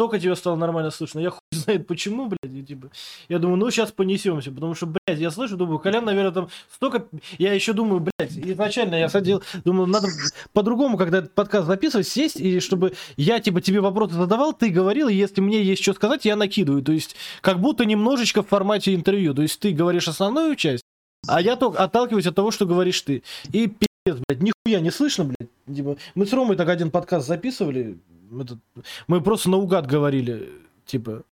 только 0.00 0.18
тебя 0.18 0.34
стало 0.34 0.56
нормально 0.56 0.90
слышно. 0.90 1.20
Я 1.20 1.28
хуй 1.28 1.40
знает 1.52 1.86
почему, 1.86 2.26
блядь. 2.26 2.56
И, 2.56 2.62
типа, 2.62 2.88
я 3.28 3.38
думаю, 3.38 3.58
ну 3.58 3.70
сейчас 3.70 3.92
понесемся, 3.92 4.50
потому 4.50 4.74
что, 4.74 4.86
блядь, 4.86 5.20
я 5.20 5.30
слышу, 5.30 5.58
думаю, 5.58 5.78
Колян, 5.78 6.06
наверное, 6.06 6.32
там 6.32 6.48
столько... 6.74 7.04
Я 7.36 7.52
еще 7.52 7.74
думаю, 7.74 8.00
блядь, 8.00 8.32
изначально 8.34 8.94
я 8.94 9.10
садил, 9.10 9.42
думаю, 9.62 9.86
надо 9.86 10.08
по-другому, 10.54 10.96
когда 10.96 11.18
этот 11.18 11.34
подкаст 11.34 11.66
записывать, 11.66 12.08
сесть, 12.08 12.40
и 12.40 12.60
чтобы 12.60 12.94
я, 13.18 13.40
типа, 13.40 13.60
тебе 13.60 13.82
вопросы 13.82 14.14
задавал, 14.14 14.54
ты 14.54 14.70
говорил, 14.70 15.08
и 15.08 15.14
если 15.14 15.42
мне 15.42 15.62
есть 15.62 15.82
что 15.82 15.92
сказать, 15.92 16.24
я 16.24 16.34
накидываю. 16.34 16.82
То 16.82 16.92
есть, 16.92 17.14
как 17.42 17.60
будто 17.60 17.84
немножечко 17.84 18.42
в 18.42 18.48
формате 18.48 18.94
интервью. 18.94 19.34
То 19.34 19.42
есть, 19.42 19.60
ты 19.60 19.72
говоришь 19.72 20.08
основную 20.08 20.56
часть, 20.56 20.82
а 21.28 21.42
я 21.42 21.56
только 21.56 21.84
отталкиваюсь 21.84 22.26
от 22.26 22.34
того, 22.34 22.52
что 22.52 22.64
говоришь 22.64 23.02
ты. 23.02 23.22
И 23.52 23.66
пиздец, 23.66 24.22
блядь, 24.26 24.42
нихуя 24.42 24.80
не 24.80 24.90
слышно, 24.90 25.24
блядь. 25.24 25.50
Типа, 25.76 25.98
мы 26.14 26.24
с 26.24 26.32
Ромой 26.32 26.56
так 26.56 26.70
один 26.70 26.90
подкаст 26.90 27.28
записывали, 27.28 27.98
этот, 28.30 28.58
мы 29.06 29.20
просто 29.20 29.50
наугад 29.50 29.86
говорили, 29.86 30.50
типа, 30.86 31.24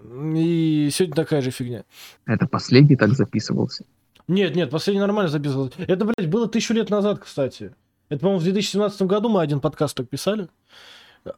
и 0.00 0.88
сегодня 0.92 1.14
такая 1.14 1.42
же 1.42 1.50
фигня. 1.50 1.84
Это 2.26 2.46
последний 2.46 2.96
так 2.96 3.12
записывался? 3.14 3.84
Нет, 4.28 4.54
нет, 4.56 4.70
последний 4.70 5.00
нормально 5.00 5.30
записывался. 5.30 5.82
Это, 5.86 6.04
блядь, 6.04 6.28
было 6.28 6.48
тысячу 6.48 6.74
лет 6.74 6.90
назад, 6.90 7.20
кстати. 7.20 7.74
Это, 8.08 8.20
по-моему, 8.20 8.40
в 8.40 8.44
2017 8.44 9.02
году 9.02 9.28
мы 9.28 9.40
один 9.40 9.60
подкаст 9.60 9.96
так 9.96 10.08
писали. 10.08 10.48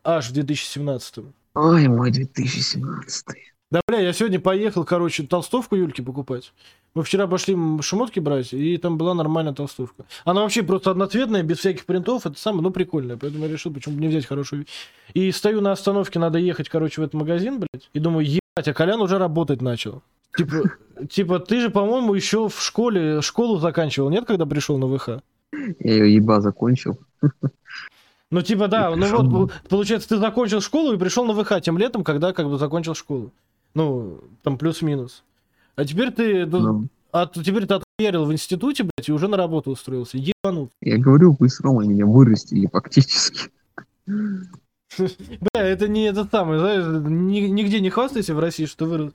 Аж 0.04 0.30
в 0.30 0.32
2017. 0.32 1.24
Ой, 1.54 1.88
мой 1.88 2.10
2017. 2.10 3.26
Да, 3.70 3.82
бля, 3.86 4.00
я 4.00 4.14
сегодня 4.14 4.40
поехал, 4.40 4.84
короче, 4.84 5.24
толстовку 5.24 5.76
Юльке 5.76 6.02
покупать. 6.02 6.54
Мы 6.94 7.02
вчера 7.02 7.26
пошли 7.26 7.54
шмотки 7.82 8.18
брать, 8.18 8.54
и 8.54 8.78
там 8.78 8.96
была 8.96 9.12
нормальная 9.12 9.52
толстовка. 9.52 10.06
Она 10.24 10.40
вообще 10.40 10.62
просто 10.62 10.90
одноцветная, 10.90 11.42
без 11.42 11.58
всяких 11.58 11.84
принтов, 11.84 12.24
это 12.24 12.38
самое, 12.38 12.62
ну, 12.62 12.70
прикольная. 12.70 13.18
Поэтому 13.18 13.44
я 13.44 13.52
решил, 13.52 13.72
почему 13.72 13.96
бы 13.96 14.00
не 14.00 14.08
взять 14.08 14.24
хорошую. 14.24 14.64
И 15.12 15.30
стою 15.32 15.60
на 15.60 15.72
остановке, 15.72 16.18
надо 16.18 16.38
ехать, 16.38 16.70
короче, 16.70 17.02
в 17.02 17.04
этот 17.04 17.14
магазин, 17.14 17.58
блядь, 17.58 17.90
и 17.92 17.98
думаю, 17.98 18.26
ебать, 18.26 18.68
а 18.68 18.72
Колян 18.72 19.02
уже 19.02 19.18
работать 19.18 19.60
начал. 19.60 20.02
Типа, 20.34 20.62
типа, 21.10 21.38
ты 21.38 21.60
же, 21.60 21.68
по-моему, 21.68 22.14
еще 22.14 22.48
в 22.48 22.62
школе, 22.62 23.20
школу 23.20 23.58
заканчивал, 23.58 24.08
нет, 24.08 24.24
когда 24.24 24.46
пришел 24.46 24.78
на 24.78 24.86
ВХ? 24.86 25.20
Я 25.52 25.92
ее 25.92 26.14
еба 26.14 26.40
закончил. 26.40 26.98
Ну, 28.30 28.42
типа, 28.42 28.68
да, 28.68 28.94
ну 28.94 29.06
вот, 29.22 29.52
получается, 29.70 30.10
ты 30.10 30.18
закончил 30.18 30.60
школу 30.60 30.92
и 30.92 30.98
пришел 30.98 31.24
на 31.24 31.32
ВХ 31.32 31.62
тем 31.62 31.78
летом, 31.78 32.04
когда 32.04 32.34
как 32.34 32.46
бы 32.46 32.58
закончил 32.58 32.94
школу. 32.94 33.32
Ну, 33.78 34.18
там 34.42 34.58
плюс-минус. 34.58 35.22
А 35.76 35.84
теперь 35.84 36.10
ты... 36.10 36.46
Ну. 36.46 36.88
А 37.12 37.26
теперь 37.28 37.64
ты 37.64 37.74
отхуярил 37.74 38.24
в 38.24 38.32
институте, 38.32 38.82
блядь, 38.82 39.08
и 39.08 39.12
уже 39.12 39.28
на 39.28 39.36
работу 39.36 39.70
устроился. 39.70 40.18
Ебанут. 40.18 40.72
Я 40.82 40.98
говорю, 40.98 41.36
вы 41.38 41.48
с 41.48 41.60
Ромой 41.60 41.86
меня 41.86 42.04
вырастили 42.04 42.66
фактически. 42.66 43.50
Да, 45.52 45.62
это 45.62 45.86
не 45.86 46.04
это 46.08 46.24
самое, 46.24 46.58
знаешь, 46.58 46.84
нигде 47.06 47.78
не 47.78 47.90
хвастайся 47.90 48.34
в 48.34 48.40
России, 48.40 48.64
что 48.64 48.86
вырос, 48.86 49.12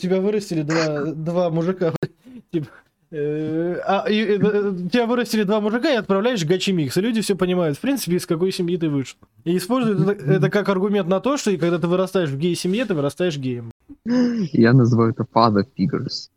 тебя 0.00 0.20
вырастили 0.20 0.62
два, 0.62 1.04
два 1.04 1.50
мужика. 1.50 1.92
Типа, 2.52 2.68
э, 3.10 3.80
а, 3.84 4.08
и, 4.08 4.38
э, 4.38 4.38
тебя 4.90 5.06
вырастили 5.06 5.42
два 5.42 5.60
мужика 5.60 5.90
и 5.92 5.96
отправляешь 5.96 6.44
гачи 6.44 6.72
микс. 6.72 6.96
И 6.96 7.00
люди 7.00 7.22
все 7.22 7.34
понимают, 7.34 7.76
в 7.76 7.80
принципе, 7.80 8.16
из 8.16 8.24
какой 8.24 8.52
семьи 8.52 8.76
ты 8.76 8.88
вышел. 8.88 9.18
И 9.44 9.56
используют 9.56 10.08
это, 10.08 10.32
это 10.32 10.48
как 10.48 10.68
аргумент 10.68 11.08
на 11.08 11.18
то, 11.18 11.36
что 11.36 11.50
и 11.50 11.56
когда 11.56 11.80
ты 11.80 11.88
вырастаешь 11.88 12.30
в 12.30 12.38
гей-семье, 12.38 12.84
ты 12.84 12.94
вырастаешь 12.94 13.36
геем. 13.36 13.72
Я 14.04 14.72
называю 14.72 15.12
это 15.12 15.24
father 15.24 15.64
figures. 15.76 16.30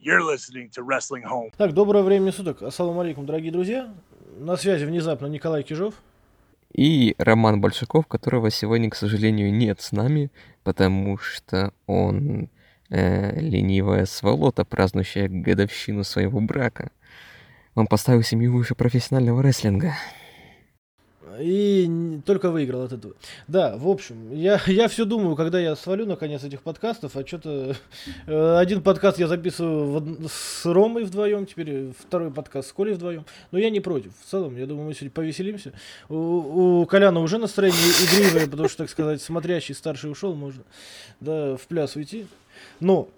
You're 0.00 0.22
listening 0.22 0.70
to 0.70 0.84
Wrestling 0.84 1.22
Home. 1.24 1.50
Так, 1.56 1.72
доброе 1.72 2.02
время 2.02 2.32
суток. 2.32 2.62
Ассаламу 2.62 3.00
алейкум, 3.00 3.26
дорогие 3.26 3.52
друзья. 3.52 3.94
На 4.38 4.56
связи 4.56 4.84
внезапно 4.84 5.26
Николай 5.26 5.62
Кижов. 5.62 5.94
И 6.72 7.14
Роман 7.18 7.60
Большаков, 7.60 8.06
которого 8.06 8.50
сегодня, 8.50 8.90
к 8.90 8.96
сожалению, 8.96 9.52
нет 9.52 9.80
с 9.80 9.92
нами, 9.92 10.30
потому 10.62 11.16
что 11.18 11.72
он 11.86 12.48
э, 12.90 13.38
ленивая 13.40 14.06
сволота, 14.06 14.64
празднующая 14.64 15.28
годовщину 15.28 16.04
своего 16.04 16.40
брака. 16.40 16.90
Он 17.74 17.86
поставил 17.86 18.22
семью 18.22 18.54
выше 18.54 18.74
профессионального 18.74 19.42
рестлинга. 19.42 19.94
И 21.40 22.20
только 22.24 22.50
выиграл 22.50 22.82
от 22.82 22.92
этого. 22.92 23.14
Да, 23.48 23.76
в 23.76 23.88
общем, 23.88 24.32
я, 24.32 24.60
я 24.66 24.88
все 24.88 25.04
думаю, 25.04 25.36
когда 25.36 25.58
я 25.60 25.76
свалю 25.76 26.06
наконец 26.06 26.42
этих 26.44 26.62
подкастов, 26.62 27.16
а 27.16 27.26
что-то 27.26 27.76
э, 28.26 28.56
один 28.56 28.82
подкаст 28.82 29.18
я 29.18 29.26
записываю 29.26 30.00
в, 30.00 30.28
с 30.28 30.64
Ромой 30.64 31.04
вдвоем, 31.04 31.46
теперь 31.46 31.92
второй 31.98 32.30
подкаст 32.30 32.68
с 32.68 32.72
Колей 32.72 32.94
вдвоем. 32.94 33.26
Но 33.50 33.58
я 33.58 33.70
не 33.70 33.80
против. 33.80 34.12
В 34.18 34.30
целом, 34.30 34.56
я 34.56 34.66
думаю, 34.66 34.86
мы 34.86 34.94
сегодня 34.94 35.10
повеселимся. 35.10 35.72
У, 36.08 36.80
у 36.80 36.86
Коляна 36.86 37.20
уже 37.20 37.38
настроение 37.38 37.80
игривое, 37.80 38.46
потому 38.48 38.68
что, 38.68 38.78
так 38.78 38.90
сказать, 38.90 39.20
смотрящий 39.20 39.74
старший 39.74 40.10
ушел, 40.10 40.34
можно 40.34 40.62
да, 41.20 41.56
в 41.56 41.66
пляс 41.66 41.96
уйти. 41.96 42.26
Но, 42.80 43.08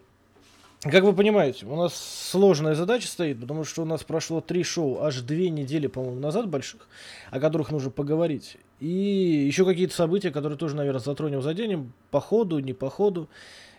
как 0.83 1.05
вы 1.05 1.13
понимаете, 1.13 1.67
у 1.67 1.77
нас 1.77 1.95
сложная 2.31 2.75
задача 2.75 3.09
стоит, 3.09 3.41
потому 3.41 3.65
что 3.65 3.83
у 3.83 3.85
нас 3.85 4.05
прошло 4.05 4.41
три 4.41 4.63
шоу 4.63 5.03
аж 5.03 5.21
две 5.21 5.51
недели, 5.51 5.87
по-моему, 5.87 6.21
назад 6.21 6.49
больших, 6.49 6.89
о 7.31 7.41
которых 7.41 7.71
нужно 7.71 7.91
поговорить. 7.91 8.57
И 8.81 8.87
еще 8.87 9.65
какие-то 9.65 9.95
события, 9.95 10.31
которые 10.31 10.57
тоже, 10.57 10.77
наверное, 10.77 11.01
затронем 11.01 11.43
заденем, 11.43 11.93
по 12.11 12.21
ходу, 12.21 12.61
не 12.61 12.73
по 12.73 12.91
ходу. 12.91 13.29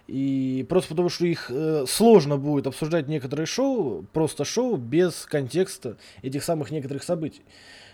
И 0.07 0.65
просто 0.67 0.89
потому, 0.89 1.09
что 1.09 1.25
их 1.25 1.51
э, 1.51 1.85
сложно 1.87 2.37
будет 2.37 2.65
обсуждать 2.65 3.07
некоторые 3.07 3.45
шоу, 3.45 4.03
просто 4.11 4.43
шоу, 4.43 4.75
без 4.75 5.25
контекста 5.25 5.97
этих 6.23 6.43
самых 6.43 6.71
некоторых 6.71 7.03
событий. 7.03 7.43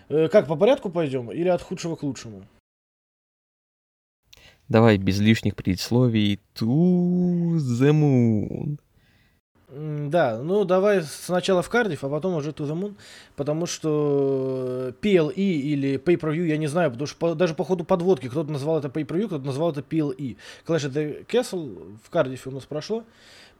Э, 0.08 0.28
как, 0.28 0.46
по 0.46 0.56
порядку 0.56 0.88
пойдем 0.88 1.30
или 1.30 1.48
от 1.48 1.60
худшего 1.60 1.94
к 1.94 2.02
лучшему? 2.02 2.46
Давай 4.68 4.98
без 4.98 5.20
лишних 5.20 5.54
предисловий. 5.54 6.40
To 6.54 7.56
the 7.56 7.92
moon. 7.92 8.78
Да, 9.68 10.38
ну 10.42 10.64
давай 10.64 11.02
сначала 11.02 11.60
в 11.60 11.68
Кардив, 11.68 12.02
а 12.04 12.08
потом 12.08 12.34
уже 12.34 12.50
To 12.50 12.64
the 12.64 12.74
Moon, 12.74 12.94
потому 13.34 13.66
что 13.66 14.94
PLE 15.02 15.34
или 15.34 15.98
Pay-Per-View, 15.98 16.46
я 16.46 16.56
не 16.56 16.68
знаю, 16.68 16.90
потому 16.90 17.06
что 17.06 17.18
по, 17.18 17.34
даже 17.34 17.54
по 17.54 17.64
ходу 17.64 17.84
подводки 17.84 18.28
кто-то 18.28 18.50
назвал 18.50 18.78
это 18.78 18.88
Pay-Per-View, 18.88 19.26
кто-то 19.26 19.44
назвал 19.44 19.72
это 19.72 19.80
PLE. 19.80 20.36
Clash 20.66 20.88
of 20.88 20.92
the 20.92 21.26
Castle 21.26 21.98
в 22.02 22.10
Кардифе 22.10 22.48
у 22.48 22.52
нас 22.52 22.64
прошло 22.64 23.04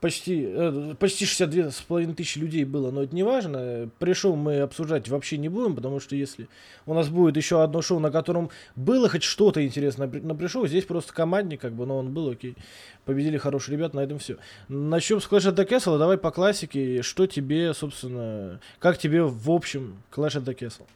почти, 0.00 0.44
э, 0.46 0.94
почти 0.98 1.24
62 1.24 1.70
с 1.70 1.80
половиной 1.82 2.14
тысячи 2.14 2.38
людей 2.38 2.64
было, 2.64 2.90
но 2.90 3.02
это 3.02 3.14
не 3.14 3.22
важно. 3.22 3.88
Пришел 3.98 4.36
мы 4.36 4.60
обсуждать 4.60 5.08
вообще 5.08 5.38
не 5.38 5.48
будем, 5.48 5.74
потому 5.74 6.00
что 6.00 6.16
если 6.16 6.48
у 6.86 6.94
нас 6.94 7.08
будет 7.08 7.36
еще 7.36 7.62
одно 7.62 7.82
шоу, 7.82 7.98
на 7.98 8.10
котором 8.10 8.50
было 8.74 9.08
хоть 9.08 9.22
что-то 9.22 9.64
интересное 9.64 10.08
на 10.08 10.34
пришел, 10.34 10.66
здесь 10.66 10.84
просто 10.84 11.12
командник, 11.12 11.60
как 11.60 11.72
бы, 11.72 11.86
но 11.86 11.98
он 11.98 12.12
был, 12.12 12.30
окей. 12.30 12.56
Победили 13.04 13.38
хорошие 13.38 13.76
ребята, 13.76 13.96
на 13.96 14.00
этом 14.00 14.18
все. 14.18 14.36
Начнем 14.68 15.20
с 15.20 15.26
Clash 15.26 15.52
of 15.52 15.54
the 15.54 15.68
Castle, 15.68 15.98
давай 15.98 16.18
по 16.18 16.30
классике, 16.30 17.02
что 17.02 17.26
тебе, 17.26 17.72
собственно, 17.74 18.60
как 18.78 18.98
тебе 18.98 19.22
в 19.22 19.50
общем 19.50 20.02
Clash 20.10 20.36
of 20.36 20.44
the 20.44 20.56
Castle? 20.56 20.86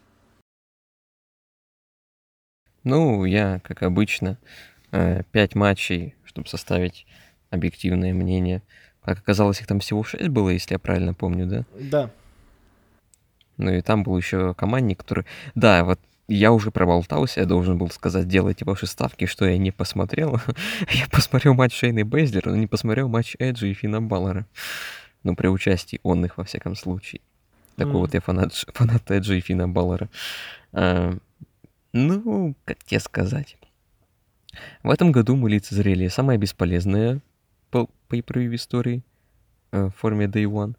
Ну, 2.83 3.25
я, 3.25 3.59
как 3.59 3.83
обычно, 3.83 4.37
э, 4.91 5.23
пять 5.31 5.53
матчей, 5.53 6.15
чтобы 6.23 6.47
составить 6.47 7.05
объективное 7.51 8.13
мнение. 8.13 8.63
Как 9.03 9.19
оказалось, 9.19 9.59
их 9.59 9.67
там 9.67 9.79
всего 9.79 10.03
6 10.03 10.27
было, 10.29 10.49
если 10.49 10.73
я 10.73 10.79
правильно 10.79 11.13
помню, 11.13 11.47
да? 11.47 11.65
Да. 11.79 12.11
Ну 13.57 13.71
и 13.71 13.81
там 13.81 14.03
был 14.03 14.17
еще 14.17 14.53
командник, 14.53 14.99
который... 14.99 15.25
Да, 15.55 15.83
вот 15.83 15.99
я 16.27 16.51
уже 16.51 16.71
проболтался, 16.71 17.41
я 17.41 17.45
должен 17.45 17.77
был 17.77 17.89
сказать, 17.89 18.27
делайте 18.27 18.63
ваши 18.63 18.87
ставки, 18.87 19.25
что 19.25 19.45
я 19.45 19.57
не 19.57 19.71
посмотрел. 19.71 20.39
я 20.91 21.07
посмотрел 21.11 21.53
матч 21.53 21.77
Шейны 21.77 22.05
Бейзлера, 22.05 22.49
но 22.49 22.55
не 22.55 22.67
посмотрел 22.67 23.09
матч 23.09 23.35
Эджи 23.39 23.69
и 23.69 23.73
Фина 23.73 24.01
Баллера. 24.01 24.45
Ну, 25.23 25.35
при 25.35 25.47
участии 25.47 25.99
он 26.03 26.25
их, 26.25 26.37
во 26.37 26.43
всяком 26.43 26.75
случае. 26.75 27.21
Такой 27.75 27.93
mm. 27.93 27.99
вот 27.99 28.13
я 28.13 28.21
фанат, 28.21 28.53
фанат 28.53 29.09
Эджи 29.11 29.37
и 29.37 29.41
Фина 29.41 29.67
Баллера. 29.67 30.09
А, 30.73 31.15
ну, 31.93 32.55
как 32.65 32.83
тебе 32.83 32.99
сказать. 32.99 33.57
В 34.83 34.89
этом 34.89 35.11
году 35.11 35.35
мы 35.35 35.49
лицезрели 35.49 36.07
самое 36.07 36.39
бесполезное 36.39 37.21
pay 38.19 38.47
в 38.47 38.55
истории 38.55 39.03
э, 39.71 39.85
в 39.85 39.91
форме 39.91 40.25
Day 40.25 40.45
One, 40.45 40.75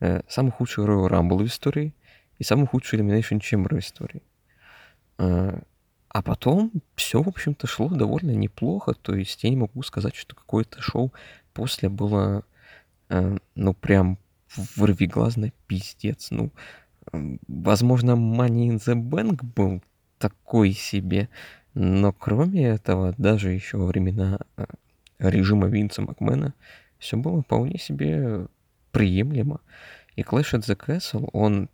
э, 0.00 0.22
самый 0.28 0.50
худший 0.50 0.84
Royal 0.84 1.08
Rumble 1.08 1.44
в 1.44 1.46
истории 1.46 1.94
и 2.38 2.44
самый 2.44 2.66
худший 2.66 2.98
Elimination 2.98 3.40
Chamber 3.40 3.74
в 3.74 3.78
истории. 3.78 4.22
Э, 5.18 5.60
а 6.08 6.22
потом 6.22 6.72
все, 6.94 7.22
в 7.22 7.28
общем-то, 7.28 7.66
шло 7.66 7.88
довольно 7.88 8.32
неплохо. 8.32 8.94
То 8.94 9.14
есть 9.14 9.42
я 9.42 9.50
не 9.50 9.56
могу 9.56 9.82
сказать, 9.82 10.14
что 10.14 10.36
какое-то 10.36 10.80
шоу 10.80 11.12
после 11.52 11.88
было, 11.88 12.44
ну, 13.08 13.74
прям 13.74 14.18
вырвиглазно 14.76 15.50
пиздец. 15.66 16.30
Ну, 16.30 16.52
возможно, 17.48 18.12
Money 18.12 18.68
in 18.68 18.76
the 18.76 18.94
Bank 18.94 19.42
был 19.42 19.82
такой 20.18 20.72
себе. 20.72 21.28
Но 21.74 22.12
кроме 22.12 22.68
этого, 22.68 23.14
даже 23.18 23.50
еще 23.50 23.78
во 23.78 23.86
времена 23.86 24.38
режима 25.18 25.68
Винца 25.68 26.02
Макмена 26.02 26.54
все 26.98 27.16
было 27.16 27.42
вполне 27.42 27.78
себе 27.78 28.46
приемлемо. 28.92 29.60
И 30.16 30.22
Clash 30.22 30.54
at 30.54 30.60
the 30.60 30.76
Castle, 30.76 31.28
он 31.32 31.68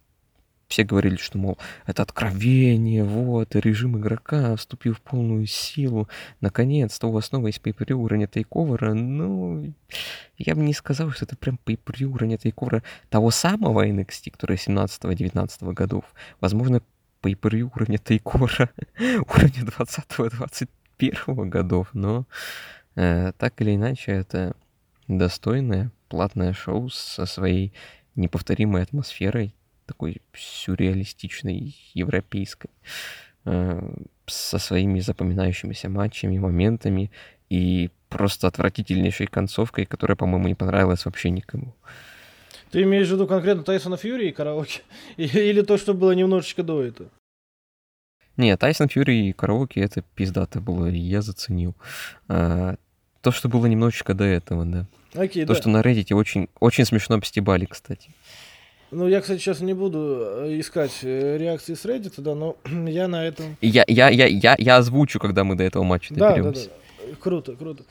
все 0.71 0.85
говорили, 0.85 1.17
что, 1.17 1.37
мол, 1.37 1.59
это 1.85 2.03
откровение, 2.03 3.03
вот, 3.03 3.57
режим 3.57 3.99
игрока 3.99 4.55
вступил 4.55 4.95
в 4.95 5.01
полную 5.01 5.47
силу. 5.47 6.09
Наконец-то 6.41 7.09
у 7.09 7.11
вас 7.11 7.27
снова 7.27 7.49
есть 7.49 7.61
pay 7.61 7.93
уровня 7.93 8.29
тейковера. 8.29 8.95
Ну, 8.95 9.75
я 10.39 10.55
бы 10.55 10.63
не 10.63 10.73
сказал, 10.73 11.11
что 11.11 11.25
это 11.25 11.37
прям 11.37 11.59
pay 11.67 12.05
уровня 12.05 12.39
тейковера 12.39 12.85
того 13.09 13.33
самого 13.33 13.85
NXT, 13.87 14.31
который 14.31 14.57
17-19 14.57 15.73
годов. 15.73 16.05
Возможно, 16.41 16.83
pay 17.21 17.61
уровня 17.75 17.99
тейковера 17.99 18.71
уровня 18.97 19.65
20-21 19.65 21.47
годов, 21.47 21.89
но 21.95 22.27
так 22.95 23.61
или 23.61 23.75
иначе 23.77 24.13
это 24.13 24.55
достойное 25.09 25.91
платное 26.09 26.53
шоу 26.53 26.91
со 26.91 27.27
своей 27.27 27.73
неповторимой 28.17 28.83
атмосферой, 28.83 29.55
такой 29.87 30.23
сюрреалистичной, 30.35 31.77
европейской, 31.95 32.71
э, 33.45 33.81
со 34.27 34.59
своими 34.59 35.01
запоминающимися 35.01 35.89
матчами, 35.89 36.39
моментами 36.39 37.11
и 37.49 37.91
просто 38.09 38.47
отвратительнейшей 38.47 39.27
концовкой, 39.27 39.87
которая, 39.87 40.17
по-моему, 40.17 40.49
не 40.49 40.55
понравилась 40.55 41.05
вообще 41.05 41.31
никому. 41.31 41.75
Ты 42.71 42.83
имеешь 42.83 43.09
в 43.09 43.13
виду 43.13 43.27
конкретно 43.27 43.65
Тайсона 43.65 43.97
Фьюри 43.97 44.29
и 44.29 44.33
караоке? 44.33 44.83
Или 45.17 45.63
то, 45.63 45.77
что 45.77 45.95
было 45.95 46.13
немножечко 46.13 46.63
до 46.63 46.83
этого? 46.83 47.09
Не, 48.37 48.57
Тайсон 48.57 48.89
Фьюри 48.89 49.29
и 49.29 49.33
караоке 49.33 49.81
это 49.81 50.03
пиздато 50.15 50.61
было, 50.61 50.87
я 50.87 51.23
заценил. 51.23 51.75
А, 52.29 52.77
то, 53.21 53.31
что 53.33 53.49
было 53.49 53.67
немножечко 53.67 54.15
до 54.15 54.25
этого, 54.25 54.65
да. 54.65 54.87
Окей, 55.15 55.45
То, 55.45 55.55
да. 55.55 55.61
что 55.61 55.69
на 55.69 55.81
Reddit 55.83 56.15
очень, 56.15 56.49
очень 56.61 56.85
смешно 56.85 57.17
обстебали, 57.17 57.65
кстати. 57.65 58.11
Ну, 58.93 59.07
я, 59.09 59.21
кстати, 59.21 59.39
сейчас 59.39 59.61
не 59.61 59.75
буду 59.75 60.19
э, 60.21 60.61
искать 60.61 60.99
э, 61.03 61.37
реакции 61.37 61.75
с 61.75 61.85
Reddit, 61.85 62.15
да, 62.19 62.35
но 62.35 62.57
я 62.89 63.09
на 63.09 63.25
этом... 63.25 63.57
И 63.61 63.69
Я, 63.69 63.85
я, 63.87 64.09
я, 64.09 64.27
я, 64.27 64.57
я 64.59 64.77
озвучу, 64.77 65.21
когда 65.21 65.45
мы 65.45 65.55
до 65.55 65.63
этого 65.65 65.85
матча 65.85 66.15
Да, 66.15 66.31
да, 66.31 66.37
да. 66.37 66.43
доберемся. 66.43 66.71
Круто, 67.21 67.55
круто. 67.57 67.85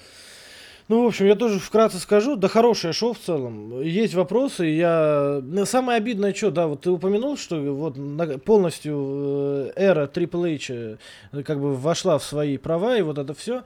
Ну, 0.89 1.03
в 1.03 1.07
общем, 1.07 1.27
я 1.27 1.35
тоже 1.35 1.59
вкратце 1.59 1.99
скажу. 1.99 2.35
Да 2.35 2.47
хорошее 2.47 2.93
шоу 2.93 3.13
в 3.13 3.19
целом. 3.19 3.79
Есть 3.79 4.15
вопросы. 4.15 4.65
Я... 4.65 5.39
ну, 5.43 5.63
Самое 5.65 5.97
обидное, 5.97 6.33
что, 6.33 6.49
да, 6.49 6.65
вот 6.65 6.81
ты 6.81 6.89
упомянул, 6.89 7.37
что 7.37 7.57
вот 7.61 7.95
полностью 8.43 8.95
э, 8.97 9.71
эра 9.75 10.07
Triple 10.07 10.55
H 10.55 10.97
э, 11.31 11.43
как 11.43 11.59
бы 11.59 11.75
вошла 11.75 12.17
в 12.17 12.23
свои 12.23 12.57
права, 12.57 12.97
и 12.97 13.03
вот 13.03 13.19
это 13.19 13.35
все. 13.35 13.65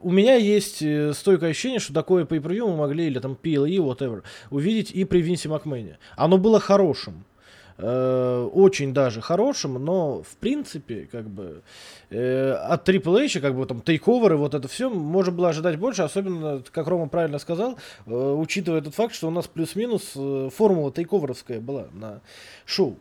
у 0.00 0.10
меня 0.10 0.36
есть 0.36 0.80
э, 0.80 1.12
стойкое 1.12 1.50
ощущение, 1.50 1.78
что 1.78 1.92
такое 1.92 2.24
по 2.24 2.36
мы 2.36 2.76
могли, 2.76 3.06
или 3.06 3.18
там 3.18 3.36
PLE, 3.40 3.76
whatever, 3.76 4.22
увидеть 4.50 4.92
и 4.92 5.04
при 5.04 5.20
Винсе 5.20 5.50
Макмене. 5.50 5.98
Оно 6.16 6.38
было 6.38 6.58
хорошим. 6.58 7.26
Э, 7.78 8.48
очень 8.52 8.92
даже 8.92 9.20
хорошим, 9.20 9.74
но 9.74 10.22
в 10.22 10.36
принципе, 10.36 11.08
как 11.10 11.28
бы 11.28 11.62
э, 12.10 12.52
от 12.52 12.88
Triple 12.88 13.24
H, 13.24 13.40
как 13.40 13.54
бы 13.54 13.66
там 13.66 13.80
тейковеры, 13.80 14.36
вот 14.36 14.54
это 14.54 14.68
все, 14.68 14.90
можно 14.90 15.32
было 15.32 15.48
ожидать 15.48 15.78
больше, 15.78 16.02
особенно, 16.02 16.62
как 16.70 16.86
Рома 16.86 17.08
правильно 17.08 17.38
сказал, 17.38 17.78
э, 18.06 18.10
учитывая 18.10 18.82
тот 18.82 18.94
факт, 18.94 19.14
что 19.14 19.28
у 19.28 19.30
нас 19.30 19.46
плюс-минус 19.46 20.12
э, 20.14 20.50
формула 20.54 20.92
тейковеровская 20.92 21.60
была 21.60 21.86
на 21.92 22.20
шоу. 22.64 22.96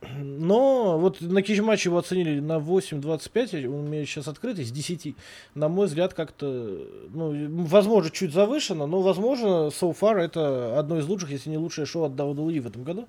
Но 0.18 0.98
вот 0.98 1.20
на 1.20 1.40
матче 1.62 1.88
его 1.88 1.98
оценили 1.98 2.40
на 2.40 2.58
8.25, 2.58 3.66
он 3.66 3.74
у 3.74 3.82
меня 3.82 4.04
сейчас 4.04 4.28
открыт 4.28 4.58
из 4.58 4.70
10. 4.70 5.14
На 5.54 5.68
мой 5.68 5.86
взгляд, 5.86 6.14
как-то, 6.14 6.46
ну, 7.10 7.64
возможно, 7.64 8.10
чуть 8.10 8.32
завышено, 8.32 8.86
но, 8.86 9.00
возможно, 9.00 9.68
so 9.68 9.96
far 9.98 10.18
это 10.18 10.78
одно 10.78 10.98
из 10.98 11.06
лучших, 11.06 11.30
если 11.30 11.50
не 11.50 11.58
лучшее 11.58 11.86
шоу 11.86 12.04
от 12.04 12.12
WWE 12.12 12.60
в 12.60 12.66
этом 12.66 12.82
году. 12.82 13.08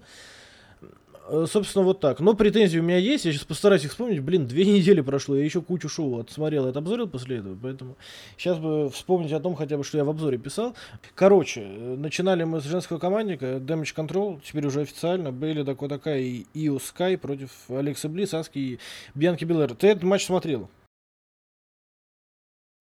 Собственно, 1.48 1.84
вот 1.84 2.00
так. 2.00 2.20
Но 2.20 2.34
претензии 2.34 2.80
у 2.80 2.84
меня 2.84 2.98
есть. 2.98 3.26
Я 3.26 3.32
сейчас 3.34 3.44
постараюсь 3.44 3.84
их 3.84 3.92
вспомнить. 3.92 4.22
Блин, 4.22 4.48
две 4.48 4.66
недели 4.66 5.02
прошло. 5.02 5.36
Я 5.36 5.44
еще 5.44 5.62
кучу 5.62 5.90
шоу 5.90 6.20
отсмотрел 6.20 6.68
и 6.68 6.72
обзорил 6.78 7.08
после 7.08 7.38
этого. 7.38 7.58
Поэтому 7.62 7.96
сейчас 8.38 8.58
бы 8.60 8.90
вспомнить 8.90 9.32
о 9.34 9.40
том, 9.40 9.56
хотя 9.56 9.78
бы, 9.78 9.84
что 9.84 9.98
я 9.98 10.04
в 10.06 10.10
обзоре 10.10 10.38
писал. 10.38 10.76
Короче, 11.16 11.62
э, 11.62 11.96
начинали 11.98 12.44
мы 12.44 12.62
с 12.62 12.64
женского 12.64 12.98
командника. 13.00 13.58
Damage 13.58 13.96
Control. 13.96 14.42
Теперь 14.44 14.66
уже 14.66 14.82
официально. 14.82 15.32
Бейли 15.32 15.64
Дакота 15.64 16.00
Кай 16.00 16.24
и 16.24 16.48
Ио 16.68 16.80
Скай 16.80 17.18
против 17.18 17.50
Алекса 17.70 18.10
Блис, 18.10 18.34
Аски 18.34 18.58
и 18.60 18.80
Бьянки 19.16 19.46
Белэр. 19.46 19.76
Ты 19.76 19.88
этот 19.88 20.04
матч 20.04 20.26
смотрел? 20.26 20.70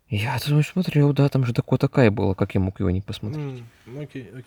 Я 0.09 0.39
думаю, 0.47 0.63
смотрел, 0.63 1.13
да, 1.13 1.29
там 1.29 1.45
же 1.45 1.53
такое 1.53 1.81
такая 1.81 2.13
была, 2.13 2.35
как 2.35 2.55
я 2.55 2.61
мог 2.61 2.79
его 2.79 2.91
не 2.91 3.01
посмотреть. 3.01 3.65
М, 3.87 3.99
Окей, 3.99 4.29
окей. 4.31 4.45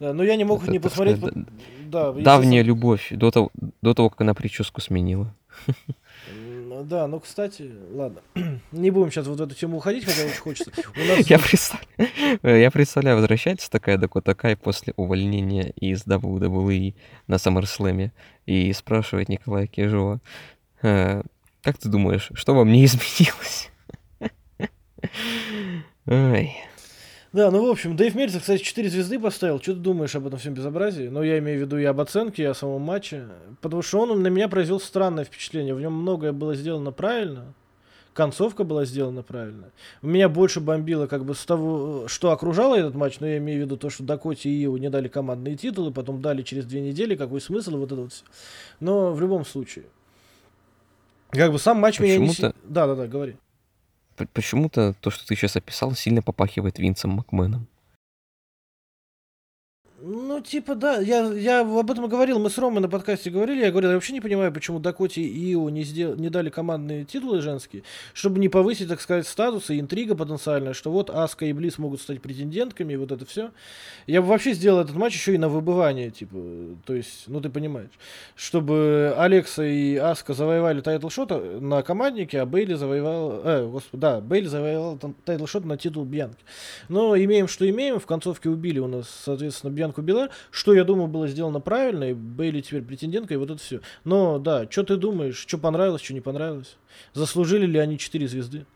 Да, 0.00 0.12
но 0.12 0.22
я 0.22 0.36
не 0.36 0.44
мог 0.44 0.62
Это, 0.62 0.70
не 0.72 0.78
посмотреть. 0.78 1.16
сказать, 1.18 1.34
по- 1.34 1.40
Да, 1.90 2.12
Давняя 2.12 2.20
естественно. 2.60 2.62
любовь 2.62 3.08
до 3.10 3.30
того, 3.30 3.50
до 3.82 3.94
того, 3.94 4.10
как 4.10 4.20
она 4.20 4.34
прическу 4.34 4.80
сменила. 4.80 5.34
М, 6.28 6.86
Да, 6.88 7.06
ну, 7.08 7.18
кстати, 7.18 7.70
ладно. 7.92 8.20
Не 8.72 8.90
будем 8.92 9.10
сейчас 9.10 9.26
вот 9.26 9.40
в 9.40 9.42
эту 9.42 9.54
тему 9.56 9.78
уходить, 9.78 10.04
хотя 10.04 10.24
очень 10.26 10.36
хочется. 10.40 10.70
Нас... 10.96 11.28
Я 11.28 11.38
представляю, 11.38 12.60
я 12.60 12.70
представляю, 12.70 13.16
возвращается 13.16 13.68
такая 13.70 13.98
Дакота 13.98 14.34
Кай 14.34 14.56
после 14.56 14.92
увольнения 14.96 15.70
из 15.70 16.04
WWE 16.06 16.94
на 17.26 17.34
SummerSlam 17.34 18.10
и 18.46 18.72
спрашивает 18.72 19.28
Николая 19.28 19.66
Кежова, 19.66 20.20
«Э, 20.82 21.22
как 21.62 21.78
ты 21.78 21.88
думаешь, 21.88 22.30
что 22.34 22.54
во 22.54 22.64
мне 22.64 22.84
изменилось? 22.86 23.70
Ай. 26.06 26.56
Да, 27.32 27.50
ну 27.50 27.66
в 27.66 27.70
общем, 27.70 27.94
Дэйв 27.94 28.14
Мельцер, 28.14 28.40
кстати, 28.40 28.62
4 28.62 28.88
звезды 28.88 29.18
поставил. 29.20 29.60
Что 29.60 29.74
ты 29.74 29.80
думаешь 29.80 30.14
об 30.16 30.26
этом 30.26 30.38
всем 30.38 30.54
безобразии? 30.54 31.08
Ну, 31.08 31.22
я 31.22 31.38
имею 31.38 31.58
в 31.58 31.60
виду 31.62 31.76
и 31.78 31.84
об 31.84 32.00
оценке, 32.00 32.42
и 32.42 32.46
о 32.46 32.54
самом 32.54 32.80
матче. 32.82 33.26
Потому 33.60 33.82
что 33.82 34.00
он 34.00 34.22
на 34.22 34.28
меня 34.28 34.48
произвел 34.48 34.80
странное 34.80 35.24
впечатление. 35.24 35.74
В 35.74 35.80
нем 35.80 35.92
многое 35.92 36.32
было 36.32 36.54
сделано 36.54 36.90
правильно. 36.90 37.52
Концовка 38.14 38.64
была 38.64 38.84
сделана 38.84 39.22
правильно. 39.22 39.70
Меня 40.02 40.28
больше 40.28 40.58
бомбило 40.60 41.06
как 41.06 41.24
бы 41.24 41.34
с 41.34 41.44
того, 41.44 42.08
что 42.08 42.32
окружало 42.32 42.74
этот 42.76 42.94
матч, 42.94 43.20
но 43.20 43.28
я 43.28 43.36
имею 43.38 43.60
в 43.60 43.64
виду 43.66 43.76
то, 43.76 43.90
что 43.90 44.02
Дакоте 44.02 44.48
и 44.48 44.64
Ио 44.64 44.76
не 44.78 44.88
дали 44.90 45.06
командные 45.06 45.54
титулы, 45.54 45.92
потом 45.92 46.20
дали 46.20 46.42
через 46.42 46.64
две 46.64 46.80
недели, 46.80 47.14
какой 47.14 47.40
смысл, 47.40 47.76
вот 47.76 47.92
это 47.92 48.00
вот 48.00 48.12
все. 48.12 48.24
Но 48.80 49.12
в 49.12 49.20
любом 49.20 49.44
случае. 49.44 49.84
Как 51.30 51.52
бы 51.52 51.58
сам 51.58 51.76
матч 51.78 52.00
меня 52.00 52.16
не... 52.16 52.28
Почему-то- 52.28 52.56
си- 52.56 52.62
Да, 52.64 52.86
да, 52.88 52.94
да, 52.96 53.06
говори. 53.06 53.36
Почему-то 54.26 54.94
то, 55.00 55.10
что 55.10 55.26
ты 55.26 55.34
сейчас 55.36 55.56
описал, 55.56 55.94
сильно 55.94 56.22
попахивает 56.22 56.78
Винсом 56.78 57.10
Макменом. 57.12 57.66
Ну, 60.00 60.40
типа, 60.40 60.76
да, 60.76 61.00
я, 61.00 61.26
я 61.32 61.60
об 61.62 61.90
этом 61.90 62.06
говорил, 62.06 62.38
мы 62.38 62.50
с 62.50 62.58
Ромой 62.58 62.80
на 62.80 62.88
подкасте 62.88 63.30
говорили, 63.30 63.64
я 63.64 63.72
говорил, 63.72 63.90
я 63.90 63.96
вообще 63.96 64.12
не 64.12 64.20
понимаю, 64.20 64.52
почему 64.52 64.78
Дакоте 64.78 65.22
и 65.22 65.52
Ио 65.54 65.68
не, 65.70 65.82
сдел... 65.82 66.14
не 66.14 66.28
дали 66.28 66.50
командные 66.50 67.04
титулы 67.04 67.40
женские, 67.40 67.82
чтобы 68.12 68.38
не 68.38 68.48
повысить, 68.48 68.88
так 68.88 69.00
сказать, 69.00 69.26
статус 69.26 69.70
и 69.70 69.80
интрига 69.80 70.14
потенциальная, 70.14 70.72
что 70.72 70.92
вот 70.92 71.10
Аска 71.10 71.46
и 71.46 71.52
Близ 71.52 71.78
могут 71.78 72.00
стать 72.00 72.22
претендентками, 72.22 72.92
и 72.92 72.96
вот 72.96 73.10
это 73.10 73.26
все. 73.26 73.50
Я 74.06 74.22
бы 74.22 74.28
вообще 74.28 74.52
сделал 74.52 74.80
этот 74.80 74.94
матч 74.94 75.14
еще 75.14 75.34
и 75.34 75.38
на 75.38 75.48
выбывание, 75.48 76.12
типа, 76.12 76.36
то 76.86 76.94
есть, 76.94 77.24
ну, 77.26 77.40
ты 77.40 77.50
понимаешь, 77.50 77.90
чтобы 78.36 79.14
Алекса 79.18 79.64
и 79.64 79.96
Аска 79.96 80.32
завоевали 80.32 80.80
title 80.80 81.23
shot 81.23 81.58
на 81.58 81.82
команднике, 81.82 82.40
а 82.40 82.46
Бейли 82.46 82.74
завоевал, 82.74 83.40
э, 83.44 83.66
господи, 83.66 84.00
да, 84.00 84.20
Бейли 84.20 84.46
завоевал 84.46 84.96
title 85.24 85.47
shot 85.47 85.66
на 85.66 85.76
титул 85.76 86.04
Бьянки. 86.04 86.44
Но 86.88 87.16
имеем, 87.16 87.48
что 87.48 87.68
имеем. 87.68 87.98
В 87.98 88.06
концовке 88.06 88.48
убили 88.48 88.78
у 88.78 88.86
нас, 88.86 89.08
соответственно, 89.24 89.72
Бьянку 89.88 90.02
Белар. 90.02 90.30
Что, 90.50 90.74
я 90.74 90.84
думаю, 90.84 91.08
было 91.08 91.26
сделано 91.28 91.60
правильно. 91.60 92.10
И 92.10 92.14
Бейли 92.14 92.60
теперь 92.60 92.82
претендентка, 92.82 93.34
и 93.34 93.36
вот 93.36 93.50
это 93.50 93.60
все. 93.60 93.80
Но, 94.04 94.38
да, 94.38 94.70
что 94.70 94.84
ты 94.84 94.96
думаешь? 94.96 95.36
Что 95.36 95.58
понравилось, 95.58 96.02
что 96.02 96.14
не 96.14 96.20
понравилось? 96.20 96.76
Заслужили 97.14 97.66
ли 97.66 97.78
они 97.78 97.98
4 97.98 98.28
звезды? 98.28 98.66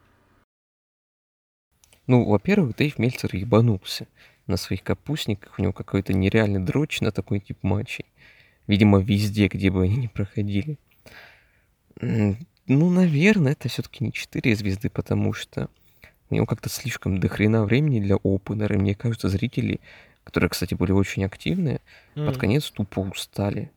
Ну, 2.06 2.24
во-первых, 2.24 2.76
Дэйв 2.76 2.98
Мельцер 2.98 3.34
ебанулся 3.36 4.06
на 4.46 4.56
своих 4.56 4.82
капустниках. 4.82 5.58
У 5.58 5.62
него 5.62 5.72
какой-то 5.72 6.12
нереальный 6.12 6.60
дрочь 6.60 7.00
на 7.00 7.12
такой 7.12 7.40
тип 7.40 7.58
матчей. 7.62 8.06
Видимо, 8.66 9.00
везде, 9.00 9.48
где 9.48 9.70
бы 9.70 9.82
они 9.82 9.96
ни 9.96 10.06
проходили. 10.08 10.78
Ну, 12.00 12.90
наверное, 12.90 13.52
это 13.52 13.68
все-таки 13.68 14.04
не 14.04 14.12
4 14.12 14.56
звезды, 14.56 14.88
потому 14.88 15.32
что 15.32 15.68
у 16.30 16.34
него 16.34 16.46
как-то 16.46 16.68
слишком 16.68 17.18
дохрена 17.18 17.64
времени 17.64 18.00
для 18.00 18.16
опенера. 18.16 18.74
И 18.74 18.78
мне 18.78 18.94
кажется, 18.94 19.28
зрители, 19.28 19.80
которые, 20.24 20.50
кстати, 20.50 20.74
были 20.74 20.92
очень 20.92 21.24
активные, 21.24 21.80
под 22.24 22.36
М. 22.36 22.38
конец 22.38 22.70
тупо 22.70 23.00
устали. 23.00 23.72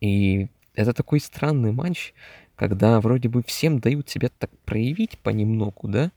И 0.00 0.48
это 0.74 0.92
такой 0.92 1.20
странный 1.20 1.72
матч, 1.72 2.14
когда 2.54 3.00
вроде 3.00 3.28
бы 3.28 3.42
всем 3.42 3.78
дают 3.80 4.08
себя 4.08 4.28
так 4.38 4.50
проявить 4.64 5.18
понемногу, 5.18 5.88
да, 5.88 6.12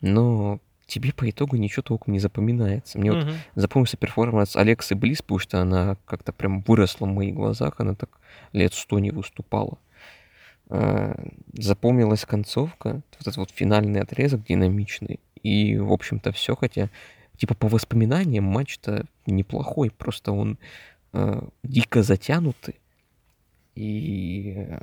но 0.00 0.60
тебе 0.86 1.12
по 1.14 1.28
итогу 1.30 1.56
ничего 1.56 1.82
толком 1.82 2.12
не 2.12 2.18
запоминается. 2.18 2.98
Мне 2.98 3.10
вот 3.12 3.26
Мгм. 3.26 3.44
запомнился 3.54 3.96
перформанс 3.96 4.56
Алексы 4.56 4.94
Близ, 4.94 5.22
потому 5.22 5.38
что 5.38 5.60
она 5.62 5.96
как-то 6.06 6.32
прям 6.32 6.62
выросла 6.62 7.06
в 7.06 7.10
моих 7.10 7.34
глазах, 7.34 7.76
она 7.80 7.94
так 7.94 8.20
лет 8.52 8.74
сто 8.74 8.98
не 8.98 9.10
выступала. 9.10 9.78
э, 10.70 11.14
запомнилась 11.54 12.24
концовка, 12.24 13.02
вот 13.12 13.20
этот 13.20 13.36
вот 13.36 13.50
финальный 13.50 14.00
отрезок 14.00 14.44
динамичный, 14.44 15.20
и, 15.42 15.76
в 15.78 15.92
общем-то, 15.92 16.32
все, 16.32 16.56
хотя, 16.56 16.90
типа, 17.36 17.54
по 17.54 17.68
воспоминаниям 17.68 18.44
матч-то 18.44 19.06
неплохой, 19.26 19.90
просто 19.90 20.32
он 20.32 20.58
э, 21.12 21.42
дико 21.62 22.02
затянутый, 22.02 22.76
и 23.74 24.54
э, 24.56 24.80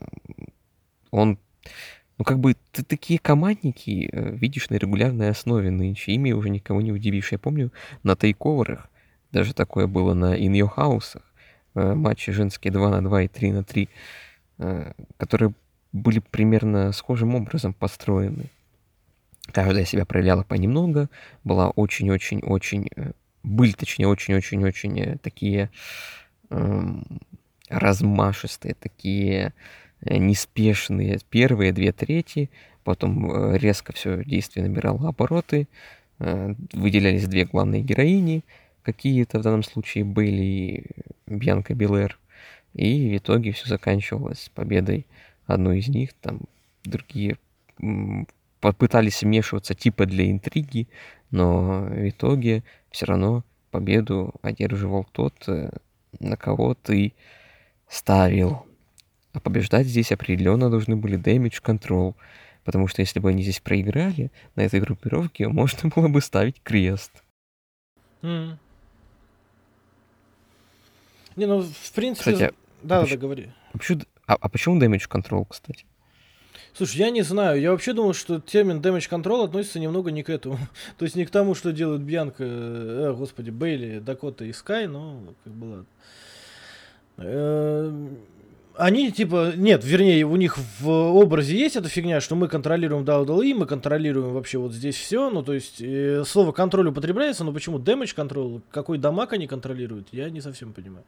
он, 1.12 1.38
ну, 2.18 2.25
как 2.25 2.39
бы, 2.39 2.56
ты 2.72 2.84
такие 2.84 3.20
командники 3.20 4.10
э, 4.12 4.36
видишь 4.36 4.70
на 4.70 4.75
регулярной 4.75 5.30
основе 5.30 5.70
нынче, 5.70 6.13
ими 6.13 6.32
уже 6.32 6.50
никого 6.50 6.82
не 6.82 6.92
удивишь. 6.92 7.32
Я 7.32 7.39
помню, 7.39 7.72
на 8.04 8.16
тейковерах, 8.16 8.89
даже 9.32 9.54
такое 9.54 9.88
было 9.88 10.13
на 10.13 10.38
In 10.38 10.51
Your 10.54 10.74
House, 10.75 11.22
э, 11.75 11.94
матчи 11.94 12.32
женские 12.32 12.74
2 12.74 12.89
на 12.89 13.04
2 13.04 13.24
и 13.24 13.28
3 13.28 13.51
на 13.51 13.63
3, 13.63 13.89
э, 14.58 14.94
которые 15.18 15.54
были 15.92 16.20
примерно 16.20 16.92
схожим 16.92 17.36
образом 17.36 17.74
построены. 17.74 18.50
Каждая 19.51 19.86
себя 19.86 20.06
проявляла 20.06 20.44
понемногу, 20.44 21.10
была 21.44 21.70
очень-очень-очень, 21.70 22.89
э, 22.96 23.12
были, 23.44 23.72
точнее, 23.72 24.08
очень-очень-очень 24.08 25.00
э, 25.00 25.18
такие 25.18 25.72
эм, 26.50 27.03
размашистые, 27.70 28.75
такие 28.75 29.53
э, 30.01 30.18
неспешные 30.18 31.20
первые 31.29 31.72
две 31.74 31.91
трети, 31.91 32.50
потом 32.84 33.56
резко 33.56 33.94
все 33.94 34.24
действие 34.24 34.68
набирало 34.68 35.10
обороты, 35.10 35.68
выделялись 36.18 37.27
две 37.27 37.46
главные 37.46 37.82
героини, 37.82 38.44
какие-то 38.84 39.39
в 39.39 39.41
данном 39.41 39.63
случае 39.63 40.03
были 40.03 40.86
Бьянка 41.27 41.75
Белэр, 41.75 42.18
и 42.74 43.12
в 43.12 43.18
итоге 43.18 43.51
все 43.51 43.68
заканчивалось 43.68 44.50
победой 44.53 45.06
одной 45.46 45.79
из 45.79 45.88
них, 45.88 46.13
там 46.13 46.41
другие 46.84 47.38
попытались 48.60 49.22
вмешиваться 49.22 49.74
типа 49.74 50.06
для 50.06 50.30
интриги, 50.30 50.88
но 51.32 51.82
в 51.82 52.10
итоге 52.10 52.63
все 52.92 53.06
равно 53.06 53.44
победу 53.72 54.34
одерживал 54.42 55.06
тот, 55.12 55.36
э, 55.48 55.70
на 56.20 56.36
кого 56.38 56.74
ты 56.74 57.13
ставил. 57.88 58.66
А 59.34 59.39
побеждать 59.39 59.88
здесь 59.88 60.12
определенно 60.12 60.70
должны 60.70 60.96
были 60.96 61.20
Damage 61.20 61.62
Control, 61.63 62.16
потому 62.63 62.88
что 62.88 63.01
если 63.01 63.20
бы 63.20 63.30
они 63.30 63.44
здесь 63.44 63.60
проиграли 63.60 64.32
на 64.56 64.62
этой 64.62 64.80
группировке, 64.80 65.48
можно 65.50 65.89
было 65.89 66.08
бы 66.08 66.22
ставить 66.22 66.62
крест. 66.62 67.24
Mm. 68.22 68.58
Не, 71.36 71.46
ну, 71.46 71.62
в 71.62 71.92
принципе... 71.94 72.34
Кстати, 72.34 72.54
да, 72.82 73.01
а 73.01 73.08
да, 73.08 73.18
говори. 73.18 73.51
А 73.74 73.78
а, 74.28 74.36
а 74.36 74.50
почему 74.50 74.80
Damage 74.80 75.10
Control, 75.10 75.46
кстати? 75.48 75.86
Слушай, 76.73 76.97
я 76.97 77.09
не 77.09 77.21
знаю. 77.21 77.59
Я 77.59 77.71
вообще 77.71 77.93
думал, 77.93 78.13
что 78.13 78.39
термин 78.39 78.79
damage 78.79 79.09
control 79.09 79.45
относится 79.45 79.79
немного 79.79 80.11
не 80.11 80.23
к 80.23 80.29
этому. 80.29 80.57
То 80.97 81.05
есть 81.05 81.15
не 81.15 81.25
к 81.25 81.29
тому, 81.29 81.55
что 81.55 81.71
делают 81.71 82.01
Бьянка, 82.01 82.43
э, 82.43 83.13
господи, 83.17 83.49
Бейли, 83.49 83.99
Дакота 83.99 84.45
и 84.45 84.53
Скай, 84.53 84.88
но 84.88 85.21
как 85.43 85.53
бы 85.53 85.65
ладно. 85.65 85.85
Они 88.79 89.12
типа, 89.12 89.51
нет, 89.57 89.83
вернее, 89.83 90.25
у 90.25 90.38
них 90.38 90.57
в 90.79 90.89
образе 90.89 91.57
есть 91.57 91.75
эта 91.75 91.89
фигня, 91.89 92.21
что 92.21 92.36
мы 92.36 92.48
контролируем 92.48 93.03
WWE, 93.03 93.53
мы 93.53 93.65
контролируем 93.65 94.33
вообще 94.33 94.57
вот 94.57 94.71
здесь 94.71 94.95
все, 94.95 95.29
ну 95.29 95.43
то 95.43 95.53
есть 95.53 95.81
э, 95.81 96.24
слово 96.25 96.53
контроль 96.53 96.88
употребляется, 96.88 97.43
но 97.43 97.51
почему 97.51 97.77
damage 97.77 98.15
control, 98.15 98.62
какой 98.71 98.98
дамаг 98.98 99.33
они 99.33 99.48
контролируют, 99.48 100.07
я 100.13 100.29
не 100.29 100.39
совсем 100.39 100.71
понимаю. 100.71 101.03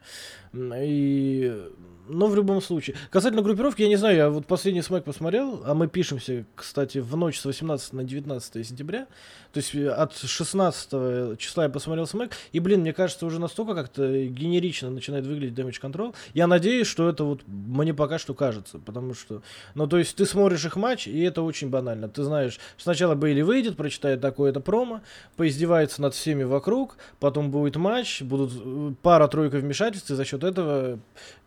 И 0.54 1.62
но 2.08 2.26
в 2.26 2.36
любом 2.36 2.60
случае. 2.60 2.96
Касательно 3.10 3.42
группировки, 3.42 3.82
я 3.82 3.88
не 3.88 3.96
знаю, 3.96 4.16
я 4.16 4.30
вот 4.30 4.46
последний 4.46 4.82
смэк 4.82 5.04
посмотрел, 5.04 5.62
а 5.64 5.74
мы 5.74 5.88
пишемся, 5.88 6.44
кстати, 6.54 6.98
в 6.98 7.16
ночь 7.16 7.38
с 7.38 7.44
18 7.44 7.92
на 7.92 8.04
19 8.04 8.66
сентября. 8.66 9.06
То 9.52 9.58
есть 9.58 9.74
э, 9.74 9.88
от 9.88 10.16
16 10.16 11.38
числа 11.38 11.64
я 11.64 11.68
посмотрел 11.68 12.06
смэк, 12.06 12.32
и, 12.52 12.60
блин, 12.60 12.80
мне 12.80 12.92
кажется, 12.92 13.26
уже 13.26 13.38
настолько 13.38 13.74
как-то 13.74 14.24
генерично 14.26 14.90
начинает 14.90 15.26
выглядеть 15.26 15.58
Damage 15.58 15.80
Control. 15.80 16.14
Я 16.34 16.46
надеюсь, 16.46 16.86
что 16.86 17.08
это 17.08 17.24
вот 17.24 17.42
мне 17.46 17.92
пока 17.94 18.18
что 18.18 18.34
кажется, 18.34 18.78
потому 18.78 19.14
что, 19.14 19.42
ну, 19.74 19.86
то 19.86 19.98
есть 19.98 20.16
ты 20.16 20.24
смотришь 20.24 20.64
их 20.64 20.76
матч, 20.76 21.06
и 21.06 21.20
это 21.22 21.42
очень 21.42 21.68
банально. 21.68 22.08
Ты 22.08 22.22
знаешь, 22.22 22.58
сначала 22.78 23.14
Бейли 23.14 23.42
выйдет, 23.42 23.76
прочитает 23.76 24.20
такое-то 24.20 24.60
промо, 24.60 25.02
поиздевается 25.36 26.00
над 26.00 26.14
всеми 26.14 26.44
вокруг, 26.44 26.96
потом 27.20 27.50
будет 27.50 27.76
матч, 27.76 28.22
будут 28.22 28.52
э, 28.54 28.94
пара-тройка 29.02 29.56
вмешательств, 29.56 30.10
и 30.10 30.14
за 30.14 30.24
счет 30.24 30.44
этого 30.44 30.98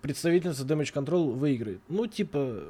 представительница 0.02 0.64
Damage 0.64 0.94
Control 0.94 1.32
выиграет. 1.32 1.80
Ну, 1.90 2.06
типа... 2.06 2.64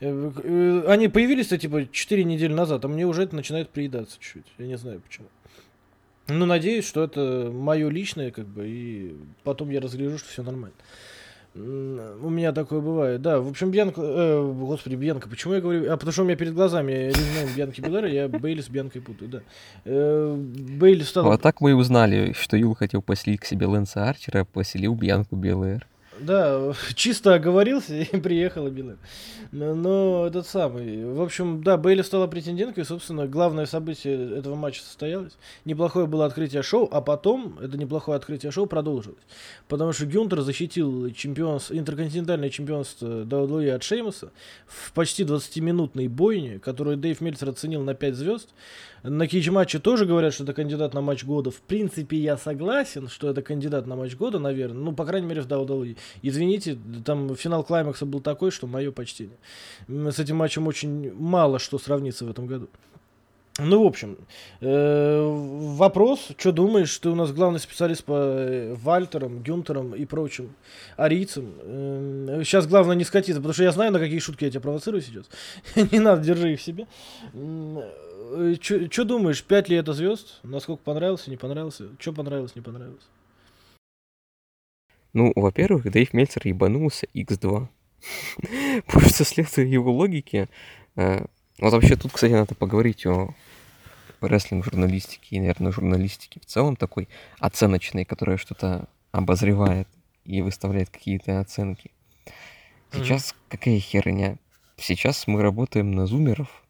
Э, 0.00 0.30
э, 0.44 0.84
они 0.86 1.08
появились-то, 1.08 1.58
типа, 1.58 1.86
4 1.90 2.24
недели 2.24 2.52
назад, 2.52 2.84
а 2.84 2.88
мне 2.88 3.06
уже 3.06 3.22
это 3.22 3.34
начинает 3.34 3.70
приедаться 3.70 4.16
чуть-чуть. 4.20 4.46
Я 4.58 4.66
не 4.66 4.78
знаю 4.78 5.00
почему. 5.00 5.28
Ну, 6.28 6.44
надеюсь, 6.44 6.86
что 6.86 7.02
это 7.02 7.50
мое 7.52 7.88
личное, 7.88 8.30
как 8.30 8.46
бы, 8.46 8.68
и 8.68 9.16
потом 9.44 9.70
я 9.70 9.80
разгляжу, 9.80 10.18
что 10.18 10.28
все 10.28 10.42
нормально. 10.42 10.76
У 11.54 12.30
меня 12.30 12.52
такое 12.52 12.80
бывает, 12.80 13.22
да. 13.22 13.40
В 13.40 13.48
общем, 13.48 13.70
Бьянка, 13.70 14.00
э, 14.00 14.52
господи, 14.60 14.94
Бьянка, 14.94 15.28
почему 15.28 15.54
я 15.54 15.60
говорю? 15.60 15.90
А 15.90 15.96
потому 15.96 16.12
что 16.12 16.22
у 16.22 16.24
меня 16.26 16.36
перед 16.36 16.54
глазами 16.54 17.08
резюме 17.08 17.52
Бьянки 17.56 17.80
Белера, 17.80 18.08
я 18.08 18.28
Бейли 18.28 18.60
с 18.60 18.68
Бьянкой 18.68 19.00
путаю, 19.00 19.30
да. 19.30 19.40
Э, 19.84 20.36
Бейли 20.36 21.02
стал... 21.02 21.24
Вот 21.24 21.40
так 21.40 21.60
мы 21.60 21.70
и 21.70 21.72
узнали, 21.72 22.32
что 22.38 22.56
Юл 22.56 22.74
хотел 22.74 23.02
поселить 23.02 23.40
к 23.40 23.44
себе 23.44 23.66
Лэнса 23.66 24.08
Арчера, 24.08 24.42
а 24.42 24.44
поселил 24.44 24.94
Бьянку 24.94 25.34
Белэр. 25.34 25.86
Да, 26.20 26.72
чисто 26.94 27.34
оговорился 27.34 27.94
и 27.94 28.04
приехала 28.20 28.68
Билл. 28.68 28.96
Но, 29.50 30.26
этот 30.26 30.46
самый. 30.46 31.04
В 31.04 31.22
общем, 31.22 31.62
да, 31.62 31.76
Бейли 31.76 32.02
стала 32.02 32.26
претенденткой, 32.26 32.84
и, 32.84 32.86
собственно, 32.86 33.26
главное 33.26 33.66
событие 33.66 34.36
этого 34.36 34.54
матча 34.54 34.82
состоялось. 34.82 35.36
Неплохое 35.64 36.06
было 36.06 36.26
открытие 36.26 36.62
шоу, 36.62 36.88
а 36.90 37.00
потом 37.00 37.58
это 37.60 37.78
неплохое 37.78 38.16
открытие 38.16 38.52
шоу 38.52 38.66
продолжилось. 38.66 39.22
Потому 39.68 39.92
что 39.92 40.06
Гюнтер 40.06 40.40
защитил 40.42 41.10
чемпионс, 41.12 41.70
интерконтинентальное 41.70 42.50
чемпионство 42.50 43.24
WWE 43.24 43.70
от 43.72 43.82
Шеймуса 43.82 44.32
в 44.66 44.92
почти 44.92 45.24
20-минутной 45.24 46.08
бойне, 46.08 46.58
которую 46.58 46.96
Дэйв 46.96 47.20
Мельцер 47.20 47.48
оценил 47.48 47.82
на 47.82 47.94
5 47.94 48.14
звезд. 48.14 48.48
На 49.02 49.26
Cagematch 49.26 49.73
е 49.73 49.78
тоже 49.78 50.06
говорят, 50.06 50.34
что 50.34 50.44
это 50.44 50.52
кандидат 50.52 50.94
на 50.94 51.00
матч 51.00 51.24
года. 51.24 51.50
В 51.50 51.60
принципе, 51.60 52.16
я 52.16 52.36
согласен, 52.36 53.08
что 53.08 53.30
это 53.30 53.42
кандидат 53.42 53.86
на 53.86 53.96
матч 53.96 54.16
года, 54.16 54.38
наверное. 54.38 54.82
Ну, 54.82 54.92
по 54.92 55.04
крайней 55.04 55.26
мере, 55.26 55.42
в 55.42 55.46
WWE. 55.46 55.96
Извините, 56.22 56.78
там 57.04 57.34
финал 57.36 57.64
climax 57.64 58.00
а 58.00 58.06
был 58.06 58.20
такой, 58.20 58.50
что 58.50 58.66
мое 58.66 58.90
почтение. 58.90 59.36
С 59.88 60.18
этим 60.18 60.36
матчем 60.36 60.66
очень 60.66 61.12
мало 61.14 61.58
что 61.58 61.78
сравнится 61.78 62.24
в 62.24 62.30
этом 62.30 62.46
году. 62.46 62.68
Ну, 63.60 63.82
в 63.82 63.86
общем, 63.86 64.16
э, 64.60 65.20
вопрос, 65.76 66.28
что 66.36 66.52
думаешь, 66.52 66.96
ты 66.98 67.08
у 67.08 67.16
нас 67.16 67.32
главный 67.32 67.58
специалист 67.58 68.04
по 68.04 68.12
э, 68.12 68.74
Вальтерам, 68.74 69.42
Гюнтерам 69.42 69.96
и 69.96 70.04
прочим 70.04 70.54
арийцам. 70.96 71.54
Э, 71.62 72.42
сейчас 72.44 72.68
главное 72.68 72.94
не 72.94 73.02
скатиться, 73.02 73.40
потому 73.40 73.54
что 73.54 73.64
я 73.64 73.72
знаю, 73.72 73.90
на 73.90 73.98
какие 73.98 74.20
шутки 74.20 74.44
я 74.44 74.50
тебя 74.50 74.60
провоцирую 74.60 75.02
сейчас. 75.02 75.26
не 75.90 75.98
надо, 75.98 76.22
держи 76.22 76.52
их 76.52 76.60
в 76.60 76.62
себе. 76.62 76.86
Э, 78.30 78.54
что 78.60 79.04
думаешь, 79.04 79.42
пять 79.42 79.68
ли 79.68 79.76
это 79.76 79.92
звезд? 79.92 80.40
Насколько 80.42 80.82
понравился, 80.82 81.30
не 81.30 81.36
понравился? 81.36 81.88
Что 81.98 82.12
понравилось, 82.12 82.54
не 82.54 82.62
понравилось? 82.62 83.06
Ну, 85.12 85.32
во-первых, 85.34 85.90
Дэйв 85.90 86.12
Мельцер 86.12 86.46
ебанулся 86.46 87.06
X2. 87.14 87.68
Потому 88.86 89.08
что 89.08 89.24
следуя 89.24 89.64
его 89.64 89.92
логике... 89.92 90.48
Э, 90.96 91.24
вот 91.58 91.72
вообще 91.72 91.96
тут, 91.96 92.12
кстати, 92.12 92.32
надо 92.32 92.54
поговорить 92.54 93.04
о 93.06 93.34
рестлинг-журналистике 94.20 95.36
и, 95.36 95.40
наверное, 95.40 95.72
журналистике 95.72 96.40
в 96.40 96.46
целом 96.46 96.76
такой 96.76 97.08
оценочной, 97.38 98.04
которая 98.04 98.36
что-то 98.36 98.88
обозревает 99.10 99.88
и 100.24 100.42
выставляет 100.42 100.90
какие-то 100.90 101.40
оценки. 101.40 101.90
Сейчас 102.92 103.30
mm-hmm. 103.30 103.36
какая 103.48 103.78
херня? 103.80 104.36
Сейчас 104.76 105.26
мы 105.26 105.42
работаем 105.42 105.92
на 105.92 106.06
зумеров, 106.06 106.64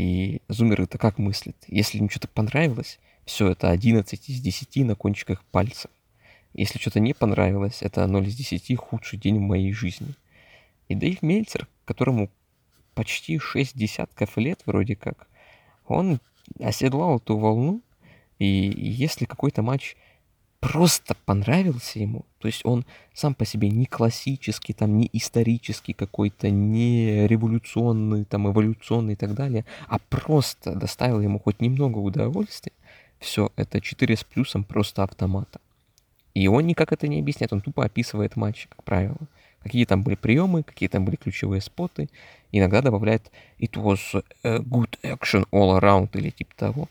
и 0.00 0.40
зумеры-то 0.48 0.98
как 0.98 1.18
мыслят? 1.18 1.56
Если 1.66 1.98
им 1.98 2.08
что-то 2.08 2.28
понравилось, 2.28 2.98
все 3.26 3.50
это 3.50 3.70
11 3.70 4.28
из 4.28 4.40
10 4.40 4.76
на 4.86 4.94
кончиках 4.94 5.44
пальцев. 5.44 5.90
Если 6.54 6.78
что-то 6.78 7.00
не 7.00 7.12
понравилось, 7.12 7.82
это 7.82 8.06
0 8.06 8.26
из 8.26 8.34
10 8.34 8.76
худший 8.76 9.18
день 9.18 9.38
в 9.38 9.42
моей 9.42 9.72
жизни. 9.72 10.14
И 10.88 10.94
Дэйв 10.94 11.22
Мельцер, 11.22 11.68
которому 11.84 12.30
почти 12.94 13.38
6 13.38 13.76
десятков 13.76 14.36
лет 14.36 14.62
вроде 14.66 14.96
как, 14.96 15.28
он 15.86 16.20
оседлал 16.58 17.18
эту 17.18 17.36
волну, 17.36 17.82
и 18.38 18.46
если 18.46 19.26
какой-то 19.26 19.62
матч 19.62 19.96
просто 20.60 21.14
понравился 21.26 21.98
ему. 21.98 22.24
То 22.40 22.48
есть 22.48 22.62
он 22.64 22.86
сам 23.12 23.34
по 23.34 23.44
себе 23.44 23.68
не 23.68 23.84
классический, 23.84 24.72
там, 24.72 24.96
не 24.96 25.10
исторический 25.12 25.92
какой-то, 25.92 26.48
не 26.48 27.26
революционный, 27.26 28.24
там, 28.24 28.50
эволюционный 28.50 29.12
и 29.12 29.16
так 29.16 29.34
далее, 29.34 29.66
а 29.88 29.98
просто 29.98 30.74
доставил 30.74 31.20
ему 31.20 31.38
хоть 31.38 31.60
немного 31.60 31.98
удовольствия, 31.98 32.72
все, 33.18 33.52
это 33.56 33.80
4 33.82 34.16
с 34.16 34.24
плюсом 34.24 34.64
просто 34.64 35.02
автомата. 35.02 35.60
И 36.32 36.48
он 36.48 36.66
никак 36.66 36.92
это 36.92 37.08
не 37.08 37.20
объясняет, 37.20 37.52
он 37.52 37.60
тупо 37.60 37.84
описывает 37.84 38.36
матч, 38.36 38.66
как 38.70 38.84
правило. 38.84 39.18
какие 39.62 39.84
там 39.84 40.02
были 40.02 40.16
приемы, 40.16 40.62
какие 40.62 40.88
там 40.88 41.04
были 41.04 41.16
ключевые 41.16 41.60
spot 41.60 41.92
ы. 41.92 42.08
Иногда 42.52 42.82
добавляет 42.82 43.30
it 43.58 43.72
was 43.72 44.24
a 44.42 44.58
good 44.58 44.98
action 45.02 45.46
all 45.52 45.78
around 45.78 46.08
или 46.14 46.30
типа 46.30 46.54
того. 46.56 46.88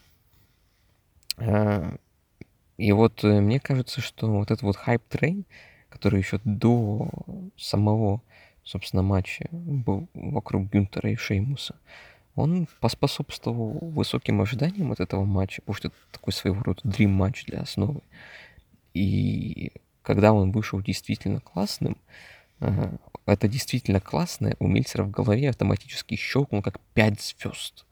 И 2.79 2.93
вот 2.93 3.25
э, 3.25 3.41
мне 3.41 3.59
кажется, 3.59 4.00
что 4.00 4.31
вот 4.31 4.51
этот 4.51 4.62
вот 4.62 4.77
hype 4.77 5.05
train, 5.05 5.45
который 5.89 6.19
еще 6.21 6.39
до 6.45 7.09
самого, 7.57 8.21
собственно, 8.63 9.03
матча 9.03 9.48
был 9.51 10.07
вокруг 10.13 10.69
Гюнтера 10.69 11.12
и 11.12 11.17
Шеймуса, 11.17 11.75
он 12.36 12.69
поспособствовал 12.79 13.77
высоким 13.81 14.39
ожиданиям 14.39 14.93
от 14.93 15.01
этого 15.01 15.25
матча, 15.25 15.62
потому 15.62 15.75
что 15.75 15.88
это 15.89 15.98
такой 16.13 16.31
своего 16.31 16.63
рода 16.63 16.79
dream 16.85 17.11
match 17.11 17.43
для 17.45 17.59
основы. 17.59 18.00
И 18.93 19.74
когда 20.01 20.31
он 20.31 20.51
вышел 20.51 20.81
действительно 20.81 21.41
классным, 21.41 21.98
это 23.25 23.48
действительно 23.50 24.00
классное 24.00 24.55
у 24.59 24.67
Мильцера 24.67 25.03
в 25.03 25.12
голове 25.12 25.50
автоматически 25.50 26.15
щелкнул 26.15 26.62
как 26.62 26.79
5 26.93 27.21
звезд. 27.21 27.86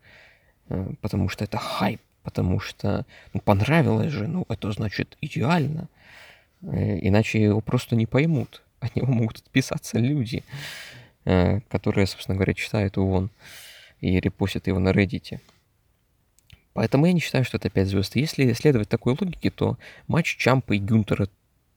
Э, 0.70 0.94
потому 1.02 1.30
что 1.30 1.44
это 1.44 1.58
хайп, 1.58 2.02
потому 2.28 2.60
что 2.60 3.06
ну, 3.34 3.40
понравилось 3.40 4.12
же, 4.12 4.28
ну 4.28 4.46
это 4.50 4.70
значит 4.74 5.18
идеально. 5.22 5.88
Э, 6.62 7.00
иначе 7.00 7.42
его 7.42 7.62
просто 7.62 7.96
не 7.96 8.06
поймут. 8.06 8.64
От 8.82 8.98
него 8.98 9.14
могут 9.14 9.38
отписаться 9.38 9.98
люди, 9.98 10.44
которые, 11.24 12.06
собственно 12.06 12.36
говоря, 12.36 12.54
читают 12.54 12.98
ООН 12.98 13.30
и 14.02 14.20
репостят 14.20 14.68
его 14.68 14.80
на 14.80 14.90
Reddit. 14.90 15.40
Поэтому 16.74 17.06
я 17.06 17.14
не 17.14 17.22
считаю, 17.22 17.46
что 17.46 17.56
это 17.56 17.70
5 17.70 17.88
звезд. 17.88 18.18
Если 18.18 18.52
следовать 18.52 18.90
такой 18.90 19.16
логике, 19.20 19.50
то 19.50 19.78
матч 20.08 20.36
Чампа 20.36 20.74
и 20.74 20.80
Гюнтера 20.80 21.30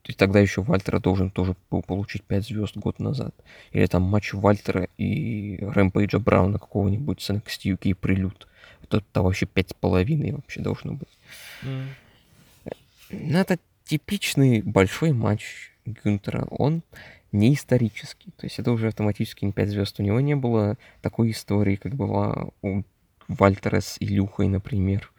и 0.03 0.13
тогда 0.13 0.39
еще 0.39 0.61
Вальтера 0.61 0.99
должен 0.99 1.29
тоже 1.29 1.55
был 1.69 1.81
получить 1.81 2.23
5 2.23 2.45
звезд 2.45 2.75
год 2.75 2.99
назад. 2.99 3.33
Или 3.71 3.85
там 3.85 4.01
матч 4.01 4.33
Вальтера 4.33 4.89
и 4.97 5.59
Рэмпейджа 5.61 6.19
Брауна 6.19 6.59
какого-нибудь 6.59 7.21
с 7.21 7.29
NXT 7.29 7.77
UK 7.77 7.95
прилюд. 7.95 8.47
Это, 8.83 8.97
это 8.97 9.21
вообще 9.21 9.45
пять 9.45 9.69
с 9.69 9.73
половиной 9.73 10.31
вообще 10.31 10.61
должно 10.61 10.93
быть. 10.93 11.17
Mm. 11.63 13.37
Это 13.39 13.59
типичный 13.85 14.61
большой 14.61 15.11
матч 15.11 15.71
Гюнтера. 15.85 16.45
Он 16.49 16.81
не 17.31 17.53
исторический. 17.53 18.31
То 18.37 18.45
есть 18.45 18.59
это 18.59 18.71
уже 18.71 18.87
автоматически 18.87 19.45
не 19.45 19.51
5 19.51 19.69
звезд. 19.69 19.99
У 19.99 20.03
него 20.03 20.19
не 20.19 20.35
было 20.35 20.77
такой 21.01 21.31
истории, 21.31 21.75
как 21.75 21.95
была 21.95 22.49
у 22.61 22.83
Вальтера 23.27 23.79
с 23.79 23.97
Илюхой, 23.99 24.47
например. 24.47 25.11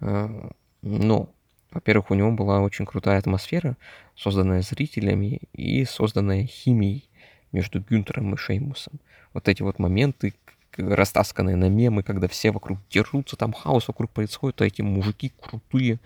А, 0.00 0.50
но 0.82 1.28
во-первых, 1.70 2.10
у 2.10 2.14
него 2.14 2.32
была 2.32 2.60
очень 2.60 2.86
крутая 2.86 3.18
атмосфера, 3.18 3.76
созданная 4.16 4.62
зрителями 4.62 5.40
и 5.52 5.84
созданная 5.84 6.46
химией 6.46 7.08
между 7.52 7.80
Гюнтером 7.80 8.34
и 8.34 8.36
Шеймусом. 8.36 9.00
Вот 9.34 9.48
эти 9.48 9.62
вот 9.62 9.78
моменты, 9.78 10.34
растасканные 10.76 11.56
на 11.56 11.68
мемы, 11.68 12.02
когда 12.02 12.28
все 12.28 12.50
вокруг 12.50 12.78
дерутся, 12.90 13.36
там 13.36 13.52
хаос 13.52 13.88
вокруг 13.88 14.10
происходит, 14.10 14.60
а 14.60 14.66
эти 14.66 14.82
мужики 14.82 15.32
крутые 15.40 15.98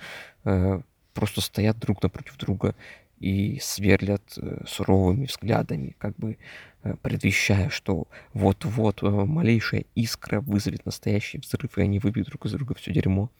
э, 0.44 0.80
просто 1.14 1.40
стоят 1.40 1.78
друг 1.78 2.02
напротив 2.02 2.36
друга 2.36 2.74
и 3.20 3.58
сверлят 3.60 4.22
э, 4.36 4.64
суровыми 4.66 5.26
взглядами, 5.26 5.94
как 5.98 6.16
бы 6.16 6.38
э, 6.82 6.94
предвещая, 7.02 7.68
что 7.68 8.06
вот-вот 8.34 9.02
малейшая 9.02 9.84
искра 9.94 10.40
вызовет 10.40 10.86
настоящий 10.86 11.38
взрыв, 11.38 11.78
и 11.78 11.82
они 11.82 11.98
выбьют 11.98 12.28
друг 12.28 12.46
из 12.46 12.52
друга 12.52 12.74
все 12.74 12.92
дерьмо. 12.92 13.30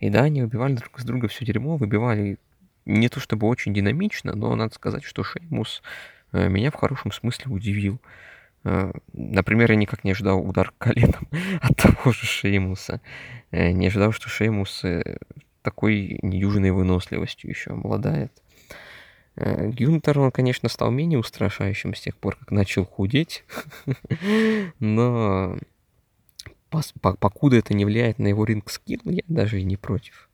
И 0.00 0.10
да, 0.10 0.22
они 0.22 0.42
убивали 0.42 0.74
друг 0.74 0.98
из 0.98 1.04
друга 1.04 1.28
все 1.28 1.44
дерьмо, 1.44 1.76
выбивали 1.76 2.38
не 2.86 3.08
то 3.08 3.20
чтобы 3.20 3.46
очень 3.46 3.74
динамично, 3.74 4.34
но 4.34 4.54
надо 4.56 4.74
сказать, 4.74 5.04
что 5.04 5.22
Шеймус 5.22 5.82
меня 6.32 6.70
в 6.70 6.76
хорошем 6.76 7.12
смысле 7.12 7.52
удивил. 7.52 8.00
Например, 8.62 9.70
я 9.70 9.76
никак 9.76 10.04
не 10.04 10.10
ожидал 10.10 10.46
удар 10.46 10.72
коленом 10.78 11.28
от 11.60 11.76
того 11.76 12.12
же 12.12 12.26
Шеймуса. 12.26 13.00
Не 13.52 13.86
ожидал, 13.86 14.12
что 14.12 14.28
Шеймус 14.28 14.84
такой 15.62 16.18
недюжиной 16.22 16.70
выносливостью 16.70 17.50
еще 17.50 17.70
обладает. 17.70 18.32
Э, 19.36 19.68
Гюнтер, 19.68 20.18
он, 20.18 20.30
конечно, 20.30 20.68
стал 20.68 20.90
менее 20.90 21.18
устрашающим 21.18 21.94
с 21.94 22.00
тех 22.00 22.16
пор, 22.16 22.36
как 22.36 22.50
начал 22.50 22.84
худеть, 22.84 23.44
но 24.78 25.58
покуда 26.68 27.56
это 27.56 27.74
не 27.74 27.84
влияет 27.84 28.18
на 28.18 28.28
его 28.28 28.44
ринг-скилл, 28.44 29.00
я 29.04 29.22
даже 29.28 29.60
и 29.60 29.64
не 29.64 29.76
против. 29.76 30.29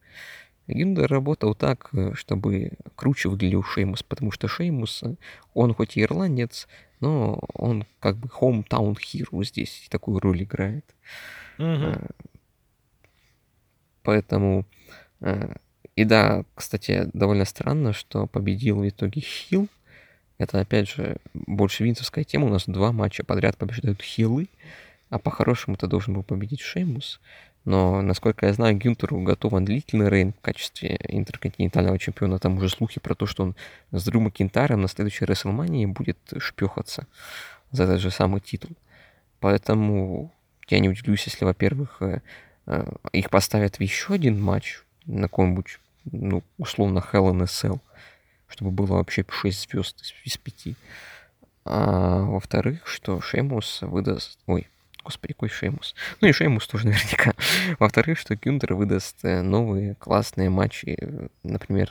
Гюнтер 0.66 1.10
работал 1.10 1.54
так, 1.54 1.90
э, 1.92 2.12
чтобы 2.14 2.72
круче 2.94 3.28
выглядел 3.28 3.62
Шеймус, 3.62 4.02
потому 4.02 4.30
что 4.30 4.48
Шеймус, 4.48 5.02
э, 5.02 5.16
он 5.54 5.74
хоть 5.74 5.96
и 5.96 6.02
ирландец, 6.02 6.68
но 7.00 7.38
он 7.54 7.84
как 8.00 8.16
бы 8.16 8.28
hometown 8.28 8.96
hero 8.96 9.44
здесь 9.44 9.86
такую 9.90 10.18
роль 10.18 10.42
играет. 10.42 10.84
Mm-hmm. 11.58 12.10
Поэтому 14.02 14.66
и 15.96 16.04
да, 16.04 16.44
кстати, 16.54 17.08
довольно 17.14 17.46
странно, 17.46 17.94
что 17.94 18.26
победил 18.26 18.80
в 18.80 18.88
итоге 18.88 19.22
Хил. 19.22 19.68
Это, 20.36 20.60
опять 20.60 20.90
же, 20.90 21.16
больше 21.32 21.84
винцевская 21.84 22.22
тема. 22.22 22.46
У 22.46 22.50
нас 22.50 22.64
два 22.66 22.92
матча 22.92 23.24
подряд 23.24 23.56
побеждают 23.56 24.02
Хилы, 24.02 24.48
а 25.08 25.18
по-хорошему 25.18 25.76
это 25.76 25.86
должен 25.86 26.12
был 26.12 26.22
победить 26.22 26.60
Шеймус. 26.60 27.20
Но, 27.66 28.00
насколько 28.00 28.46
я 28.46 28.52
знаю, 28.52 28.78
Гюнтеру 28.78 29.20
готов 29.20 29.60
длительный 29.64 30.08
рейн 30.08 30.32
в 30.32 30.40
качестве 30.40 31.00
интерконтинентального 31.08 31.98
чемпиона. 31.98 32.38
Там 32.38 32.58
уже 32.58 32.68
слухи 32.68 33.00
про 33.00 33.16
то, 33.16 33.26
что 33.26 33.42
он 33.42 33.56
с 33.90 34.04
Дрю 34.04 34.20
Макинтарем 34.20 34.80
на 34.80 34.88
следующей 34.88 35.24
Рестлмании 35.24 35.84
будет 35.84 36.16
шпехаться 36.38 37.08
за 37.72 37.82
этот 37.82 38.00
же 38.00 38.12
самый 38.12 38.40
титул. 38.40 38.70
Поэтому 39.40 40.32
я 40.68 40.78
не 40.78 40.88
удивлюсь, 40.88 41.26
если, 41.26 41.44
во-первых, 41.44 42.00
э, 42.02 42.20
э, 42.66 42.86
их 43.12 43.30
поставят 43.30 43.76
в 43.76 43.80
еще 43.80 44.14
один 44.14 44.40
матч 44.40 44.82
на 45.04 45.22
каком-нибудь 45.22 45.80
ну, 46.04 46.44
условно, 46.58 47.04
Hell 47.12 47.32
in 47.32 47.42
a 47.42 47.46
Cell, 47.46 47.80
чтобы 48.46 48.70
было 48.70 48.94
вообще 48.94 49.24
6 49.28 49.70
звезд 49.70 50.14
из 50.24 50.36
5. 50.36 50.76
А 51.64 52.20
во-вторых, 52.22 52.86
что 52.86 53.20
Шеймус 53.20 53.82
выдаст... 53.82 54.38
Ой, 54.46 54.68
господи, 55.06 55.32
какой 55.32 55.48
Шеймус? 55.48 55.94
Ну 56.20 56.28
и 56.28 56.32
Шеймус 56.32 56.66
тоже 56.66 56.86
наверняка. 56.88 57.32
Во-вторых, 57.78 58.18
что 58.18 58.36
Гюнтер 58.36 58.74
выдаст 58.74 59.24
э, 59.24 59.42
новые 59.42 59.94
классные 59.94 60.50
матчи, 60.50 60.98
например, 61.42 61.90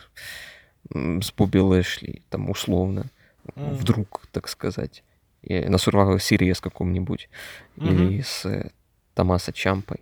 с 0.93 1.31
Бобби 1.31 1.57
Лэшли, 1.57 2.21
там 2.29 2.49
условно, 2.49 3.05
mm. 3.55 3.73
вдруг, 3.73 4.21
так 4.31 4.47
сказать, 4.47 5.03
на 5.43 5.75
Survivor 5.75 6.17
Series 6.17 6.59
каком-нибудь, 6.61 7.29
mm-hmm. 7.77 7.87
или 7.87 8.21
с 8.21 8.45
э, 8.45 8.71
Томаса 9.13 9.53
Чампой. 9.53 10.01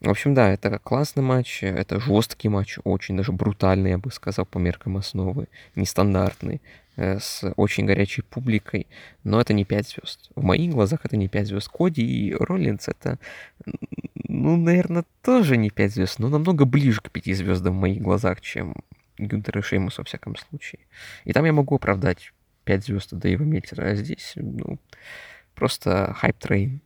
В 0.00 0.10
общем, 0.10 0.32
да, 0.32 0.50
это 0.50 0.78
классный 0.78 1.22
матч, 1.22 1.62
это 1.62 1.98
жесткий 1.98 2.48
матч, 2.48 2.78
очень 2.84 3.16
даже 3.16 3.32
брутальный, 3.32 3.90
я 3.90 3.98
бы 3.98 4.12
сказал, 4.12 4.46
по 4.46 4.58
меркам 4.58 4.96
основы, 4.96 5.48
нестандартный, 5.74 6.56
э, 6.56 6.87
с 6.98 7.52
очень 7.56 7.86
горячей 7.86 8.22
публикой, 8.22 8.88
но 9.22 9.40
это 9.40 9.52
не 9.52 9.64
5 9.64 9.88
звезд. 9.88 10.30
В 10.34 10.42
моих 10.42 10.72
глазах 10.72 11.00
это 11.04 11.16
не 11.16 11.28
5 11.28 11.46
звезд. 11.46 11.68
Коди 11.68 12.02
и 12.02 12.34
Роллинс 12.34 12.88
это, 12.88 13.18
ну, 14.28 14.56
наверное, 14.56 15.04
тоже 15.22 15.56
не 15.56 15.70
5 15.70 15.92
звезд, 15.92 16.18
но 16.18 16.28
намного 16.28 16.64
ближе 16.64 17.00
к 17.00 17.10
5 17.10 17.36
звездам 17.36 17.78
в 17.78 17.80
моих 17.80 18.02
глазах, 18.02 18.40
чем 18.40 18.74
Гюнтер 19.16 19.58
и 19.58 19.62
Шеймус 19.62 19.98
во 19.98 20.04
всяком 20.04 20.36
случае. 20.36 20.80
И 21.24 21.32
там 21.32 21.44
я 21.44 21.52
могу 21.52 21.76
оправдать 21.76 22.32
5 22.64 22.84
звезд 22.84 23.12
Дэйва 23.12 23.44
Мельцера, 23.44 23.90
а 23.90 23.94
здесь, 23.94 24.32
ну, 24.36 24.78
просто 25.54 26.14
hype 26.18 26.43
train. 26.43 26.80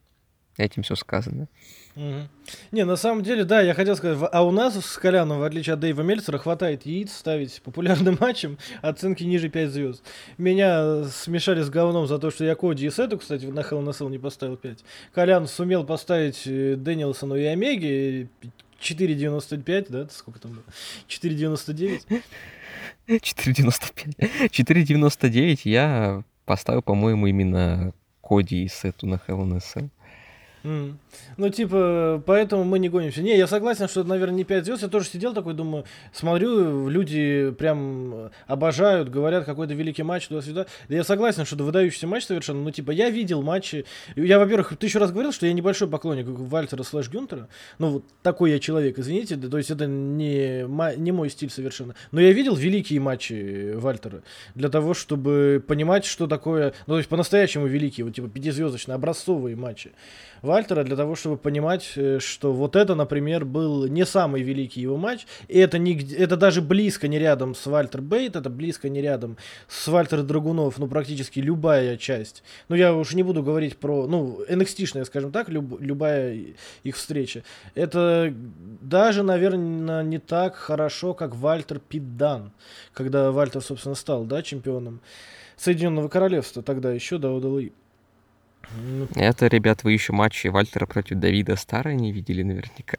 Этим 0.62 0.84
все 0.84 0.94
сказано. 0.94 1.48
Угу. 1.96 2.28
Не, 2.70 2.84
на 2.84 2.94
самом 2.94 3.24
деле, 3.24 3.44
да, 3.44 3.60
я 3.60 3.74
хотел 3.74 3.96
сказать, 3.96 4.28
а 4.32 4.44
у 4.44 4.52
нас 4.52 4.76
с 4.76 4.96
Коляном, 4.96 5.40
в 5.40 5.42
отличие 5.42 5.74
от 5.74 5.80
Дэйва 5.80 6.02
Мельцера, 6.02 6.38
хватает 6.38 6.86
яиц 6.86 7.12
ставить 7.12 7.60
популярным 7.62 8.16
матчем 8.20 8.58
оценки 8.80 9.24
ниже 9.24 9.48
5 9.48 9.70
звезд. 9.70 10.04
Меня 10.38 11.02
смешали 11.06 11.62
с 11.62 11.68
говном 11.68 12.06
за 12.06 12.20
то, 12.20 12.30
что 12.30 12.44
я 12.44 12.54
Коди 12.54 12.86
и 12.86 12.90
Сету, 12.90 13.18
кстати, 13.18 13.46
на 13.46 13.60
Hell 13.60 13.84
in 13.84 14.10
не 14.10 14.18
поставил 14.18 14.56
5. 14.56 14.84
Колян 15.12 15.48
сумел 15.48 15.82
поставить 15.82 16.46
э, 16.46 16.76
Дэнилсону 16.76 17.34
и 17.34 17.44
Омеге 17.44 18.28
4.95, 18.80 19.86
да, 19.88 20.08
сколько 20.10 20.38
там 20.38 20.52
было? 20.52 20.62
4.99? 21.08 22.22
4.95. 23.08 24.48
4.99 24.48 25.60
я 25.64 26.22
поставил, 26.44 26.82
по-моему, 26.82 27.26
именно 27.26 27.92
Коди 28.22 28.62
и 28.62 28.68
Сету 28.68 29.08
на 29.08 29.20
Hell 29.26 29.44
М. 30.64 30.98
Ну, 31.36 31.48
типа, 31.48 32.22
поэтому 32.24 32.64
мы 32.64 32.78
не 32.78 32.88
гонимся. 32.88 33.22
Не, 33.22 33.36
я 33.36 33.46
согласен, 33.46 33.88
что 33.88 34.04
наверное, 34.04 34.36
не 34.36 34.44
5 34.44 34.64
звезд. 34.64 34.82
Я 34.82 34.88
тоже 34.88 35.06
сидел 35.06 35.34
такой, 35.34 35.54
думаю, 35.54 35.84
смотрю, 36.12 36.88
люди 36.88 37.52
прям 37.58 38.30
обожают, 38.46 39.08
говорят, 39.08 39.44
какой-то 39.44 39.74
великий 39.74 40.02
матч 40.02 40.28
туда-сюда. 40.28 40.66
Да 40.88 40.94
Я 40.94 41.04
согласен, 41.04 41.44
что 41.44 41.56
это 41.56 41.64
выдающийся 41.64 42.06
матч 42.06 42.24
совершенно. 42.24 42.62
Ну, 42.62 42.70
типа, 42.70 42.90
я 42.90 43.10
видел 43.10 43.42
матчи. 43.42 43.84
Я, 44.16 44.38
во-первых, 44.38 44.76
ты 44.76 44.86
еще 44.86 44.98
раз 44.98 45.10
говорил, 45.10 45.32
что 45.32 45.46
я 45.46 45.52
небольшой 45.52 45.88
поклонник 45.88 46.26
Вальтера 46.26 46.82
слэш 46.82 47.08
Гюнтера. 47.08 47.48
Ну, 47.78 47.90
вот 47.90 48.04
такой 48.22 48.52
я 48.52 48.58
человек, 48.58 48.98
извините. 48.98 49.36
да, 49.36 49.48
То 49.48 49.58
есть 49.58 49.70
это 49.70 49.86
не, 49.86 50.64
не 50.96 51.12
мой 51.12 51.30
стиль 51.30 51.50
совершенно. 51.50 51.94
Но 52.10 52.20
я 52.20 52.32
видел 52.32 52.54
великие 52.54 53.00
матчи 53.00 53.72
Вальтера. 53.74 54.22
Для 54.54 54.68
того, 54.68 54.94
чтобы 54.94 55.62
понимать, 55.66 56.04
что 56.04 56.26
такое... 56.26 56.74
Ну, 56.86 56.94
то 56.94 56.98
есть 56.98 57.08
по-настоящему 57.08 57.66
великие, 57.66 58.04
вот 58.04 58.14
типа 58.14 58.28
пятизвездочные, 58.28 58.94
образцовые 58.94 59.56
матчи. 59.56 59.92
Вальтера 60.52 60.84
для 60.84 60.96
того, 60.96 61.14
чтобы 61.14 61.38
понимать, 61.38 61.92
э, 61.96 62.18
что 62.18 62.52
вот 62.52 62.76
это, 62.76 62.94
например, 62.94 63.46
был 63.46 63.86
не 63.86 64.04
самый 64.04 64.42
великий 64.42 64.82
его 64.82 64.98
матч, 64.98 65.26
и 65.48 65.58
это, 65.58 65.78
не, 65.78 65.98
это 66.12 66.36
даже 66.36 66.60
близко 66.60 67.08
не 67.08 67.18
рядом 67.18 67.54
с 67.54 67.66
Вальтер 67.66 68.02
Бейт, 68.02 68.36
это 68.36 68.50
близко 68.50 68.90
не 68.90 69.00
рядом 69.00 69.38
с 69.66 69.88
Вальтер 69.88 70.22
Драгунов, 70.22 70.78
ну, 70.78 70.88
практически 70.88 71.40
любая 71.40 71.96
часть. 71.96 72.42
Ну, 72.68 72.76
я 72.76 72.92
уж 72.94 73.14
не 73.14 73.22
буду 73.22 73.42
говорить 73.42 73.78
про, 73.78 74.06
ну, 74.06 74.44
NXT-шная, 74.46 75.06
скажем 75.06 75.32
так, 75.32 75.48
люб, 75.48 75.80
любая 75.80 76.38
их 76.82 76.96
встреча. 76.96 77.44
Это 77.74 78.34
даже, 78.82 79.22
наверное, 79.22 80.02
не 80.02 80.18
так 80.18 80.56
хорошо, 80.56 81.14
как 81.14 81.34
Вальтер 81.34 81.78
Пиддан, 81.78 82.52
когда 82.92 83.30
Вальтер, 83.30 83.62
собственно, 83.62 83.94
стал, 83.94 84.24
да, 84.24 84.42
чемпионом 84.42 85.00
Соединенного 85.56 86.08
Королевства 86.08 86.62
тогда 86.62 86.92
еще, 86.92 87.16
да, 87.16 87.32
удалось. 87.32 87.70
Это, 89.14 89.46
ребят, 89.46 89.84
вы 89.84 89.92
еще 89.92 90.12
матчи 90.12 90.48
Вальтера 90.48 90.86
против 90.86 91.18
Давида 91.18 91.56
Стара 91.56 91.90
не 91.90 92.12
видели 92.12 92.42
наверняка. 92.42 92.98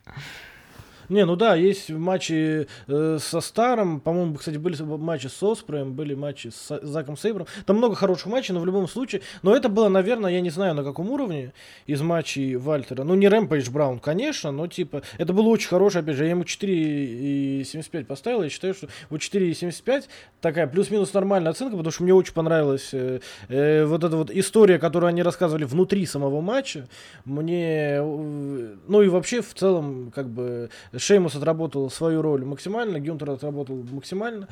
Не, 1.14 1.26
ну 1.26 1.36
да, 1.36 1.54
есть 1.54 1.92
матчи 1.92 2.68
э, 2.88 3.18
со 3.22 3.40
Старом, 3.40 4.00
по-моему, 4.00 4.34
кстати, 4.34 4.58
были 4.58 4.82
матчи 4.82 5.28
с 5.28 5.44
Оспреем, 5.44 5.94
были 5.94 6.16
матчи 6.16 6.48
с 6.48 6.80
Заком 6.82 7.18
Сейбром. 7.18 7.46
Там 7.68 7.78
много 7.78 7.94
хороших 7.94 8.26
матчей, 8.26 8.52
но 8.56 8.60
в 8.60 8.66
любом 8.66 8.88
случае. 8.88 9.22
Но 9.44 9.56
это 9.56 9.70
было, 9.70 9.90
наверное, 9.90 10.32
я 10.32 10.42
не 10.42 10.50
знаю 10.50 10.74
на 10.74 10.84
каком 10.84 11.12
уровне 11.12 11.54
из 11.86 12.02
матчей 12.02 12.56
Вальтера. 12.56 13.04
Ну, 13.04 13.14
не 13.14 13.28
Рэмпейдж 13.28 13.70
Браун, 13.70 14.00
конечно, 14.00 14.52
но 14.52 14.66
типа, 14.66 15.04
это 15.20 15.34
было 15.34 15.50
очень 15.50 15.68
хорошее, 15.68 16.02
опять 16.02 16.16
же, 16.16 16.24
я 16.24 16.32
ему 16.32 16.46
4,75 16.46 18.06
поставил. 18.06 18.42
Я 18.42 18.50
считаю, 18.50 18.74
что 18.74 18.88
вот 19.12 19.22
4,75 19.22 20.06
такая 20.42 20.66
плюс-минус 20.66 21.14
нормальная 21.14 21.52
оценка, 21.52 21.78
потому 21.78 21.92
что 21.92 22.02
мне 22.02 22.14
очень 22.16 22.34
понравилась 22.34 22.90
э, 22.92 23.20
э, 23.50 23.86
вот 23.86 24.04
эта 24.04 24.18
вот 24.18 24.32
история, 24.32 24.80
которую 24.80 25.10
они 25.10 25.22
рассказывали 25.22 25.64
внутри 25.64 26.08
самого 26.08 26.42
матча. 26.42 26.88
Мне, 27.24 27.98
э, 28.00 28.76
ну 28.88 29.02
и 29.04 29.10
вообще 29.10 29.42
в 29.44 29.54
целом, 29.54 30.12
как 30.12 30.28
бы 30.28 30.72
Шеймус 31.04 31.36
отработал 31.36 31.90
свою 31.90 32.22
роль 32.22 32.44
максимально, 32.46 33.00
Гюнтер 33.00 33.32
отработал 33.32 33.76
максимально. 33.92 34.48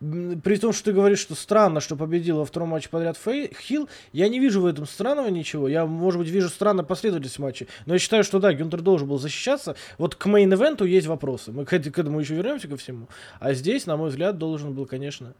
При 0.00 0.56
том, 0.56 0.72
что 0.72 0.84
ты 0.84 0.92
говоришь, 0.92 1.20
что 1.20 1.34
странно, 1.34 1.80
что 1.80 1.96
победил 1.96 2.38
во 2.38 2.44
втором 2.44 2.70
матче 2.70 2.88
подряд 2.90 3.16
фей, 3.16 3.54
heel, 3.58 3.88
я 4.12 4.28
не 4.28 4.38
вижу 4.38 4.60
в 4.60 4.66
этом 4.66 4.86
странного 4.86 5.28
ничего. 5.28 5.66
Я, 5.68 5.86
может 5.86 6.20
быть, 6.20 6.28
вижу 6.28 6.48
странно 6.48 6.84
последовательность 6.84 7.38
матча. 7.38 7.66
Но 7.86 7.94
я 7.94 7.98
считаю, 7.98 8.22
что 8.24 8.38
да, 8.38 8.52
Гюнтер 8.52 8.82
должен 8.82 9.08
был 9.08 9.18
защищаться. 9.18 9.76
Вот 9.98 10.14
к 10.14 10.26
main 10.26 10.49
event 10.49 10.78
у 10.78 10.84
есть 10.84 11.06
вопросы. 11.06 11.52
Мы 11.52 11.64
к, 11.64 11.70
к 11.70 11.98
этому 11.98 12.20
еще 12.20 12.34
вернемся 12.34 12.68
ко 12.68 12.76
всему. 12.76 13.08
А 13.40 13.54
здесь, 13.54 13.86
на 13.86 13.96
мой 13.96 14.10
взгляд, 14.10 14.36
должен 14.36 14.74
был, 14.74 14.86
конечно, 14.86 15.34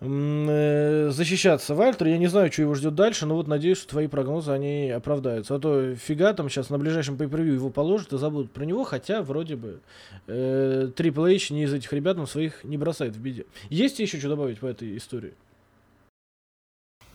защищаться 0.00 1.74
Вальтер. 1.74 2.06
Я 2.06 2.16
не 2.16 2.26
знаю, 2.26 2.50
что 2.50 2.62
его 2.62 2.74
ждет 2.74 2.94
дальше, 2.94 3.26
но 3.26 3.36
вот 3.36 3.48
надеюсь, 3.48 3.78
что 3.78 3.88
твои 3.88 4.06
прогнозы, 4.06 4.50
они 4.50 4.90
оправдаются. 4.90 5.54
А 5.54 5.58
то 5.58 5.94
фига 5.94 6.32
там 6.32 6.48
сейчас 6.48 6.70
на 6.70 6.78
ближайшем 6.78 7.16
pay 7.16 7.52
его 7.52 7.68
положат 7.68 8.12
и 8.14 8.18
забудут 8.18 8.50
про 8.50 8.64
него, 8.64 8.84
хотя 8.84 9.22
вроде 9.22 9.56
бы 9.56 9.80
э, 10.26 10.90
Triple 10.96 11.34
H 11.34 11.50
не 11.50 11.64
из 11.64 11.74
этих 11.74 11.92
ребят, 11.92 12.18
он 12.18 12.26
своих 12.26 12.64
не 12.64 12.78
бросает 12.78 13.14
в 13.14 13.20
беде. 13.20 13.44
Есть 13.68 13.98
еще 13.98 14.18
что 14.18 14.30
добавить 14.30 14.60
по 14.60 14.66
этой 14.66 14.96
истории? 14.96 15.34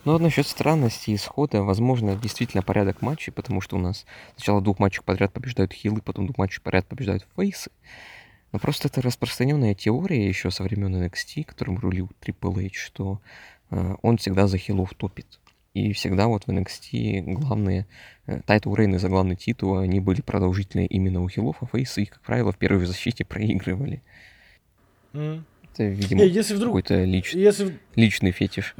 Ну 0.03 0.11
вот 0.11 0.21
насчет 0.21 0.45
странности 0.45 1.15
исхода, 1.15 1.63
возможно, 1.63 2.15
действительно 2.15 2.61
порядок 2.61 3.01
матчей, 3.01 3.33
потому 3.33 3.59
что 3.61 3.77
у 3.77 3.79
нас 3.79 4.05
сначала 4.35 4.61
двух 4.61 4.77
матчей 4.77 5.01
подряд 5.03 5.33
побеждают 5.33 5.73
хилы, 5.73 6.01
потом 6.05 6.27
двух 6.27 6.37
матчей 6.37 6.61
подряд 6.61 6.85
побеждают 6.85 7.25
фейсы. 7.35 7.71
Но 8.55 8.59
просто 8.59 8.87
это 8.87 9.01
распространенная 9.01 9.75
теория 9.75 10.25
еще 10.25 10.49
со 10.49 10.63
времен 10.63 10.95
NXT, 10.95 11.43
которым 11.43 11.77
рулил 11.77 12.09
Triple 12.21 12.67
H, 12.67 12.75
что 12.75 13.19
э, 13.69 13.95
он 14.01 14.15
всегда 14.15 14.47
за 14.47 14.57
heel 14.57 14.81
ов 14.81 14.93
топит. 14.93 15.41
И 15.73 15.91
всегда 15.91 16.27
вот 16.27 16.45
в 16.45 16.47
NXT 16.47 17.33
главные 17.33 17.85
э, 18.27 18.39
title 18.45 18.73
reign 18.73 18.93
ы 18.93 18.97
за 18.97 19.09
главный 19.09 19.35
титул, 19.35 19.79
они 19.79 19.99
были 19.99 20.21
продолжительные 20.21 20.87
именно 20.87 21.21
у 21.21 21.27
heel 21.27 21.44
ов, 21.44 21.57
а 21.59 21.65
face 21.65 21.96
ы 21.96 22.03
их, 22.03 22.11
как 22.11 22.21
правило, 22.21 22.53
в 22.53 22.57
первой 22.57 22.85
защите 22.85 23.25
проигрывали. 23.25 24.01
Мм. 25.11 25.43
Это, 25.73 25.83
видимо, 25.83 26.23
если 26.23 26.55
вдруг, 26.55 26.69
какой-то 26.69 27.03
лич... 27.03 27.33
если... 27.33 27.77
личный 27.95 28.31
фетиш. 28.31 28.73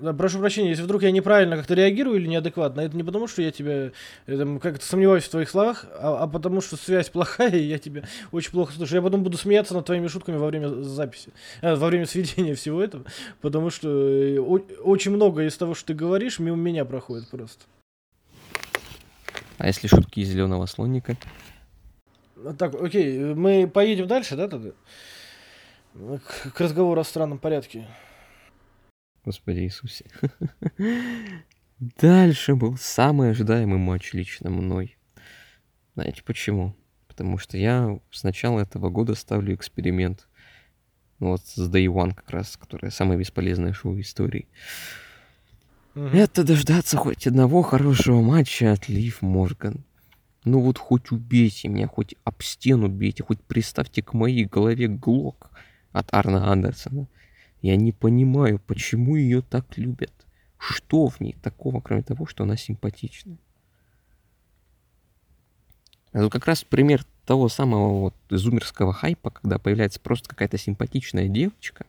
Э, 0.00 0.12
прошу 0.12 0.38
прощения, 0.38 0.70
если 0.70 0.82
вдруг 0.82 1.02
я 1.02 1.10
неправильно 1.10 1.56
как-то 1.56 1.74
реагирую 1.74 2.16
или 2.16 2.26
неадекватно, 2.26 2.80
это 2.80 2.96
не 2.96 3.02
потому, 3.02 3.26
что 3.26 3.42
я 3.42 3.50
тебя 3.50 3.92
там, 4.26 4.58
как-то 4.60 4.84
сомневаюсь 4.84 5.24
в 5.24 5.30
твоих 5.30 5.48
словах, 5.48 5.86
а, 5.98 6.22
а 6.22 6.26
потому 6.26 6.60
что 6.60 6.76
связь 6.76 7.08
плохая, 7.10 7.54
и 7.54 7.62
я 7.62 7.78
тебя 7.78 8.04
очень 8.32 8.50
плохо 8.50 8.72
слышу. 8.72 8.94
Я 8.94 9.02
потом 9.02 9.22
буду 9.22 9.36
смеяться 9.36 9.74
над 9.74 9.86
твоими 9.86 10.06
шутками 10.08 10.36
во 10.36 10.46
время 10.46 10.68
записи, 10.82 11.30
э, 11.62 11.74
во 11.74 11.86
время 11.88 12.06
сведения 12.06 12.54
всего 12.54 12.82
этого, 12.82 13.04
потому 13.40 13.70
что 13.70 13.88
э, 13.88 14.38
очень 14.38 15.12
много 15.12 15.44
из 15.44 15.56
того, 15.56 15.74
что 15.74 15.88
ты 15.88 15.94
говоришь, 15.94 16.38
мимо 16.38 16.56
меня 16.56 16.84
проходит 16.84 17.28
просто. 17.28 17.64
А 19.58 19.66
если 19.66 19.88
шутки 19.88 20.20
из 20.20 20.28
зеленого 20.28 20.64
слоника? 20.66 21.16
Так, 22.58 22.74
окей, 22.80 23.34
мы 23.34 23.68
поедем 23.68 24.06
дальше, 24.06 24.34
да, 24.34 24.48
тогда? 24.48 24.70
К, 25.92 26.52
к 26.54 26.60
разговору 26.60 26.98
о 27.00 27.04
странном 27.04 27.38
порядке. 27.38 27.86
Господи 29.24 29.60
Иисусе. 29.60 30.06
Дальше 31.78 32.54
был 32.54 32.76
самый 32.76 33.30
ожидаемый 33.30 33.78
матч 33.78 34.12
лично 34.12 34.50
мной. 34.50 34.96
Знаете 35.94 36.22
почему? 36.24 36.74
Потому 37.08 37.38
что 37.38 37.56
я 37.56 37.98
с 38.10 38.22
начала 38.22 38.60
этого 38.60 38.90
года 38.90 39.14
ставлю 39.14 39.54
эксперимент. 39.54 40.28
Ну 41.18 41.28
вот 41.28 41.42
с 41.46 41.58
Day 41.70 41.86
One 41.86 42.14
как 42.14 42.30
раз, 42.30 42.56
которое 42.56 42.90
самое 42.90 43.18
бесполезное 43.18 43.72
шоу 43.72 43.92
в 43.92 44.00
истории. 44.00 44.48
Mm-hmm. 45.94 46.16
Это 46.16 46.44
дождаться 46.44 46.96
хоть 46.96 47.26
одного 47.26 47.62
хорошего 47.62 48.22
матча 48.22 48.72
от 48.72 48.88
Лив 48.88 49.20
Морган. 49.22 49.84
Ну 50.44 50.60
вот 50.60 50.78
хоть 50.78 51.10
убейте 51.10 51.68
меня, 51.68 51.86
хоть 51.86 52.14
об 52.24 52.42
стену 52.42 52.88
бейте, 52.88 53.22
хоть 53.22 53.40
приставьте 53.42 54.02
к 54.02 54.14
моей 54.14 54.44
голове 54.44 54.88
глок 54.88 55.50
от 55.92 56.08
Арна 56.12 56.50
Андерсона. 56.50 57.08
Я 57.62 57.76
не 57.76 57.92
понимаю, 57.92 58.58
почему 58.58 59.16
ее 59.16 59.42
так 59.42 59.76
любят. 59.76 60.12
Что 60.58 61.08
в 61.08 61.20
ней 61.20 61.34
такого, 61.42 61.80
кроме 61.80 62.02
того, 62.02 62.26
что 62.26 62.44
она 62.44 62.56
симпатичная? 62.56 63.38
Это 66.12 66.28
как 66.28 66.46
раз 66.46 66.64
пример 66.64 67.04
того 67.24 67.48
самого 67.48 68.00
вот 68.00 68.14
зумерского 68.28 68.92
хайпа, 68.92 69.30
когда 69.30 69.58
появляется 69.58 70.00
просто 70.00 70.28
какая-то 70.28 70.58
симпатичная 70.58 71.28
девочка, 71.28 71.86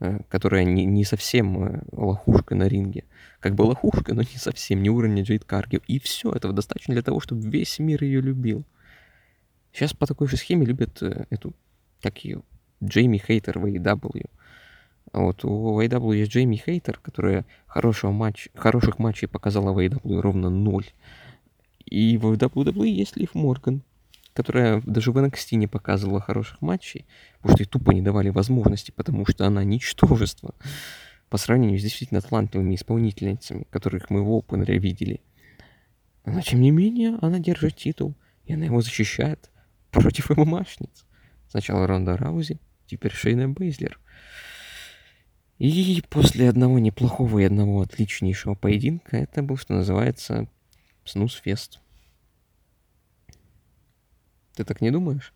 э, 0.00 0.20
которая 0.28 0.64
не, 0.64 0.84
не 0.84 1.04
совсем 1.04 1.64
э, 1.64 1.82
лохушка 1.92 2.54
на 2.54 2.68
ринге. 2.68 3.04
Как 3.40 3.54
бы 3.54 3.62
лохушка, 3.62 4.14
но 4.14 4.22
не 4.22 4.36
совсем, 4.36 4.82
не 4.82 4.90
уровня 4.90 5.22
Джейд 5.22 5.44
Каргил. 5.44 5.80
И 5.86 5.98
все, 5.98 6.30
этого 6.32 6.52
достаточно 6.52 6.92
для 6.92 7.02
того, 7.02 7.20
чтобы 7.20 7.48
весь 7.48 7.78
мир 7.78 8.04
ее 8.04 8.20
любил. 8.20 8.64
Сейчас 9.72 9.94
по 9.94 10.06
такой 10.06 10.28
же 10.28 10.36
схеме 10.36 10.66
любят 10.66 11.02
э, 11.02 11.24
эту, 11.30 11.54
как 12.02 12.18
ее, 12.24 12.42
Джейми 12.84 13.16
Хейтер 13.16 13.58
в 13.58 13.64
AEW. 13.64 14.28
Вот 15.16 15.46
у 15.46 15.80
AEW 15.80 16.14
есть 16.14 16.30
Джейми 16.30 16.56
Хейтер, 16.56 16.98
которая 16.98 17.46
хорошего 17.66 18.12
матч, 18.12 18.48
хороших 18.54 18.98
матчей 18.98 19.26
показала 19.26 19.72
в 19.72 19.78
AEW 19.78 20.20
ровно 20.20 20.50
ноль. 20.50 20.84
И 21.86 22.18
в 22.18 22.34
WWE 22.34 22.86
есть 22.86 23.16
Лив 23.16 23.34
Морган, 23.34 23.82
которая 24.34 24.82
даже 24.84 25.12
в 25.12 25.16
NXT 25.16 25.56
не 25.56 25.66
показывала 25.66 26.20
хороших 26.20 26.60
матчей, 26.60 27.06
потому 27.36 27.56
что 27.56 27.62
ей 27.62 27.68
тупо 27.68 27.92
не 27.92 28.02
давали 28.02 28.28
возможности, 28.28 28.90
потому 28.90 29.24
что 29.24 29.46
она 29.46 29.64
ничтожество 29.64 30.54
по 31.30 31.38
сравнению 31.38 31.78
с 31.78 31.82
действительно 31.82 32.20
талантливыми 32.20 32.74
исполнительницами, 32.74 33.66
которых 33.70 34.10
мы 34.10 34.22
в 34.22 34.30
Опенере 34.30 34.78
видели. 34.78 35.22
Но, 36.26 36.42
тем 36.42 36.60
не 36.60 36.70
менее, 36.70 37.16
она 37.22 37.38
держит 37.38 37.76
титул, 37.76 38.14
и 38.44 38.52
она 38.52 38.66
его 38.66 38.82
защищает 38.82 39.50
против 39.90 40.28
ММАшниц. 40.36 41.06
Сначала 41.48 41.86
Ронда 41.86 42.18
Раузи, 42.18 42.60
теперь 42.86 43.12
Шейна 43.12 43.48
Бейзлер. 43.48 43.98
И 45.58 46.02
после 46.10 46.48
одного 46.48 46.78
неплохого 46.78 47.38
и 47.38 47.44
одного 47.44 47.80
отличнейшего 47.80 48.54
поединка 48.54 49.16
это 49.16 49.42
был, 49.42 49.56
что 49.56 49.74
называется, 49.74 50.48
снус-фест. 51.04 51.80
Ты 54.54 54.64
так 54.64 54.80
не 54.80 54.90
думаешь? 54.90 55.32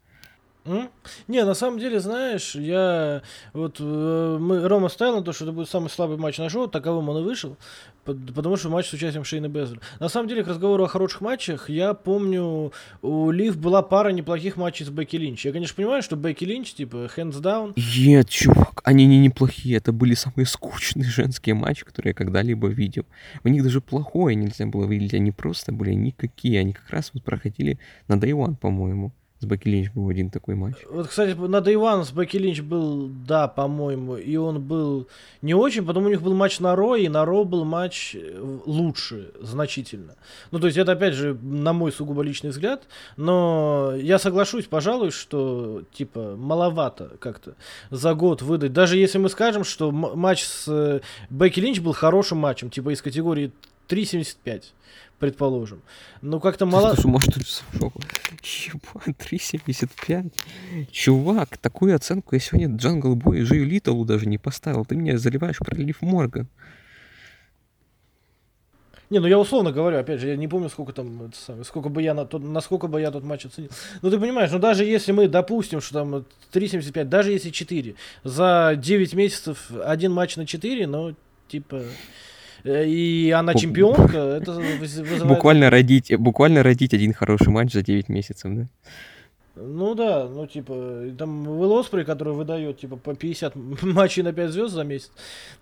М? 0.70 0.88
Не, 1.26 1.44
на 1.44 1.54
самом 1.54 1.80
деле, 1.80 1.98
знаешь, 1.98 2.54
я 2.54 3.22
вот 3.52 3.78
э, 3.80 4.38
мы 4.40 4.68
Рома 4.68 4.88
ставил 4.88 5.16
на 5.16 5.22
то, 5.22 5.32
что 5.32 5.44
это 5.44 5.52
будет 5.52 5.68
самый 5.68 5.90
слабый 5.90 6.16
матч 6.16 6.38
на 6.38 6.48
шоу, 6.48 6.68
таковым 6.68 7.08
он 7.08 7.18
и 7.18 7.22
вышел, 7.22 7.56
потому 8.04 8.56
что 8.56 8.68
матч 8.68 8.86
с 8.86 8.92
участием 8.92 9.24
Шейна 9.24 9.48
Безлера. 9.48 9.80
На 9.98 10.08
самом 10.08 10.28
деле, 10.28 10.44
к 10.44 10.48
разговору 10.48 10.84
о 10.84 10.86
хороших 10.86 11.22
матчах, 11.22 11.68
я 11.68 11.92
помню, 11.94 12.72
у 13.02 13.30
Лив 13.32 13.58
была 13.58 13.82
пара 13.82 14.10
неплохих 14.10 14.56
матчей 14.56 14.86
с 14.86 14.90
Бекки 14.90 15.16
Линч. 15.16 15.44
Я, 15.44 15.52
конечно, 15.52 15.74
понимаю, 15.74 16.02
что 16.02 16.14
Бекки 16.14 16.44
Линч, 16.44 16.72
типа, 16.74 17.10
hands 17.16 17.42
down, 17.42 17.72
Нет, 17.76 18.28
чувак, 18.28 18.80
они 18.84 19.06
не 19.06 19.18
неплохие, 19.18 19.76
это 19.76 19.92
были 19.92 20.14
самые 20.14 20.46
скучные 20.46 21.04
женские 21.10 21.56
матчи, 21.56 21.84
которые 21.84 22.10
я 22.10 22.14
когда-либо 22.14 22.68
видел. 22.68 23.06
В 23.42 23.48
них 23.48 23.64
даже 23.64 23.80
плохое 23.80 24.36
нельзя 24.36 24.66
было 24.66 24.86
видеть, 24.86 25.14
они 25.14 25.32
просто 25.32 25.72
были 25.72 25.94
никакие, 25.94 26.60
они 26.60 26.72
как 26.72 26.88
раз 26.90 27.10
вот 27.12 27.24
проходили 27.24 27.80
на 28.06 28.14
Day 28.14 28.30
One, 28.30 28.54
по-моему. 28.56 29.12
С 29.40 29.46
Бекки 29.46 29.68
Линч 29.68 29.90
был 29.92 30.06
один 30.10 30.28
такой 30.28 30.54
матч. 30.54 30.76
Вот, 30.90 31.08
кстати, 31.08 31.32
на 31.32 31.56
One 31.56 32.04
с 32.04 32.12
Бекки 32.12 32.36
Линч 32.36 32.60
был, 32.60 33.08
да, 33.08 33.48
по-моему, 33.48 34.16
и 34.16 34.36
он 34.36 34.60
был 34.60 35.08
не 35.40 35.54
очень, 35.54 35.86
потом 35.86 36.04
у 36.04 36.08
них 36.10 36.20
был 36.20 36.34
матч 36.34 36.60
на 36.60 36.76
Ро, 36.76 36.94
и 36.94 37.08
на 37.08 37.24
Ро 37.24 37.44
был 37.44 37.64
матч 37.64 38.14
э, 38.14 38.60
лучше, 38.66 39.32
значительно. 39.40 40.16
Ну, 40.50 40.58
то 40.58 40.66
есть 40.66 40.76
это, 40.76 40.92
опять 40.92 41.14
же, 41.14 41.38
на 41.40 41.72
мой 41.72 41.90
сугубо 41.90 42.22
личный 42.22 42.50
взгляд, 42.50 42.82
но 43.16 43.94
я 43.96 44.18
соглашусь, 44.18 44.66
пожалуй, 44.66 45.10
что, 45.10 45.84
типа, 45.94 46.36
маловато 46.36 47.12
как-то 47.18 47.54
за 47.88 48.12
год 48.12 48.42
выдать. 48.42 48.74
Даже 48.74 48.98
если 48.98 49.16
мы 49.16 49.30
скажем, 49.30 49.64
что 49.64 49.90
матч 49.90 50.44
с 50.44 50.68
э, 50.68 51.00
Бекки 51.30 51.60
Линч 51.60 51.80
был 51.80 51.94
хорошим 51.94 52.36
матчем, 52.36 52.68
типа, 52.68 52.92
из 52.92 53.00
категории 53.00 53.52
3.75, 53.90 54.64
предположим. 55.18 55.82
Ну, 56.22 56.40
как-то 56.40 56.66
мало... 56.66 56.94
Слушай, 56.94 57.06
может, 57.06 57.34
ты 57.34 57.40
сошел? 57.44 57.92
Ебать, 58.42 59.16
3.75. 59.18 60.32
Чувак, 60.90 61.58
такую 61.58 61.96
оценку 61.96 62.34
я 62.34 62.40
сегодня 62.40 62.76
Джангл 62.76 63.14
Бою 63.16 63.40
и 63.40 63.42
Жию 63.42 63.66
Литлу 63.66 64.04
даже 64.04 64.26
не 64.26 64.38
поставил. 64.38 64.84
Ты 64.84 64.96
меня 64.96 65.18
заливаешь 65.18 65.58
про 65.58 65.74
Лив 65.76 66.00
Морган. 66.02 66.48
Не, 69.10 69.18
ну 69.18 69.26
я 69.26 69.40
условно 69.40 69.72
говорю, 69.72 69.98
опять 69.98 70.20
же, 70.20 70.28
я 70.28 70.36
не 70.36 70.46
помню, 70.46 70.68
сколько 70.68 70.92
там, 70.92 71.24
это 71.24 71.36
самое, 71.36 71.64
сколько 71.64 71.88
бы 71.88 72.00
я 72.00 72.14
на 72.14 72.24
тот, 72.24 72.44
насколько 72.44 72.86
бы 72.86 73.00
я 73.00 73.10
тот 73.10 73.24
матч 73.24 73.44
оценил. 73.44 73.70
Ну 74.02 74.10
ты 74.10 74.20
понимаешь, 74.20 74.52
ну 74.52 74.60
даже 74.60 74.84
если 74.84 75.10
мы 75.10 75.26
допустим, 75.26 75.80
что 75.80 75.94
там 75.94 76.14
3.75, 76.52 77.04
даже 77.06 77.32
если 77.32 77.50
4, 77.50 77.96
за 78.22 78.74
9 78.76 79.14
месяцев 79.14 79.68
один 79.84 80.12
матч 80.12 80.36
на 80.36 80.46
4, 80.46 80.86
ну 80.86 81.16
типа, 81.48 81.82
и 82.64 83.30
она 83.30 83.54
чемпионка, 83.54 84.18
это 84.18 84.52
выз- 84.52 85.02
вызывает... 85.02 85.26
Буквально 85.26 85.70
родить, 85.70 86.16
буквально 86.18 86.62
родить 86.62 86.94
один 86.94 87.12
хороший 87.12 87.48
матч 87.48 87.72
за 87.72 87.82
9 87.82 88.08
месяцев, 88.08 88.52
да? 88.54 88.66
Ну 89.62 89.94
да, 89.94 90.26
ну 90.26 90.46
типа, 90.46 91.12
там 91.18 91.46
Will 91.46 91.80
Оспрей, 91.80 92.04
который 92.04 92.32
выдает 92.32 92.78
типа 92.78 92.96
по 92.96 93.14
50 93.14 93.54
матчей 93.82 94.22
на 94.22 94.32
5 94.32 94.50
звезд 94.50 94.74
за 94.74 94.84
месяц, 94.84 95.10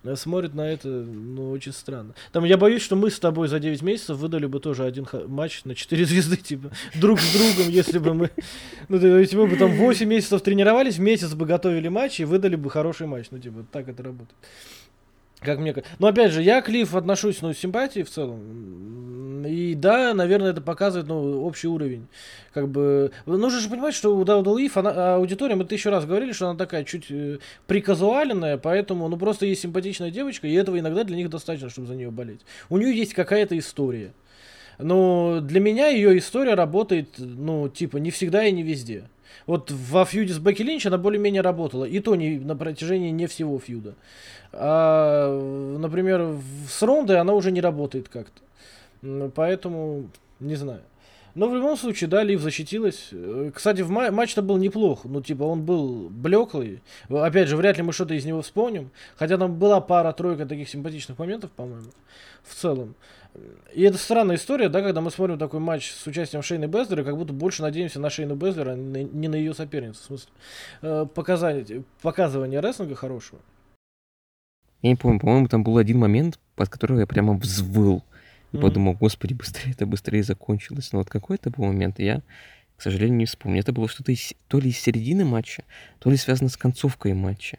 э, 0.04 0.14
смотрит 0.14 0.54
на 0.54 0.70
это, 0.70 0.88
ну, 0.88 1.50
очень 1.50 1.72
странно. 1.72 2.14
Там 2.32 2.44
я 2.44 2.56
боюсь, 2.56 2.82
что 2.82 2.96
мы 2.96 3.11
с 3.11 3.18
тобой 3.18 3.48
за 3.48 3.58
9 3.58 3.82
месяцев 3.82 4.16
выдали 4.18 4.46
бы 4.46 4.61
тоже 4.61 4.84
один 4.84 5.06
матч 5.26 5.64
на 5.64 5.74
4 5.74 6.04
звезды, 6.06 6.37
типа, 6.37 6.70
друг 6.94 7.18
с 7.18 7.32
другом, 7.32 7.72
если 7.72 7.98
бы 7.98 8.14
мы... 8.14 8.30
Ну, 8.88 9.00
то 9.00 9.18
есть 9.18 9.34
мы 9.34 9.46
бы 9.46 9.56
там 9.56 9.72
8 9.72 10.06
месяцев 10.06 10.42
тренировались, 10.42 10.98
месяц 10.98 11.34
бы 11.34 11.46
готовили 11.46 11.88
матч 11.88 12.20
и 12.20 12.24
выдали 12.24 12.56
бы 12.56 12.70
хороший 12.70 13.06
матч. 13.06 13.26
Ну, 13.30 13.38
типа, 13.38 13.64
так 13.72 13.88
это 13.88 14.02
работает. 14.02 14.37
Как 15.40 15.59
мне. 15.59 15.74
Но 15.98 16.09
опять 16.09 16.33
же, 16.33 16.42
я 16.42 16.61
к 16.62 16.68
Лив 16.68 16.94
отношусь, 16.94 17.42
ну, 17.42 17.53
с 17.53 17.59
симпатией 17.59 18.05
в 18.05 18.11
целом. 18.11 19.44
И 19.46 19.74
да, 19.74 20.12
наверное, 20.14 20.51
это 20.51 20.61
показывает, 20.61 21.09
ну, 21.09 21.42
общий 21.42 21.68
уровень. 21.68 22.07
Как 22.53 22.68
бы, 22.68 23.12
нужно 23.24 23.61
же 23.61 23.68
понимать, 23.68 23.94
что 23.94 24.16
у 24.16 24.24
Дауда 24.24 24.55
Лив, 24.57 24.77
она, 24.77 25.14
аудитория, 25.14 25.55
мы 25.55 25.64
тысячу 25.64 25.90
раз 25.90 26.07
говорили, 26.07 26.33
что 26.33 26.48
она 26.48 26.59
такая 26.59 26.85
чуть 26.85 27.07
э, 27.11 27.38
приказуаленная, 27.66 28.59
поэтому, 28.59 29.09
ну, 29.09 29.16
просто 29.16 29.46
есть 29.46 29.62
симпатичная 29.62 30.11
девочка, 30.11 30.48
и 30.48 30.55
этого 30.55 30.79
иногда 30.79 31.05
для 31.05 31.16
них 31.16 31.31
достаточно, 31.31 31.70
чтобы 31.70 31.87
за 31.87 31.94
нее 31.94 32.11
болеть. 32.11 32.40
У 32.68 32.77
нее 32.79 32.96
есть 32.96 33.14
какая-то 33.14 33.57
история. 33.57 34.12
Но 34.79 35.40
для 35.40 35.61
меня 35.61 35.88
ее 35.88 36.18
история 36.18 36.55
работает, 36.55 37.14
ну, 37.18 37.68
типа, 37.68 37.98
не 37.98 38.11
всегда 38.11 38.44
и 38.44 38.53
не 38.53 38.62
везде. 38.62 39.05
Вот 39.46 39.70
во 39.70 40.04
фьюде 40.04 40.32
с 40.34 40.38
Бекки 40.38 40.62
Линч 40.62 40.86
она 40.86 40.98
более-менее 40.98 41.42
работала. 41.42 41.84
И 41.84 42.00
то 42.00 42.16
не 42.16 42.38
на 42.38 42.56
протяжении 42.56 43.10
не 43.10 43.26
всего 43.26 43.58
фьюда. 43.58 43.94
А, 44.52 45.76
например, 45.78 46.36
с 46.68 46.82
Рондой 46.82 47.18
она 47.18 47.32
уже 47.34 47.50
не 47.52 47.60
работает 47.60 48.08
как-то. 48.08 49.30
Поэтому, 49.34 50.08
не 50.40 50.56
знаю. 50.56 50.80
Но 51.34 51.48
в 51.48 51.54
любом 51.54 51.76
случае, 51.76 52.08
да, 52.08 52.24
Лив 52.24 52.40
защитилась. 52.40 53.10
Э, 53.12 53.52
Кстати, 53.54 53.82
в 53.82 53.90
ма- 53.90 54.10
матч-то 54.10 54.42
был 54.42 54.56
неплох. 54.56 55.04
Ну, 55.04 55.20
типа, 55.22 55.44
он 55.44 55.62
был 55.62 56.08
блеклый. 56.10 56.82
Опять 57.08 57.48
же, 57.48 57.56
вряд 57.56 57.76
ли 57.76 57.84
мы 57.84 57.92
что-то 57.92 58.14
из 58.14 58.24
него 58.24 58.42
вспомним. 58.42 58.90
Хотя 59.16 59.38
там 59.38 59.54
была 59.56 59.80
пара-тройка 59.80 60.46
таких 60.46 60.68
симпатичных 60.68 61.16
моментов, 61.18 61.52
по-моему. 61.52 61.90
В 62.42 62.54
целом. 62.54 62.94
И 63.74 63.83
это 63.83 63.98
странная 63.98 64.37
история, 64.37 64.68
да, 64.68 64.83
когда 64.83 65.01
мы 65.01 65.11
смотрим 65.11 65.38
такой 65.38 65.61
матч 65.61 65.90
с 65.92 66.07
участием 66.07 66.42
Шейны 66.42 66.66
Безлера, 66.66 67.05
как 67.05 67.16
будто 67.16 67.33
больше 67.33 67.62
надеемся 67.62 68.01
на 68.01 68.11
Шейну 68.11 68.35
Безлера, 68.35 68.72
а 68.72 68.77
не 68.77 69.29
на 69.29 69.35
ее 69.37 69.55
соперницу. 69.55 70.01
В 70.03 70.07
смысле, 70.07 70.31
э, 70.83 71.07
показание, 71.14 71.83
показывание 72.03 72.61
рестлинга 72.61 72.94
хорошего. 72.94 73.40
Я 74.83 74.90
не 74.90 74.96
помню, 74.96 75.20
по-моему, 75.20 75.48
там 75.48 75.64
был 75.64 75.77
один 75.79 75.98
момент, 75.98 76.38
под 76.57 76.68
который 76.68 77.01
я 77.01 77.07
прямо 77.07 77.35
взвыл. 77.35 78.05
И 78.53 78.57
Мгм. 78.57 78.62
подумал, 78.62 78.94
господи, 78.94 79.35
быстрее 79.35 79.72
это 79.72 79.87
быстрее 79.87 80.22
закончилось. 80.22 80.92
Но 80.92 81.01
вот 81.01 81.11
какой 81.11 81.37
это 81.37 81.51
был 81.51 81.64
момент, 81.66 81.98
я, 81.98 82.22
к 82.77 82.83
сожалению, 82.83 83.16
не 83.18 83.27
вспомню. 83.27 83.61
Это 83.61 83.72
было 83.72 83.88
что-то 83.88 84.12
из- 84.12 84.35
то 84.46 84.59
ли 84.59 84.70
из 84.70 84.79
середины 84.79 85.24
матча, 85.24 85.64
то 85.98 86.11
ли 86.11 86.16
связано 86.16 86.48
с 86.48 86.57
концовкой 86.57 87.12
матча. 87.14 87.59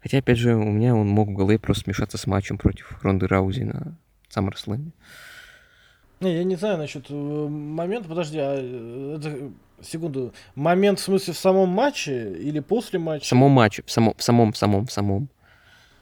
Хотя, 0.00 0.18
опять 0.18 0.38
же, 0.38 0.54
у 0.56 0.70
меня 0.70 0.94
он 0.94 1.08
мог 1.08 1.28
в 1.28 1.34
голове 1.34 1.58
просто 1.58 1.84
смешаться 1.84 2.18
с 2.18 2.26
матчем 2.26 2.58
против 2.58 2.98
Ронды 3.02 3.26
Раузи 3.26 3.62
на 3.62 3.96
SummerSlam. 4.34 4.90
Не, 6.20 6.36
я 6.36 6.44
не 6.44 6.56
знаю 6.56 6.78
насчет 6.78 7.06
э, 7.10 7.14
момента, 7.14 8.08
подожди, 8.08 8.38
а 8.38 8.54
э, 8.56 9.16
это, 9.18 9.50
секунду, 9.84 10.32
момент 10.54 10.98
в 11.00 11.02
смысле 11.02 11.32
в 11.34 11.38
самом 11.38 11.68
матче 11.68 12.32
или 12.34 12.60
после 12.60 12.98
В 12.98 13.02
матча? 13.02 13.26
самом 13.28 13.50
матче, 13.52 13.82
в 13.84 13.90
самом, 13.90 14.14
в 14.16 14.22
самом, 14.22 14.52
в 14.52 14.56
самом, 14.56 14.86
в 14.86 14.92
самом. 14.92 15.28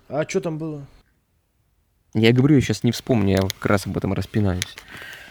А 0.09 0.29
что 0.29 0.41
там 0.41 0.59
было? 0.59 0.87
Я 2.15 2.33
говорю, 2.33 2.57
я 2.57 2.61
сейчас 2.61 2.85
не 2.85 2.93
вспомню, 2.93 3.31
я 3.37 3.41
как 3.41 3.67
раз 3.67 3.87
об 3.87 3.97
этом 3.97 4.13
распинаюсь. 4.13 4.77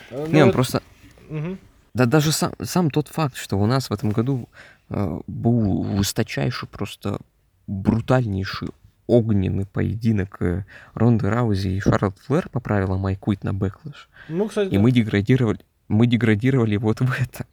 Э, 0.09 0.25
Не, 0.27 0.39
ну, 0.39 0.45
это- 0.47 0.53
просто... 0.53 0.81
Мгм. 1.29 1.59
Да 1.93 2.05
даже 2.05 2.31
сам, 2.31 2.53
сам 2.61 2.89
тот 2.89 3.07
факт, 3.09 3.35
что 3.35 3.57
у 3.57 3.65
нас 3.65 3.89
в 3.89 3.93
этом 3.93 4.11
году 4.11 4.47
э, 4.89 5.19
был 5.27 5.83
высочайший, 5.83 6.67
просто 6.67 7.19
брутальнейший 7.67 8.69
огненный 9.11 9.65
поединок 9.65 10.37
э, 10.41 10.65
Ронды 10.93 11.29
Раузи 11.29 11.67
и 11.67 11.79
Шарлотт 11.81 12.17
Флэр 12.19 12.47
по 12.49 12.59
правилам 12.59 13.05
Quit 13.07 13.39
на 13.43 13.49
Backlash. 13.49 14.07
Ну, 14.29 14.47
кстати, 14.47 14.69
И 14.69 14.75
да. 14.77 14.79
мы 14.79 14.91
деградировали, 14.91 15.59
мы 15.89 16.07
деградировали 16.07 16.77
вот 16.77 17.01
в 17.01 17.11
это. 17.21 17.45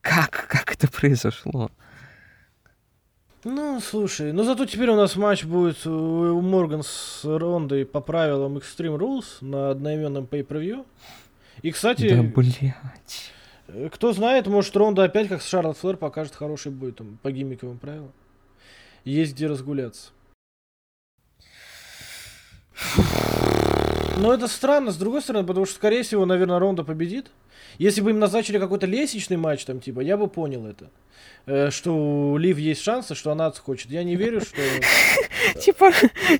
Как? 0.00 0.46
Как 0.48 0.72
это 0.74 0.88
произошло? 0.90 1.70
Ну, 3.44 3.80
слушай, 3.80 4.32
ну 4.32 4.44
зато 4.44 4.66
теперь 4.66 4.90
у 4.90 4.94
нас 4.96 5.16
матч 5.16 5.44
будет 5.44 5.84
у 5.84 6.40
Морган 6.40 6.84
с 6.84 7.22
Рондой 7.24 7.84
по 7.84 8.00
правилам 8.00 8.56
Extreme 8.58 8.96
Rules 8.96 9.24
на 9.40 9.70
одноименном 9.70 10.28
pay-per-view. 10.30 10.86
И, 11.62 11.72
кстати, 11.72 12.08
Да, 12.14 12.22
блядь. 12.22 13.32
э, 13.68 13.88
кто 13.92 14.12
знает, 14.12 14.46
может 14.46 14.76
Ронда 14.76 15.02
опять, 15.04 15.28
как 15.28 15.42
с 15.42 15.48
Шарлотт 15.48 15.78
Флэр, 15.78 15.96
покажет 15.96 16.36
хороший 16.36 16.70
бой 16.70 16.92
там 16.92 17.18
по 17.22 17.32
гиммиковым 17.32 17.78
правилам. 17.78 18.12
Есть 19.04 19.34
где 19.34 19.48
разгуляться. 19.48 20.10
Но 24.16 24.32
это 24.32 24.48
странно, 24.48 24.92
с 24.92 24.96
другой 24.96 25.22
стороны, 25.22 25.46
потому 25.46 25.66
что, 25.66 25.76
скорее 25.76 26.02
всего, 26.02 26.26
наверное, 26.26 26.58
Ронда 26.58 26.84
победит. 26.84 27.30
Если 27.78 28.00
бы 28.00 28.10
им 28.10 28.18
назначили 28.18 28.58
какой-то 28.58 28.86
лестничный 28.86 29.36
матч, 29.36 29.64
там, 29.64 29.80
типа, 29.80 30.00
я 30.00 30.16
бы 30.16 30.28
понял 30.28 30.66
это. 30.66 30.90
Э, 31.46 31.70
что 31.70 32.32
у 32.32 32.36
Лив 32.36 32.58
есть 32.58 32.82
шансы, 32.82 33.14
что 33.14 33.32
она 33.32 33.46
отскочит. 33.46 33.90
Я 33.90 34.04
не 34.04 34.16
верю, 34.16 34.40
что... 34.40 34.60
Типа, 35.60 35.90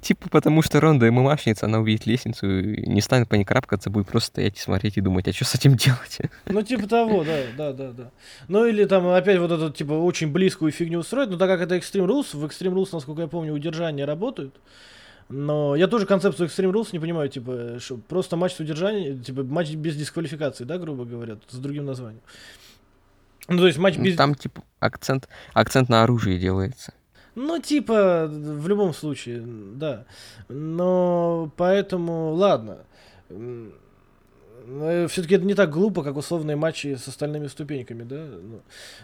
типа 0.00 0.28
потому 0.30 0.62
что 0.62 0.78
Ронда 0.80 1.10
ММАшница, 1.10 1.66
она 1.66 1.80
увидит 1.80 2.06
лестницу 2.06 2.46
и 2.46 2.86
не 2.86 3.00
станет 3.00 3.28
по 3.28 3.34
ней 3.34 3.44
крапкаться, 3.44 3.90
будет 3.90 4.06
просто 4.06 4.28
стоять 4.28 4.56
и 4.56 4.60
смотреть 4.60 4.96
и 4.96 5.00
думать, 5.00 5.26
а 5.26 5.32
что 5.32 5.44
с 5.44 5.54
этим 5.54 5.76
делать? 5.76 6.18
Ну, 6.46 6.62
типа 6.62 6.86
того, 6.88 7.24
да, 7.24 7.38
да, 7.56 7.72
да, 7.72 7.90
да. 7.90 8.10
Ну, 8.48 8.64
или 8.64 8.84
там 8.84 9.08
опять 9.08 9.38
вот 9.38 9.50
эту, 9.50 9.70
типа, 9.70 9.92
очень 9.92 10.30
близкую 10.30 10.70
фигню 10.70 11.00
устроить. 11.00 11.30
Но 11.30 11.36
так 11.36 11.48
как 11.48 11.60
это 11.60 11.76
Extreme 11.76 12.06
Rules, 12.06 12.36
в 12.36 12.44
Extreme 12.44 12.74
Rules, 12.74 12.90
насколько 12.92 13.22
я 13.22 13.28
помню, 13.28 13.52
удержания 13.52 14.04
работают. 14.04 14.54
Но 15.32 15.74
я 15.76 15.86
тоже 15.86 16.04
концепцию 16.04 16.48
Extreme 16.48 16.72
Rules 16.72 16.88
не 16.92 16.98
понимаю, 16.98 17.28
типа, 17.30 17.78
что 17.78 17.96
просто 17.96 18.36
матч 18.36 18.52
с 18.52 18.60
удержанием, 18.60 19.22
типа, 19.22 19.42
матч 19.42 19.70
без 19.70 19.96
дисквалификации, 19.96 20.64
да, 20.64 20.76
грубо 20.76 21.06
говоря, 21.06 21.38
с 21.48 21.56
другим 21.56 21.86
названием. 21.86 22.20
Ну, 23.48 23.58
то 23.58 23.66
есть 23.66 23.78
матч 23.78 23.96
без... 23.96 24.14
Там, 24.16 24.34
типа, 24.34 24.62
акцент, 24.78 25.28
акцент 25.54 25.88
на 25.88 26.02
оружие 26.02 26.38
делается. 26.38 26.92
Ну, 27.34 27.58
типа, 27.58 28.28
в 28.30 28.68
любом 28.68 28.92
случае, 28.92 29.42
да. 29.46 30.04
Но 30.50 31.50
поэтому, 31.56 32.34
ладно. 32.34 32.78
М, 33.30 33.72
Все-таки 35.08 35.36
это 35.36 35.46
не 35.46 35.54
так 35.54 35.70
глупо, 35.70 36.02
как 36.02 36.16
условные 36.16 36.56
матчи 36.56 36.94
с 36.94 37.08
остальными 37.08 37.46
ступеньками, 37.46 38.02
да? 38.02 38.26
Ну, 38.26 38.60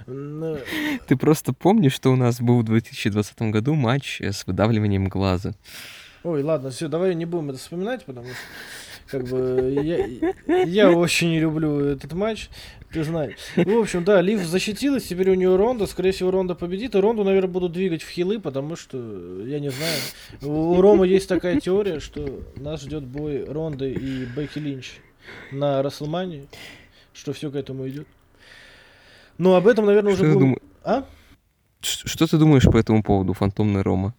ну, 0.07 0.59
Ты 1.07 1.17
просто 1.17 1.55
помнишь, 1.55 1.95
что 1.95 2.13
у 2.13 2.17
нас 2.17 2.39
был 2.41 2.61
в 2.61 2.65
2020 2.65 3.43
году 3.51 3.75
матч 3.75 4.21
э, 4.21 4.33
с 4.33 4.47
выдавливанием 4.47 5.09
глаза? 5.09 5.55
Ой, 6.25 6.43
ладно, 6.43 6.71
все, 6.71 6.89
давай 6.89 7.15
не 7.15 7.25
будем 7.27 7.51
это 7.51 7.59
вспоминать, 7.59 8.05
потому 8.05 8.27
что 8.29 8.37
как 9.11 9.25
бы 9.25 9.73
я, 9.83 10.65
я 10.65 10.91
очень 10.91 11.31
не 11.31 11.41
люблю 11.41 11.79
этот 11.81 12.13
матч, 12.13 12.49
ты 12.93 13.05
знаешь. 13.05 13.37
В 13.57 13.79
общем, 13.79 14.05
да, 14.05 14.21
Лив 14.21 14.45
защитилась, 14.45 15.05
теперь 15.05 15.31
у 15.31 15.35
нее 15.35 15.55
Ронда, 15.57 15.87
скорее 15.87 16.13
всего, 16.13 16.31
Ронда 16.31 16.55
победит, 16.55 16.95
и 16.95 16.99
Ронду, 16.99 17.25
наверное, 17.25 17.49
будут 17.49 17.73
двигать 17.73 18.03
в 18.03 18.09
хилы, 18.09 18.41
потому 18.41 18.77
что, 18.77 18.99
я 19.47 19.61
не 19.61 19.71
знаю, 19.71 19.99
у 20.43 20.81
Рома 20.81 21.05
есть 21.07 21.29
такая 21.29 21.61
теория, 21.61 22.01
что 22.01 22.43
нас 22.57 22.83
ждет 22.83 23.05
бой 23.05 23.45
Ронды 23.45 23.93
и 23.93 24.25
Бекки 24.27 24.59
Линч 24.59 24.99
на 25.53 25.83
Расселмании, 25.83 26.49
что 27.15 27.33
все 27.33 27.51
к 27.51 27.55
этому 27.55 27.89
идет. 27.89 28.07
Но 29.39 29.55
об 29.55 29.69
этом, 29.69 29.87
наверное, 29.87 30.15
Что 30.15 30.25
уже 30.25 30.33
будет... 30.35 30.41
дум- 30.49 30.59
А? 30.83 31.05
Что 31.81 32.27
ты 32.27 32.37
думаешь 32.39 32.65
по 32.65 32.77
этому 32.77 33.03
поводу, 33.05 33.33
фантомный 33.35 33.83
Рома? 33.83 34.15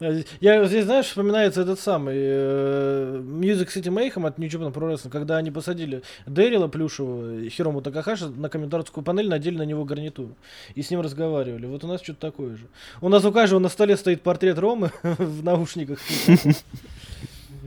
А, 0.00 0.22
Я 0.40 0.64
здесь, 0.64 0.84
знаешь, 0.84 1.06
вспоминается 1.06 1.62
этот 1.62 1.80
самый 1.80 2.14
э, 2.16 3.20
Music 3.24 3.68
City 3.68 3.90
Mayhem 3.92 4.26
от 4.26 4.38
New 4.38 4.48
Japan 4.48 4.72
Pro 4.72 4.92
Wrestling, 4.92 5.10
когда 5.10 5.36
они 5.36 5.50
посадили 5.50 6.02
Дэрила 6.26 6.68
Плюшева 6.68 7.40
и 7.40 7.48
Хирому 7.48 7.82
Такахаши 7.82 8.28
на 8.28 8.48
комментаторскую 8.48 9.04
панель, 9.04 9.28
надели 9.28 9.56
на 9.56 9.64
него 9.64 9.84
гарнитуру 9.84 10.36
и 10.74 10.82
с 10.82 10.90
ним 10.90 11.00
разговаривали. 11.00 11.66
Вот 11.66 11.82
у 11.84 11.88
нас 11.88 12.02
что-то 12.02 12.20
такое 12.20 12.56
же. 12.56 12.66
У 13.00 13.08
нас 13.08 13.24
у 13.24 13.32
каждого 13.32 13.58
на 13.58 13.68
столе 13.68 13.96
стоит 13.96 14.22
портрет 14.22 14.58
Ромы 14.58 14.92
в 15.02 15.42
наушниках. 15.42 15.98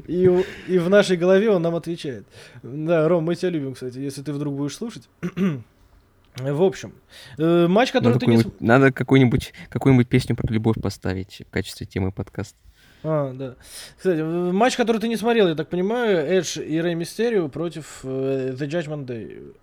И, 0.08 0.24
и 0.68 0.78
в 0.78 0.90
нашей 0.90 1.18
голове 1.18 1.50
он 1.50 1.62
нам 1.62 1.76
отвечает. 1.76 2.26
Да, 2.64 3.08
Ром, 3.08 3.26
мы 3.26 3.36
тебя 3.36 3.50
любим, 3.50 3.74
кстати, 3.74 3.98
если 3.98 4.22
ты 4.22 4.32
вдруг 4.32 4.56
будешь 4.56 4.76
слушать. 4.76 5.04
В 6.38 6.64
общем, 6.64 6.94
э, 7.38 7.68
матч, 7.68 7.92
который 7.92 8.14
Надо 8.14 8.26
ты 8.26 8.32
не... 8.32 8.44
надо 8.60 8.92
какую-нибудь, 8.92 9.54
какую-нибудь 9.70 10.08
песню 10.08 10.36
про 10.36 10.52
любовь 10.52 10.78
поставить 10.82 11.44
в 11.48 11.52
качестве 11.52 11.86
темы 11.86 12.12
подкаста. 12.12 12.58
А, 13.04 13.34
да. 13.34 13.56
Кстати, 13.98 14.22
матч, 14.22 14.78
который 14.78 15.00
ты 15.00 15.08
не 15.08 15.18
смотрел, 15.18 15.48
я 15.48 15.56
так 15.56 15.70
понимаю, 15.70 16.18
Эдж 16.18 16.60
и 16.60 16.80
Рэй 16.80 16.96
Мистерио 16.96 17.50
против 17.50 18.02
э, 18.04 18.54
The 18.58 18.68
Judgment 18.68 19.06
Day. 19.06 19.54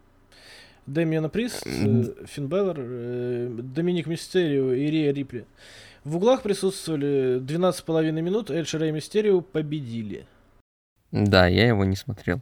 Дэмиана 0.87 1.29
Прист, 1.29 1.67
э, 1.67 2.05
Финн 2.27 2.49
Беллар, 2.49 2.77
э, 2.79 3.49
Доминик 3.63 4.07
Мистерио 4.07 4.73
и 4.73 4.87
Рия 4.91 5.13
Рипли. 5.13 5.45
В 6.05 6.17
углах 6.17 6.43
присутствовали 6.43 7.39
12,5 7.41 8.11
минут, 8.23 8.51
Эдж 8.51 8.75
и 8.75 8.79
Рэй 8.79 8.93
Мистерио 8.93 9.41
победили. 9.41 10.27
Да, 11.13 11.47
я 11.47 11.69
его 11.69 11.85
не 11.85 11.97
смотрел. 11.97 12.41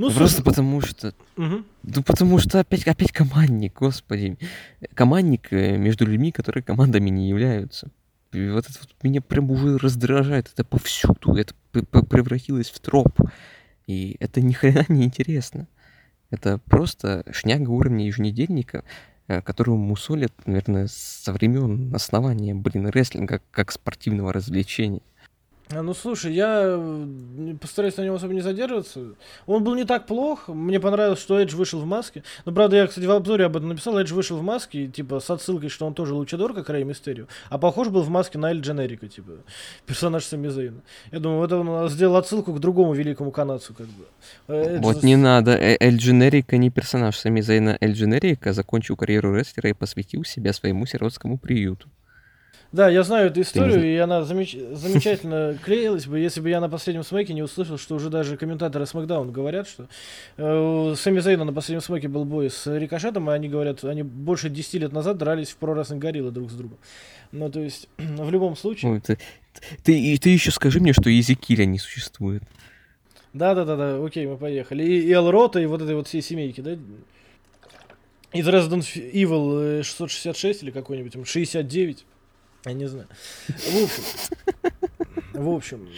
Ну, 0.00 0.10
Просто 0.10 0.36
слушай, 0.36 0.44
потому 0.46 0.80
что... 0.80 1.14
мгм. 1.36 1.66
Ну, 1.82 2.02
потому 2.02 2.38
что 2.38 2.60
опять, 2.60 2.86
опять 2.86 3.12
командник, 3.12 3.74
господи. 3.78 4.38
Командник 4.94 5.52
э, 5.52 5.76
между 5.76 6.06
людьми, 6.06 6.32
которые 6.32 6.62
командами 6.62 7.10
не 7.10 7.28
являются. 7.28 7.90
И 8.32 8.48
вот 8.48 8.64
это 8.64 8.78
вот 8.80 8.90
меня 9.02 9.20
прям 9.20 9.50
уже 9.50 9.76
раздражает. 9.76 10.50
Это 10.50 10.64
повсюду. 10.64 11.34
Это 11.34 11.52
превратилось 11.72 12.70
в 12.70 12.80
троп. 12.80 13.20
И 13.86 14.16
это 14.20 14.40
ни 14.40 14.54
хрена 14.54 14.86
не 14.88 15.04
интересно. 15.04 15.68
Это 16.30 16.56
просто 16.56 17.22
шняга 17.30 17.68
уровня 17.68 18.06
еженедельника, 18.06 18.84
э, 19.28 19.42
которого 19.42 19.76
мусолят, 19.76 20.32
наверное, 20.46 20.86
со 20.90 21.30
времен 21.34 21.94
основания, 21.94 22.54
блин, 22.54 22.88
рестлинга 22.88 23.42
как 23.50 23.70
спортивного 23.70 24.32
развлечения. 24.32 25.02
А, 25.72 25.82
Ну 25.82 25.94
слушай, 25.94 26.32
я 26.32 26.80
постараюсь 27.60 27.96
на 27.96 28.02
нем 28.02 28.14
особо 28.14 28.34
не 28.34 28.40
задерживаться. 28.40 29.00
Он 29.46 29.62
был 29.62 29.74
не 29.74 29.84
так 29.84 30.06
плох. 30.06 30.48
Мне 30.48 30.80
понравилось, 30.80 31.20
что 31.20 31.38
Эдж 31.38 31.54
вышел 31.54 31.80
в 31.80 31.86
маске. 31.86 32.24
Но 32.44 32.52
правда, 32.52 32.76
я, 32.76 32.86
кстати, 32.86 33.06
в 33.06 33.10
обзоре 33.10 33.44
об 33.44 33.56
этом 33.56 33.68
написал. 33.68 33.98
Эдж 33.98 34.12
вышел 34.12 34.36
в 34.36 34.42
маске, 34.42 34.88
типа, 34.88 35.20
с 35.20 35.30
отсылкой, 35.30 35.68
что 35.68 35.86
он 35.86 35.94
тоже 35.94 36.14
лучадор, 36.14 36.54
как 36.54 36.68
Рэй 36.68 36.84
Мистерио. 36.84 37.26
А 37.48 37.58
похож 37.58 37.88
был 37.88 38.02
в 38.02 38.08
маске 38.08 38.38
на 38.38 38.50
Эль 38.50 38.60
Дженерика, 38.60 39.08
типа, 39.08 39.32
персонаж 39.86 40.24
Сами 40.24 40.48
Зейна. 40.48 40.80
Я 41.12 41.20
думаю, 41.20 41.44
это 41.44 41.58
он 41.58 41.88
сделал 41.88 42.16
отсылку 42.16 42.52
к 42.52 42.58
другому 42.58 42.92
великому 42.92 43.30
канадцу, 43.30 43.74
как 43.74 43.86
бы. 43.86 44.04
Э, 44.48 44.76
Эдж 44.76 44.82
Вот 44.82 45.02
не 45.02 45.16
надо. 45.16 45.52
Э- 45.52 45.76
Эль 45.78 45.96
Дженерика 45.96 46.56
не 46.56 46.70
персонаж. 46.70 47.16
Сами 47.16 47.40
Зайна 47.40 47.76
Эль 47.80 47.92
Дженерика 47.92 48.52
закончил 48.52 48.96
карьеру 48.96 49.34
рестлера 49.34 49.70
и 49.70 49.72
посвятил 49.72 50.24
себя 50.24 50.52
своему 50.52 50.86
сиротскому 50.86 51.38
приюту. 51.38 51.88
Да, 52.72 52.88
я 52.88 53.02
знаю 53.02 53.30
эту 53.30 53.40
историю, 53.40 53.84
и 53.84 53.96
она 53.96 54.20
замеч- 54.20 54.74
замечательно 54.74 55.58
клеилась 55.64 56.06
бы, 56.06 56.20
если 56.20 56.40
бы 56.40 56.50
я 56.50 56.60
на 56.60 56.68
последнем 56.68 57.02
смеке 57.02 57.34
не 57.34 57.42
услышал, 57.42 57.78
что 57.78 57.96
уже 57.96 58.10
даже 58.10 58.36
комментаторы 58.36 58.86
Смакдаун 58.86 59.32
говорят, 59.32 59.68
что 59.68 59.88
э, 60.36 60.90
у 60.92 60.94
Сами 60.94 61.18
Зейна 61.18 61.44
на 61.44 61.52
последнем 61.52 61.82
смеке 61.82 62.06
был 62.06 62.24
бой 62.24 62.48
с 62.48 62.66
Рикошетом, 62.78 63.28
и 63.28 63.34
они 63.34 63.48
говорят, 63.48 63.82
они 63.82 64.04
больше 64.04 64.50
10 64.50 64.74
лет 64.74 64.92
назад 64.92 65.18
дрались 65.18 65.50
в 65.50 65.56
про 65.56 65.74
рестлинг 65.74 66.00
гориллы 66.00 66.30
друг 66.30 66.48
с 66.50 66.54
другом. 66.54 66.78
Ну, 67.32 67.50
то 67.50 67.58
есть, 67.58 67.88
в 67.98 68.30
любом 68.30 68.56
случае... 68.56 68.92
Ой, 68.92 69.00
ты, 69.00 69.18
ты, 69.82 70.00
и 70.00 70.16
ты 70.18 70.30
еще 70.30 70.52
скажи 70.52 70.78
мне, 70.78 70.92
что 70.92 71.10
Изекиля 71.10 71.64
не 71.64 71.78
существует. 71.78 72.44
Да-да-да, 73.32 74.04
окей, 74.04 74.28
мы 74.28 74.36
поехали. 74.36 74.84
И, 74.84 75.08
и 75.08 75.12
Элрота, 75.12 75.58
и 75.58 75.66
вот 75.66 75.82
этой 75.82 75.96
вот 75.96 76.06
всей 76.06 76.22
семейки, 76.22 76.60
да? 76.60 76.76
Из 78.32 78.46
Resident 78.46 78.84
Evil 79.12 79.80
э, 79.80 79.82
666 79.82 80.62
или 80.62 80.70
какой-нибудь, 80.70 81.12
там, 81.12 81.24
69. 81.24 82.06
Я 82.66 82.72
не 82.72 82.86
знаю. 82.86 83.08
В 83.48 83.82
общем, 83.82 84.02
в 85.32 85.48
общем, 85.48 85.88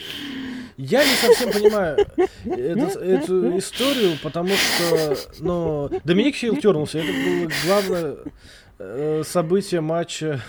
я 0.77 1.05
не 1.05 1.14
совсем 1.16 1.51
понимаю 1.53 2.07
эту, 2.44 2.98
эту 2.98 3.59
историю, 3.59 4.16
потому 4.22 4.51
что, 4.51 5.16
ну, 5.40 5.90
Доминик 6.05 6.37
Хилл 6.37 6.57
тернулся. 6.57 6.98
Это 6.98 7.12
было 7.12 7.51
главное 7.66 8.16
э, 8.79 9.22
событие 9.25 9.81
матча 9.81 10.40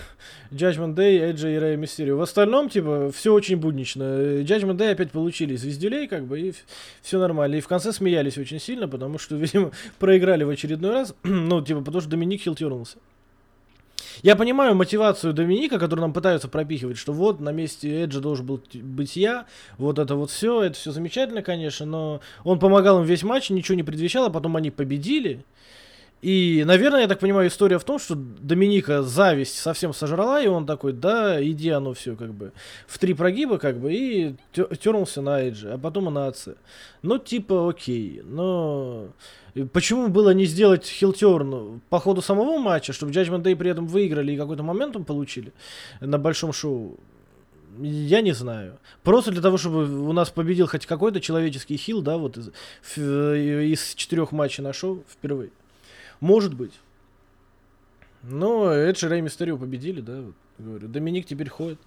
Judgment 0.52 0.96
Day, 0.96 1.20
Эджа 1.20 1.50
и 1.50 1.58
Рэя 1.58 1.78
Мистерио. 1.78 2.18
В 2.18 2.22
остальном, 2.22 2.70
типа, 2.70 3.12
все 3.12 3.34
очень 3.34 3.58
буднично. 3.58 4.04
Judgment 4.42 4.78
Day 4.78 4.92
опять 4.92 5.12
получили 5.12 5.56
звездюлей, 5.56 6.08
как 6.08 6.26
бы, 6.26 6.40
и 6.40 6.54
все 7.02 7.20
нормально. 7.20 7.56
И 7.56 7.62
в 7.62 7.68
конце 7.68 7.92
смеялись 7.92 8.38
очень 8.38 8.60
сильно, 8.60 8.88
потому 8.88 9.18
что, 9.18 9.36
видимо, 9.38 9.72
проиграли 9.98 10.44
в 10.44 10.50
очередной 10.50 10.92
раз. 10.92 11.16
ну, 11.24 11.62
типа, 11.64 11.80
потому 11.80 12.02
что 12.02 12.10
Доминик 12.10 12.42
Хилл 12.42 12.56
тернулся. 12.56 12.98
Я 14.22 14.36
понимаю 14.36 14.76
мотивацию 14.76 15.34
Доминика, 15.34 15.80
которую 15.80 16.04
нам 16.04 16.14
пытаются 16.14 16.48
пропихивать, 16.48 16.98
что 16.98 17.14
вот 17.14 17.40
на 17.40 17.50
месте 17.50 18.04
Эджа 18.04 18.20
должен 18.20 18.46
был 18.46 18.62
быть 18.74 19.16
я, 19.16 19.46
вот 19.78 20.00
это 20.00 20.16
вот 20.16 20.30
все, 20.30 20.62
это 20.62 20.78
все 20.78 20.92
замечательно, 20.92 21.42
конечно, 21.42 21.86
но 21.86 22.22
он 22.44 22.60
помогал 22.60 23.00
им 23.00 23.06
весь 23.06 23.24
матч, 23.24 23.50
ничего 23.50 23.76
не 23.76 23.84
предвещало, 23.84 24.30
потом 24.30 24.56
они 24.56 24.72
победили. 24.72 25.44
И, 26.24 26.64
наверное, 26.66 27.02
я 27.02 27.08
так 27.10 27.20
понимаю, 27.20 27.50
история 27.50 27.78
в 27.78 27.84
том, 27.84 28.00
что 28.00 28.16
Доминика 28.16 29.04
зависть 29.04 29.60
совсем 29.60 29.94
сожрала, 29.94 30.42
и 30.42 30.48
он 30.48 30.66
такой, 30.66 30.94
да, 30.94 31.44
иди 31.44 31.70
оно 31.70 31.94
все 31.94 32.16
как 32.16 32.34
бы 32.34 32.54
в 32.88 32.98
три 32.98 33.14
прогиба, 33.14 33.58
как 33.58 33.78
бы, 33.78 33.94
и 33.94 34.36
тернулся 34.54 35.22
на 35.22 35.42
Эджи, 35.42 35.70
а 35.70 35.78
потом 35.78 36.08
и 36.08 36.12
на 36.12 36.28
отце. 36.28 36.56
Ну, 37.02 37.18
типа, 37.18 37.68
окей, 37.68 38.22
но 38.24 39.10
почему 39.74 40.08
было 40.08 40.30
не 40.30 40.46
сделать 40.46 40.86
хилтерн 40.86 41.82
по 41.90 42.00
ходу 42.00 42.22
самого 42.22 42.58
матча, 42.58 42.94
чтобы 42.94 43.12
Judgment 43.12 43.44
Day 43.44 43.58
при 43.58 43.72
этом 43.72 43.86
выиграли 43.86 44.32
и 44.32 44.38
какой-то 44.38 44.64
моментум 44.64 45.04
получили 45.04 45.52
на 46.00 46.18
большом 46.18 46.54
шоу? 46.54 46.98
Я 47.82 48.22
не 48.22 48.32
знаю. 48.32 48.80
Просто 49.04 49.32
для 49.32 49.42
того, 49.42 49.58
чтобы 49.58 50.08
у 50.08 50.14
нас 50.14 50.30
победил 50.30 50.68
хоть 50.68 50.86
какой-то 50.86 51.20
человеческий 51.20 51.76
хил, 51.76 52.02
да, 52.02 52.18
вот 52.18 52.38
из, 52.38 52.52
э, 52.96 53.66
из 53.66 53.94
четырех 53.96 54.32
матчей 54.32 54.64
на 54.64 54.72
шоу 54.72 55.04
впервые. 55.12 55.50
Может 56.24 56.54
быть. 56.54 56.72
Но 58.22 58.72
Эдж 58.72 59.04
и 59.04 59.10
Рэй 59.10 59.20
Мистерио 59.20 59.58
победили, 59.58 60.00
да, 60.00 60.22
вот, 60.22 60.36
говорю. 60.58 60.88
Доминик 60.88 61.26
теперь 61.26 61.50
ходит. 61.50 61.80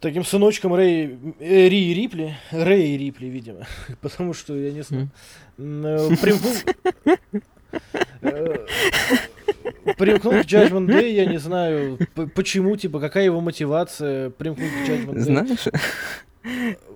Таким 0.00 0.24
сыночком 0.24 0.74
Рэй, 0.74 1.16
э, 1.38 1.68
Ри 1.68 1.94
Рипли, 1.94 2.36
Рэй 2.50 2.96
Рипли, 2.96 3.26
видимо, 3.26 3.60
потому 4.00 4.34
что 4.34 4.56
я 4.56 4.72
не 4.72 4.82
знаю. 4.82 5.08
Э, 5.56 6.08
примкнул- 6.20 7.16
э, 8.22 8.66
Примкнул 9.96 10.32
к 10.32 10.44
Judgment 10.44 10.88
Day, 10.88 11.12
я 11.12 11.26
не 11.26 11.38
знаю, 11.38 11.96
почему, 12.34 12.76
типа, 12.76 12.98
какая 12.98 13.24
его 13.24 13.40
мотивация 13.40 14.30
примкнуть 14.30 14.72
к 14.72 14.88
Judgment 14.88 15.14
Day. 15.14 15.20
Знаешь, 15.20 15.68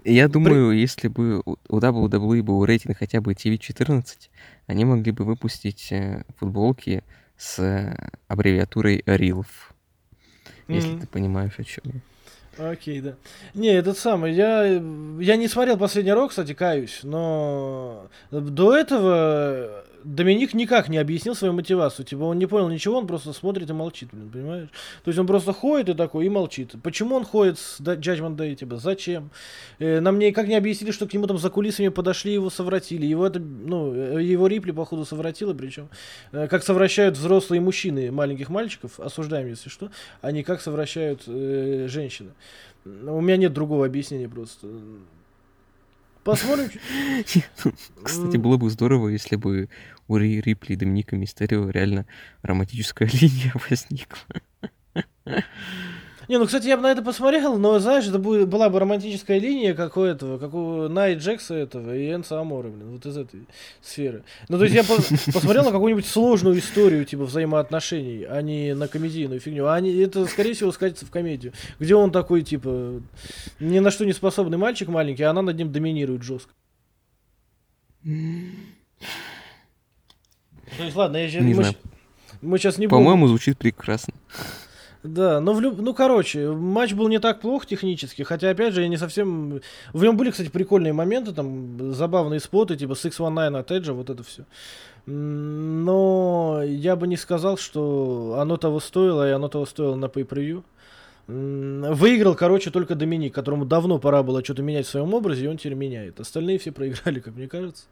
я 0.04 0.28
думаю, 0.28 0.72
если 0.72 1.06
бы 1.06 1.40
у 1.44 1.56
у 1.68 1.78
WWE 1.78 2.42
был 2.42 2.64
рейтинг 2.64 2.98
хотя 2.98 3.20
бы 3.20 3.32
TV14, 3.32 4.04
они 4.66 4.84
могли 4.84 5.12
бы 5.12 5.24
выпустить 5.24 5.90
э, 5.92 6.24
футболки 6.38 7.02
с 7.36 7.58
э, 7.58 7.96
аббревиатурой 8.28 9.02
RILF. 9.06 9.46
Если 10.68 10.90
Мгм. 10.92 11.00
ты 11.00 11.06
понимаешь, 11.06 11.58
о 11.58 11.64
чем 11.64 11.84
я. 11.84 12.00
Окей, 12.70 13.00
да. 13.00 13.14
Не, 13.54 13.70
этот 13.70 13.96
самый, 13.96 14.34
я, 14.34 14.64
я 14.64 15.36
не 15.36 15.48
смотрел 15.48 15.78
последний 15.78 16.12
рок, 16.12 16.30
кстати, 16.30 16.52
каюсь, 16.52 17.00
но 17.02 18.08
до 18.30 18.76
этого 18.76 19.84
Доминик 20.04 20.54
никак 20.54 20.88
не 20.88 20.98
объяснил 20.98 21.34
свою 21.34 21.52
мотивацию. 21.52 22.04
Типа 22.06 22.22
он 22.22 22.38
не 22.38 22.46
понял 22.46 22.68
ничего, 22.68 22.98
он 22.98 23.06
просто 23.06 23.32
смотрит 23.32 23.70
и 23.70 23.72
молчит, 23.72 24.10
блин, 24.12 24.30
понимаешь? 24.30 24.68
То 25.04 25.08
есть 25.08 25.18
он 25.18 25.26
просто 25.26 25.52
ходит 25.52 25.90
и 25.90 25.94
такой, 25.94 26.26
и 26.26 26.28
молчит. 26.28 26.74
Почему 26.82 27.16
он 27.16 27.24
ходит 27.24 27.58
с 27.58 27.80
Judgment 27.80 28.36
Day, 28.36 28.54
типа, 28.54 28.76
зачем? 28.76 29.30
Э, 29.78 30.00
нам 30.00 30.18
никак 30.18 30.48
не 30.48 30.56
объяснили, 30.56 30.90
что 30.90 31.06
к 31.06 31.12
нему 31.14 31.26
там 31.26 31.38
за 31.38 31.50
кулисами 31.50 31.88
подошли, 31.88 32.32
его 32.32 32.50
совратили. 32.50 33.06
Его 33.06 33.26
это, 33.26 33.38
ну, 33.38 33.94
э, 33.94 34.22
его 34.22 34.46
Рипли, 34.46 34.72
походу, 34.72 35.04
совратила, 35.04 35.54
причем. 35.54 35.88
Э, 36.32 36.48
как 36.48 36.62
совращают 36.64 37.16
взрослые 37.16 37.60
мужчины 37.60 38.10
маленьких 38.10 38.48
мальчиков, 38.48 38.98
осуждаем, 38.98 39.48
если 39.48 39.68
что, 39.68 39.90
а 40.20 40.32
не 40.32 40.42
как 40.42 40.60
совращают 40.60 41.22
э, 41.26 41.86
женщины. 41.88 42.30
У 42.84 43.20
меня 43.20 43.36
нет 43.36 43.52
другого 43.52 43.86
объяснения 43.86 44.28
просто. 44.28 44.66
Посмотрим. 46.24 46.70
Кстати, 48.02 48.36
было 48.36 48.56
бы 48.56 48.70
здорово, 48.70 49.08
если 49.08 49.36
бы 49.36 49.68
у 50.08 50.16
Ри 50.16 50.40
Рипли 50.40 50.74
и 50.74 50.76
Доминика 50.76 51.16
Мистерио 51.16 51.68
реально 51.70 52.06
романтическая 52.42 53.08
линия 53.12 53.52
возникла. 53.68 54.18
Не, 56.32 56.38
ну, 56.38 56.46
кстати, 56.46 56.66
я 56.66 56.78
бы 56.78 56.82
на 56.82 56.90
это 56.90 57.02
посмотрел, 57.02 57.58
но, 57.58 57.78
знаешь, 57.78 58.06
это 58.06 58.18
будет, 58.18 58.48
была 58.48 58.70
бы 58.70 58.80
романтическая 58.80 59.38
линия, 59.38 59.74
как 59.74 59.98
у 59.98 60.00
этого, 60.00 60.38
как 60.38 60.54
у 60.54 60.88
Найт 60.88 61.18
Джекса 61.18 61.54
этого 61.54 61.94
и 61.94 62.10
Энса 62.10 62.40
Амора, 62.40 62.70
блин, 62.70 62.92
вот 62.92 63.04
из 63.04 63.18
этой 63.18 63.46
сферы. 63.82 64.24
Ну, 64.48 64.56
то 64.56 64.64
есть 64.64 64.74
я 64.74 64.82
посмотрел 65.30 65.62
на 65.62 65.72
какую-нибудь 65.72 66.06
сложную 66.06 66.58
историю, 66.58 67.04
типа, 67.04 67.24
взаимоотношений, 67.24 68.24
а 68.24 68.40
не 68.40 68.74
на 68.74 68.88
комедийную 68.88 69.40
фигню. 69.40 69.66
А 69.66 69.74
они, 69.74 69.94
это, 69.94 70.24
скорее 70.24 70.54
всего, 70.54 70.72
скатится 70.72 71.04
в 71.04 71.10
комедию, 71.10 71.52
где 71.78 71.94
он 71.94 72.10
такой, 72.10 72.40
типа, 72.40 73.02
ни 73.60 73.78
на 73.80 73.90
что 73.90 74.06
не 74.06 74.14
способный 74.14 74.56
мальчик 74.56 74.88
маленький, 74.88 75.24
а 75.24 75.32
она 75.32 75.42
над 75.42 75.58
ним 75.58 75.70
доминирует 75.70 76.22
жестко. 76.22 76.54
То 78.02 78.08
есть, 80.78 80.96
ладно, 80.96 81.18
я 81.18 81.28
сейчас... 81.28 81.42
Не 81.42 81.52
мы, 81.52 81.62
знаю. 81.62 81.74
мы 82.40 82.56
сейчас 82.56 82.78
не 82.78 82.86
будем... 82.86 83.04
По-моему, 83.04 83.28
звучит 83.28 83.58
прекрасно. 83.58 84.14
Да, 85.02 85.40
но 85.40 85.52
в 85.52 85.60
люб... 85.60 85.78
ну 85.78 85.94
короче, 85.94 86.52
матч 86.52 86.92
был 86.94 87.08
не 87.08 87.18
так 87.18 87.40
плох 87.40 87.66
технически, 87.66 88.22
хотя 88.22 88.50
опять 88.50 88.72
же 88.72 88.82
я 88.82 88.88
не 88.88 88.96
совсем... 88.96 89.60
В 89.92 90.02
нем 90.02 90.16
были, 90.16 90.30
кстати, 90.30 90.48
прикольные 90.48 90.92
моменты, 90.92 91.32
там 91.32 91.92
забавные 91.92 92.38
споты, 92.38 92.76
типа 92.76 92.94
619 92.94 93.60
от 93.60 93.70
Эджа, 93.72 93.92
вот 93.94 94.10
это 94.10 94.22
все. 94.22 94.44
Но 95.06 96.62
я 96.64 96.94
бы 96.94 97.08
не 97.08 97.16
сказал, 97.16 97.56
что 97.56 98.36
оно 98.38 98.56
того 98.56 98.78
стоило, 98.78 99.28
и 99.28 99.32
оно 99.32 99.48
того 99.48 99.66
стоило 99.66 99.96
на 99.96 100.06
pay-per-view. 100.06 100.62
Выиграл, 101.26 102.34
короче, 102.36 102.70
только 102.70 102.94
Доминик, 102.94 103.34
которому 103.34 103.64
давно 103.64 103.98
пора 103.98 104.22
было 104.22 104.44
что-то 104.44 104.62
менять 104.62 104.86
в 104.86 104.90
своем 104.90 105.12
образе, 105.14 105.46
и 105.46 105.48
он 105.48 105.56
теперь 105.56 105.74
меняет. 105.74 106.20
Остальные 106.20 106.58
все 106.58 106.70
проиграли, 106.70 107.18
как 107.18 107.34
мне 107.34 107.48
кажется. 107.48 107.86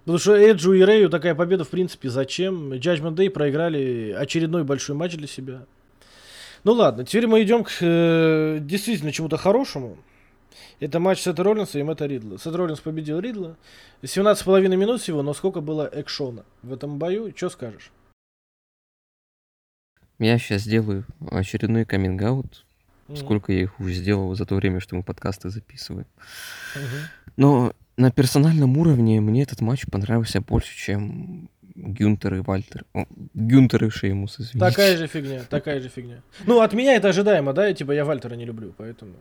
Потому 0.00 0.18
что 0.18 0.34
Эджу 0.34 0.72
и 0.72 0.82
Рэю 0.82 1.10
такая 1.10 1.34
победа, 1.34 1.64
в 1.64 1.68
принципе, 1.68 2.08
зачем? 2.08 2.72
Judgment 2.72 3.14
Day 3.14 3.30
проиграли 3.30 4.16
очередной 4.18 4.64
большой 4.64 4.96
матч 4.96 5.16
для 5.16 5.26
себя. 5.26 5.66
Ну 6.64 6.72
ладно, 6.72 7.04
теперь 7.04 7.26
мы 7.26 7.42
идем 7.42 7.64
к 7.64 7.70
э, 7.80 8.58
действительно 8.60 9.12
чему-то 9.12 9.36
хорошему. 9.36 9.96
Это 10.80 11.00
матч 11.00 11.20
Сета 11.20 11.42
Роллинса 11.42 11.78
и 11.78 11.82
Мэтта 11.82 12.06
Ридла. 12.06 12.38
Сет 12.38 12.54
Роллинс 12.54 12.80
победил 12.80 13.18
Ридла. 13.20 13.56
17,5 14.02 14.76
минут 14.76 15.00
всего, 15.00 15.22
но 15.22 15.34
сколько 15.34 15.60
было 15.60 15.88
экшона 15.92 16.44
в 16.62 16.72
этом 16.72 16.98
бою? 16.98 17.32
Что 17.36 17.50
скажешь? 17.50 17.90
Я 20.18 20.38
сейчас 20.38 20.62
сделаю 20.62 21.04
очередной 21.30 21.84
каминг-аут. 21.84 22.64
Сколько 23.14 23.52
я 23.52 23.62
их 23.62 23.80
уже 23.80 23.94
сделал 23.94 24.34
за 24.34 24.44
то 24.44 24.54
время, 24.54 24.80
что 24.80 24.94
мы 24.94 25.02
подкасты 25.02 25.48
записываем. 25.48 26.06
Мгм. 26.74 27.32
Но 27.36 27.72
на 27.96 28.10
персональном 28.12 28.76
уровне 28.76 29.20
мне 29.20 29.42
этот 29.42 29.62
матч 29.62 29.86
понравился 29.90 30.40
больше, 30.42 30.76
чем 30.76 31.48
Гюнтер 31.80 32.34
и 32.34 32.40
Вальтер. 32.40 32.84
О, 32.92 33.04
Гюнтер 33.34 33.84
и 33.84 33.90
Шеймус, 33.90 34.34
извините. 34.40 34.58
Такая 34.58 34.96
же 34.96 35.06
фигня, 35.06 35.42
такая 35.48 35.80
же 35.80 35.88
фигня. 35.88 36.22
Ну, 36.46 36.60
от 36.60 36.72
меня 36.72 36.94
это 36.96 37.08
ожидаемо, 37.08 37.52
да? 37.52 37.72
Типа 37.72 37.92
я 37.92 38.04
Вальтера 38.04 38.34
не 38.34 38.44
люблю, 38.44 38.72
поэтому... 38.76 39.12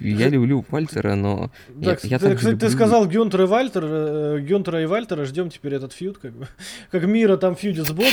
Я 0.00 0.28
люблю 0.28 0.64
Вальтера, 0.68 1.14
но... 1.14 1.50
Да, 1.68 1.92
я- 1.92 1.98
я 2.02 2.18
ты, 2.18 2.34
кстати, 2.34 2.56
ты 2.56 2.66
люблю- 2.66 2.70
сказал 2.70 3.06
Гюнтер 3.06 3.42
и 3.42 3.46
Вальтер, 3.46 3.84
э, 3.86 4.40
Гюнтера 4.40 4.82
и 4.82 4.86
Вальтера, 4.86 5.24
ждем 5.24 5.48
теперь 5.48 5.74
этот 5.74 5.92
фьюд, 5.92 6.18
как 6.18 6.32
бы. 6.32 6.48
Как 6.90 7.04
Мира 7.04 7.36
там 7.36 7.54
фьюдит 7.54 7.86
с 7.86 7.92
Богом 7.92 8.10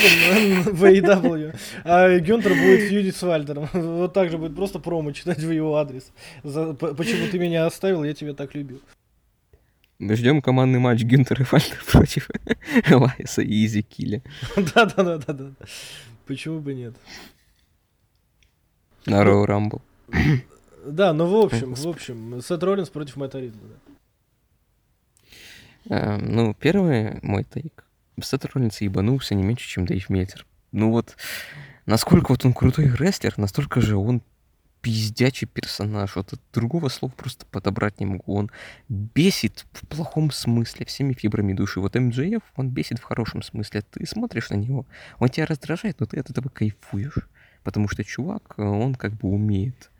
в 0.65 0.83
AEW, 0.85 1.55
а 1.83 2.19
Гюнтер 2.19 2.53
будет 2.53 2.89
фьюдить 2.89 3.15
с 3.15 3.23
Вальтером. 3.23 3.67
Вот 3.73 4.13
так 4.13 4.29
же 4.29 4.37
будет 4.37 4.55
просто 4.55 4.77
промо 4.77 5.13
читать 5.13 5.39
в 5.39 5.49
его 5.51 5.77
адрес. 5.77 6.11
За- 6.43 6.73
Почему 6.75 7.25
ты 7.31 7.39
меня 7.39 7.65
оставил, 7.65 8.03
я 8.03 8.13
тебя 8.13 8.33
так 8.33 8.53
любил. 8.53 8.79
Ждем 9.99 10.41
командный 10.41 10.79
матч 10.79 11.01
Гюнтер 11.03 11.41
и 11.41 11.45
Вальтер 11.49 11.83
против 11.91 12.29
Лайса 12.89 13.41
и 13.41 13.65
Изи 13.65 13.81
Килля 13.81 14.21
Да-да-да-да-да. 14.55 15.51
Почему 16.25 16.59
бы 16.59 16.73
нет? 16.73 16.95
на 19.05 19.23
Роу 19.23 19.45
Рамбл. 19.45 19.81
Да, 20.85 21.13
ну 21.13 21.25
в 21.25 21.35
общем, 21.45 21.73
в 21.73 21.87
общем, 21.87 22.41
Сет 22.41 22.61
Роллинс 22.61 22.89
против 22.89 23.15
Мэтта 23.15 23.39
Ридла. 23.39 23.61
да. 25.85 25.95
Э, 25.95 26.17
Ну, 26.17 26.53
первый 26.53 27.19
мой 27.21 27.43
тейк. 27.43 27.85
Сет 28.21 28.45
Роллинс 28.45 28.81
ебанулся 28.81 29.33
не 29.35 29.43
меньше, 29.43 29.67
чем 29.67 29.85
Дэйв 29.85 30.09
Мельтер. 30.09 30.45
Ну 30.73 30.91
вот, 30.91 31.15
насколько 31.85 32.31
вот 32.31 32.43
он 32.45 32.53
крутой 32.53 32.93
рестлер, 32.95 33.33
настолько 33.37 33.79
же 33.81 33.95
он 33.95 34.21
пиздячий 34.81 35.47
персонаж. 35.47 36.15
Вот 36.15 36.33
от 36.33 36.41
другого 36.53 36.89
слова 36.89 37.13
просто 37.15 37.45
подобрать 37.45 37.99
не 37.99 38.05
могу. 38.05 38.35
Он 38.35 38.51
бесит 38.89 39.65
в 39.71 39.85
плохом 39.87 40.31
смысле, 40.31 40.85
всеми 40.85 41.13
фибрами 41.13 41.53
души. 41.53 41.79
Вот 41.79 41.95
МДФ, 41.95 42.43
он 42.55 42.69
бесит 42.69 42.99
в 42.99 43.03
хорошем 43.03 43.41
смысле. 43.41 43.81
Ты 43.81 44.05
смотришь 44.05 44.49
на 44.49 44.55
него, 44.55 44.85
он 45.19 45.29
тебя 45.29 45.45
раздражает, 45.45 45.99
но 45.99 46.05
ты 46.05 46.19
от 46.19 46.29
этого 46.29 46.49
кайфуешь. 46.49 47.27
Потому 47.63 47.89
что 47.89 48.03
чувак, 48.03 48.57
он 48.57 48.95
как 48.95 49.13
бы 49.13 49.29
умеет. 49.29 49.91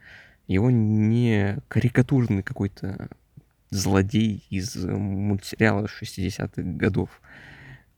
Его 0.47 0.71
не 0.71 1.57
карикатурный 1.67 2.43
какой-то 2.43 3.09
злодей 3.69 4.45
из 4.49 4.75
мультсериала 4.75 5.87
60-х 5.87 6.61
годов. 6.61 7.09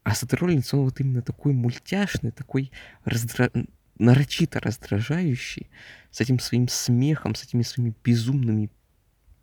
А 0.02 0.14
Сет 0.14 0.34
Роллинс, 0.34 0.74
он 0.74 0.80
вот 0.80 0.98
именно 1.00 1.22
такой 1.22 1.52
мультяшный, 1.52 2.32
такой 2.32 2.72
раздра... 3.04 3.50
нарочито 4.00 4.60
раздражающий, 4.60 5.70
с 6.10 6.20
этим 6.20 6.38
своим 6.40 6.68
смехом, 6.68 7.34
с 7.34 7.44
этими 7.44 7.62
своими 7.62 7.94
безумными 8.04 8.70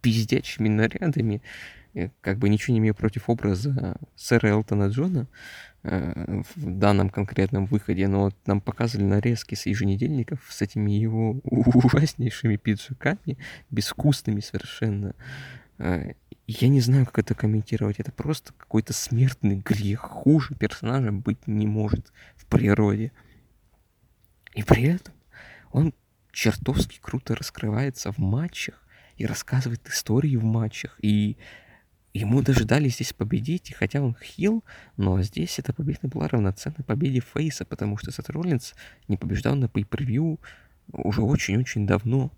пиздячими 0.01 0.67
нарядами. 0.69 1.41
Э, 1.93 2.09
Как 2.21 2.37
бы 2.37 2.49
ничего 2.49 2.73
не 2.73 2.79
имею 2.79 2.95
против 2.95 3.29
образа 3.29 3.97
сэра 4.15 4.49
Элтона 4.49 4.87
Джона 4.87 5.27
э, 5.83 6.41
в 6.55 6.71
данном 6.79 7.09
конкретном 7.09 7.65
выходе, 7.65 8.07
но 8.07 8.31
нам 8.45 8.61
показывали 8.61 9.05
нарезки 9.05 9.55
с 9.55 9.65
еженедельников 9.65 10.39
с 10.49 10.61
этими 10.61 10.91
его 10.91 11.39
ужаснейшими 11.43 12.57
пиджаками, 12.57 13.37
безвкусными 13.71 14.41
совершенно. 14.41 15.13
Э, 15.77 16.13
Я 16.47 16.69
не 16.69 16.81
знаю, 16.81 17.05
как 17.05 17.19
это 17.19 17.35
комментировать. 17.35 17.99
Это 17.99 18.11
просто 18.11 18.53
какой-то 18.53 18.93
смертный 18.93 19.57
грех. 19.57 19.99
Хуже 19.99 20.55
персонажа 20.55 21.11
быть 21.11 21.45
не 21.47 21.67
может 21.67 22.11
в 22.35 22.45
природе. 22.45 23.11
И 24.57 24.63
при 24.63 24.83
этом 24.85 25.13
он 25.71 25.93
чертовски 26.31 26.99
круто 26.99 27.35
раскрывается 27.35 28.11
в 28.11 28.17
матчах 28.17 28.83
и 29.15 29.25
рассказывает 29.25 29.87
истории 29.87 30.35
в 30.35 30.43
матчах. 30.43 30.97
И 31.01 31.37
ему 32.13 32.41
даже 32.41 32.65
дали 32.65 32.89
здесь 32.89 33.13
победить, 33.13 33.69
и 33.69 33.73
хотя 33.73 34.01
он 34.01 34.15
хил, 34.21 34.63
но 34.97 35.21
здесь 35.21 35.59
эта 35.59 35.73
победа 35.73 36.07
была 36.07 36.27
равноценна 36.27 36.83
победе 36.85 37.19
Фейса, 37.19 37.65
потому 37.65 37.97
что 37.97 38.11
Сет 38.11 38.29
Роллинс 38.31 38.73
не 39.07 39.15
побеждал 39.17 39.55
на 39.55 39.65
pay-per-view 39.65 40.39
уже 40.91 41.21
очень-очень 41.21 41.85
давно. 41.85 42.31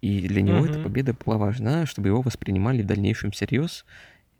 И 0.00 0.28
для 0.28 0.42
него 0.42 0.64
эта 0.64 0.74
Мгм. 0.74 0.82
победа 0.84 1.14
была 1.14 1.38
важна, 1.38 1.86
чтобы 1.86 2.08
его 2.08 2.20
воспринимали 2.22 2.82
в 2.82 2.86
дальнейшем 2.86 3.32
всерьез. 3.32 3.84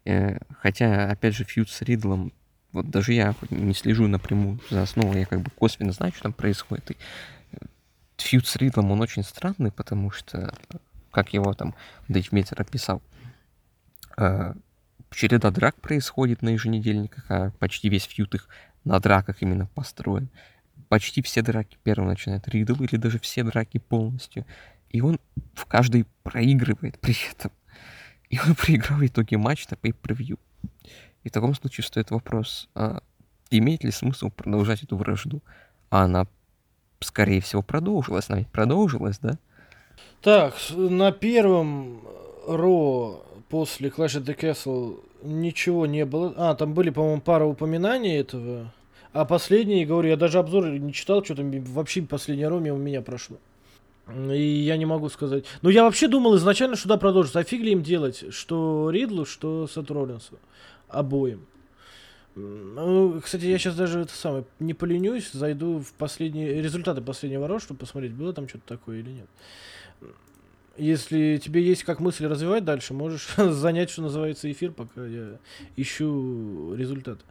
Э, 0.04 0.38
Хотя, 0.60 1.10
опять 1.10 1.34
же, 1.34 1.44
фьюд 1.44 1.68
с 1.68 1.82
Ридлом, 1.82 2.32
вот 2.74 2.90
даже 2.90 3.12
я 3.12 3.34
не 3.50 3.72
слежу 3.72 4.08
напрямую 4.08 4.58
за 4.68 4.82
основой, 4.82 5.20
я 5.20 5.26
как 5.26 5.40
бы 5.40 5.50
косвенно 5.50 5.92
знаю, 5.92 6.12
что 6.12 6.24
там 6.24 6.32
происходит. 6.32 6.90
И 6.90 6.96
э, 7.52 7.56
фьюд 8.18 8.46
с 8.46 8.56
Ридлом, 8.56 8.90
он 8.90 9.00
очень 9.00 9.22
странный, 9.22 9.70
потому 9.70 10.10
что, 10.10 10.52
как 11.12 11.32
его 11.32 11.54
там 11.54 11.74
Дэйв 12.08 12.32
Меттер 12.32 12.60
описал, 12.60 13.00
э, 14.18 14.54
череда 15.14 15.52
драк 15.52 15.80
происходит 15.80 16.42
на 16.42 16.50
еженедельниках, 16.50 17.24
а 17.28 17.50
почти 17.60 17.88
весь 17.88 18.04
фьюд 18.04 18.34
их 18.34 18.48
на 18.82 18.98
драках 18.98 19.40
именно 19.40 19.66
построен. 19.66 20.28
Почти 20.88 21.22
все 21.22 21.42
драки 21.42 21.78
первым 21.84 22.08
начинает 22.08 22.48
Ридл, 22.48 22.82
или 22.82 22.96
даже 22.96 23.20
все 23.20 23.44
драки 23.44 23.78
полностью. 23.78 24.44
И 24.90 25.00
он 25.00 25.20
в 25.54 25.64
каждой 25.66 26.06
проигрывает 26.24 26.98
при 26.98 27.16
этом. 27.30 27.52
И 28.30 28.38
он 28.40 28.54
проиграл 28.56 28.98
в 28.98 29.06
итоге 29.06 29.38
матч 29.38 29.68
на 29.68 29.76
pay-per-view. 29.76 30.40
И 31.24 31.30
в 31.30 31.32
таком 31.32 31.54
случае 31.54 31.84
стоит 31.84 32.10
вопрос, 32.10 32.68
а 32.74 33.02
имеет 33.50 33.82
ли 33.82 33.90
смысл 33.90 34.30
продолжать 34.30 34.82
эту 34.82 34.96
вражду? 34.96 35.42
А 35.90 36.04
она, 36.04 36.26
скорее 37.00 37.40
всего, 37.40 37.62
продолжилась. 37.62 38.26
Она 38.28 38.38
ведь 38.40 38.48
продолжилась, 38.48 39.18
да? 39.18 39.38
Так, 40.20 40.54
на 40.70 41.12
первом 41.12 42.00
Ро 42.46 43.24
после 43.48 43.88
Clash 43.88 44.20
of 44.20 44.24
the 44.24 44.38
Castle 44.38 45.00
ничего 45.22 45.86
не 45.86 46.04
было. 46.04 46.34
А, 46.36 46.54
там 46.54 46.74
были, 46.74 46.90
по-моему, 46.90 47.20
пара 47.20 47.44
упоминаний 47.44 48.18
этого. 48.18 48.72
А 49.12 49.24
последний, 49.24 49.86
говорю, 49.86 50.10
я 50.10 50.16
даже 50.16 50.38
обзор 50.38 50.70
не 50.70 50.92
читал, 50.92 51.24
что 51.24 51.36
там 51.36 51.50
вообще 51.64 52.02
последняя 52.02 52.48
роме 52.48 52.72
у 52.72 52.76
меня 52.76 53.00
прошло. 53.00 53.36
И 54.12 54.42
я 54.42 54.76
не 54.76 54.84
могу 54.84 55.08
сказать. 55.08 55.44
Но 55.62 55.70
я 55.70 55.84
вообще 55.84 56.08
думал 56.08 56.36
изначально, 56.36 56.76
что 56.76 56.88
да, 56.88 56.96
продолжится. 56.98 57.38
А 57.38 57.44
фиг 57.44 57.62
ли 57.62 57.72
им 57.72 57.82
делать, 57.82 58.24
что 58.34 58.90
Ридлу, 58.90 59.24
что 59.24 59.66
Сет 59.66 59.90
Роллинсу. 59.90 60.38
Обоим. 60.88 61.46
Ну, 62.36 63.20
кстати, 63.22 63.44
я 63.44 63.58
сейчас 63.58 63.76
даже 63.76 64.00
это 64.00 64.12
самое 64.12 64.44
не 64.58 64.74
поленюсь, 64.74 65.30
зайду 65.30 65.78
в 65.78 65.92
последние 65.92 66.60
результаты 66.60 67.00
последнего 67.00 67.46
роста, 67.46 67.66
чтобы 67.66 67.80
посмотреть, 67.80 68.12
было 68.12 68.32
там 68.32 68.48
что-то 68.48 68.66
такое 68.66 69.00
или 69.00 69.10
нет. 69.10 69.28
Если 70.76 71.36
тебе 71.36 71.62
есть 71.62 71.84
как 71.84 72.00
мысли 72.00 72.26
развивать 72.26 72.64
дальше, 72.64 72.92
можешь 72.94 73.28
занять, 73.36 73.90
что 73.90 74.02
называется, 74.02 74.50
эфир, 74.50 74.72
пока 74.72 75.06
я 75.06 75.38
ищу 75.76 76.74
результаты. 76.74 77.22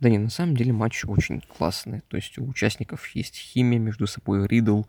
Да 0.00 0.08
не, 0.08 0.18
на 0.18 0.30
самом 0.30 0.56
деле 0.56 0.72
матч 0.72 1.04
очень 1.04 1.42
классный. 1.42 2.00
То 2.08 2.16
есть 2.16 2.38
у 2.38 2.46
участников 2.46 3.06
есть 3.08 3.36
химия 3.36 3.78
между 3.78 4.06
собой. 4.06 4.46
Ридл 4.46 4.84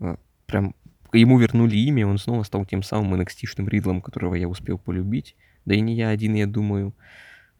э, 0.00 0.16
прям 0.46 0.74
ему 1.12 1.38
вернули 1.38 1.76
имя, 1.76 2.06
он 2.06 2.16
снова 2.18 2.42
стал 2.44 2.64
тем 2.64 2.82
самым 2.82 3.20
NXT-шным 3.20 3.68
Ридлом, 3.68 4.00
которого 4.00 4.34
я 4.34 4.48
успел 4.48 4.78
полюбить. 4.78 5.36
Да 5.64 5.74
и 5.74 5.80
не 5.80 5.94
я 5.94 6.08
один, 6.08 6.34
я 6.34 6.46
думаю. 6.46 6.94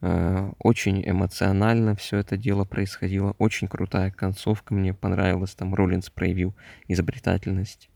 Э, 0.00 0.50
очень 0.58 1.02
эмоционально 1.08 1.94
все 1.94 2.18
это 2.18 2.36
дело 2.36 2.64
происходило. 2.64 3.34
Очень 3.38 3.68
крутая 3.68 4.10
концовка, 4.10 4.74
мне 4.74 4.94
понравилась. 4.94 5.54
Там 5.54 5.74
Роллинс 5.74 6.10
проявил 6.10 6.54
изобретательность. 6.88 7.88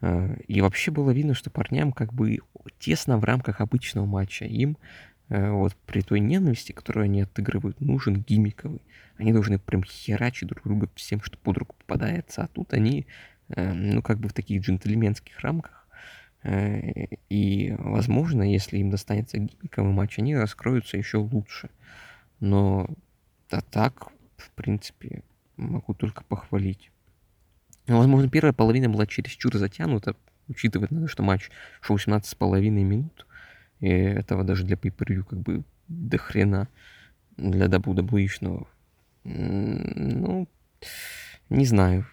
Э, 0.00 0.36
и 0.46 0.60
вообще 0.60 0.90
было 0.90 1.10
видно, 1.10 1.34
что 1.34 1.50
парням 1.50 1.92
как 1.92 2.12
бы 2.12 2.38
тесно 2.78 3.18
в 3.18 3.24
рамках 3.24 3.60
обычного 3.60 4.06
матча. 4.06 4.44
Им 4.44 4.76
Э, 5.30 5.52
вот 5.52 5.74
при 5.86 6.02
той 6.02 6.20
ненависти, 6.20 6.72
которую 6.72 7.04
они 7.04 7.22
отыгрывают, 7.22 7.80
нужен 7.80 8.16
гиммиковый. 8.16 8.82
Они 9.16 9.32
должны 9.32 9.58
прям 9.58 9.84
херачить 9.84 10.48
друг 10.48 10.64
друга 10.64 10.88
всем, 10.96 11.22
что 11.22 11.38
под 11.38 11.58
руку 11.58 11.76
попадается. 11.78 12.42
А 12.42 12.48
тут 12.48 12.74
они, 12.74 13.06
ну, 13.48 14.02
как 14.02 14.18
бы 14.18 14.28
в 14.28 14.32
таких 14.32 14.62
джентльменских 14.62 15.38
рамках. 15.40 15.79
Э, 16.42 17.06
и, 17.28 17.74
возможно, 17.78 18.42
если 18.42 18.78
им 18.78 18.90
достанется 18.90 19.38
гиммиковый 19.38 19.92
матч, 19.92 20.18
они 20.18 20.36
раскроются 20.36 20.96
еще 20.96 21.18
лучше. 21.18 21.70
Но 22.40 22.88
а 23.50 23.60
так, 23.60 24.08
в 24.36 24.50
принципе, 24.52 25.22
могу 25.56 25.94
только 25.94 26.24
похвалить. 26.24 26.90
Возможно, 27.86 28.30
первая 28.30 28.52
половина 28.52 28.88
была 28.88 29.06
чересчур 29.06 29.56
затянута, 29.56 30.14
учитывая, 30.48 31.06
что 31.08 31.22
матч 31.22 31.50
шел 31.80 31.96
18,5 31.96 32.60
минут. 32.70 33.26
И 33.80 33.88
этого 33.88 34.44
даже 34.44 34.64
для 34.64 34.76
pay 34.76 35.22
как 35.22 35.40
бы 35.40 35.64
до 35.88 36.18
хрена 36.18 36.68
для 37.36 37.66
WWE, 37.66 38.66
ну, 39.24 40.48
не 41.48 41.66
знаю. 41.66 42.06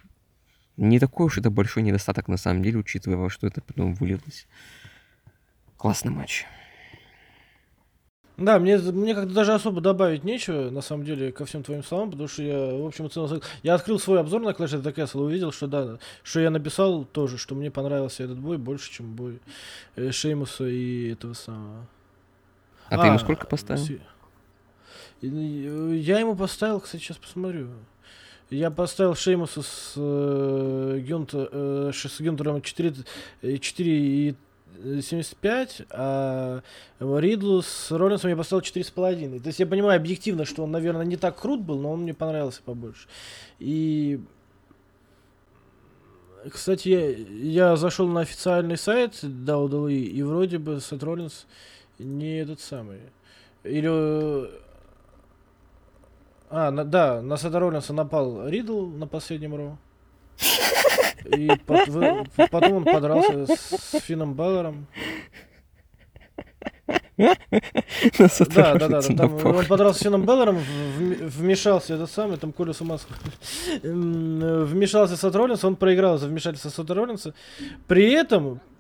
Не 0.77 0.99
такой 0.99 1.25
уж 1.25 1.37
это 1.39 1.49
большой 1.49 1.83
недостаток 1.83 2.27
на 2.27 2.37
самом 2.37 2.61
деле, 2.63 2.77
учитывая, 2.77 3.17
во 3.17 3.29
что 3.29 3.47
это 3.47 3.61
потом 3.61 3.95
вылилось. 3.95 4.47
Классный 5.75 6.11
матч. 6.11 6.45
Да, 8.37 8.59
мне, 8.59 8.77
мне 8.77 9.15
как-то 9.15 9.33
даже 9.33 9.53
особо 9.53 9.81
добавить 9.81 10.23
нечего, 10.23 10.69
на 10.69 10.81
самом 10.81 11.03
деле, 11.03 11.31
ко 11.31 11.45
всем 11.45 11.63
твоим 11.63 11.83
словам, 11.83 12.11
потому 12.11 12.27
что 12.27 12.43
я, 12.43 12.75
в 12.75 12.85
общем 12.85 13.07
и 13.07 13.09
целом, 13.09 13.41
я 13.63 13.73
открыл 13.73 13.99
свой 13.99 14.19
обзор 14.19 14.43
на 14.43 14.49
Clash 14.49 14.79
of 14.79 14.83
the 14.83 14.93
Castle 14.93 15.21
и 15.21 15.25
увидел, 15.25 15.51
что 15.51 15.65
да, 15.65 15.97
что 16.21 16.39
я 16.39 16.51
написал 16.51 17.03
тоже, 17.05 17.39
что 17.39 17.55
мне 17.55 17.71
понравился 17.71 18.23
этот 18.23 18.37
бой 18.37 18.59
больше, 18.59 18.91
чем 18.91 19.15
бой 19.15 19.41
э, 19.95 20.11
Шеймуса 20.11 20.65
и 20.65 21.13
этого 21.13 21.33
самого. 21.33 21.87
А, 22.89 22.95
а 22.95 23.01
ты 23.01 23.07
ему 23.07 23.15
а, 23.15 23.19
сколько 23.19 23.47
поставил? 23.47 23.83
Си... 23.83 24.01
Я 25.21 26.19
ему 26.19 26.35
поставил, 26.35 26.79
кстати, 26.79 27.01
сейчас 27.01 27.17
посмотрю. 27.17 27.69
Я 28.49 28.71
поставил 28.71 29.15
Шеймуса 29.15 29.61
с, 29.61 29.93
э, 29.97 30.99
Гюнтер, 31.05 31.49
э, 31.51 31.91
с 31.93 32.21
Гюнтером 32.21 32.61
4, 32.61 32.93
4 33.59 34.35
75, 35.01 35.81
а 35.89 36.61
Ридлу 36.99 37.61
с 37.61 37.91
Роллинсом 37.91 38.29
я 38.29 38.37
поставил 38.37 38.61
4,5. 38.61 39.39
То 39.39 39.47
есть 39.47 39.59
я 39.59 39.65
понимаю 39.65 39.99
объективно, 39.99 40.45
что 40.45 40.63
он, 40.63 40.71
наверное, 40.71 41.05
не 41.05 41.17
так 41.17 41.39
крут 41.39 41.61
был, 41.61 41.79
но 41.79 41.91
он 41.91 42.03
мне 42.03 42.13
понравился 42.13 42.61
побольше. 42.63 43.07
И 43.59 44.19
кстати, 46.49 46.89
я, 46.89 47.69
я 47.69 47.75
зашел 47.75 48.07
на 48.07 48.21
официальный 48.21 48.77
сайт 48.77 49.15
WWE, 49.23 49.93
и 49.93 50.23
вроде 50.23 50.59
бы 50.59 50.79
Сет 50.79 51.03
Роллинс 51.03 51.45
не 51.99 52.39
этот 52.39 52.61
самый. 52.61 52.99
Или... 53.63 54.49
А, 56.49 56.71
на, 56.71 56.85
да, 56.85 57.21
на 57.21 57.37
Сета 57.37 57.59
Роллинса 57.59 57.93
напал 57.93 58.47
Ридл 58.47 58.85
на 58.85 59.07
последнем 59.07 59.55
роу. 59.55 59.77
И 61.25 61.49
потом 61.65 62.73
он 62.73 62.83
подрался 62.85 63.45
с 63.47 63.99
Финном 64.01 64.33
Баллером. 64.33 64.87
Да, 67.17 68.75
да, 68.75 68.87
да, 68.87 69.01
там 69.01 69.33
он 69.43 69.65
подрался 69.65 69.99
с 69.99 70.03
Финном 70.03 70.25
Беллером, 70.25 70.59
вмешался 70.59 71.95
этот 71.95 72.11
самый, 72.11 72.37
там 72.37 72.53
Коля 72.53 72.73
с 72.73 72.81
ума 72.81 72.97
вмешался 73.81 75.17
Сет 75.17 75.35
Роллинс, 75.35 75.63
он 75.63 75.75
проиграл 75.75 76.19
за 76.19 76.27
вмешательство 76.27 76.69
Сета 76.69 76.93
Роллинса. 76.93 77.33
При 77.87 78.11
этом 78.11 78.61
Э, 78.61 78.76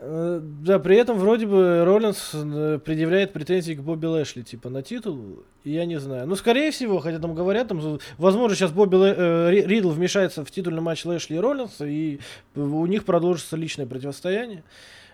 да, 0.00 0.78
при 0.78 0.96
этом 0.96 1.18
вроде 1.18 1.46
бы 1.46 1.84
Роллинс 1.84 2.30
э, 2.32 2.78
предъявляет 2.82 3.34
претензии 3.34 3.74
к 3.74 3.80
Бобби 3.80 4.06
Лэшли, 4.06 4.40
типа, 4.40 4.70
на 4.70 4.82
титул, 4.82 5.44
я 5.62 5.84
не 5.84 6.00
знаю. 6.00 6.26
Ну, 6.26 6.36
скорее 6.36 6.70
всего, 6.70 7.00
хотя 7.00 7.18
там 7.18 7.34
говорят, 7.34 7.68
там, 7.68 7.98
возможно, 8.16 8.56
сейчас 8.56 8.72
Бобби 8.72 8.94
Лэ, 8.94 9.14
э, 9.14 9.50
Ридл 9.50 9.90
вмешается 9.90 10.42
в 10.42 10.50
титульный 10.50 10.80
матч 10.80 11.04
Лэшли 11.04 11.36
и 11.36 11.38
Роллинса, 11.38 11.84
и 11.84 12.18
у 12.54 12.86
них 12.86 13.04
продолжится 13.04 13.56
личное 13.56 13.84
противостояние. 13.84 14.64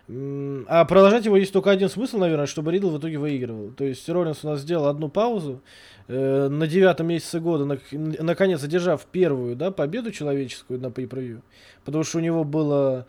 А 0.09 0.85
продолжать 0.85 1.25
его 1.25 1.37
есть 1.37 1.53
только 1.53 1.73
один 1.73 1.89
смысл, 1.89 2.19
наверное, 2.19 2.47
чтобы 2.47 2.71
Ридл 2.71 2.91
в 2.91 2.99
итоге 2.99 3.19
выигрывал. 3.19 3.73
То 3.73 3.83
есть 3.83 4.09
Роллинс 4.09 4.45
у 4.45 4.49
нас 4.49 4.61
сделал 4.61 4.87
одну 4.87 5.09
паузу, 5.09 5.63
э, 6.07 6.47
на 6.49 6.69
девятом 6.69 7.09
месяце 7.09 7.41
года, 7.41 7.65
на, 7.65 7.81
наконец 7.91 8.63
одержав 8.63 9.05
первую 9.07 9.57
да, 9.57 9.73
победу 9.73 10.13
человеческую 10.13 10.81
на 10.81 10.87
pay 10.87 11.41
потому 11.85 12.05
что 12.05 12.19
у 12.19 12.21
него 12.21 12.45
было 12.45 13.07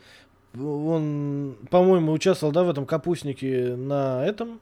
он, 0.55 1.55
по-моему, 1.69 2.11
участвовал, 2.11 2.53
да, 2.53 2.63
в 2.63 2.69
этом 2.69 2.85
капустнике 2.85 3.75
на 3.75 4.25
этом, 4.25 4.59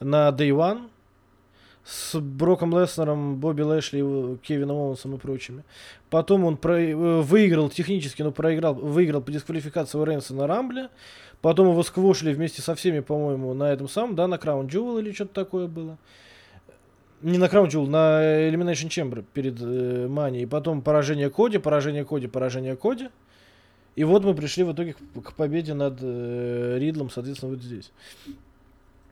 на 0.00 0.28
Day 0.28 0.50
One 0.50 0.88
с 1.84 2.18
Броком 2.18 2.78
Леснером, 2.78 3.36
Бобби 3.36 3.62
Лэшли, 3.62 4.38
Кевином 4.38 4.76
Оуэнсом 4.76 5.14
и 5.14 5.18
прочими. 5.18 5.64
Потом 6.08 6.44
он 6.44 6.56
про... 6.56 6.80
Э, 6.80 7.20
выиграл 7.20 7.68
технически, 7.68 8.22
но 8.22 8.32
проиграл, 8.32 8.74
выиграл 8.74 9.20
по 9.20 9.30
дисквалификации 9.30 10.02
Рейнса 10.02 10.34
на 10.34 10.46
Рамбле. 10.46 10.88
Потом 11.42 11.68
его 11.68 11.82
сквошили 11.82 12.32
вместе 12.32 12.62
со 12.62 12.74
всеми, 12.74 13.00
по-моему, 13.00 13.52
на 13.52 13.70
этом 13.70 13.88
самом, 13.88 14.14
да, 14.14 14.26
на 14.26 14.38
Краун 14.38 14.66
Jewel 14.66 15.00
или 15.00 15.12
что-то 15.12 15.34
такое 15.34 15.66
было. 15.66 15.98
Не 17.20 17.36
на 17.36 17.50
Краун 17.50 17.68
Jewel, 17.68 17.86
на 17.86 18.48
Elimination 18.48 18.88
Chamber 18.88 19.22
перед 19.34 19.60
э, 19.60 20.06
Мани. 20.08 20.40
И 20.40 20.46
потом 20.46 20.80
поражение 20.80 21.28
Коди, 21.28 21.58
поражение 21.58 22.06
Коди, 22.06 22.28
поражение 22.28 22.76
Коди. 22.76 23.08
И 23.96 24.04
вот 24.04 24.24
мы 24.24 24.34
пришли 24.34 24.64
в 24.64 24.72
итоге 24.72 24.94
к, 24.94 25.22
к 25.22 25.32
победе 25.34 25.74
над 25.74 25.98
э, 26.00 26.78
Ридлом, 26.78 27.10
соответственно, 27.10 27.52
вот 27.52 27.62
здесь. 27.62 27.92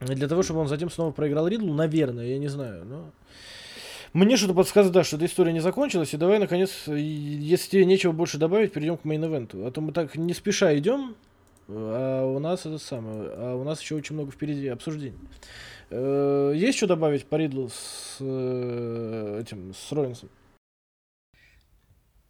Для 0.01 0.27
того, 0.27 0.43
чтобы 0.43 0.59
он 0.59 0.67
затем 0.67 0.89
снова 0.89 1.11
проиграл 1.11 1.47
Ридлу, 1.47 1.73
наверное, 1.73 2.25
я 2.25 2.37
не 2.37 2.49
знаю, 2.49 2.85
но... 2.85 3.11
Мне 4.11 4.37
что-то 4.37 4.53
подсказывает, 4.53 4.93
да, 4.93 5.03
что 5.03 5.15
эта 5.15 5.25
история 5.25 5.53
не 5.53 5.59
закончилась, 5.59 6.13
и 6.13 6.17
давай, 6.17 6.37
наконец, 6.37 6.83
если 6.85 7.69
тебе 7.69 7.85
нечего 7.85 8.11
больше 8.11 8.37
добавить, 8.37 8.71
перейдем 8.71 8.97
к 8.97 9.05
мейн-эвенту. 9.05 9.65
А 9.65 9.71
то 9.71 9.81
мы 9.81 9.91
так 9.91 10.15
не 10.15 10.35
спеша 10.35 10.77
идем, 10.77 11.15
а 11.67 12.23
у 12.23 12.37
нас 12.37 12.67
это 12.67 12.77
самое, 12.77 13.31
а 13.31 13.55
у 13.55 13.63
нас 13.63 13.81
еще 13.81 13.95
очень 13.95 14.13
много 14.13 14.31
впереди 14.31 14.67
обсуждений. 14.67 15.17
Э, 15.89 16.53
есть 16.55 16.77
что 16.77 16.85
добавить 16.85 17.25
по 17.25 17.37
Ридлу 17.37 17.69
с 17.69 18.17
э, 18.19 19.41
этим, 19.41 19.73
с 19.73 19.91
Роллинсом? 19.91 20.29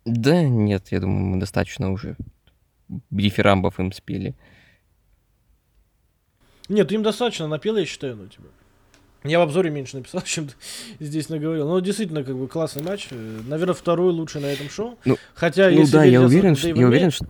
Да 0.06 0.41
нет, 0.41 0.88
я 0.91 1.01
думаю, 1.01 1.26
мы 1.26 1.39
достаточно 1.39 1.91
уже 1.91 2.16
дифирамбов 3.11 3.79
им 3.79 3.91
спели. 3.91 4.35
Нет, 6.69 6.91
им 6.91 7.03
достаточно 7.03 7.47
напел, 7.47 7.77
я 7.77 7.85
считаю, 7.85 8.15
ну, 8.15 8.27
типа. 8.27 8.47
Я 9.23 9.39
в 9.39 9.43
обзоре 9.43 9.69
меньше 9.69 9.97
написал, 9.97 10.21
чем 10.25 10.49
здесь 10.99 11.29
наговорил. 11.29 11.67
Но 11.67 11.79
действительно, 11.79 12.23
как 12.23 12.35
бы 12.35 12.47
классный 12.47 12.83
матч. 12.83 13.07
Наверное, 13.11 13.73
второй 13.73 14.11
лучший 14.11 14.41
на 14.41 14.47
этом 14.47 14.69
шоу. 14.69 14.97
Ну, 15.05 15.17
Хотя, 15.33 15.69
ну 15.69 15.79
если 15.79 15.93
да, 15.93 16.03
я 16.03 16.21
уверен, 16.21 16.55
что, 16.55 16.69
я 16.69 16.87
уверен, 16.87 17.11
что... 17.11 17.27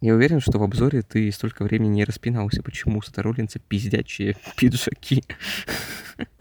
Я 0.00 0.14
уверен, 0.14 0.40
что 0.40 0.58
в 0.58 0.62
обзоре 0.62 1.02
ты 1.02 1.30
столько 1.30 1.62
времени 1.62 1.96
не 1.96 2.04
распинался, 2.04 2.62
почему 2.62 3.02
Роллинса 3.16 3.58
пиздячие 3.58 4.36
пиджаки. 4.56 5.22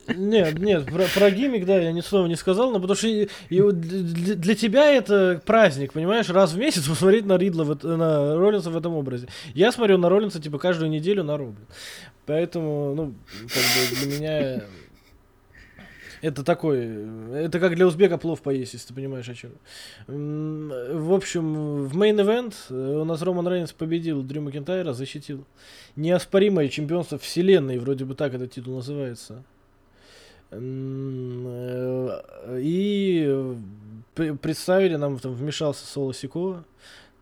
Нет, 0.07 0.57
нет, 0.57 0.85
про, 0.85 1.05
про 1.13 1.29
гиммик, 1.29 1.65
да, 1.65 1.77
я 1.77 1.91
ни 1.91 2.01
слова 2.01 2.25
не 2.25 2.35
сказал, 2.35 2.71
но 2.71 2.79
потому 2.79 2.95
что 2.95 3.07
и, 3.07 3.27
и 3.49 3.61
для, 3.71 4.35
для 4.35 4.55
тебя 4.55 4.91
это 4.91 5.39
праздник, 5.45 5.93
понимаешь, 5.93 6.29
раз 6.29 6.53
в 6.53 6.57
месяц 6.57 6.87
посмотреть 6.87 7.25
на 7.25 7.37
Ридла, 7.37 7.63
в, 7.63 7.83
на 7.83 8.35
Роллинса 8.35 8.71
в 8.71 8.77
этом 8.77 8.95
образе. 8.95 9.27
Я 9.53 9.71
смотрю 9.71 9.97
на 9.97 10.09
Роллинса, 10.09 10.41
типа, 10.41 10.57
каждую 10.57 10.89
неделю 10.89 11.23
на 11.23 11.37
Роблин. 11.37 11.67
Поэтому, 12.25 12.95
ну, 12.95 13.13
как 13.41 13.63
бы 13.63 14.07
для 14.07 14.19
меня 14.19 14.63
это 16.21 16.43
такой, 16.43 16.79
это 17.33 17.59
как 17.59 17.75
для 17.75 17.87
узбека 17.87 18.17
плов 18.17 18.41
поесть, 18.41 18.73
если 18.73 18.87
ты 18.89 18.93
понимаешь 18.93 19.29
о 19.29 19.35
чем. 19.35 19.51
В 20.07 21.13
общем, 21.13 21.85
в 21.85 21.95
мейн 21.95 22.19
event 22.19 22.55
у 23.01 23.05
нас 23.05 23.21
Роман 23.21 23.47
Рейнс 23.47 23.71
победил 23.73 24.21
Дрю 24.23 24.41
Макентайра, 24.41 24.93
защитил 24.93 25.45
неоспоримое 25.95 26.67
чемпионство 26.69 27.17
вселенной, 27.17 27.77
вроде 27.79 28.05
бы 28.05 28.15
так 28.15 28.33
этот 28.33 28.51
титул 28.51 28.75
называется. 28.75 29.43
Э, 30.51 32.59
И 32.61 33.25
э, 33.27 33.55
пр- 34.15 34.37
представили 34.37 34.95
нам, 34.95 35.19
там 35.19 35.33
вмешался 35.33 35.85
Соло 35.85 36.13
Сикова, 36.13 36.65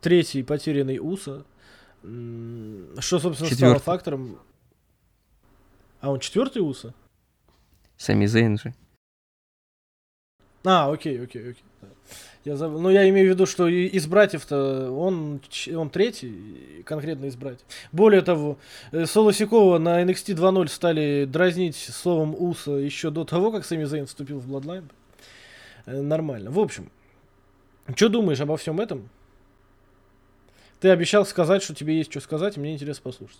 третий 0.02 0.44
потерянный 0.44 1.00
Уса, 1.00 1.44
что, 2.02 3.20
собственно, 3.20 3.34
стало 3.36 3.50
Четвёртый. 3.50 3.84
фактором. 3.84 4.40
А 6.00 6.12
он 6.12 6.20
четвертый 6.20 6.60
Уса? 6.60 6.94
Сами 7.98 8.28
Зейн 8.28 8.58
же. 8.58 8.74
А, 10.70 10.92
окей, 10.92 11.24
окей, 11.24 11.52
окей. 11.52 11.64
Я 12.44 12.58
забыл. 12.58 12.82
Ну, 12.82 12.90
я 12.90 13.08
имею 13.08 13.30
в 13.30 13.30
виду, 13.30 13.46
что 13.46 13.70
из 13.70 14.06
братьев-то 14.06 14.92
он, 14.92 15.40
он 15.74 15.90
третий, 15.90 16.84
конкретно 16.86 17.28
из 17.28 17.38
братьев. 17.38 17.62
Более 17.94 18.22
того, 18.22 18.58
э, 18.92 19.06
Соло 19.06 19.32
Сикова 19.32 19.78
на 19.78 20.04
NXT 20.04 20.36
2.0 20.36 20.68
стали 20.68 21.24
дразнить 21.24 21.78
словом 21.78 22.36
Уса 22.38 22.72
еще 22.72 23.12
до 23.12 23.24
того, 23.24 23.50
как 23.54 23.64
Сами 23.64 23.86
Зейн 23.86 24.08
вступил 24.08 24.40
в 24.40 24.52
Bloodline. 24.52 24.84
Э, 25.86 26.02
Нормально. 26.02 26.52
В 26.52 26.60
общем, 26.60 26.92
что 27.96 28.10
думаешь 28.10 28.42
обо 28.42 28.58
всем 28.58 28.82
этом? 28.82 29.10
Ты 30.82 30.90
обещал 30.90 31.26
сказать, 31.26 31.64
что 31.64 31.74
тебе 31.74 31.98
есть 31.98 32.12
что 32.12 32.20
сказать, 32.20 32.58
и 32.58 32.60
мне 32.60 32.74
интересно 32.74 33.04
послушать. 33.04 33.40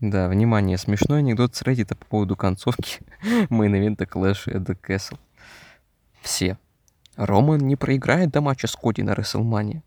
Да, 0.00 0.30
внимание, 0.30 0.78
смешной 0.78 1.18
анекдот 1.18 1.54
с 1.54 1.60
Reddit 1.60 1.94
по 1.94 2.06
поводу 2.06 2.34
концовки 2.34 3.00
main 3.50 3.72
event 3.72 4.00
а 4.00 4.06
Clash 4.06 4.46
at 4.46 4.64
the 4.64 4.74
Castle. 4.74 5.18
Все. 6.22 6.58
Роман 7.16 7.58
не 7.58 7.76
проиграет 7.76 8.30
до 8.30 8.40
матча 8.40 8.66
с 8.66 8.76
Коди 8.76 9.02
на 9.02 9.14
Рестлмании. 9.14 9.82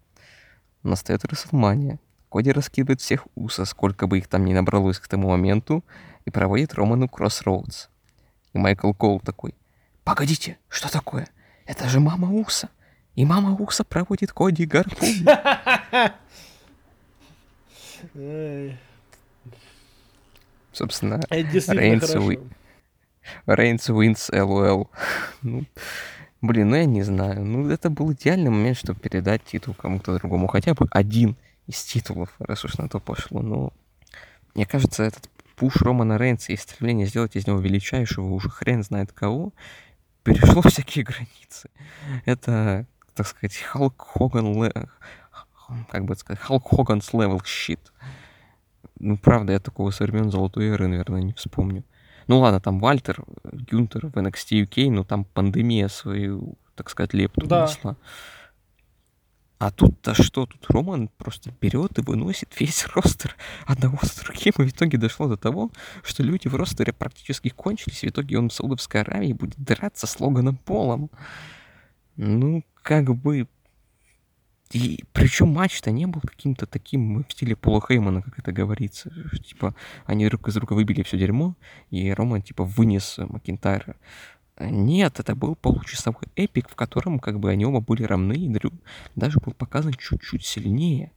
Настает 0.84 1.26
Рестлмания. 1.26 2.00
Коди 2.30 2.52
раскидывает 2.52 3.02
всех 3.02 3.28
Усо, 3.36 3.66
сколько 3.66 4.08
бы 4.08 4.18
их 4.18 4.28
там 4.28 4.46
ни 4.46 4.54
набралось 4.54 5.00
к 5.00 5.08
тому 5.08 5.30
моменту, 5.30 5.84
и 6.26 6.32
проводит 6.32 6.74
Роману 6.74 7.08
Cross 7.08 7.42
Rhodes. 7.42 7.90
И 8.54 8.58
Майкл 8.58 8.94
Коул 8.94 9.20
такой, 9.20 9.54
«Погодите, 10.04 10.58
что 10.68 10.92
такое? 10.92 11.28
Это 11.66 11.88
же 11.88 12.00
мама 12.00 12.32
Усо!» 12.32 12.70
И 13.16 13.26
мама 13.26 13.56
Усо 13.56 13.84
проводит 13.84 14.34
Коди 14.34 14.66
гарпун. 14.66 15.08
Собственно, 20.72 21.22
Reigns 23.46 23.90
wins 23.90 24.30
LOL. 24.30 24.90
Блин, 26.44 26.72
ну 26.72 26.76
я 26.76 26.84
не 26.84 27.04
знаю. 27.04 27.46
Ну, 27.46 27.70
это 27.70 27.90
был 27.90 28.12
идеальный 28.12 28.50
момент, 28.50 28.76
чтобы 28.76 29.00
передать 29.00 29.46
титул 29.46 29.74
кому-то 29.74 30.20
другому. 30.20 30.48
Хотя 30.48 30.74
бы 30.74 30.90
один 30.92 31.38
из 31.68 31.82
титулов, 31.82 32.36
раз 32.38 32.66
уж 32.66 32.78
на 32.78 32.90
то 32.90 33.00
пошло. 33.00 33.42
Но 33.42 33.72
мне 34.54 34.66
кажется, 34.66 35.04
этот 35.04 35.30
push 35.56 35.78
Романа 35.78 36.18
Рейнса 36.18 36.52
и 36.52 36.58
стремление 36.58 37.08
сделать 37.08 37.38
из 37.38 37.48
него 37.48 37.60
величайшего 37.60 38.26
уже 38.26 38.50
хрен 38.50 38.84
знает 38.84 39.14
кого, 39.14 39.54
перешло 40.24 40.62
всякие 40.64 41.06
границы. 41.06 41.70
Это, 42.26 42.88
так 43.16 43.26
сказать, 43.26 43.56
Халк 43.56 44.06
Хоган... 44.06 44.90
Как 45.90 46.04
бы 46.04 46.14
сказать? 46.18 46.42
Hulk 46.42 46.68
Hogan's 46.68 47.14
level 47.14 47.42
shit. 47.46 47.80
Ну, 49.00 49.16
правда, 49.16 49.54
я 49.54 49.62
такого 49.62 49.92
со 49.92 50.04
времен 50.04 50.30
Золотой 50.30 50.68
Эры, 50.68 50.88
наверное, 50.88 51.22
не 51.22 51.32
вспомню. 51.32 51.86
Ну 52.28 52.40
ладно, 52.40 52.60
там 52.60 52.80
Вальтер, 52.80 53.24
Гюнтер 53.44 54.08
в 54.08 54.14
NXT 54.14 54.66
UK, 54.66 54.90
но 54.92 55.04
там 55.04 55.26
пандемия 55.26 55.88
свою, 55.88 56.58
так 56.76 56.90
сказать, 56.90 57.14
лепту 57.14 57.46
Да. 57.46 57.66
внесла. 57.66 57.98
А 59.60 59.72
тут-то 59.72 60.14
что? 60.14 60.46
Тут 60.46 60.66
Роман 60.70 61.08
просто 61.18 61.52
берет 61.62 61.98
и 61.98 62.02
выносит 62.02 62.60
весь 62.60 62.86
ростер 62.96 63.38
одного 63.66 63.98
с 64.02 64.20
другим, 64.20 64.54
и 64.58 64.64
в 64.64 64.70
итоге 64.70 64.98
дошло 64.98 65.30
до 65.30 65.38
того, 65.38 65.72
что 66.04 66.22
люди 66.22 66.50
в 66.50 66.56
ростере 66.56 66.92
практически 66.92 67.48
кончились, 67.50 68.04
и 68.04 68.08
в 68.08 68.10
итоге 68.10 68.38
он 68.40 68.50
в 68.50 68.54
Саудовской 68.54 69.02
Аравии 69.02 69.32
будет 69.32 69.58
драться 69.58 70.06
с 70.06 70.20
Логаном 70.20 70.58
Полом. 70.58 71.10
Ну, 72.18 72.64
как 72.82 73.16
бы... 73.16 73.48
И 74.74 75.04
причем 75.14 75.50
матч-то 75.50 75.92
не 75.92 76.08
был 76.08 76.22
каким-то 76.22 76.66
таким 76.66 77.24
в 77.24 77.32
стиле 77.32 77.56
Пола 77.56 77.80
Хеймана, 77.88 78.24
как 78.24 78.40
это 78.40 78.52
говорится. 78.52 79.12
Типа, 79.46 79.76
они 80.06 80.28
друг 80.28 80.48
из 80.48 80.56
друга 80.56 80.74
выбили 80.74 81.04
все 81.04 81.18
дерьмо, 81.18 81.56
и 81.92 82.12
Роман, 82.12 82.42
типа, 82.42 82.64
вынес 82.64 83.20
э, 83.20 83.26
Макинтайра. 83.26 83.96
А 84.56 84.66
Нет, 84.66 85.20
это 85.20 85.36
был 85.36 85.56
получасовой 85.56 86.24
эпик, 86.36 86.70
в 86.70 86.76
котором 86.76 87.20
как 87.20 87.40
бы 87.40 87.52
они 87.52 87.66
оба 87.66 87.82
были 87.82 88.04
равны, 88.04 88.34
и 88.34 88.50
Дрю 88.50 88.72
даже 89.16 89.40
был 89.40 89.54
показан 89.54 89.94
чуть-чуть 89.94 90.46
сильнее. 90.46 91.12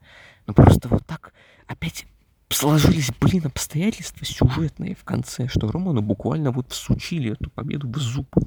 Но 0.46 0.52
просто 0.52 0.88
вот 0.88 1.06
так 1.06 1.32
опять 1.66 2.06
сложились, 2.50 3.10
блин, 3.20 3.46
обстоятельства 3.46 4.24
сюжетные 4.24 4.94
в 4.94 5.04
конце, 5.04 5.48
что 5.48 5.70
Роману 5.70 6.02
буквально 6.02 6.50
вот 6.50 6.72
всучили 6.72 7.32
эту 7.32 7.50
победу 7.50 7.88
в 7.88 7.96
зубы. 7.96 8.42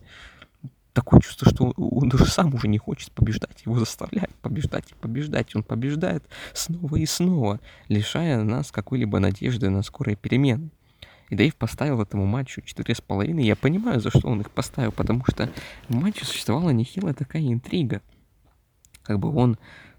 Такое 0.94 1.20
чувство, 1.22 1.50
что 1.50 1.72
он- 1.78 2.10
даже 2.10 2.26
сам 2.26 2.54
уже 2.54 2.68
не 2.68 2.78
хочет 2.78 3.12
побеждать, 3.12 3.62
его 3.66 3.78
заставляют 3.80 4.34
побеждать 4.36 4.92
и 4.92 4.96
побеждать. 4.96 5.56
Он 5.56 5.64
побеждает 5.64 6.24
снова 6.54 6.96
и 6.96 7.06
снова, 7.06 7.60
лишая 7.88 8.44
нас 8.44 8.72
какой-либо 8.72 9.20
надежды 9.20 9.70
на 9.70 9.84
скорые 9.84 10.16
перемены. 10.16 10.70
И 11.30 11.36
Дэйв 11.36 11.56
поставил 11.56 12.02
этому 12.02 12.26
матчу 12.26 12.62
4,5. 12.62 13.44
Я 13.44 13.56
понимаю, 13.56 14.02
за 14.02 14.10
что 14.10 14.28
он 14.28 14.42
их 14.42 14.50
поставил, 14.50 14.92
потому 14.92 15.24
что 15.28 15.50
в 15.88 15.96
матче 15.96 16.26
существовала 16.26 16.72
нехилая 16.72 17.14
такая 17.14 17.44
интрига. 17.44 18.02
Как 19.04 19.20
бы 19.20 19.34
он 19.36 19.58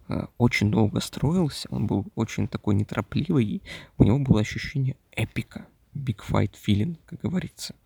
э, 0.09 0.27
очень 0.39 0.73
долго 0.73 1.01
строился, 1.01 1.69
он 1.71 1.87
был 1.87 2.07
очень 2.17 2.49
такой 2.49 2.75
неторопливый, 2.75 3.45
и 3.45 3.63
у 3.97 4.03
него 4.03 4.19
было 4.19 4.41
ощущение 4.41 4.97
эпика, 5.13 5.67
big 5.95 6.19
fight 6.29 6.53
feeling, 6.67 6.97
как 7.07 7.21
говорится. 7.21 7.77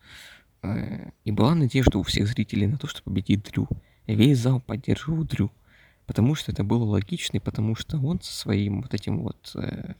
И 1.23 1.31
была 1.31 1.55
надежда 1.55 1.97
у 1.97 2.03
всех 2.03 2.27
зрителей 2.27 2.67
на 2.67 2.77
то, 2.77 2.87
что 2.87 3.03
победит 3.03 3.43
Дрю. 3.51 3.67
Весь 4.07 4.39
зал 4.39 4.59
поддерживал 4.59 5.23
Дрю. 5.23 5.51
Потому 6.05 6.35
что 6.35 6.51
это 6.51 6.63
было 6.63 6.83
логично, 6.83 7.37
и 7.37 7.39
потому 7.39 7.75
что 7.75 7.97
он 7.97 8.21
со 8.21 8.31
своим 8.31 8.83
вот 8.83 8.93
этим 8.93 9.23
вот 9.23 9.51
э, 9.55 9.95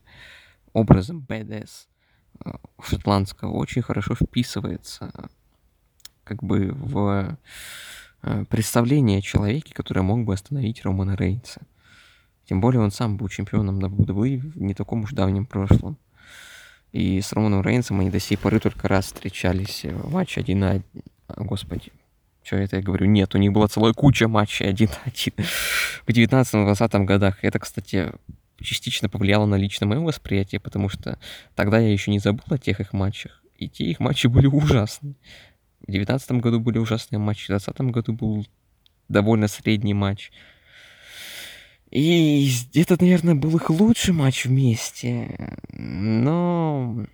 образом 0.71 1.25
BDS 1.27 1.87
э, 2.45 2.51
шотландского 2.83 3.53
очень 3.53 3.81
хорошо 3.81 4.13
вписывается 4.13 5.11
как 6.23 6.43
бы 6.43 6.71
в 6.73 7.37
э, 8.21 8.45
представление 8.49 9.19
о 9.19 9.21
человеке, 9.21 9.73
который 9.73 10.03
мог 10.03 10.25
бы 10.25 10.33
остановить 10.33 10.83
Романа 10.83 11.15
Рейнса. 11.15 11.61
Тем 12.45 12.61
более 12.61 12.81
он 12.81 12.91
сам 12.91 13.17
был 13.17 13.27
чемпионом 13.27 13.79
WWE 13.79 14.37
в 14.37 14.61
не 14.61 14.75
таком 14.75 15.03
уж 15.03 15.11
давнем 15.13 15.45
прошлом. 15.47 15.97
И 16.95 17.19
с 17.19 17.33
Романом 17.33 17.61
Рейнсом 17.61 17.99
они 17.99 18.09
до 18.09 18.21
сей 18.21 18.37
поры 18.37 18.61
только 18.61 18.87
раз 18.87 19.07
встречались 19.07 19.83
в 19.83 20.13
матче 20.13 20.39
один 20.39 20.59
на 20.59 20.71
один. 20.71 21.03
А, 21.27 21.43
Господи, 21.43 21.91
что 22.41 22.55
это 22.55 22.77
я 22.77 22.81
говорю? 22.81 23.05
Нет, 23.05 23.35
у 23.35 23.37
них 23.37 23.51
была 23.51 23.67
целая 23.67 23.91
куча 23.91 24.29
матчей 24.29 24.65
один 24.65 24.87
на 24.87 25.11
один 25.11 25.33
в 26.05 26.09
19-20 26.09 27.03
годах. 27.03 27.39
Это, 27.41 27.59
кстати, 27.59 28.13
частично 28.61 29.09
повлияло 29.09 29.45
на 29.45 29.55
личное 29.55 29.87
мое 29.87 29.99
восприятие, 29.99 30.61
потому 30.61 30.87
что 30.87 31.19
тогда 31.53 31.79
я 31.79 31.91
еще 31.91 32.11
не 32.11 32.19
забыл 32.19 32.45
о 32.47 32.57
тех 32.57 32.79
их 32.79 32.93
матчах. 32.93 33.43
И 33.57 33.67
те 33.67 33.83
их 33.83 33.99
матчи 33.99 34.27
были 34.27 34.47
ужасны. 34.47 35.15
В 35.85 35.91
19 35.91 36.31
году 36.39 36.61
были 36.61 36.77
ужасные 36.77 37.19
матчи, 37.19 37.43
в 37.43 37.49
20 37.49 37.77
году 37.91 38.13
был 38.13 38.47
довольно 39.09 39.49
средний 39.49 39.93
матч. 39.93 40.31
И 41.95 42.51
это, 42.73 42.97
наверное, 42.99 43.35
был 43.35 43.55
их 43.55 43.69
лучший 43.69 44.13
матч 44.13 44.43
вместе. 44.43 45.57
Но, 45.71 47.05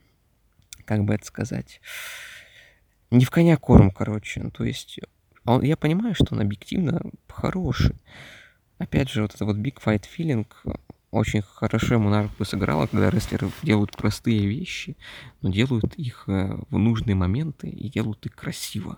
как 0.86 1.04
бы 1.04 1.14
это 1.14 1.24
сказать, 1.24 1.82
не 3.12 3.24
в 3.24 3.30
коня 3.30 3.58
корм, 3.58 3.92
короче. 3.92 4.42
Ну, 4.42 4.50
то 4.50 4.64
есть, 4.64 5.00
он- 5.46 5.62
я 5.62 5.78
понимаю, 5.78 6.16
что 6.16 6.30
он 6.32 6.42
объективно 6.42 7.00
хороший. 7.28 7.96
Опять 8.80 9.10
же, 9.12 9.22
вот 9.22 9.36
это 9.36 9.46
вот 9.46 9.58
Big 9.58 9.76
Fight 9.86 10.06
Feeling 10.18 10.48
очень 11.12 11.44
хорошо 11.44 11.96
ему 11.96 12.10
на 12.10 12.24
руку 12.24 12.44
сыграло, 12.44 12.88
когда 12.88 13.12
рестлеры 13.12 13.52
делают 13.62 13.96
простые 13.96 14.48
вещи, 14.48 14.98
но 15.44 15.52
делают 15.52 15.94
их 15.94 16.24
э, 16.26 16.58
в 16.72 16.78
нужные 16.80 17.14
моменты 17.14 17.70
и 17.70 17.88
делают 17.88 18.26
их 18.26 18.34
красиво. 18.34 18.98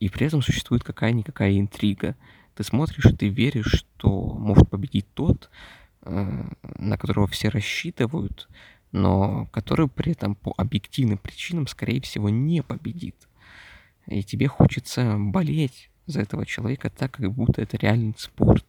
И 0.00 0.08
при 0.08 0.28
этом 0.28 0.40
существует 0.40 0.82
какая-никакая 0.82 1.58
интрига. 1.58 2.16
Ты 2.54 2.64
смотришь, 2.64 3.12
ты 3.18 3.28
веришь, 3.28 3.84
что 3.96 4.34
может 4.34 4.70
победить 4.70 5.06
тот, 5.14 5.50
э, 6.02 6.44
на 6.78 6.98
которого 6.98 7.26
все 7.26 7.48
рассчитывают, 7.48 8.48
но 8.92 9.46
который 9.46 9.88
при 9.88 10.12
этом 10.12 10.34
по 10.34 10.54
объективным 10.56 11.18
причинам, 11.18 11.66
скорее 11.66 12.00
всего, 12.00 12.28
не 12.28 12.62
победит. 12.62 13.16
И 14.06 14.22
тебе 14.22 14.46
хочется 14.48 15.16
болеть 15.18 15.90
за 16.06 16.20
этого 16.20 16.46
человека 16.46 16.90
так, 16.90 17.12
как 17.12 17.32
будто 17.32 17.62
это 17.62 17.76
реальный 17.76 18.14
спорт. 18.18 18.64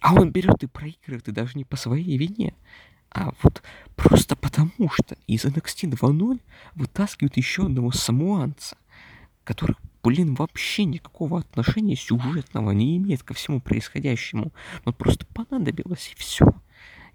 А 0.00 0.14
он 0.14 0.30
берет 0.30 0.62
и 0.62 0.66
проигрывает, 0.66 1.28
и 1.28 1.32
даже 1.32 1.56
не 1.56 1.64
по 1.64 1.76
своей 1.76 2.18
вине, 2.18 2.54
а 3.10 3.32
вот 3.42 3.62
просто 3.94 4.36
потому, 4.36 4.90
что 4.90 5.16
из 5.26 5.46
NXT 5.46 5.90
2.0 5.90 6.38
вытаскивают 6.74 7.36
еще 7.38 7.64
одного 7.64 7.90
самуанца, 7.90 8.76
который, 9.42 9.76
блин, 10.06 10.36
вообще 10.36 10.84
никакого 10.84 11.40
отношения 11.40 11.96
сюжетного 11.96 12.70
не 12.70 12.96
имеет 12.96 13.24
ко 13.24 13.34
всему 13.34 13.60
происходящему. 13.60 14.52
Но 14.84 14.92
просто 14.92 15.26
понадобилось, 15.26 16.12
и 16.12 16.16
все. 16.16 16.46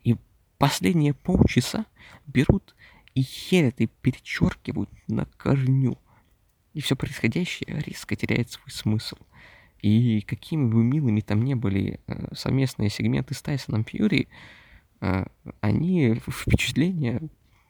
И 0.03 0.17
последние 0.57 1.13
полчаса 1.13 1.85
берут 2.27 2.75
и 3.15 3.21
херят, 3.21 3.79
и 3.79 3.87
перечеркивают 3.87 4.89
на 5.07 5.23
корню. 5.37 5.97
И 6.73 6.81
все 6.81 6.97
происходящее 6.97 7.81
резко 7.81 8.17
теряет 8.17 8.51
свой 8.51 8.69
смысл. 8.69 9.15
И 9.81 10.19
какими 10.27 10.69
бы 10.69 10.83
милыми 10.83 11.21
там 11.21 11.43
не 11.43 11.55
были 11.55 12.01
э, 12.07 12.35
совместные 12.35 12.89
сегменты 12.89 13.33
с 13.35 13.41
Тайсоном 13.41 13.85
Фьюри, 13.85 14.27
э, 14.99 15.25
они 15.61 16.15
впечатление 16.27 17.21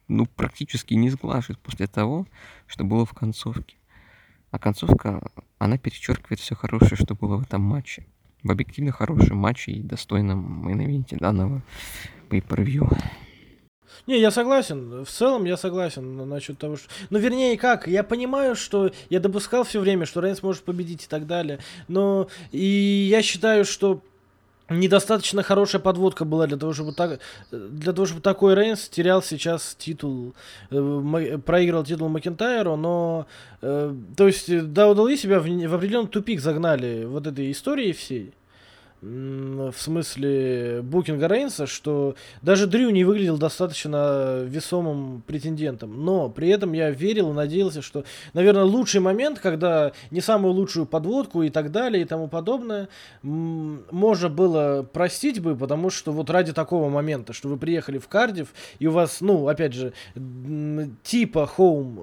ну, 0.07 0.25
практически 0.25 0.95
не 0.95 1.11
сглаживают 1.11 1.59
после 1.59 1.85
того, 1.85 2.25
что 2.65 2.83
было 2.83 3.05
в 3.05 3.13
концовке. 3.13 3.75
А 4.51 4.59
концовка, 4.59 5.21
она 5.57 5.77
перечеркивает 5.77 6.39
все 6.39 6.55
хорошее, 6.55 6.97
что 6.97 7.15
было 7.15 7.37
в 7.37 7.43
этом 7.43 7.61
матче. 7.61 8.05
В 8.43 8.51
объективно 8.51 8.91
хорошем 8.91 9.37
матче 9.37 9.71
и 9.71 9.81
достойном 9.81 10.65
мейн 10.65 11.05
данного 11.11 11.61
pay-per-view. 12.29 12.91
Не, 14.07 14.19
я 14.19 14.31
согласен. 14.31 15.05
В 15.05 15.09
целом 15.09 15.45
я 15.45 15.57
согласен 15.57 16.27
насчет 16.27 16.57
того, 16.57 16.75
что... 16.75 16.89
Ну, 17.09 17.19
вернее, 17.19 17.57
как? 17.57 17.87
Я 17.87 18.03
понимаю, 18.03 18.55
что 18.55 18.91
я 19.09 19.19
допускал 19.19 19.63
все 19.63 19.79
время, 19.79 20.05
что 20.05 20.21
Рейнс 20.21 20.41
может 20.41 20.63
победить 20.63 21.05
и 21.05 21.07
так 21.07 21.27
далее. 21.27 21.59
Но 21.87 22.27
и 22.51 23.07
я 23.09 23.21
считаю, 23.21 23.63
что 23.63 24.01
недостаточно 24.79 25.43
хорошая 25.43 25.81
подводка 25.81 26.25
была 26.25 26.47
для 26.47 26.57
того, 26.57 26.73
чтобы 26.73 26.93
так, 26.93 27.19
для 27.51 27.93
того, 27.93 28.05
чтобы 28.05 28.21
такой 28.21 28.55
Рейнс 28.55 28.89
терял 28.89 29.21
сейчас 29.21 29.75
титул, 29.77 30.33
э, 30.69 31.37
проиграл 31.45 31.83
титул 31.83 32.09
Макентайру, 32.09 32.75
но, 32.75 33.27
э, 33.61 33.93
то 34.17 34.27
есть, 34.27 34.49
WWE 34.49 35.17
себя 35.17 35.39
в, 35.39 35.43
в 35.45 35.75
определенный 35.75 36.07
тупик 36.07 36.41
загнали 36.41 37.05
вот 37.05 37.27
этой 37.27 37.51
историей 37.51 37.93
всей 37.93 38.33
в 39.01 39.73
смысле 39.75 40.81
букинга 40.83 41.27
Рейнса, 41.27 41.65
что 41.65 42.15
даже 42.43 42.67
Дрю 42.67 42.91
не 42.91 43.03
выглядел 43.03 43.37
достаточно 43.37 44.43
весомым 44.43 45.23
претендентом. 45.25 46.05
Но 46.05 46.29
при 46.29 46.49
этом 46.49 46.73
я 46.73 46.91
верил 46.91 47.31
и 47.31 47.33
надеялся, 47.33 47.81
что, 47.81 48.03
наверное, 48.33 48.63
лучший 48.63 49.01
момент, 49.01 49.39
когда 49.39 49.91
не 50.11 50.21
самую 50.21 50.53
лучшую 50.53 50.85
подводку 50.85 51.41
и 51.41 51.49
так 51.49 51.71
далее 51.71 52.03
и 52.03 52.05
тому 52.05 52.27
подобное, 52.27 52.89
можно 53.23 54.29
было 54.29 54.83
простить 54.83 55.41
бы, 55.41 55.55
потому 55.55 55.89
что 55.89 56.11
вот 56.11 56.29
ради 56.29 56.53
такого 56.53 56.89
момента, 56.89 57.33
что 57.33 57.49
вы 57.49 57.57
приехали 57.57 57.97
в 57.97 58.07
Кардив, 58.07 58.53
и 58.77 58.85
у 58.85 58.91
вас, 58.91 59.19
ну, 59.21 59.47
опять 59.47 59.73
же, 59.73 59.93
типа 61.03 61.49
Home, 61.57 61.97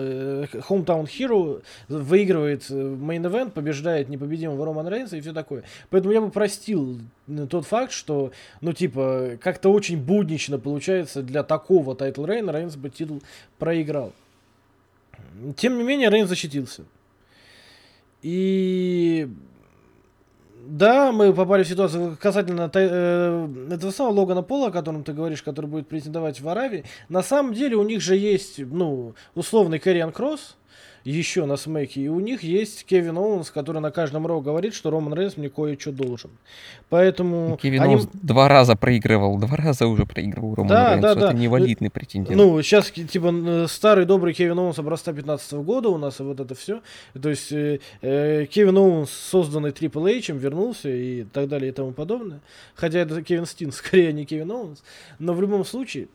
э, 0.00 0.46
Hometown 0.68 1.06
Hero 1.06 1.62
выигрывает 1.88 2.68
мейн-эвент, 2.68 3.52
побеждает 3.52 4.10
непобедимого 4.10 4.66
Роман 4.66 4.88
Рейнса 4.88 5.16
и 5.16 5.20
все 5.22 5.32
такое. 5.32 5.62
Поэтому 5.88 6.12
я 6.12 6.25
бы 6.26 6.30
простил 6.32 7.00
тот 7.50 7.66
факт, 7.66 7.92
что, 7.92 8.32
ну, 8.60 8.72
типа, 8.72 9.38
как-то 9.40 9.70
очень 9.70 9.98
буднично 9.98 10.58
получается 10.58 11.22
для 11.22 11.42
такого 11.42 11.94
title 11.94 12.24
reign 12.24 12.47
а 12.47 12.52
Рейнс 12.52 12.76
бы 12.76 12.90
титул 12.90 13.22
проиграл. 13.58 14.12
Тем 15.56 15.78
не 15.78 15.84
менее, 15.84 16.10
Рейнс 16.10 16.26
защитился. 16.26 16.84
И 18.22 19.28
да, 20.66 21.12
мы 21.12 21.32
попали 21.32 21.62
в 21.62 21.68
ситуацию 21.68 22.16
касательно 22.20 22.68
э, 22.74 23.48
этого 23.70 23.90
самого 23.92 24.20
Логана 24.20 24.42
Пола, 24.42 24.68
о 24.68 24.72
котором 24.72 25.04
ты 25.04 25.12
говоришь, 25.12 25.42
который 25.42 25.66
будет 25.66 25.86
претендовать 25.86 26.40
в 26.40 26.48
Аравии. 26.48 26.84
На 27.08 27.22
самом 27.22 27.54
деле 27.54 27.76
у 27.76 27.84
них 27.84 28.00
же 28.02 28.16
есть, 28.16 28.58
ну, 28.58 29.14
условный 29.34 29.78
Кэррион 29.78 30.10
Кросс, 30.10 30.56
еще 31.06 31.46
на 31.46 31.56
Смэке. 31.56 32.00
И 32.02 32.08
у 32.08 32.20
них 32.20 32.42
есть 32.42 32.84
Кевин 32.84 33.16
Оуэнс, 33.16 33.50
который 33.50 33.80
на 33.80 33.90
каждом 33.90 34.26
Raw 34.26 34.40
говорит, 34.40 34.74
что 34.74 34.90
Роман 34.90 35.14
Рейнс 35.14 35.36
мне 35.36 35.48
кое-что 35.48 35.92
должен. 35.92 36.30
Поэтому... 36.88 37.58
Кевин 37.62 37.82
они... 37.82 37.94
Оуэнс 37.94 38.08
два 38.12 38.48
раза 38.48 38.76
проигрывал, 38.76 39.38
два 39.38 39.56
раза 39.56 39.86
уже 39.86 40.04
проигрывал 40.04 40.54
Роман 40.56 40.68
да, 40.68 40.90
Рейнсу. 40.92 41.02
Да, 41.02 41.14
да. 41.14 41.26
Это 41.28 41.36
невалидный 41.36 41.90
претендент. 41.90 42.36
Ну, 42.36 42.60
сейчас, 42.62 42.90
типа, 42.90 43.66
старый 43.68 44.04
добрый 44.04 44.34
Кевин 44.34 44.58
Оуэнс 44.58 44.78
образца 44.78 45.12
15 45.12 45.52
года 45.54 45.88
у 45.88 45.98
нас, 45.98 46.20
и 46.20 46.22
вот 46.22 46.40
это 46.40 46.54
все. 46.54 46.82
То 47.20 47.30
есть, 47.30 47.52
э, 47.52 47.78
э, 48.02 48.46
Кевин 48.46 48.76
Оуэнс, 48.76 49.10
созданный 49.10 49.70
Triple 49.70 50.18
H, 50.18 50.34
вернулся 50.34 50.88
и 50.88 51.24
так 51.24 51.48
далее 51.48 51.70
и 51.70 51.72
тому 51.72 51.92
подобное. 51.92 52.40
Хотя 52.74 52.98
это 53.00 53.22
Кевин 53.22 53.46
Стин, 53.46 53.72
скорее, 53.72 54.08
а 54.08 54.12
не 54.12 54.24
Кевин 54.24 54.50
Оуэнс. 54.50 54.82
Но 55.18 55.34
в 55.34 55.40
любом 55.40 55.64
случае, 55.64 56.08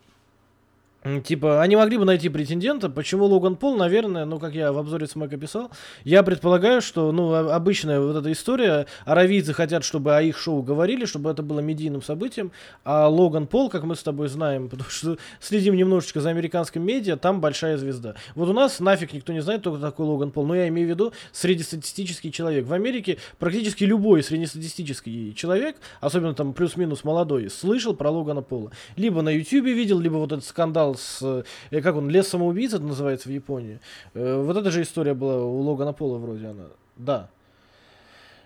Типа, 1.23 1.63
они 1.63 1.75
могли 1.75 1.97
бы 1.97 2.05
найти 2.05 2.29
претендента. 2.29 2.87
Почему 2.87 3.25
Логан 3.25 3.55
Пол, 3.55 3.75
наверное, 3.75 4.25
ну, 4.25 4.37
как 4.37 4.53
я 4.53 4.71
в 4.71 4.77
обзоре 4.77 5.07
Смэка 5.07 5.35
писал, 5.35 5.71
я 6.03 6.21
предполагаю, 6.21 6.79
что, 6.79 7.11
ну, 7.11 7.33
обычная 7.33 7.99
вот 7.99 8.15
эта 8.17 8.31
история, 8.31 8.85
аравийцы 9.05 9.51
хотят, 9.53 9.83
чтобы 9.83 10.15
о 10.15 10.21
их 10.21 10.37
шоу 10.37 10.61
говорили, 10.61 11.05
чтобы 11.05 11.31
это 11.31 11.41
было 11.41 11.59
медийным 11.59 12.03
событием, 12.03 12.51
а 12.83 13.07
Логан 13.07 13.47
Пол, 13.47 13.71
как 13.71 13.83
мы 13.83 13.95
с 13.95 14.03
тобой 14.03 14.27
знаем, 14.27 14.69
потому 14.69 14.91
что 14.91 15.17
следим 15.39 15.75
немножечко 15.75 16.21
за 16.21 16.29
американским 16.29 16.83
медиа, 16.83 17.17
там 17.17 17.41
большая 17.41 17.77
звезда. 17.77 18.13
Вот 18.35 18.49
у 18.49 18.53
нас 18.53 18.79
нафиг 18.79 19.11
никто 19.13 19.33
не 19.33 19.41
знает, 19.41 19.61
кто 19.61 19.75
такой 19.79 20.05
Логан 20.05 20.29
Пол, 20.29 20.45
но 20.45 20.55
я 20.55 20.67
имею 20.67 20.87
в 20.87 20.91
виду 20.91 21.13
среднестатистический 21.31 22.31
человек. 22.31 22.67
В 22.67 22.73
Америке 22.73 23.17
практически 23.39 23.85
любой 23.85 24.21
среднестатистический 24.21 25.33
человек, 25.33 25.77
особенно 25.99 26.35
там 26.35 26.53
плюс-минус 26.53 27.03
молодой, 27.03 27.49
слышал 27.49 27.95
про 27.95 28.11
Логана 28.11 28.43
Пола. 28.43 28.71
Либо 28.97 29.23
на 29.23 29.29
YouTube 29.29 29.65
видел, 29.65 29.99
либо 29.99 30.17
вот 30.17 30.31
этот 30.31 30.45
скандал 30.45 30.90
сериал 30.95 30.95
с... 30.95 31.45
Э, 31.71 31.81
как 31.81 31.95
он? 31.95 32.09
Лес 32.09 32.27
самоубийц 32.27 32.73
это 32.73 32.83
называется 32.83 33.29
в 33.29 33.31
Японии. 33.31 33.79
Э, 34.13 34.41
вот 34.41 34.57
эта 34.57 34.71
же 34.71 34.81
история 34.81 35.13
была 35.13 35.43
у 35.43 35.61
Логана 35.61 35.93
Пола 35.93 36.17
вроде 36.17 36.47
она. 36.47 36.65
Да 36.97 37.29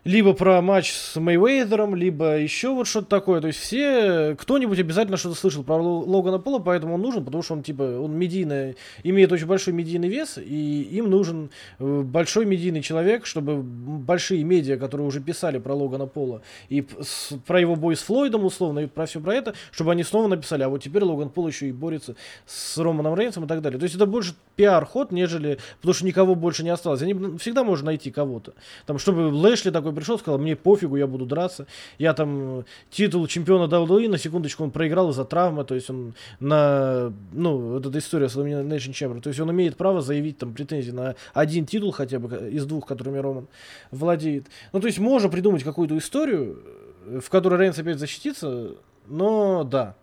либо 0.05 0.33
про 0.33 0.61
матч 0.61 0.93
с 0.93 1.19
Мейвейдером, 1.19 1.95
либо 1.95 2.37
еще 2.37 2.69
вот 2.69 2.87
что-то 2.87 3.07
такое. 3.07 3.41
То 3.41 3.47
есть 3.47 3.59
все, 3.59 4.35
кто-нибудь 4.39 4.79
обязательно 4.79 5.17
что-то 5.17 5.35
слышал 5.35 5.63
про 5.63 5.75
Логана 5.75 6.37
Пола, 6.37 6.59
поэтому 6.59 6.93
он 6.93 7.01
нужен, 7.01 7.25
потому 7.25 7.41
что 7.41 7.55
он 7.55 7.63
типа, 7.63 7.81
он 7.99 8.15
медийный, 8.15 8.77
имеет 9.03 9.31
очень 9.31 9.47
большой 9.47 9.73
медийный 9.73 10.07
вес, 10.07 10.37
и 10.37 10.81
им 10.91 11.09
нужен 11.09 11.49
э, 11.79 12.01
большой 12.01 12.45
медийный 12.45 12.83
человек, 12.83 13.25
чтобы 13.25 13.63
большие 13.63 14.43
медиа, 14.43 14.77
которые 14.77 15.07
уже 15.07 15.21
писали 15.21 15.57
про 15.57 15.73
Логана 15.73 16.05
Пола, 16.05 16.43
и 16.69 16.85
про 17.47 17.59
его 17.59 17.75
бой 17.75 17.95
с 17.95 18.01
Флойдом 18.01 18.45
условно, 18.45 18.79
и 18.79 18.85
про 18.85 19.07
все 19.07 19.19
про 19.19 19.33
это, 19.33 19.55
чтобы 19.71 19.91
они 19.91 20.03
снова 20.03 20.27
написали, 20.27 20.61
а 20.61 20.69
вот 20.69 20.83
теперь 20.83 21.03
Логан 21.03 21.29
Пол 21.29 21.47
еще 21.47 21.67
и 21.67 21.71
борется 21.71 22.15
с 22.45 22.77
Романом 22.77 23.15
Рейнсом 23.15 23.45
и 23.45 23.47
так 23.47 23.63
далее. 23.63 23.79
То 23.79 23.85
есть 23.85 23.95
это 23.95 24.05
больше 24.05 24.35
пиар-ход, 24.55 25.11
нежели, 25.11 25.57
потому 25.77 25.95
что 25.95 26.05
никого 26.05 26.35
больше 26.35 26.63
не 26.63 26.69
осталось. 26.69 27.01
Они 27.01 27.15
всегда 27.39 27.63
можно 27.63 27.87
найти 27.87 28.11
кого-то. 28.11 28.53
Там, 28.85 28.99
чтобы 28.99 29.21
Лэшли 29.33 29.71
такой 29.71 29.94
пришел, 29.95 30.19
сказал, 30.19 30.39
мне 30.39 30.55
пофигу, 30.55 30.95
я 30.95 31.07
буду 31.07 31.25
драться. 31.25 31.67
Я 31.97 32.13
там 32.13 32.59
э, 32.59 32.63
титул 32.89 33.27
чемпиона 33.27 33.71
WWE, 33.71 34.09
на 34.09 34.17
секундочку, 34.17 34.63
он 34.63 34.71
проиграл 34.71 35.09
из-за 35.11 35.25
травмы, 35.25 35.63
то 35.63 35.75
есть 35.75 35.89
он 35.89 36.13
на, 36.39 37.13
ну, 37.31 37.57
вот 37.57 37.85
эта 37.85 37.97
история 37.97 38.29
с 38.29 38.35
Elimination 38.35 38.91
Chamber, 38.91 39.21
то 39.21 39.29
есть 39.29 39.39
он 39.39 39.51
имеет 39.51 39.77
право 39.77 40.01
заявить 40.01 40.37
там 40.37 40.53
претензии 40.53 40.91
на 40.91 41.15
один 41.33 41.65
титул 41.65 41.91
хотя 41.91 42.19
бы 42.19 42.49
из 42.49 42.65
двух, 42.65 42.85
которыми 42.85 43.17
Роман 43.17 43.47
владеет. 43.91 44.47
Ну, 44.73 44.79
то 44.79 44.87
есть 44.87 44.99
можно 44.99 45.29
придумать 45.29 45.63
какую-то 45.63 45.97
историю, 45.97 46.61
э, 47.05 47.19
в 47.23 47.29
которой 47.29 47.59
Рейнс 47.59 47.79
опять 47.79 47.99
защитится, 47.99 48.71
но 49.07 49.63
да, 49.63 49.95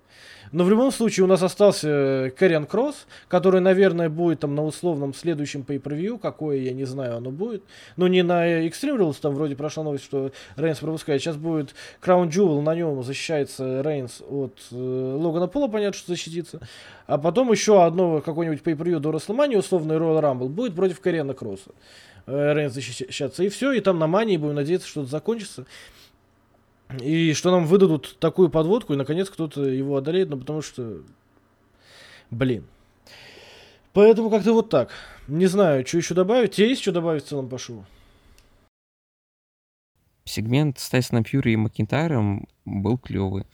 но 0.53 0.65
в 0.65 0.71
любом 0.71 0.93
случае 0.93 1.25
у 1.25 1.27
нас 1.27 1.43
остался 1.43 2.33
Кэриан 2.37 2.67
Кросс, 2.67 3.07
который, 3.29 3.61
наверное, 3.61 4.11
будет 4.11 4.41
там 4.41 4.55
на 4.55 4.65
условном 4.65 5.15
следующем 5.15 5.65
pay-per-view, 5.67 6.19
какое, 6.19 6.59
я 6.59 6.73
не 6.73 6.85
знаю, 6.85 7.17
оно 7.17 7.31
будет. 7.31 7.65
Но 7.97 8.07
не 8.07 8.23
на 8.23 8.67
Extreme 8.67 8.99
Rules, 8.99 9.17
там 9.21 9.35
вроде 9.35 9.57
прошла 9.57 9.83
новость, 9.83 10.05
что 10.05 10.31
Рейнс 10.57 10.79
пропускает. 10.79 11.23
Сейчас 11.23 11.37
будет 11.37 11.75
Crown 12.03 12.29
Jewel, 12.29 12.61
на 12.61 12.75
нем 12.75 13.03
защищается 13.03 13.83
Рейнс 13.83 14.23
от 14.29 14.59
э, 14.71 14.77
Логана 14.77 15.47
Пола, 15.47 15.69
понятно, 15.69 15.99
что 15.99 16.13
защитится. 16.13 16.61
А 17.07 17.17
потом 17.17 17.51
еще 17.51 17.83
одно 17.85 18.21
какое-нибудь 18.21 18.63
pay-per-view 18.63 18.99
до 18.99 19.11
WrestleMania, 19.11 19.59
условный 19.59 19.97
Royal 19.97 20.21
Rumble, 20.21 20.49
будет 20.49 20.75
против 20.75 21.01
Кэриана 21.01 21.33
Кросса. 21.33 21.71
Э, 22.27 22.53
Рейнс 22.53 22.75
защищаться. 22.75 23.43
И 23.43 23.49
все, 23.49 23.73
и 23.73 23.81
там 23.81 23.99
на 23.99 24.07
мании 24.07 24.37
будем 24.37 24.57
надеяться, 24.57 24.87
что 24.87 25.01
это 25.01 25.11
закончится. 25.11 25.67
И 27.01 27.33
что 27.33 27.51
нам 27.51 27.67
выдадут 27.67 28.17
такую 28.19 28.51
подводку, 28.51 28.93
и 28.93 28.97
наконец 28.97 29.31
кто-то 29.31 29.63
его 29.65 29.97
одолеет, 29.97 30.31
ну 30.31 30.39
потому 30.39 30.63
что... 30.63 31.03
Блин. 32.31 32.65
Поэтому 33.93 34.31
как-то 34.31 34.53
вот 34.53 34.71
так. 34.71 34.91
Не 35.29 35.47
знаю, 35.47 35.87
что 35.87 35.99
еще 35.99 36.15
добавить. 36.15 36.53
Тебе 36.53 36.71
есть 36.71 36.83
что 36.83 36.93
добавить 36.93 37.25
в 37.25 37.29
целом 37.29 37.49
по 37.49 37.59
шоу? 37.59 37.85
Сегмент 40.25 40.79
с 40.79 40.89
Тайсоном 40.89 41.25
Фьюри 41.25 41.53
и 41.53 41.57
Макинтайром 41.57 42.49
был 42.65 42.97
клевый. 42.97 43.45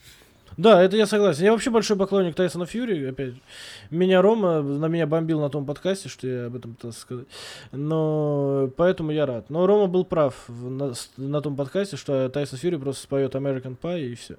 Да, 0.59 0.83
это 0.83 0.97
я 0.97 1.05
согласен. 1.05 1.45
Я 1.45 1.53
вообще 1.53 1.69
большой 1.69 1.95
поклонник 1.95 2.35
Тайсона 2.35 2.65
Фьюри, 2.65 3.05
опять. 3.05 3.33
Меня 3.89 4.21
Рома 4.21 4.61
на 4.61 4.87
меня 4.87 5.07
бомбил 5.07 5.39
на 5.39 5.49
том 5.49 5.65
подкасте, 5.65 6.09
что 6.09 6.27
я 6.27 6.45
об 6.47 6.55
этом 6.57 6.73
пытался 6.73 6.99
сказать. 6.99 7.27
Но 7.71 8.69
поэтому 8.75 9.11
я 9.11 9.25
рад. 9.25 9.49
Но 9.49 9.65
Рома 9.65 9.87
был 9.87 10.03
прав 10.03 10.35
на, 10.49 10.91
на 11.15 11.41
том 11.41 11.55
подкасте, 11.55 11.95
что 11.95 12.27
Тайсон 12.27 12.59
Фьюри 12.59 12.75
просто 12.75 13.03
споет 13.03 13.35
American 13.35 13.77
Pie 13.81 14.07
и 14.09 14.15
все. 14.15 14.35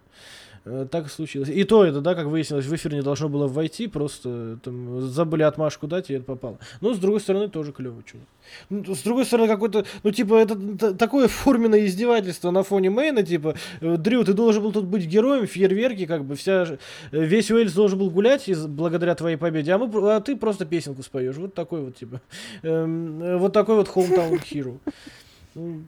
Так 0.64 1.06
и 1.06 1.08
случилось. 1.08 1.48
И 1.48 1.64
то 1.64 1.84
это, 1.84 2.02
да, 2.02 2.14
как 2.14 2.26
выяснилось, 2.26 2.66
в 2.66 2.74
эфир 2.74 2.92
не 2.92 3.02
должно 3.02 3.30
было 3.30 3.46
войти, 3.46 3.86
просто 3.86 4.58
там 4.62 5.00
забыли 5.00 5.42
отмашку 5.42 5.86
дать, 5.86 6.11
и 6.11 6.14
это 6.14 6.24
попало. 6.24 6.58
Но 6.82 6.92
с 6.92 6.98
другой 6.98 7.20
стороны, 7.20 7.48
тоже 7.48 7.72
клево. 7.72 8.02
Чё. 8.04 8.18
Ну, 8.68 8.94
с 8.94 9.00
другой 9.00 9.24
стороны, 9.24 9.48
какой-то, 9.48 9.86
ну, 10.02 10.11
типа, 10.11 10.34
это 10.34 10.94
такое 10.94 11.28
форменное 11.28 11.86
издевательство 11.86 12.50
на 12.50 12.62
фоне 12.62 12.90
Мейна, 12.90 13.22
типа, 13.22 13.54
э, 13.80 13.96
Дрю, 13.96 14.24
ты 14.24 14.34
должен 14.34 14.62
был 14.62 14.72
тут 14.72 14.84
быть 14.84 15.06
героем, 15.06 15.46
фейерверки, 15.46 16.06
как 16.06 16.24
бы, 16.24 16.34
вся, 16.34 16.66
э, 16.66 16.76
весь 17.11 17.50
Уэльс 17.50 17.72
должен 17.72 17.98
был 17.98 18.11
гулять 18.11 18.48
из, 18.48 18.66
благодаря 18.66 19.14
твоей 19.14 19.36
победе, 19.36 19.72
а, 19.72 19.78
мы, 19.78 20.12
а 20.12 20.20
ты 20.20 20.36
просто 20.36 20.66
песенку 20.66 21.02
споешь. 21.02 21.36
Вот 21.36 21.54
такой 21.54 21.80
вот, 21.80 21.96
типа, 21.96 22.20
эм, 22.62 23.22
э, 23.22 23.36
вот 23.38 23.52
такой 23.52 23.76
вот 23.76 23.88
hometown 23.88 24.38
hero. 24.42 24.78
Ну, 25.54 25.82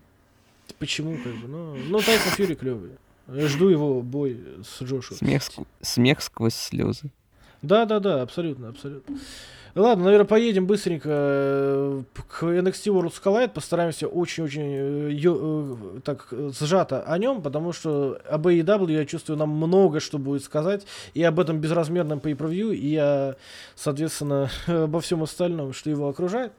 почему, 0.78 1.16
как 1.22 1.34
бы, 1.34 1.48
ну, 1.48 1.76
ну 1.88 1.98
Тайсон 1.98 2.32
Фьюри 2.32 2.54
клевый. 2.54 2.90
Жду 3.28 3.68
его 3.68 4.02
бой 4.02 4.40
с 4.64 4.82
Джошуа. 4.82 5.16
Смех, 5.16 5.42
ск- 5.42 5.66
смех 5.80 6.22
сквозь 6.22 6.54
слезы. 6.54 7.10
Да, 7.62 7.84
да, 7.86 8.00
да, 8.00 8.22
абсолютно, 8.22 8.68
абсолютно. 8.70 9.18
Ладно, 9.74 10.04
наверное, 10.04 10.26
поедем 10.26 10.66
быстренько 10.66 11.08
э, 11.08 12.02
к 12.28 12.42
NXT 12.42 12.92
World 12.92 13.14
Collide, 13.24 13.48
постараемся 13.48 14.06
очень-очень 14.06 15.14
э, 15.14 15.96
э, 15.96 16.00
так 16.04 16.28
сжато 16.30 17.02
о 17.04 17.16
нем, 17.16 17.40
потому 17.40 17.72
что 17.72 18.20
об 18.28 18.46
AEW, 18.48 18.92
я 18.92 19.06
чувствую, 19.06 19.38
нам 19.38 19.48
много 19.48 20.00
что 20.00 20.18
будет 20.18 20.44
сказать, 20.44 20.84
и 21.14 21.22
об 21.22 21.40
этом 21.40 21.58
безразмерном 21.58 22.18
pay-per-view, 22.18 22.74
и 22.74 22.96
о, 22.96 23.36
соответственно, 23.74 24.50
обо 24.66 25.00
всем 25.00 25.22
остальном, 25.22 25.72
что 25.72 25.88
его 25.88 26.08
окружает. 26.08 26.52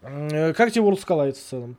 Как 0.00 0.72
тебе 0.72 0.84
World 0.84 1.04
Collide 1.06 1.32
в 1.32 1.38
целом? 1.38 1.76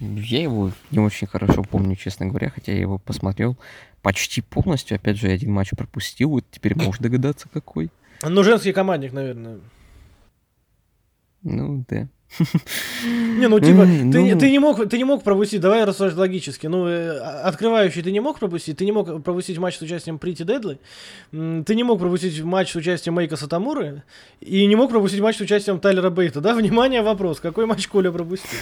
Я 0.00 0.42
его 0.42 0.72
не 0.90 0.98
очень 0.98 1.26
хорошо 1.26 1.62
помню, 1.62 1.96
честно 1.96 2.26
говоря, 2.26 2.50
хотя 2.50 2.72
я 2.72 2.80
его 2.80 2.98
посмотрел 2.98 3.56
почти 4.02 4.42
полностью. 4.42 4.96
Опять 4.96 5.16
же, 5.16 5.28
один 5.28 5.52
матч 5.52 5.70
пропустил, 5.70 6.30
вот 6.30 6.44
теперь 6.50 6.76
можешь 6.76 6.98
догадаться, 6.98 7.48
какой. 7.52 7.90
Ну, 8.22 8.44
женский 8.44 8.72
командник, 8.72 9.12
наверное. 9.12 9.58
Ну, 11.42 11.84
да. 11.88 12.08
Не, 13.04 13.48
ну 13.48 13.60
типа, 13.60 13.84
ты, 13.84 14.22
не- 14.22 14.34
ну. 14.34 14.40
ты 14.40 14.50
не 14.50 14.58
мог, 14.58 14.88
ты 14.88 14.98
не 14.98 15.04
мог 15.04 15.22
пропустить, 15.22 15.60
давай 15.60 15.84
рассуждать 15.84 16.18
логически. 16.18 16.66
Ну, 16.66 16.86
э, 16.86 17.18
а- 17.18 17.42
открывающий 17.48 18.02
ты 18.02 18.10
не 18.10 18.20
мог 18.20 18.38
пропустить, 18.38 18.76
ты 18.78 18.84
не 18.84 18.92
мог 18.92 19.22
пропустить 19.22 19.58
матч 19.58 19.78
с 19.78 19.82
участием 19.82 20.18
Pretty 20.18 20.42
Deadly, 20.42 20.78
ты 21.30 21.74
не 21.74 21.84
мог 21.84 22.00
пропустить 22.00 22.42
матч 22.42 22.72
с 22.72 22.76
участием 22.76 23.14
Мейко 23.14 23.36
Сатомуры, 23.36 24.02
и 24.40 24.66
не 24.66 24.74
мог 24.76 24.90
пропустить 24.90 25.20
матч 25.20 25.36
с 25.36 25.40
участием 25.40 25.78
Тайлера 25.78 26.10
Бейта, 26.10 26.40
да? 26.40 26.54
Внимание, 26.54 27.00
вопрос, 27.02 27.38
какой 27.40 27.64
матч 27.66 27.86
Коля 27.86 28.10
пропустил? 28.10 28.58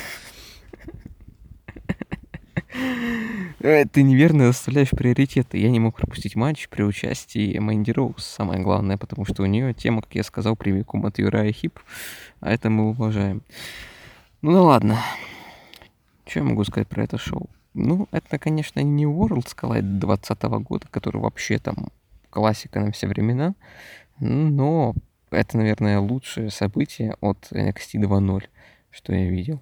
Э, 3.61 3.85
Ты 3.87 4.03
неверно 4.03 4.49
расставляешь 4.49 4.91
приоритеты. 4.91 5.59
Я 5.59 5.71
не 5.71 5.81
мог 5.81 5.97
пропустить 5.97 6.37
матч 6.37 6.69
при 6.69 6.83
участии 6.83 7.59
Мэнди 7.59 7.93
Роуз. 7.93 8.25
Самое 8.25 8.61
главное, 8.61 8.97
потому 8.97 9.25
что 9.25 9.43
у 9.43 9.47
нее 9.47 9.73
тема, 9.75 10.03
как 10.03 10.15
я 10.15 10.23
сказал, 10.23 10.57
прямиком 10.57 11.07
от 11.07 11.19
Uriah 11.19 11.53
Heep. 11.53 11.79
А 12.41 12.53
это 12.53 12.71
мы 12.71 12.91
уважаем. 12.91 13.43
Ну 14.43 14.53
да 14.53 14.63
ладно. 14.63 14.99
Что 16.27 16.41
я 16.41 16.45
могу 16.45 16.65
сказать 16.65 16.89
про 16.89 17.05
это 17.05 17.19
шоу? 17.19 17.49
Ну, 17.75 18.09
это, 18.13 18.39
конечно, 18.39 18.81
не 18.81 19.05
Worlds 19.05 19.57
Collide 19.57 19.99
20 19.99 20.43
года, 20.43 20.87
который 20.91 21.21
вообще 21.21 21.59
там 21.59 21.89
классика 22.31 22.81
на 22.81 22.93
все 22.93 23.09
времена. 23.09 23.55
Но 24.21 24.95
это, 25.31 25.57
наверное, 25.57 25.99
лучшее 25.99 26.51
событие 26.51 27.17
от 27.21 27.49
NXT 27.51 28.01
2.0, 28.01 28.45
что 28.91 29.15
я 29.15 29.29
видел. 29.29 29.61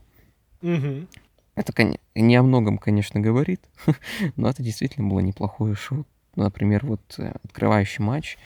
Мгм. 0.60 1.08
Это 1.54 1.72
не 2.14 2.36
о 2.36 2.42
многом, 2.42 2.78
конечно, 2.78 3.20
говорит, 3.20 3.60
но 4.36 4.48
это 4.48 4.62
действительно 4.62 5.08
было 5.08 5.20
неплохое 5.20 5.74
шоу. 5.74 6.06
Например, 6.34 6.86
вот 6.86 7.00
э, 7.18 7.34
открывающий 7.44 8.02
матч. 8.02 8.38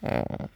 э, 0.00 0.46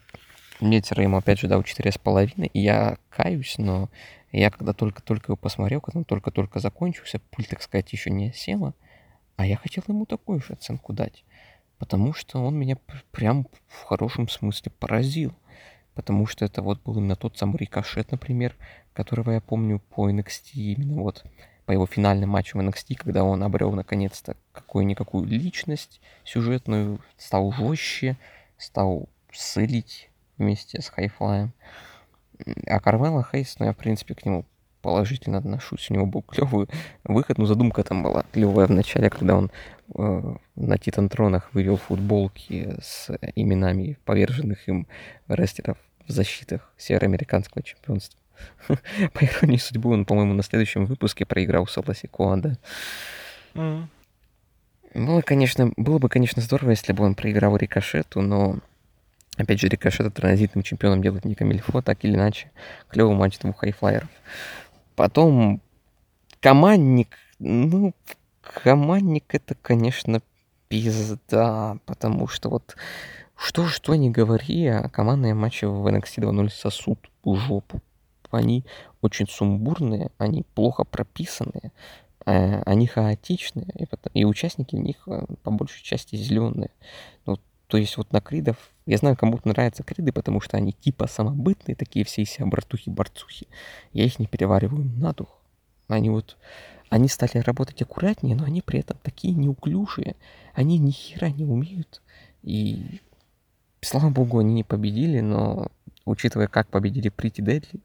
Мне 0.61 0.79
ему 0.79 1.17
опять 1.17 1.41
же 1.41 1.49
дал 1.49 1.63
4,5, 1.63 2.47
и 2.53 2.61
я 2.61 2.99
каюсь, 3.11 3.57
но 3.59 3.91
я 4.31 4.51
когда 4.51 4.73
только-только 4.73 5.33
его 5.33 5.37
посмотрел, 5.37 5.81
когда 5.81 5.99
он 5.99 6.05
только-только 6.05 6.61
закончился, 6.61 7.19
пуль, 7.31 7.47
так 7.47 7.61
сказать, 7.61 7.93
еще 7.93 8.11
не 8.11 8.33
села, 8.33 8.75
а 9.37 9.45
я 9.47 9.57
хотел 9.57 9.83
ему 9.89 10.07
такую 10.07 10.41
же 10.41 10.53
оценку 10.53 10.93
дать, 10.93 11.25
потому 11.79 12.13
что 12.13 12.39
он 12.43 12.57
меня 12.57 12.77
пр- 12.77 13.05
прям 13.11 13.49
в 13.67 13.83
хорошем 13.83 14.29
смысле 14.29 14.71
поразил. 14.79 15.35
Потому 15.95 16.27
что 16.27 16.45
это 16.45 16.61
вот 16.61 16.83
был 16.83 16.99
именно 16.99 17.17
тот 17.17 17.39
самый 17.39 17.57
рикошет, 17.57 18.11
например, 18.13 18.55
которого 18.93 19.31
я 19.31 19.41
помню 19.41 19.81
по 19.81 20.11
NXT, 20.11 20.51
именно 20.53 21.01
вот 21.01 21.25
по 21.67 21.73
его 21.73 21.87
финальным 21.87 22.31
матчам 22.31 22.61
NXT, 22.61 22.97
когда 22.97 23.25
он 23.25 23.43
обрел 23.43 23.73
наконец-то 23.73 24.37
какую-никакую 24.53 25.27
личность 25.27 26.01
сюжетную, 26.25 27.01
стал 27.19 27.53
жестче, 27.53 28.17
стал 28.57 29.09
сылить 29.33 30.09
вместе 30.39 30.81
с 30.81 30.89
Хайфлаем. 30.89 31.53
А 32.67 32.81
Кармела 32.81 33.27
Хейс, 33.31 33.57
ну 33.59 33.67
я 33.67 33.73
в 33.73 33.77
принципе 33.77 34.14
к 34.14 34.25
нему 34.25 34.45
положительно 34.81 35.39
отношусь. 35.39 35.91
У 35.91 35.95
него 35.95 36.07
был 36.07 36.23
клевый 36.23 36.69
выход, 37.03 37.39
но 37.39 37.47
задумка 37.47 37.83
там 37.83 38.05
была 38.05 38.25
клевая 38.33 38.69
в 38.69 38.71
начале, 38.71 39.11
когда 39.11 39.37
он 39.37 39.51
э, 39.95 40.37
на 40.55 40.79
Титантронах 40.79 41.53
вывел 41.53 41.77
футболки 41.77 42.77
с 42.81 43.11
именами 43.35 43.99
поверженных 44.05 44.69
им 44.69 44.87
рестлеров 45.27 45.79
в 46.07 46.12
защитах 46.12 46.73
североамериканского 46.77 47.64
чемпионства. 47.64 48.21
По 48.68 49.24
иронии 49.24 49.59
судьбы, 49.59 49.91
он, 49.91 50.05
по-моему, 50.05 50.34
на 50.34 50.43
следующем 50.43 50.87
выпуске 50.87 51.24
проиграл 51.24 51.66
Саласи 51.66 52.09
да. 52.18 52.57
Мгм. 53.55 53.89
Было, 54.95 55.20
конечно, 55.20 55.72
было 55.76 55.99
бы, 55.99 56.09
конечно, 56.09 56.41
здорово, 56.41 56.70
если 56.70 56.93
бы 56.93 57.05
он 57.05 57.14
проиграл 57.14 57.57
Рикошету, 57.57 58.22
но, 58.22 58.59
опять 59.37 59.61
же, 59.61 59.68
Рикошета 59.68 60.11
транзитным 60.11 60.62
чемпионом 60.62 61.03
делает 61.03 61.26
не 61.26 61.34
Камильфо, 61.34 61.82
так 61.82 62.03
или 62.05 62.14
иначе. 62.14 62.51
Клевый 62.89 63.14
матч 63.14 63.39
двух 63.39 63.59
хайфлайеров. 63.59 64.09
Потом 64.95 65.61
командник, 66.41 67.18
ну, 67.39 67.93
командник 68.41 69.34
это, 69.34 69.55
конечно, 69.61 70.22
пизда, 70.68 71.76
потому 71.84 72.26
что 72.28 72.49
вот 72.49 72.74
что, 73.37 73.66
что 73.68 73.95
не 73.95 74.11
говори, 74.11 74.66
а 74.66 74.89
командные 74.89 75.34
матчи 75.34 75.66
в 75.66 75.87
NXT 75.87 76.22
2.0 76.22 76.51
сосут 76.51 77.11
жопу. 77.24 77.80
Они 78.31 78.64
очень 79.03 79.29
сумбурные, 79.29 80.11
они 80.18 80.45
плохо 80.55 80.85
прописанные, 80.85 81.72
э, 82.24 82.62
они 82.62 82.87
хаотичные, 82.87 83.66
и, 84.14 84.24
участники 84.24 84.77
в 84.77 84.81
них 84.81 85.03
э, 85.07 85.27
по 85.43 85.51
большей 85.51 85.83
части 85.83 86.16
зеленые. 86.16 86.70
Ну, 87.24 87.39
то 87.66 87.79
есть 87.79 87.97
вот 87.97 88.12
на 88.12 88.20
кридов, 88.20 88.57
я 88.87 88.97
знаю, 88.97 89.16
кому-то 89.16 89.49
нравятся 89.49 89.83
криды, 89.83 90.12
потому 90.12 90.41
что 90.41 90.57
они 90.57 90.72
типа 90.72 91.07
самобытные, 91.07 91.74
такие 91.74 92.05
все 92.05 92.22
из 92.22 92.31
себя 92.31 92.47
братухи-борцухи. 92.47 93.49
Я 93.93 94.05
их 94.05 94.18
не 94.18 94.27
перевариваю 94.27 94.85
на 94.85 95.12
дух. 95.12 95.29
Они 95.89 96.11
вот, 96.11 96.37
они 96.89 97.09
стали 97.09 97.39
работать 97.39 97.83
аккуратнее, 97.83 98.37
но 98.37 98.45
они 98.45 98.62
при 98.62 98.81
этом 98.81 98.99
такие 99.03 99.35
неуклюжие. 99.35 100.16
Они 100.55 100.79
ни 100.79 100.91
хера 100.91 101.31
не 101.31 101.45
умеют. 101.45 102.03
И 102.43 103.01
слава 103.81 104.11
богу, 104.11 104.39
они 104.39 104.55
не 104.55 104.64
победили, 104.64 105.20
но 105.20 105.68
учитывая, 106.07 106.47
как 106.47 106.69
победили 106.69 107.09
Прити 107.11 107.43
Дедли, 107.43 107.81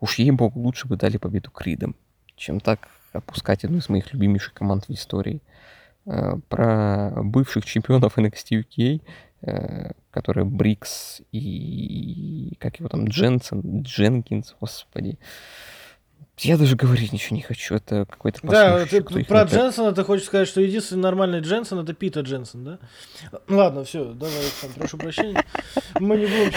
уж 0.00 0.16
ей-богу, 0.18 0.60
лучше 0.60 0.86
бы 0.86 0.96
дали 0.96 1.16
победу 1.16 1.50
Кридам, 1.50 1.96
чем 2.36 2.60
так 2.60 2.88
опускать 3.12 3.64
одну 3.64 3.78
из 3.78 3.88
моих 3.88 4.12
любимейших 4.12 4.52
команд 4.52 4.86
в 4.88 4.92
истории. 4.92 5.40
Э, 6.06 6.36
Про 6.48 7.12
бывших 7.22 7.64
чемпионов 7.64 8.18
NXT 8.18 8.64
UK, 8.64 9.00
э, 9.42 9.92
которые 10.10 10.44
Брикс 10.44 11.22
и... 11.32 12.56
как 12.58 12.78
его 12.78 12.88
там, 12.88 13.06
Дженсен, 13.06 13.82
Дженкинс, 13.82 14.56
господи. 14.60 15.18
Я 16.38 16.56
даже 16.58 16.76
говорить 16.76 17.12
ничего 17.12 17.36
не 17.36 17.42
хочу, 17.42 17.74
это 17.76 18.06
какой-то 18.08 18.40
Да, 18.42 18.84
ты 18.86 19.02
про 19.02 19.42
Дженсона 19.44 19.92
ты 19.92 20.02
хочешь 20.04 20.26
сказать, 20.26 20.48
что 20.48 20.60
единственный 20.60 21.02
нормальный 21.02 21.40
Дженсон 21.40 21.80
это 21.80 21.94
Питер 21.94 22.22
Дженсон, 22.22 22.64
да? 22.64 22.78
Ладно, 23.48 23.84
все, 23.84 24.04
давай, 24.12 24.38
Александр, 24.38 24.78
прошу 24.78 24.96
прощения. 24.98 25.44
Мы 26.00 26.16
не 26.16 26.26
будем 26.26 26.52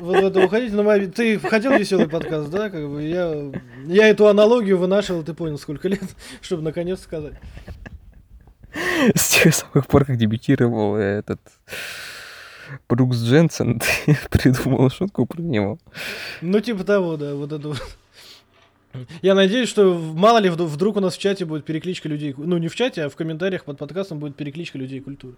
вот 0.00 0.20
в 0.20 0.24
это 0.24 0.44
уходить, 0.44 0.72
но 0.72 0.82
мы- 0.82 1.06
ты 1.08 1.38
хотел 1.38 1.72
веселый 1.76 2.08
подкаст, 2.08 2.50
да? 2.50 2.70
Как 2.70 2.88
бы 2.88 3.02
я, 3.02 3.52
я 3.86 4.08
эту 4.08 4.28
аналогию 4.28 4.78
вынашивал, 4.78 5.22
ты 5.22 5.34
понял, 5.34 5.58
сколько 5.58 5.88
лет, 5.88 6.02
чтобы 6.40 6.62
наконец 6.62 7.00
сказать. 7.00 7.34
С 9.14 9.28
тех 9.28 9.54
самых 9.54 9.86
пор, 9.86 10.04
как 10.04 10.16
дебютировал 10.16 10.96
этот 10.96 11.40
Брукс 12.88 13.18
Дженсен, 13.18 13.80
ты 14.06 14.16
придумал 14.30 14.90
шутку 14.90 15.26
про 15.26 15.40
него. 15.40 15.78
Ну, 16.40 16.60
типа 16.60 16.84
того, 16.84 17.16
да, 17.16 17.34
вот 17.34 17.52
это 17.52 17.68
вот. 17.68 17.82
Я 19.22 19.34
надеюсь, 19.34 19.68
что 19.68 19.94
мало 19.94 20.38
ли 20.38 20.48
вд- 20.48 20.64
вдруг 20.64 20.96
у 20.96 21.00
нас 21.00 21.14
в 21.16 21.18
чате 21.18 21.44
будет 21.44 21.64
перекличка 21.64 22.08
людей, 22.08 22.34
ну 22.36 22.58
не 22.58 22.68
в 22.68 22.74
чате, 22.74 23.04
а 23.04 23.08
в 23.10 23.16
комментариях 23.16 23.64
под 23.64 23.78
подкастом 23.78 24.18
будет 24.18 24.34
перекличка 24.36 24.78
людей 24.78 25.00
культуры. 25.00 25.34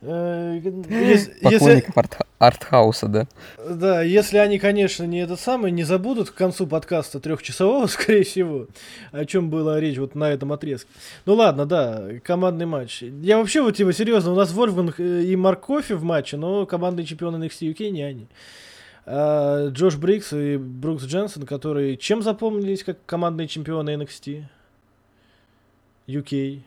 Э, 0.00 0.60
ес- 0.62 1.28
Если, 1.40 1.58
Поклонников 1.58 1.96
арт- 1.96 2.26
артхауса, 2.38 3.08
да? 3.08 3.26
да, 3.68 4.02
если 4.02 4.38
они, 4.38 4.60
конечно, 4.60 5.02
не 5.02 5.18
этот 5.20 5.40
самый, 5.40 5.72
не 5.72 5.82
забудут 5.82 6.30
к 6.30 6.34
концу 6.34 6.68
подкаста 6.68 7.18
трехчасового, 7.18 7.86
скорее 7.88 8.22
всего, 8.22 8.68
о 9.10 9.24
чем 9.24 9.50
была 9.50 9.80
речь 9.80 9.98
вот 9.98 10.14
на 10.14 10.30
этом 10.30 10.52
отрезке. 10.52 10.88
Ну 11.26 11.34
ладно, 11.34 11.66
да, 11.66 12.04
командный 12.22 12.66
матч. 12.66 13.02
Я 13.02 13.38
вообще 13.38 13.60
вот 13.60 13.76
типа 13.76 13.92
серьезно, 13.92 14.32
у 14.32 14.36
нас 14.36 14.52
Вольфганг 14.52 15.00
э, 15.00 15.24
и 15.24 15.34
Марк 15.34 15.60
Кофи 15.62 15.94
в 15.94 16.04
матче, 16.04 16.36
но 16.36 16.64
командные 16.64 17.04
чемпионы 17.04 17.44
NXT 17.44 17.72
UK 17.74 17.90
не 17.90 18.02
они. 18.02 18.28
А 19.10 19.68
Джош 19.70 19.96
Бриггс 19.96 20.34
и 20.34 20.58
Брукс 20.58 21.04
Дженсен, 21.04 21.46
которые 21.46 21.96
чем 21.96 22.20
запомнились 22.20 22.84
как 22.84 22.98
командные 23.06 23.48
чемпионы 23.48 23.90
NXT? 23.96 24.44
UK. 26.06 26.62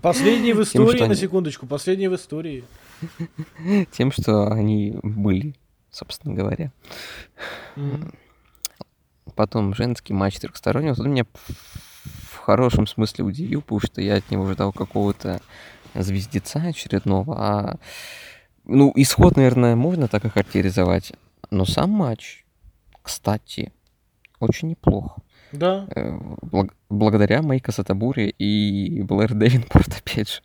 Последний 0.00 0.52
в 0.52 0.58
Тем, 0.58 0.62
истории, 0.62 0.96
что 0.96 1.06
на 1.08 1.16
секундочку, 1.16 1.66
последний 1.66 2.06
в 2.06 2.14
истории. 2.14 2.62
Тем, 3.90 4.12
что 4.12 4.52
они 4.52 4.96
были, 5.02 5.56
собственно 5.90 6.34
говоря. 6.34 6.70
Мгм. 7.74 8.14
Потом 9.34 9.74
женский 9.74 10.12
матч 10.12 10.38
трехсторонний. 10.38 10.90
Вот 10.90 11.00
он 11.00 11.10
меня 11.10 11.26
в 12.04 12.36
хорошем 12.36 12.86
смысле 12.86 13.24
удивил, 13.24 13.60
потому 13.60 13.80
что 13.80 14.00
я 14.00 14.18
от 14.18 14.30
него 14.30 14.48
ждал 14.52 14.72
какого-то 14.72 15.40
звездеца 15.94 16.60
очередного. 16.60 17.34
А, 17.38 17.76
ну, 18.64 18.92
исход, 18.96 19.36
наверное, 19.36 19.76
можно 19.76 20.08
так 20.08 20.24
охарактеризовать. 20.24 21.12
Но 21.50 21.64
сам 21.64 21.90
матч, 21.90 22.44
кстати, 23.02 23.72
очень 24.40 24.68
неплох. 24.68 25.18
Да. 25.52 25.86
Э, 25.94 26.18
благ- 26.42 26.72
благодаря 26.88 27.42
Майка 27.42 27.72
Сатабури 27.72 28.34
и 28.38 29.02
Блэр 29.02 29.34
Девинпорт, 29.34 29.88
опять 29.98 30.28
же. 30.30 30.40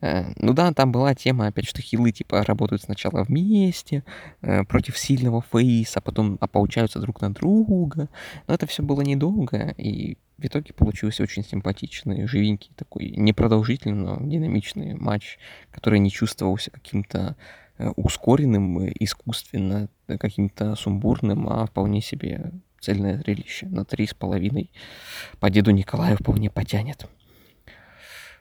Э, 0.00 0.32
Ну 0.36 0.52
да, 0.52 0.72
там 0.72 0.90
была 0.90 1.14
тема, 1.14 1.46
опять, 1.46 1.66
что 1.68 1.80
хилы 1.80 2.10
типа 2.10 2.42
работают 2.42 2.82
сначала 2.82 3.22
вместе, 3.22 4.02
э, 4.40 4.64
против 4.64 4.98
сильного 4.98 5.42
фейса, 5.42 6.00
потом 6.00 6.38
а, 6.40 6.48
получаются 6.48 6.98
друг 6.98 7.20
на 7.20 7.32
друга. 7.32 8.08
Но 8.48 8.54
это 8.54 8.66
все 8.66 8.82
было 8.82 9.02
недолго, 9.02 9.74
и 9.78 10.16
в 10.42 10.44
итоге 10.44 10.72
получился 10.74 11.22
очень 11.22 11.44
симпатичный, 11.44 12.26
живенький 12.26 12.72
такой, 12.76 13.10
непродолжительный, 13.10 13.94
но 13.94 14.18
динамичный 14.20 14.94
матч, 14.94 15.38
который 15.70 16.00
не 16.00 16.10
чувствовался 16.10 16.70
каким-то 16.70 17.36
э, 17.78 17.88
ускоренным, 17.96 18.80
э, 18.80 18.92
искусственно, 18.98 19.88
э, 20.08 20.18
каким-то 20.18 20.74
сумбурным, 20.74 21.48
а 21.48 21.66
вполне 21.66 22.00
себе 22.00 22.50
цельное 22.80 23.18
зрелище 23.18 23.66
на 23.66 23.84
три 23.84 24.06
с 24.08 24.14
половиной 24.14 24.70
по 25.38 25.48
деду 25.48 25.70
Николаю 25.70 26.16
вполне 26.16 26.50
потянет. 26.50 27.06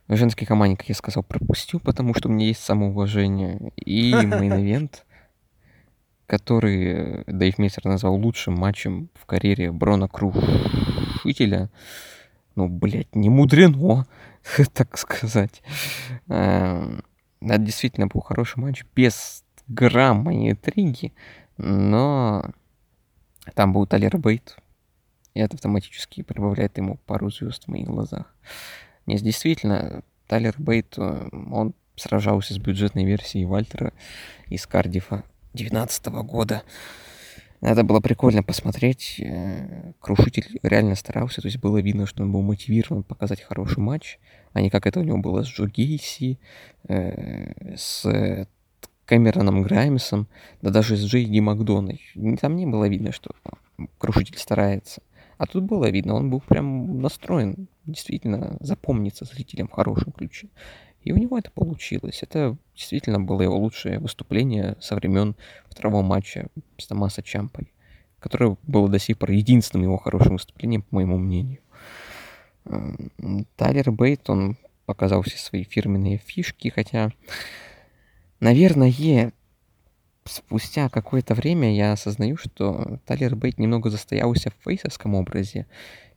В 0.08 0.18
женской 0.18 0.48
команде, 0.48 0.78
как 0.78 0.90
я 0.90 0.96
сказал, 0.96 1.24
пропустил, 1.24 1.80
потому 1.80 2.16
что 2.16 2.28
у 2.28 2.32
меня 2.32 2.48
есть 2.48 2.64
самоуважение. 2.64 3.72
И 3.78 4.12
мейн-эвент, 4.12 5.06
который 6.26 7.24
Дэйв 7.28 7.60
Мельтцер 7.60 7.86
назвал 7.86 8.16
лучшим 8.16 8.56
матчем 8.56 9.10
в 9.14 9.26
карьере 9.28 9.72
Брона 9.72 10.08
Крушителя. 11.22 11.70
Ну, 12.56 12.68
блядь, 12.68 13.16
не 13.16 13.30
мудрено, 13.30 14.08
так 14.74 14.98
сказать. 14.98 15.62
Это 16.28 17.04
действительно 17.40 18.08
был 18.08 18.22
хороший 18.22 18.60
матч, 18.60 18.84
без 18.96 19.44
грамма 19.68 20.34
интриги, 20.52 21.14
но 21.58 22.52
там 23.56 23.74
был 23.74 23.88
Талер 23.88 24.18
Бейт, 24.18 24.58
и 25.34 25.40
это 25.40 25.56
автоматически 25.56 26.24
прибавляет 26.24 26.78
ему 26.78 26.98
пару 27.06 27.32
звезд 27.32 27.66
в 27.66 27.68
моих 27.70 27.88
глазах. 27.88 28.26
Нет, 29.06 29.22
действительно, 29.22 30.04
Тайлер 30.28 30.56
Бейт, 30.58 30.96
э, 30.98 31.30
он 31.52 31.74
сражался 31.96 32.54
с 32.54 32.58
бюджетной 32.58 33.06
версией 33.06 33.46
Вальтера 33.46 33.94
из 34.48 34.66
Кардифа 34.68 35.24
2019 35.54 36.06
года. 36.24 36.64
Это 37.62 37.84
было 37.84 38.00
прикольно 38.00 38.42
посмотреть. 38.42 39.20
э, 39.20 39.94
Крушитель 40.00 40.60
реально 40.64 40.96
старался, 40.96 41.42
то 41.42 41.48
есть 41.48 41.60
было 41.60 41.78
видно, 41.78 42.08
что 42.08 42.24
он 42.24 42.32
был 42.32 42.42
мотивирован 42.42 43.04
показать 43.04 43.42
хороший 43.42 43.80
матч, 43.80 44.20
а 44.54 44.62
не 44.62 44.72
как 44.72 44.88
это 44.88 45.00
у 45.00 45.04
него 45.04 45.20
было 45.20 45.44
с 45.44 45.48
Джо 45.48 45.68
Гейси, 45.68 46.40
э, 46.88 47.76
с 47.76 48.04
э, 48.06 48.48
Кэмероном 49.06 49.62
Граймсом, 49.62 50.28
да 50.62 50.72
даже 50.72 50.98
с 50.98 51.06
Джей 51.06 51.26
Ди 51.26 51.40
Макдоной. 51.40 52.02
Там 52.40 52.56
не 52.56 52.66
было 52.66 52.88
видно, 52.90 53.12
что 53.12 53.32
Крушитель 54.00 54.38
старается. 54.38 55.02
А 55.38 55.46
тут 55.46 55.64
было 55.64 55.90
видно, 55.90 56.16
он 56.16 56.30
был 56.30 56.40
прям 56.40 57.00
настроен 57.02 57.68
действительно 57.86 58.58
запомниться 58.60 59.26
зрителям 59.26 59.68
в 59.68 59.72
хорошем 59.72 60.12
ключе. 60.12 60.50
И 61.04 61.12
у 61.12 61.18
него 61.18 61.38
это 61.38 61.50
получилось. 61.52 62.20
Это 62.22 62.58
действительно 62.76 63.20
было 63.20 63.42
его 63.42 63.58
лучшее 63.58 64.00
выступление 64.00 64.76
со 64.80 64.96
времен 64.96 65.36
второго 65.70 66.02
матча 66.02 66.48
с 66.78 66.88
Томаса 66.88 67.24
Чампой, 67.24 67.72
которое 68.20 68.58
было 68.64 68.88
до 68.88 69.00
сих 69.00 69.18
пор 69.18 69.32
единственным 69.32 69.86
его 69.86 69.98
хорошим 69.98 70.34
выступлением, 70.34 70.84
по 70.84 70.96
моему 70.96 71.18
мнению. 71.18 71.60
Тайлер 73.56 73.92
Бейт, 73.92 74.30
он 74.30 74.58
показал 74.86 75.24
все 75.24 75.38
свои 75.38 75.64
фирменные 75.64 76.18
фишки, 76.18 76.68
хотя, 76.70 77.12
наверное, 78.40 79.32
спустя 80.26 80.90
какое-то 80.90 81.34
время 81.34 81.74
я 81.74 81.94
осознаю, 81.94 82.38
что 82.38 83.00
Тайлер 83.06 83.36
Бейт 83.36 83.58
немного 83.58 83.90
застоялся 83.90 84.52
в 84.52 84.64
фейсовском 84.64 85.16
образе. 85.16 85.66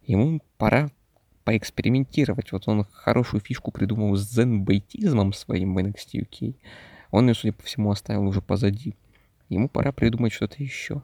Ему 0.07 0.41
пора 0.59 0.91
поэкспериментировать. 1.45 2.53
Вот 2.53 2.67
он 2.69 2.85
хорошую 2.93 3.41
фишку 3.41 3.71
придумал 3.71 4.17
с 4.17 4.29
дзен-бейтизмом 4.29 5.33
своим 5.33 5.75
в 5.75 5.79
NXT 5.79 6.27
UK. 6.27 6.55
Он 7.11 7.29
ее, 7.29 7.35
судя 7.35 7.53
по 7.53 7.63
всему, 7.63 7.91
оставил 7.91 8.27
уже 8.27 8.41
позади. 8.41 8.97
Ему 9.49 9.69
пора 9.69 9.93
придумать 9.93 10.33
что-то 10.33 10.63
еще. 10.63 11.03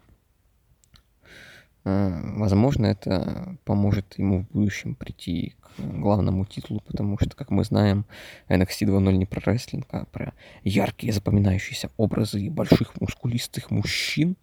А, 1.84 2.20
Возможно, 2.36 2.86
это 2.86 3.56
поможет 3.64 4.18
ему 4.18 4.40
в 4.42 4.48
будущем 4.52 4.94
прийти 4.94 5.54
к 5.76 5.80
главному 5.80 6.44
титулу, 6.44 6.80
потому 6.80 7.18
что, 7.18 7.36
как 7.36 7.50
мы 7.50 7.64
знаем, 7.64 8.06
NXT 8.48 8.86
2.0 8.86 9.12
не 9.12 9.26
про 9.26 9.40
рестлинг, 9.52 9.86
а 9.90 10.04
про 10.06 10.34
яркие 10.64 11.12
запоминающиеся 11.12 11.90
образы 11.96 12.50
больших 12.50 13.00
мускулистых 13.00 13.70
мужчин. 13.70 14.36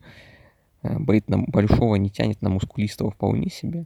А, 0.83 0.99
Бейт 0.99 1.27
на 1.27 1.39
большого 1.39 1.95
не 1.95 2.09
тянет 2.09 2.41
на 2.41 2.49
мускулистого 2.49 3.11
вполне 3.11 3.49
себе. 3.49 3.85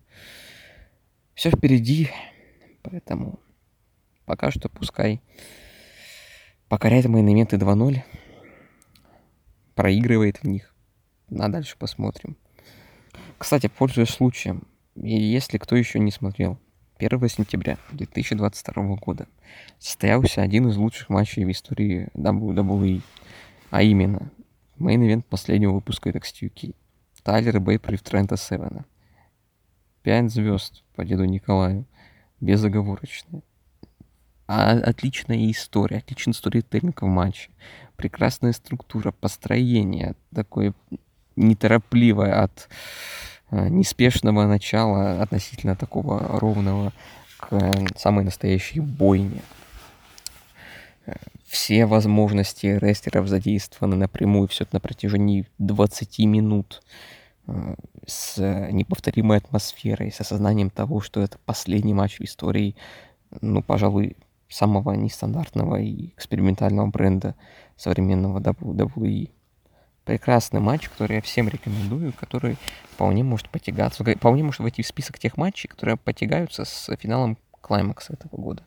Все 1.34 1.50
впереди, 1.50 2.10
поэтому 2.84 3.40
пока 4.26 4.52
что 4.52 4.70
пускай 4.70 5.22
покоряет 6.68 7.06
мейн-эвенты 7.06 7.58
2.0, 7.58 8.02
проигрывает 9.76 10.38
в 10.38 10.48
них, 10.48 10.74
а 11.38 11.48
дальше 11.48 11.76
посмотрим. 11.78 12.38
Кстати, 13.38 13.68
пользуясь 13.68 14.10
случаем, 14.10 14.68
если 14.96 15.58
кто 15.58 15.76
еще 15.76 16.00
не 16.00 16.12
смотрел, 16.12 16.60
1 16.98 17.30
сентября 17.30 17.78
2022 17.92 18.96
года 18.98 19.28
состоялся 19.80 20.42
один 20.42 20.68
из 20.68 20.78
лучших 20.78 21.10
матчей 21.10 21.44
в 21.44 21.52
истории 21.52 22.10
WWE, 22.14 23.02
а 23.72 23.82
именно 23.82 24.32
мейн-эвент 24.78 25.26
последнего 25.26 25.72
выпуска 25.72 26.10
NXT 26.10 26.52
UK. 26.52 26.76
Тайлер 27.24 27.60
Бейт 27.60 27.82
против 27.82 28.02
Трента 28.04 28.38
Севена. 28.38 28.86
Пять 30.04 30.32
звезд 30.32 30.84
по 30.95 31.06
деду 31.06 31.26
Николаю. 31.26 31.86
Безоговорочно. 32.39 33.41
А, 34.47 34.72
отличная 34.72 35.49
история, 35.52 35.97
отличный 35.99 36.34
сторителлинг 36.34 37.04
в 37.04 37.06
матче. 37.06 37.52
Прекрасная 37.97 38.52
структура, 38.52 39.12
построение. 39.12 40.16
Такое 40.34 40.74
неторопливое 41.36 42.43
от 42.43 42.68
э, 43.52 43.70
неспешного 43.70 44.47
начала 44.47 45.22
относительно 45.22 45.76
такого 45.76 46.39
ровного 46.39 46.93
к 47.38 47.47
э, 47.52 47.72
самой 47.95 48.26
настоящей 48.26 48.80
бойне. 48.80 49.43
Э, 51.06 51.14
Все 51.45 51.86
возможности 51.86 52.66
рестлеров 52.66 53.28
задействованы 53.28 53.95
напрямую, 53.97 54.47
все 54.47 54.64
это 54.64 54.76
на 54.76 54.80
протяжении 54.80 55.47
20 55.60 56.20
минут 56.20 56.82
с 58.06 58.38
неповторимой 58.72 59.38
атмосферой, 59.38 60.12
с 60.12 60.22
осознанием 60.22 60.70
того, 60.70 61.02
что 61.02 61.22
это 61.22 61.38
последний 61.46 61.94
матч 61.94 62.20
в 62.20 62.24
истории, 62.24 62.76
ну, 63.42 63.62
пожалуй, 63.62 64.18
самого 64.50 64.92
нестандартного 64.94 65.78
и 65.78 66.08
экспериментального 66.10 66.88
бренда 66.88 67.36
современного 67.78 68.39
WWE. 68.39 69.32
Прекрасный 70.04 70.60
матч, 70.60 70.89
который 70.89 71.18
я 71.18 71.22
всем 71.22 71.48
рекомендую, 71.48 72.12
который 72.14 72.58
вполне 72.92 73.24
может 73.24 73.50
потягаться, 73.50 74.04
вполне 74.04 74.44
может 74.44 74.60
войти 74.60 74.82
в 74.82 74.88
список 74.88 75.20
тех 75.20 75.38
матчей, 75.38 75.70
которые 75.70 75.96
потягаются 75.96 76.66
с 76.66 76.96
финалом 76.98 77.38
клаймакса 77.62 78.14
этого 78.14 78.42
года. 78.42 78.64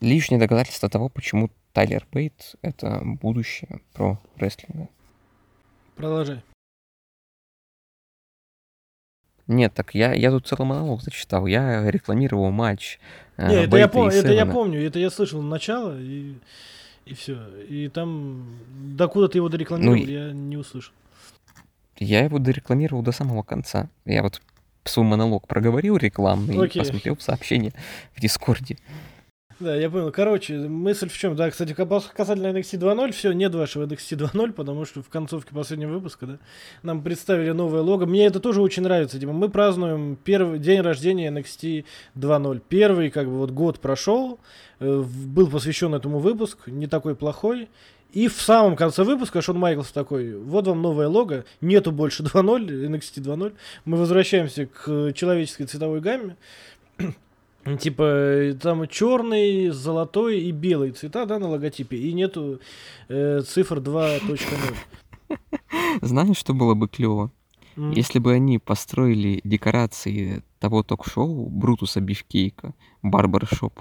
Лишнее 0.00 0.38
доказательство 0.38 0.88
того, 0.88 1.08
почему 1.08 1.50
Тайлер 1.72 2.06
Бейт— 2.12 2.54
это 2.62 3.00
будущее 3.04 3.80
про 3.92 4.20
рестлинга. 4.36 4.88
Продолжай. 5.96 6.42
Нет, 9.46 9.74
так 9.74 9.94
я, 9.94 10.12
я 10.12 10.30
тут 10.30 10.46
целый 10.46 10.66
монолог 10.66 11.02
зачитал. 11.02 11.46
Я 11.46 11.88
рекламировал 11.90 12.50
матч 12.50 12.98
э, 13.36 13.48
Не, 13.48 13.54
это 13.64 13.76
я, 13.76 13.86
пом- 13.86 14.10
это 14.10 14.32
я 14.32 14.44
помню, 14.44 14.84
это 14.84 14.98
я 14.98 15.10
слышал 15.10 15.40
начало, 15.40 15.96
и, 15.98 16.34
и 17.04 17.14
все. 17.14 17.38
И 17.68 17.88
там, 17.88 18.58
докуда 18.68 19.28
ты 19.28 19.38
его 19.38 19.48
дорекламировал, 19.48 19.96
Ну 19.96 20.04
я 20.04 20.32
не 20.32 20.56
услышал. 20.56 20.92
Я 21.98 22.24
его 22.24 22.38
дорекламировал 22.38 23.02
до 23.02 23.12
самого 23.12 23.42
конца. 23.42 23.88
Я 24.04 24.22
вот 24.22 24.42
свой 24.84 25.06
монолог 25.06 25.46
проговорил 25.46 25.96
рекламный 25.96 26.62
Окей. 26.62 26.82
посмотрел 26.82 27.16
сообщение 27.18 27.72
в 28.14 28.20
Дискорде. 28.20 28.78
Да, 29.58 29.74
я 29.74 29.88
понял. 29.88 30.12
Короче, 30.12 30.58
мысль 30.58 31.08
в 31.08 31.16
чем? 31.16 31.34
Да, 31.34 31.50
кстати, 31.50 31.72
кас- 31.72 32.10
касательно 32.14 32.48
NXT 32.48 32.78
2.0, 32.78 33.12
все, 33.12 33.32
нет 33.32 33.54
вашего 33.54 33.86
NXT 33.86 34.18
2.0, 34.18 34.52
потому 34.52 34.84
что 34.84 35.02
в 35.02 35.08
концовке 35.08 35.54
последнего 35.54 35.92
выпуска, 35.92 36.26
да, 36.26 36.38
нам 36.82 37.02
представили 37.02 37.52
новое 37.52 37.80
лого. 37.80 38.04
Мне 38.04 38.26
это 38.26 38.38
тоже 38.38 38.60
очень 38.60 38.82
нравится. 38.82 39.18
Типа, 39.18 39.32
мы 39.32 39.48
празднуем 39.48 40.18
первый 40.22 40.58
день 40.58 40.82
рождения 40.82 41.30
NXT 41.30 41.86
2.0. 42.16 42.60
Первый, 42.68 43.10
как 43.10 43.28
бы, 43.28 43.38
вот 43.38 43.50
год 43.50 43.80
прошел, 43.80 44.40
э, 44.78 45.02
был 45.02 45.48
посвящен 45.48 45.94
этому 45.94 46.18
выпуск, 46.18 46.66
не 46.66 46.86
такой 46.86 47.16
плохой. 47.16 47.70
И 48.12 48.28
в 48.28 48.40
самом 48.40 48.76
конце 48.76 49.04
выпуска 49.04 49.40
Шон 49.40 49.58
Майклс 49.58 49.90
такой, 49.90 50.36
вот 50.36 50.66
вам 50.66 50.82
новое 50.82 51.08
лого, 51.08 51.44
нету 51.62 51.92
больше 51.92 52.22
2.0, 52.22 52.88
NXT 52.88 53.22
2.0. 53.22 53.54
Мы 53.86 53.96
возвращаемся 53.96 54.66
к 54.66 55.12
человеческой 55.14 55.64
цветовой 55.64 56.00
гамме. 56.00 56.36
Типа, 57.80 58.02
э, 58.02 58.54
там 58.54 58.86
черный, 58.86 59.70
золотой 59.70 60.40
и 60.40 60.52
белый 60.52 60.92
цвета, 60.92 61.26
да, 61.26 61.38
на 61.38 61.48
логотипе, 61.48 61.96
и 61.96 62.12
нету 62.12 62.60
э, 63.08 63.40
цифр 63.40 63.78
2.0. 63.78 64.74
Знаешь, 66.02 66.36
что 66.36 66.54
было 66.54 66.74
бы 66.74 66.88
клево? 66.88 67.32
М. 67.76 67.90
Если 67.90 68.20
бы 68.20 68.32
они 68.32 68.58
построили 68.58 69.40
декорации 69.42 70.42
того 70.60 70.82
ток-шоу 70.82 71.48
Брутуса 71.48 72.00
Бифкейка, 72.00 72.72
Барбаршоп, 73.02 73.80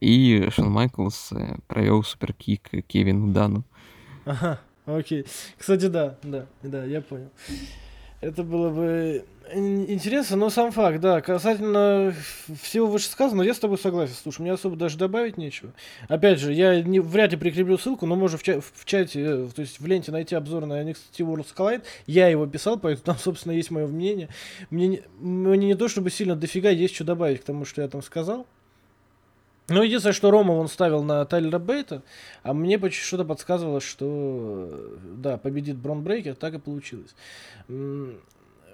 и 0.00 0.48
Шон 0.50 0.70
Майклс 0.70 1.30
э, 1.30 1.58
провел 1.68 2.02
суперкик 2.02 2.70
Кевину 2.88 3.32
Дану. 3.32 3.62
Ага, 4.24 4.60
окей. 4.84 5.24
Кстати, 5.56 5.86
да, 5.86 6.18
да, 6.24 6.46
да, 6.62 6.84
я 6.84 7.00
понял. 7.00 7.30
Это 8.22 8.44
было 8.44 8.70
бы 8.70 9.24
ин- 9.52 9.90
интересно, 9.90 10.36
но 10.36 10.48
сам 10.48 10.70
факт, 10.70 11.00
да, 11.00 11.20
касательно 11.20 12.14
всего 12.62 12.86
вышесказанного, 12.86 13.44
я 13.44 13.52
с 13.52 13.58
тобой 13.58 13.78
согласен. 13.78 14.14
Слушай, 14.14 14.42
мне 14.42 14.52
особо 14.52 14.76
даже 14.76 14.96
добавить 14.96 15.36
нечего. 15.38 15.72
Опять 16.08 16.38
же, 16.38 16.52
я 16.52 16.80
не, 16.82 17.00
вряд 17.00 17.32
ли 17.32 17.36
прикреплю 17.36 17.76
ссылку, 17.78 18.06
но 18.06 18.14
можно 18.14 18.38
в, 18.38 18.44
ча- 18.44 18.60
в 18.60 18.84
чате, 18.84 19.20
э, 19.22 19.48
то 19.54 19.60
есть 19.60 19.80
в 19.80 19.86
ленте 19.86 20.12
найти 20.12 20.36
обзор 20.36 20.66
на 20.66 20.80
NXT 20.88 21.18
World 21.18 21.48
Collide. 21.56 21.82
Я 22.06 22.28
его 22.28 22.46
писал, 22.46 22.78
поэтому 22.78 23.04
там, 23.04 23.16
собственно, 23.20 23.52
есть 23.52 23.72
мое 23.72 23.88
мнение. 23.88 24.28
Мне, 24.70 24.86
не- 24.86 25.02
мне 25.18 25.66
не 25.66 25.74
то, 25.74 25.88
чтобы 25.88 26.10
сильно 26.10 26.36
дофига 26.36 26.70
есть 26.70 26.94
что 26.94 27.02
добавить 27.02 27.40
к 27.40 27.44
тому, 27.44 27.64
что 27.64 27.82
я 27.82 27.88
там 27.88 28.02
сказал. 28.02 28.46
Ну, 29.72 29.82
единственное, 29.82 30.12
что 30.12 30.30
Рома 30.30 30.52
он 30.52 30.68
ставил 30.68 31.02
на 31.02 31.24
Тайлера 31.24 31.58
Бейта, 31.58 32.02
а 32.42 32.52
мне 32.52 32.78
почему 32.78 33.04
что-то 33.04 33.24
подсказывало, 33.24 33.80
что 33.80 34.98
да, 35.16 35.38
победит 35.38 35.76
Брон 35.76 36.02
Брейкер, 36.02 36.34
так 36.34 36.54
и 36.54 36.58
получилось. 36.58 37.14
Э, 37.68 38.12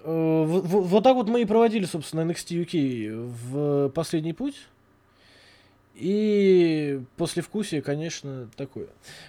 Вот 0.05 1.05
так 1.05 1.15
вот 1.15 1.29
мы 1.29 1.43
и 1.43 1.45
проводили, 1.45 1.85
собственно, 1.85 2.23
NXT 2.23 2.65
UK 2.65 3.15
в 3.15 3.89
последний 3.91 4.33
путь. 4.33 4.57
И 6.01 7.01
после 7.17 7.43
вкусия, 7.43 7.83
конечно, 7.83 8.49
такое. 8.57 8.87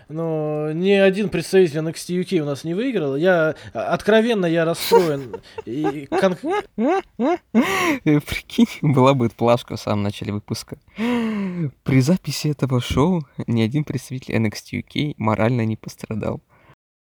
Но 0.07 0.71
ни 0.71 0.91
один 0.91 1.29
представитель 1.29 1.79
NXT 1.79 2.21
UK 2.23 2.39
у 2.41 2.45
нас 2.45 2.63
не 2.63 2.75
выиграл. 2.75 3.15
Я 3.15 3.55
откровенно 3.73 4.45
я 4.45 4.65
расстроен. 4.65 5.35
И 5.65 6.07
кон- 6.11 6.37
Э, 7.17 8.19
Прикинь, 8.21 8.67
была 8.81 9.13
бы 9.13 9.29
плашка 9.29 9.75
в 9.77 9.79
самом 9.81 10.03
начале 10.03 10.31
выпуска. 10.33 10.77
При 10.95 12.01
записи 12.01 12.49
этого 12.49 12.79
шоу 12.81 13.23
ни 13.47 13.61
один 13.61 13.83
представитель 13.83 14.35
NXT 14.35 14.83
UK 14.83 15.15
морально 15.17 15.65
не 15.65 15.75
пострадал. 15.75 16.41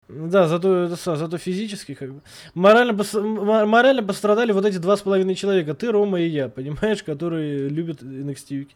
Да, 0.09 0.47
зато, 0.47 0.67
са- 0.95 1.15
зато 1.17 1.37
физически 1.37 1.93
как 1.93 2.13
бы. 2.13 2.21
Морально, 2.53 2.93
морально 3.65 4.03
пострадали 4.03 4.53
вот 4.53 4.65
эти 4.65 4.77
два 4.77 4.95
с 4.95 5.01
половиной 5.01 5.35
человека. 5.35 5.73
Ты, 5.73 5.91
Рома 5.91 6.21
и 6.21 6.27
я, 6.29 6.47
понимаешь, 6.47 7.03
которые 7.03 7.67
любят 7.67 8.01
NXT 8.01 8.47
UK. 8.51 8.67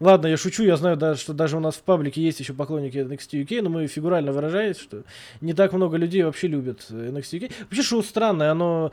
Ладно, 0.00 0.26
я 0.26 0.36
шучу, 0.36 0.64
я 0.64 0.76
знаю, 0.76 0.96
да, 0.96 1.14
что 1.14 1.32
даже 1.34 1.56
у 1.56 1.60
нас 1.60 1.76
в 1.76 1.82
паблике 1.82 2.20
есть 2.20 2.40
еще 2.40 2.52
поклонники 2.52 2.98
NXT 2.98 3.44
UK, 3.44 3.62
но 3.62 3.70
мы 3.70 3.86
фигурально 3.86 4.32
выражаясь, 4.32 4.76
что 4.76 5.04
не 5.40 5.52
так 5.54 5.72
много 5.72 5.96
людей 5.98 6.24
вообще 6.24 6.48
любят 6.48 6.84
э, 6.90 7.10
NXT 7.10 7.38
UK. 7.40 7.52
Вообще 7.60 7.82
шоу 7.82 8.02
странное, 8.02 8.50
оно, 8.50 8.90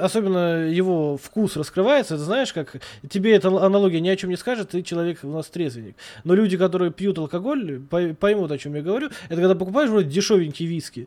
особенно 0.00 0.66
его 0.66 1.18
вкус 1.18 1.56
раскрывается, 1.56 2.16
ты 2.16 2.22
знаешь, 2.22 2.54
как 2.54 2.80
тебе 3.08 3.34
эта 3.34 3.48
аналогия 3.48 4.00
ни 4.00 4.08
о 4.08 4.16
чем 4.16 4.30
не 4.30 4.36
скажет, 4.36 4.70
ты 4.70 4.82
человек 4.82 5.18
у 5.24 5.28
нас 5.28 5.46
трезвенник. 5.48 5.96
Но 6.24 6.34
люди, 6.34 6.56
которые 6.56 6.90
пьют 6.90 7.18
алкоголь, 7.18 7.80
пой- 7.90 8.14
поймут, 8.14 8.50
о 8.50 8.56
чем 8.58 8.74
я 8.76 8.82
говорю. 8.82 9.08
Это 9.28 9.36
когда 9.36 9.54
покупаешь 9.54 9.90
вроде 9.90 10.08
дешевенький 10.08 10.64
виски, 10.66 11.06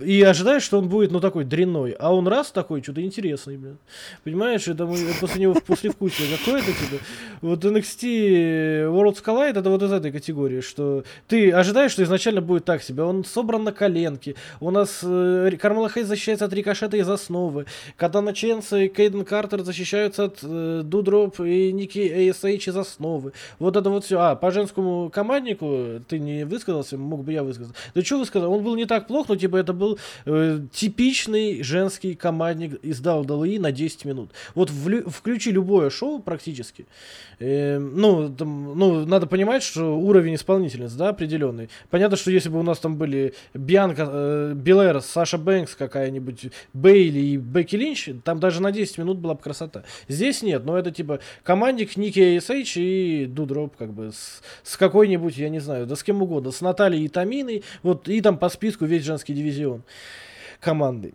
И 0.00 0.22
ожидаешь, 0.22 0.62
что 0.62 0.78
он 0.78 0.88
будет, 0.88 1.10
ну, 1.10 1.20
такой 1.20 1.44
дрянной. 1.44 1.92
А 1.98 2.14
он 2.14 2.28
раз 2.28 2.52
такой, 2.52 2.82
что-то 2.82 3.02
интересный, 3.02 3.56
блин. 3.56 3.78
Понимаешь, 4.22 4.68
это 4.68 4.86
после 5.20 5.42
него 5.42 5.54
послевкусие. 5.66 6.36
Какое 6.38 6.60
это 6.60 6.72
тебе? 6.72 7.00
Вот 7.40 7.64
NXT 7.64 8.92
World 8.92 9.22
Collide 9.24 9.58
это 9.58 9.70
вот 9.70 9.82
из 9.82 9.92
этой 9.92 10.12
категории, 10.12 10.60
что 10.60 11.02
ты 11.26 11.50
ожидаешь, 11.50 11.90
что 11.90 12.04
изначально 12.04 12.40
будет 12.40 12.64
так 12.64 12.82
себе. 12.82 13.02
Он 13.02 13.24
собран 13.24 13.64
на 13.64 13.72
коленке. 13.72 14.36
У 14.60 14.70
нас 14.70 15.00
э, 15.02 15.50
Кармела 15.60 15.88
Хейс 15.88 16.06
защищается 16.06 16.44
от 16.44 16.52
рикошета 16.52 16.96
из 16.96 17.08
основы. 17.08 17.66
Катана 17.96 18.32
Ченса 18.32 18.78
и 18.78 18.88
Кейден 18.88 19.24
Картер 19.24 19.62
защищаются 19.62 20.24
от 20.24 20.38
э, 20.42 20.82
Дудроп 20.84 21.40
и 21.40 21.72
Ники 21.72 21.98
ASH 21.98 22.68
из 22.70 22.76
основы. 22.76 23.32
Вот 23.58 23.76
это 23.76 23.90
вот 23.90 24.04
все. 24.04 24.20
А, 24.20 24.36
по 24.36 24.52
женскому 24.52 25.10
команднику 25.10 26.00
ты 26.08 26.20
не 26.20 26.44
высказался, 26.44 26.96
мог 26.96 27.24
бы 27.24 27.32
я 27.32 27.42
высказаться. 27.42 27.74
Да 27.94 28.02
что 28.02 28.18
высказал? 28.18 28.52
Он 28.52 28.62
был 28.62 28.76
не 28.76 28.84
так 28.84 29.08
плох, 29.08 29.28
но 29.28 29.36
типа 29.36 29.55
это 29.56 29.72
был 29.72 29.98
э, 30.24 30.60
типичный 30.72 31.62
женский 31.62 32.14
командник 32.14 32.74
из 32.82 33.00
WWE 33.00 33.60
на 33.60 33.72
10 33.72 34.04
минут. 34.04 34.30
Вот 34.54 34.70
влю- 34.70 35.08
включи 35.08 35.50
любое 35.50 35.90
шоу 35.90 36.20
практически. 36.20 36.86
Э, 37.38 37.78
ну, 37.78 38.28
там, 38.34 38.78
ну, 38.78 39.04
надо 39.06 39.26
понимать, 39.26 39.62
что 39.62 39.98
уровень 39.98 40.34
исполнительниц, 40.34 40.92
да, 40.92 41.10
определенный. 41.10 41.68
Понятно, 41.90 42.16
что 42.16 42.30
если 42.30 42.48
бы 42.48 42.58
у 42.58 42.62
нас 42.62 42.78
там 42.78 42.96
были 42.96 43.34
Бианка, 43.54 44.08
э, 44.08 44.52
Белэр, 44.54 45.00
Саша 45.00 45.38
Бэнкс 45.38 45.74
какая-нибудь, 45.74 46.50
Бейли 46.72 47.18
и 47.18 47.36
Бекки 47.36 47.76
Линч, 47.76 48.08
там 48.24 48.40
даже 48.40 48.62
на 48.62 48.72
10 48.72 48.98
минут 48.98 49.18
была 49.18 49.34
бы 49.34 49.40
красота. 49.40 49.84
Здесь 50.08 50.42
нет, 50.42 50.64
но 50.64 50.78
это 50.78 50.90
типа 50.90 51.20
командник 51.42 51.96
Ники 51.96 52.18
ASH 52.18 52.72
и 52.76 53.26
Дудроп, 53.26 53.76
как 53.76 53.92
бы, 53.92 54.12
с, 54.12 54.42
с 54.62 54.76
какой-нибудь, 54.76 55.36
я 55.36 55.48
не 55.48 55.60
знаю, 55.60 55.86
да 55.86 55.96
с 55.96 56.02
кем 56.02 56.22
угодно, 56.22 56.50
с 56.50 56.60
Натальей 56.60 57.04
и 57.04 57.08
Таминой, 57.08 57.64
вот, 57.82 58.08
и 58.08 58.20
там 58.20 58.38
по 58.38 58.48
списку 58.48 58.84
весь 58.84 59.04
женский 59.04 59.34
дивизион 59.34 59.45
команды. 60.60 61.14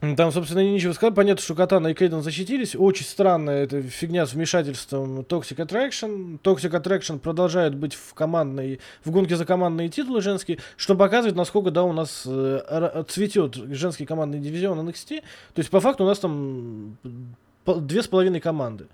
Там, 0.00 0.30
собственно, 0.30 0.60
нечего 0.60 0.92
сказать. 0.92 1.16
Понятно, 1.16 1.42
что 1.42 1.56
Катана 1.56 1.88
и 1.88 1.94
Кейден 1.94 2.22
защитились. 2.22 2.76
Очень 2.76 3.04
странная 3.04 3.64
эта 3.64 3.82
фигня 3.82 4.26
с 4.26 4.32
вмешательством 4.32 5.20
Toxic 5.20 5.56
Attraction. 5.56 6.38
Toxic 6.40 6.70
Attraction 6.70 7.18
продолжает 7.18 7.74
быть 7.74 7.94
в 7.94 8.14
командной, 8.14 8.78
в 9.04 9.10
гонке 9.10 9.34
за 9.34 9.44
командные 9.44 9.88
титулы 9.88 10.22
женские, 10.22 10.58
что 10.76 10.94
показывает, 10.94 11.34
насколько, 11.34 11.72
да, 11.72 11.82
у 11.82 11.92
нас 11.92 12.22
э, 12.26 13.02
цветет 13.08 13.56
женский 13.56 14.06
командный 14.06 14.38
дивизион 14.38 14.88
NXT. 14.88 15.20
То 15.54 15.58
есть, 15.58 15.70
по 15.70 15.80
факту, 15.80 16.04
у 16.04 16.06
нас 16.06 16.20
там 16.20 16.96
две 17.66 18.00
с 18.00 18.06
половиной 18.06 18.38
команды. 18.38 18.86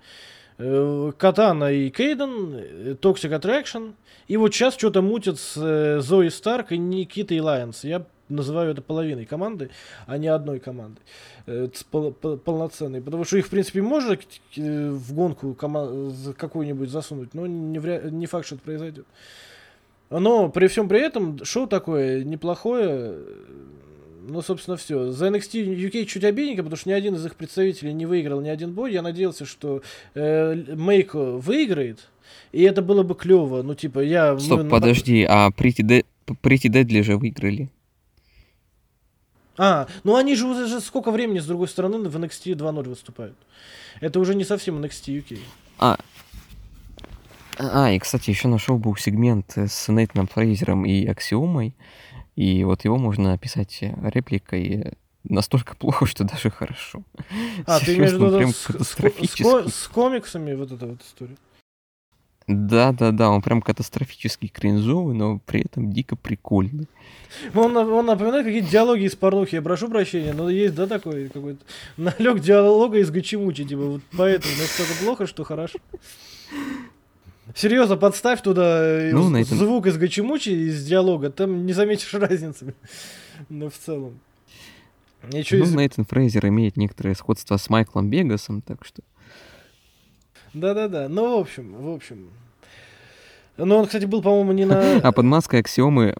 Э, 0.57 1.11
Катана 1.17 1.71
и 1.71 1.91
Кейден, 1.91 2.55
э, 2.55 2.95
Toxic 2.99 3.39
Attraction. 3.39 3.93
И 4.27 4.37
вот 4.37 4.55
сейчас 4.55 4.75
что-то 4.75 5.03
мутят 5.03 5.39
с 5.39 5.53
э, 5.55 5.99
Зои 5.99 6.29
Старк 6.29 6.71
и 6.71 6.79
Никитой 6.79 7.39
Лайонс. 7.41 7.83
Я 7.83 8.05
называю 8.29 8.71
это 8.71 8.81
половиной 8.81 9.25
команды, 9.25 9.69
а 10.07 10.17
не 10.17 10.27
одной 10.27 10.59
командой 10.59 11.01
э, 11.47 11.67
полноценной. 12.43 13.01
Потому 13.01 13.23
что 13.25 13.37
их, 13.37 13.45
в 13.47 13.49
принципе, 13.49 13.81
можно 13.81 14.17
э, 14.57 14.89
в 14.89 15.13
гонку 15.13 15.53
какую-нибудь 16.37 16.89
засунуть, 16.89 17.33
но 17.33 17.47
не, 17.47 17.77
вря- 17.79 18.09
не 18.09 18.25
факт, 18.25 18.45
что 18.45 18.55
это 18.55 18.63
произойдет. 18.63 19.05
Но 20.09 20.49
при 20.49 20.67
всем 20.67 20.87
при 20.87 20.99
этом 21.01 21.43
шоу 21.43 21.67
такое 21.67 22.23
неплохое. 22.23 22.87
э, 22.89 23.23
Ну, 24.27 24.41
собственно, 24.41 24.75
все. 24.77 25.11
За 25.11 25.27
NXT 25.27 25.63
UK 25.89 26.05
чуть 26.05 26.23
обидненько, 26.23 26.63
потому 26.63 26.77
что 26.77 26.89
ни 26.89 26.93
один 26.93 27.15
из 27.15 27.25
их 27.25 27.35
представителей 27.35 27.93
не 27.93 28.05
выиграл 28.07 28.41
ни 28.41 28.49
один 28.49 28.71
бой. 28.73 28.91
Я 28.93 29.01
надеялся, 29.01 29.45
что 29.45 29.81
э, 30.15 30.55
Мейко 30.75 31.37
выиграет, 31.37 32.07
и 32.51 32.63
это 32.63 32.81
было 32.81 33.03
бы 33.03 33.13
клево. 33.15 33.61
Ну, 33.63 33.75
типа, 33.75 33.99
я... 33.99 34.37
Стоп, 34.39 34.63
мы- 34.63 34.69
подожди, 34.69 35.23
а 35.29 35.49
Pretty, 35.49 35.83
Де- 35.83 36.05
Pretty 36.41 36.69
Deadly 36.71 37.03
же 37.03 37.17
выиграли. 37.17 37.69
А, 39.57 39.87
ну 40.03 40.15
они 40.15 40.35
же 40.35 40.45
уже 40.47 40.81
сколько 40.81 41.11
времени, 41.11 41.39
с 41.39 41.45
другой 41.45 41.67
стороны, 41.67 42.09
в 42.09 42.15
NXT 42.15 42.55
2.0 42.55 42.89
выступают. 42.89 43.35
Это 44.01 44.19
уже 44.19 44.35
не 44.35 44.43
совсем 44.43 44.83
NXT 44.83 45.23
UK. 45.23 45.39
А, 45.79 45.97
А, 47.57 47.91
и, 47.91 47.99
кстати, 47.99 48.29
еще 48.29 48.47
нашел 48.49 48.77
был 48.77 48.95
сегмент 48.97 49.57
с 49.57 49.87
Нейтаном 49.87 50.27
Фрейзером 50.27 50.85
и 50.85 51.05
Аксиомой, 51.05 51.73
и 52.35 52.63
вот 52.65 52.83
его 52.83 52.97
можно 52.97 53.33
описать 53.33 53.77
э, 53.81 53.93
репликой 54.03 54.67
э, 54.67 54.91
настолько 55.23 55.75
плохо, 55.77 56.05
что 56.05 56.25
даже 56.25 56.49
хорошо. 56.49 57.03
А, 57.65 57.79
ты 57.79 57.95
имеешь 57.95 58.11
в 58.11 58.17
Серьезно, 58.17 58.39
виду 58.39 58.83
с, 58.83 59.69
с 59.69 59.73
с 59.73 59.87
комиксами 59.87 60.53
вот 60.53 60.71
эта 60.73 60.85
вот 60.87 61.01
история? 61.01 61.37
Да-да-да, 62.47 63.29
он 63.31 63.41
прям 63.41 63.61
катастрофически 63.61 64.47
кринжовый, 64.47 65.15
но 65.15 65.39
при 65.45 65.61
этом 65.61 65.91
дико 65.91 66.15
прикольный. 66.15 66.87
Он, 67.55 67.73
на- 67.73 67.81
он 67.87 68.05
напоминает 68.05 68.45
какие-то 68.45 68.69
диалоги 68.69 69.03
из 69.05 69.15
порнухи. 69.15 69.55
Я 69.55 69.61
прошу 69.63 69.89
прощения, 69.89 70.31
но 70.33 70.49
есть, 70.49 70.75
да, 70.75 70.85
такой 70.85 71.29
какой-то 71.29 71.65
налег 71.97 72.39
диалога 72.41 72.99
из 72.99 73.09
Гачимучи, 73.09 73.65
типа, 73.65 73.81
вот 73.81 74.01
поэтому 74.15 74.53
настолько 74.57 74.93
плохо, 75.03 75.25
что 75.25 75.43
хорошо. 75.43 75.79
Серьезно, 77.55 77.95
подставь 77.95 78.41
туда 78.41 78.79
э, 78.83 79.11
Ну, 79.11 79.29
на 79.29 79.37
этом- 79.41 79.57
звук 79.57 79.87
из 79.87 79.97
Гачимучи, 79.97 80.49
из 80.49 80.85
диалога, 80.85 81.29
там 81.29 81.65
не 81.65 81.73
заметишь 81.73 82.13
разницы. 82.13 82.73
Но 83.49 83.69
в 83.69 83.77
целом. 83.77 84.19
Ну, 85.31 85.37
из... 85.39 85.51
Нейтан 85.73 86.05
Фрейзер 86.05 86.47
имеет 86.47 86.77
некоторое 86.77 87.15
сходство 87.15 87.57
с 87.57 87.69
Майклом 87.69 88.09
Бегасом, 88.09 88.61
так 88.61 88.85
что... 88.85 89.01
Да-да-да. 90.55 91.07
Ну, 91.09 91.37
в 91.37 91.41
общем, 91.41 91.73
в 91.73 91.93
общем. 91.93 92.29
Ну, 93.57 93.77
он, 93.77 93.85
кстати, 93.85 94.05
был, 94.05 94.21
по-моему, 94.21 94.53
не 94.53 94.65
на... 94.65 94.97
А 94.97 95.11
под 95.11 95.25
маской 95.25 95.59
аксиомы... 95.59 96.15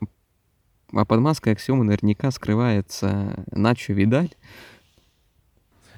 А 0.94 1.06
под 1.06 1.20
маской 1.20 1.53
аксиомы 1.53 1.84
наверняка 1.84 2.32
скрывается 2.32 3.44
Начо 3.52 3.94
Видаль. 3.94 4.30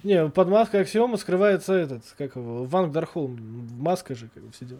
Не, 0.03 0.29
под 0.29 0.47
маской 0.47 0.81
Аксиома 0.81 1.17
скрывается 1.17 1.73
этот, 1.73 2.03
как 2.17 2.35
его, 2.35 2.65
Ванг 2.65 2.93
Дархолм, 2.93 3.67
маска 3.79 4.15
же, 4.15 4.29
как 4.33 4.43
бы 4.43 4.51
все 4.51 4.65
дела. 4.65 4.79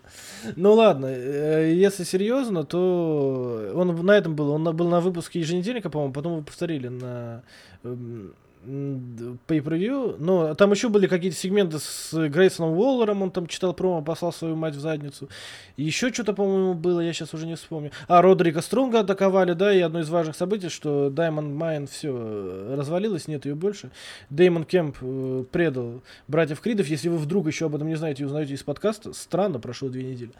Ну 0.55 0.73
ладно, 0.73 1.07
э, 1.07 1.73
если 1.73 2.03
серьезно, 2.03 2.63
то 2.63 3.71
он 3.73 3.93
на 4.05 4.11
этом 4.11 4.35
был, 4.35 4.51
он 4.51 4.63
был 4.75 4.87
на 4.87 5.01
выпуске 5.01 5.39
еженедельника, 5.39 5.89
по-моему, 5.89 6.13
потом 6.13 6.33
его 6.33 6.43
повторили 6.43 6.87
на 6.87 7.43
эм, 7.83 8.35
pay-per-view, 8.67 10.17
но 10.19 10.53
там 10.55 10.71
еще 10.71 10.89
были 10.89 11.07
какие-то 11.07 11.37
сегменты 11.37 11.79
с 11.79 12.11
Грейсоном 12.13 12.77
Уоллером, 12.77 13.21
он 13.21 13.31
там 13.31 13.47
читал 13.47 13.73
промо, 13.73 14.01
послал 14.01 14.33
свою 14.33 14.55
мать 14.55 14.75
в 14.75 14.79
задницу. 14.79 15.29
Еще 15.77 16.11
что-то, 16.11 16.33
по-моему, 16.33 16.73
было, 16.73 16.99
я 16.99 17.13
сейчас 17.13 17.33
уже 17.33 17.45
не 17.45 17.55
вспомню. 17.55 17.91
А, 18.07 18.21
Родрика 18.21 18.61
Струнга 18.61 18.99
атаковали, 18.99 19.53
да, 19.53 19.73
и 19.73 19.79
одно 19.79 20.01
из 20.01 20.09
важных 20.09 20.35
событий, 20.35 20.69
что 20.69 21.09
Даймонд 21.09 21.53
Майн 21.53 21.87
все 21.87 22.75
развалилось, 22.75 23.27
нет 23.27 23.45
ее 23.45 23.55
больше. 23.55 23.91
Деймон 24.29 24.65
Кемп 24.65 24.97
э, 25.01 25.45
предал 25.51 26.01
братьев 26.27 26.59
Кридов. 26.59 26.87
Если 26.87 27.07
вы 27.07 27.17
вдруг 27.17 27.47
еще 27.47 27.67
об 27.67 27.75
этом 27.75 27.87
не 27.87 27.95
знаете 27.95 28.23
и 28.23 28.25
узнаете 28.25 28.53
из 28.53 28.63
подкаста, 28.63 29.13
странно, 29.13 29.59
прошло 29.59 29.87
две 29.89 30.03
недели. 30.03 30.31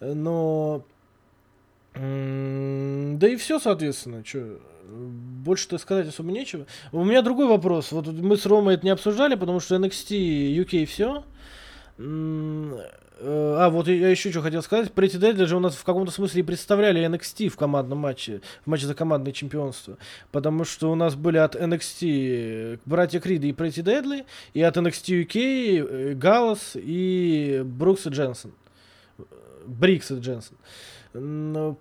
Э, 0.00 0.14
Но... 0.14 0.84
Да 1.94 3.28
и 3.28 3.34
все, 3.36 3.58
соответственно, 3.58 4.24
что 4.24 4.60
больше-то 4.88 5.78
сказать 5.78 6.08
особо 6.08 6.32
нечего. 6.32 6.66
У 6.92 7.04
меня 7.04 7.22
другой 7.22 7.46
вопрос. 7.46 7.92
Вот 7.92 8.06
мы 8.06 8.36
с 8.36 8.46
Ромой 8.46 8.74
это 8.74 8.84
не 8.84 8.90
обсуждали, 8.90 9.34
потому 9.34 9.60
что 9.60 9.76
NXT 9.76 10.56
UK 10.64 10.86
все. 10.86 11.24
А, 13.20 13.68
вот 13.70 13.88
я 13.88 14.08
еще 14.08 14.30
что 14.30 14.42
хотел 14.42 14.62
сказать. 14.62 14.90
Pretty 14.94 15.18
Deadly 15.18 15.46
же 15.46 15.56
у 15.56 15.60
нас 15.60 15.74
в 15.74 15.84
каком-то 15.84 16.12
смысле 16.12 16.40
и 16.40 16.44
представляли 16.44 17.04
NXT 17.04 17.48
в 17.48 17.56
командном 17.56 17.98
матче, 17.98 18.40
в 18.64 18.68
матче 18.68 18.86
за 18.86 18.94
командное 18.94 19.32
чемпионство. 19.32 19.98
Потому 20.30 20.64
что 20.64 20.90
у 20.90 20.94
нас 20.94 21.14
были 21.16 21.38
от 21.38 21.56
NXT 21.56 22.80
братья 22.84 23.20
Крида 23.20 23.48
и 23.48 23.52
Pretty 23.52 23.82
Deadly, 23.82 24.24
и 24.54 24.62
от 24.62 24.76
NXT 24.76 25.26
UK 25.26 25.40
э, 25.40 26.14
Галлас 26.14 26.72
и 26.74 27.62
Брукс 27.64 28.06
и 28.06 28.10
Дженсен. 28.10 28.52
Брикс 29.66 30.10
и 30.10 30.14
Дженсен. 30.14 30.56
Ну, 30.56 30.58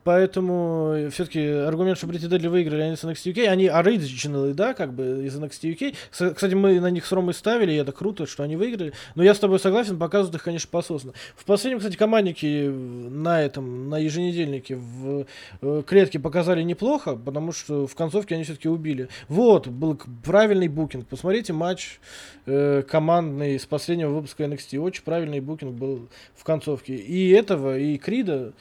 поэтому 0.03 1.09
все-таки 1.11 1.45
аргумент, 1.45 1.97
что 1.97 2.07
Pretty 2.07 2.29
Deadly 2.29 2.49
выиграли 2.49 2.81
они 2.81 2.95
с 2.95 3.03
NXT 3.03 3.33
UK, 3.33 3.45
они 3.47 3.67
оригиналы, 3.67 4.53
да, 4.53 4.73
как 4.73 4.93
бы 4.93 5.25
из 5.25 5.37
NXT 5.37 5.75
UK. 5.75 5.95
С- 6.11 6.33
Кстати, 6.33 6.53
мы 6.53 6.79
на 6.79 6.89
них 6.89 7.05
с 7.05 7.11
Ромой 7.11 7.33
ставили, 7.33 7.73
и 7.73 7.75
это 7.75 7.91
круто, 7.91 8.25
что 8.25 8.43
они 8.43 8.55
выиграли. 8.55 8.93
Но 9.15 9.23
я 9.23 9.33
с 9.33 9.39
тобой 9.39 9.59
согласен, 9.59 9.97
показывают 9.99 10.35
их, 10.35 10.43
конечно, 10.43 10.69
пососно. 10.71 11.13
В 11.35 11.45
последнем, 11.45 11.79
кстати, 11.79 11.95
команднике 11.97 12.69
на 12.69 13.41
этом, 13.41 13.89
на 13.89 13.97
еженедельнике 13.99 14.75
в 14.75 15.25
э, 15.61 15.83
клетке 15.85 16.19
показали 16.19 16.63
неплохо, 16.63 17.15
потому 17.15 17.51
что 17.51 17.87
в 17.87 17.95
концовке 17.95 18.35
они 18.35 18.43
все-таки 18.43 18.69
убили. 18.69 19.09
Вот, 19.27 19.67
был 19.67 19.99
правильный 20.23 20.67
букинг. 20.67 21.07
Посмотрите 21.07 21.53
матч 21.53 21.99
э, 22.45 22.83
командный 22.89 23.59
с 23.59 23.65
последнего 23.65 24.09
выпуска 24.11 24.43
NXT. 24.43 24.77
Очень 24.79 25.03
правильный 25.03 25.39
букинг 25.39 25.73
был 25.73 26.07
в 26.35 26.43
концовке. 26.43 26.95
И 26.95 27.29
этого, 27.31 27.77
и 27.77 27.97
Крида 27.97 28.53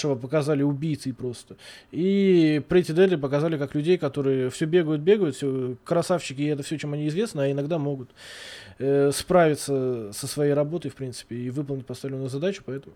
младшего 0.00 0.14
показали 0.14 0.62
убийцей 0.62 1.12
просто. 1.12 1.56
И 1.92 2.62
Pretty 2.68 2.94
Deadly 2.94 3.18
показали 3.18 3.58
как 3.58 3.74
людей, 3.74 3.98
которые 3.98 4.50
все 4.50 4.66
бегают, 4.66 5.02
бегают, 5.02 5.36
все 5.36 5.76
красавчики, 5.84 6.42
и 6.42 6.46
это 6.46 6.62
все, 6.62 6.78
чем 6.78 6.92
они 6.92 7.08
известны, 7.08 7.42
а 7.42 7.50
иногда 7.50 7.78
могут 7.78 8.10
э, 8.78 9.10
справиться 9.12 10.10
со 10.12 10.26
своей 10.26 10.54
работой, 10.54 10.90
в 10.90 10.94
принципе, 10.94 11.36
и 11.36 11.50
выполнить 11.50 11.86
поставленную 11.86 12.30
задачу, 12.30 12.62
поэтому... 12.64 12.94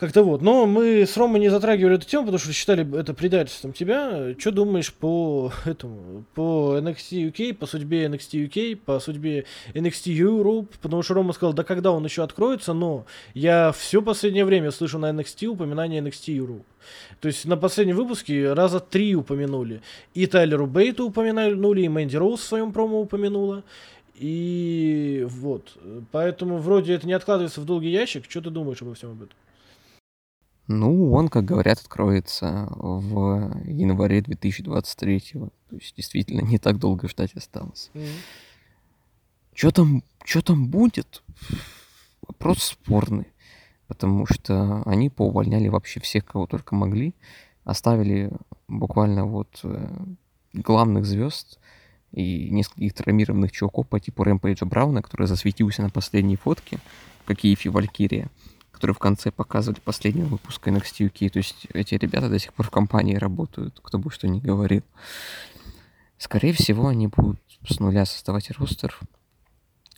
Как-то 0.00 0.22
вот. 0.22 0.40
Но 0.40 0.64
мы 0.64 1.02
с 1.02 1.14
Ромой 1.18 1.40
не 1.40 1.50
затрагивали 1.50 1.96
эту 1.96 2.06
тему, 2.06 2.24
потому 2.24 2.38
что 2.38 2.54
считали 2.54 2.98
это 2.98 3.12
предательством 3.12 3.74
тебя. 3.74 4.34
Что 4.38 4.50
думаешь 4.50 4.94
по 4.94 5.52
этому, 5.66 6.24
по 6.34 6.78
NXT 6.78 7.30
UK, 7.30 7.52
по 7.52 7.66
судьбе 7.66 8.06
NXT 8.06 8.48
UK, 8.48 8.76
по 8.76 8.98
судьбе 8.98 9.44
NXT 9.74 10.16
Europe? 10.16 10.68
Потому 10.80 11.02
что 11.02 11.12
Рома 11.12 11.34
сказал, 11.34 11.52
да 11.52 11.64
когда 11.64 11.92
он 11.92 12.02
еще 12.02 12.22
откроется, 12.22 12.72
но 12.72 13.04
я 13.34 13.72
все 13.72 14.00
последнее 14.00 14.46
время 14.46 14.70
слышу 14.70 14.98
на 14.98 15.10
NXT 15.10 15.48
упоминание 15.48 16.00
NXT 16.00 16.34
Europe. 16.34 16.64
То 17.20 17.28
есть 17.28 17.44
на 17.44 17.58
последнем 17.58 17.96
выпуске 17.96 18.54
раза 18.54 18.80
три 18.80 19.14
упомянули. 19.14 19.82
И 20.14 20.26
Тайлеру 20.26 20.66
Бейту 20.66 21.08
упомянули, 21.08 21.82
и 21.82 21.88
Мэнди 21.90 22.16
Роуз 22.16 22.40
в 22.40 22.44
своем 22.44 22.72
промо 22.72 23.02
упомянула. 23.02 23.64
И 24.14 25.26
вот. 25.28 25.76
Поэтому 26.10 26.56
вроде 26.56 26.94
это 26.94 27.06
не 27.06 27.12
откладывается 27.12 27.60
в 27.60 27.66
долгий 27.66 27.90
ящик. 27.90 28.24
Что 28.30 28.40
ты 28.40 28.48
думаешь 28.48 28.80
обо 28.80 28.94
всем 28.94 29.10
об 29.10 29.24
этом? 29.24 29.36
Ну, 30.72 31.12
он, 31.14 31.28
как 31.28 31.46
говорят, 31.46 31.80
откроется 31.80 32.68
в 32.76 33.60
январе 33.64 34.22
2023. 34.22 35.20
То 35.32 35.50
есть 35.72 35.96
действительно 35.96 36.42
не 36.42 36.58
так 36.58 36.78
долго 36.78 37.08
ждать 37.08 37.34
осталось. 37.34 37.90
Что 39.52 39.72
там, 39.72 40.04
что 40.22 40.42
там 40.42 40.68
будет? 40.68 41.24
Вопрос 42.22 42.62
спорный. 42.62 43.26
Потому 43.88 44.26
что 44.26 44.84
они 44.86 45.10
поувольняли 45.10 45.66
вообще 45.66 45.98
всех, 45.98 46.24
кого 46.24 46.46
только 46.46 46.76
могли. 46.76 47.16
Оставили 47.64 48.30
буквально 48.68 49.26
вот 49.26 49.58
э, 49.64 49.88
главных 50.52 51.04
звезд 51.04 51.58
и 52.12 52.48
нескольких 52.48 52.94
травмированных 52.94 53.50
чуваков 53.50 53.88
по 53.88 53.98
типу 53.98 54.22
Рэмпейджа 54.22 54.66
Брауна, 54.66 55.02
который 55.02 55.26
засветился 55.26 55.82
на 55.82 55.90
последней 55.90 56.36
фотке, 56.36 56.78
как 57.24 57.44
и 57.44 57.52
Ифи 57.52 57.66
Валькирия, 57.66 58.30
которые 58.80 58.94
в 58.94 58.98
конце 58.98 59.30
показывали 59.30 59.78
последнего 59.78 60.24
выпуска 60.24 60.70
NXT 60.70 61.10
UK. 61.10 61.28
То 61.28 61.38
есть 61.38 61.66
эти 61.74 61.96
ребята 61.96 62.30
до 62.30 62.38
сих 62.38 62.54
пор 62.54 62.66
в 62.66 62.70
компании 62.70 63.14
работают, 63.14 63.78
кто 63.82 63.98
бы 63.98 64.10
что 64.10 64.26
ни 64.26 64.40
говорил. 64.40 64.82
Скорее 66.16 66.54
всего, 66.54 66.88
они 66.88 67.06
будут 67.08 67.38
с 67.68 67.78
нуля 67.78 68.06
создавать 68.06 68.50
ростер. 68.52 68.98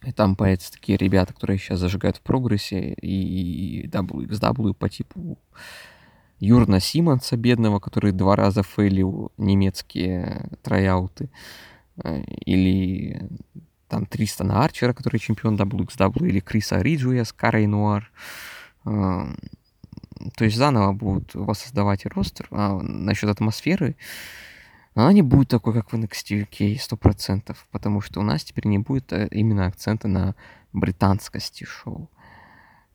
И 0.04 0.10
там 0.10 0.34
появятся 0.34 0.72
такие 0.72 0.98
ребята, 0.98 1.32
которые 1.32 1.58
сейчас 1.58 1.78
зажигают 1.78 2.16
в 2.16 2.22
прогрессе, 2.22 2.94
и 2.94 3.86
WXW 3.86 4.74
по 4.74 4.88
типу 4.88 5.38
Юрна 6.40 6.80
Симонса, 6.80 7.36
бедного, 7.36 7.78
который 7.78 8.10
два 8.10 8.34
раза 8.34 8.64
фейлил 8.64 9.30
немецкие 9.36 10.50
трояуты, 10.62 11.30
э, 12.02 12.20
или 12.46 13.28
там 13.86 14.06
Тристана 14.06 14.64
Арчера, 14.64 14.92
который 14.92 15.20
чемпион 15.20 15.54
WXW, 15.54 16.26
или 16.26 16.40
Криса 16.40 16.80
Риджуя 16.82 17.22
с 17.22 17.32
Карой 17.32 17.68
Нуар. 17.68 18.10
Э, 18.10 18.51
То 18.84 20.44
есть 20.44 20.56
заново 20.56 20.92
будут 20.92 21.34
воссоздавать 21.34 22.06
ростер. 22.06 22.46
А 22.50 22.78
насчет 22.80 23.28
атмосферы, 23.28 23.96
она 24.94 25.12
не 25.12 25.22
будет 25.22 25.48
такой, 25.48 25.72
как 25.72 25.92
в 25.92 25.96
NXT 25.96 26.46
UK, 26.48 26.76
100%, 26.78 27.56
потому 27.70 28.00
что 28.00 28.20
у 28.20 28.22
нас 28.22 28.44
теперь 28.44 28.66
не 28.66 28.78
будет 28.78 29.12
э, 29.12 29.26
именно 29.30 29.66
акцента 29.66 30.06
на 30.06 30.34
британскости 30.72 31.64
шоу. 31.64 32.10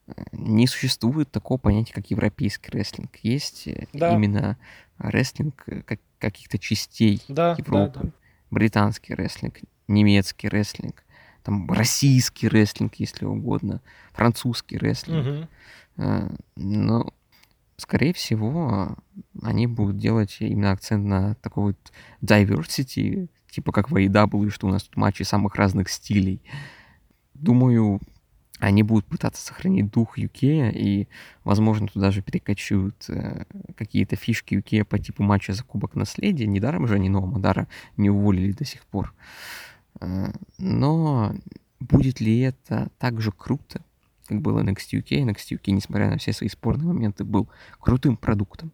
Э, 0.07 0.13
Не 0.31 0.67
существует 0.67 1.31
такого 1.31 1.57
понятия, 1.57 1.93
как 1.93 2.09
европейский 2.11 2.69
рестлинг. 2.71 3.15
Есть 3.23 3.67
э, 3.67 3.87
Да. 3.93 4.13
именно 4.13 4.57
рестлинг 4.99 5.65
как, 5.85 5.99
каких-то 6.19 6.59
частей 6.59 7.21
Да, 7.27 7.55
да, 7.55 7.55
Европы. 7.57 7.99
да. 8.03 8.09
Британский 8.51 9.13
рестлинг, 9.15 9.55
немецкий 9.87 10.47
рестлинг, 10.49 11.03
там 11.47 11.71
российский 11.71 12.49
рестлинг, 12.49 12.95
если 12.95 13.23
угодно, 13.23 13.79
французский 14.11 14.77
рестлинг. 14.77 15.25
Мгм. 15.25 15.47
Э, 15.95 16.29
Но, 16.57 17.13
скорее 17.77 18.13
всего, 18.13 18.97
они 19.41 19.65
будут 19.65 19.95
делать 19.95 20.35
именно 20.41 20.73
акцент 20.73 21.05
на 21.05 21.35
такой 21.35 21.67
вот 21.67 21.93
diversity, 22.21 23.29
типа 23.49 23.71
как 23.71 23.89
в 23.89 23.95
AEW, 23.95 24.49
что 24.49 24.67
у 24.67 24.71
нас 24.71 24.83
тут 24.83 24.97
матчи 24.97 25.23
самых 25.23 25.55
разных 25.55 25.87
стилей. 25.87 26.41
Думаю, 27.33 28.01
они 28.59 28.83
будут 28.83 29.05
пытаться 29.05 29.41
сохранить 29.41 29.89
дух 29.89 30.17
UK, 30.17 30.73
и, 30.73 31.07
возможно, 31.45 31.87
туда 31.87 32.11
же 32.11 32.21
перекочуют 32.21 33.05
э, 33.07 33.45
какие-то 33.77 34.17
фишки 34.17 34.55
UK 34.55 34.83
по 34.83 34.99
типу 34.99 35.23
матча 35.23 35.53
за 35.53 35.63
Кубок 35.63 35.95
Наследия. 35.95 36.45
Недаром 36.45 36.87
же 36.87 36.95
они 36.95 37.07
Ноа 37.07 37.25
Мадара 37.25 37.69
не 37.95 38.09
уволили 38.09 38.51
до 38.51 38.65
сих 38.65 38.83
пор. 38.87 39.13
Э, 39.13 39.66
но 40.57 41.35
будет 41.79 42.19
ли 42.19 42.39
это 42.39 42.89
так 42.97 43.21
же 43.21 43.31
круто, 43.31 43.81
как 44.25 44.41
был 44.41 44.59
NXT 44.59 45.01
UK? 45.01 45.23
NXT 45.23 45.57
UK, 45.57 45.71
несмотря 45.71 46.09
на 46.09 46.17
все 46.17 46.33
свои 46.33 46.49
спорные 46.49 46.87
моменты, 46.87 47.23
был 47.23 47.47
крутым 47.79 48.17
продуктом. 48.17 48.71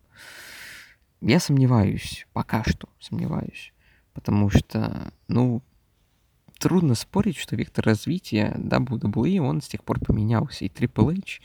Я 1.21 1.39
сомневаюсь, 1.39 2.27
пока 2.33 2.63
что 2.63 2.89
сомневаюсь. 2.99 3.71
Потому 4.13 4.49
что, 4.49 5.13
ну, 5.27 5.61
трудно 6.59 6.95
спорить, 6.95 7.37
что 7.37 7.55
вектор 7.55 7.85
развития 7.85 8.53
WWE, 8.57 9.39
он 9.39 9.61
с 9.61 9.67
тех 9.67 9.83
пор 9.83 9.99
поменялся. 9.99 10.65
И 10.65 10.69
Triple 10.69 11.17
H 11.17 11.41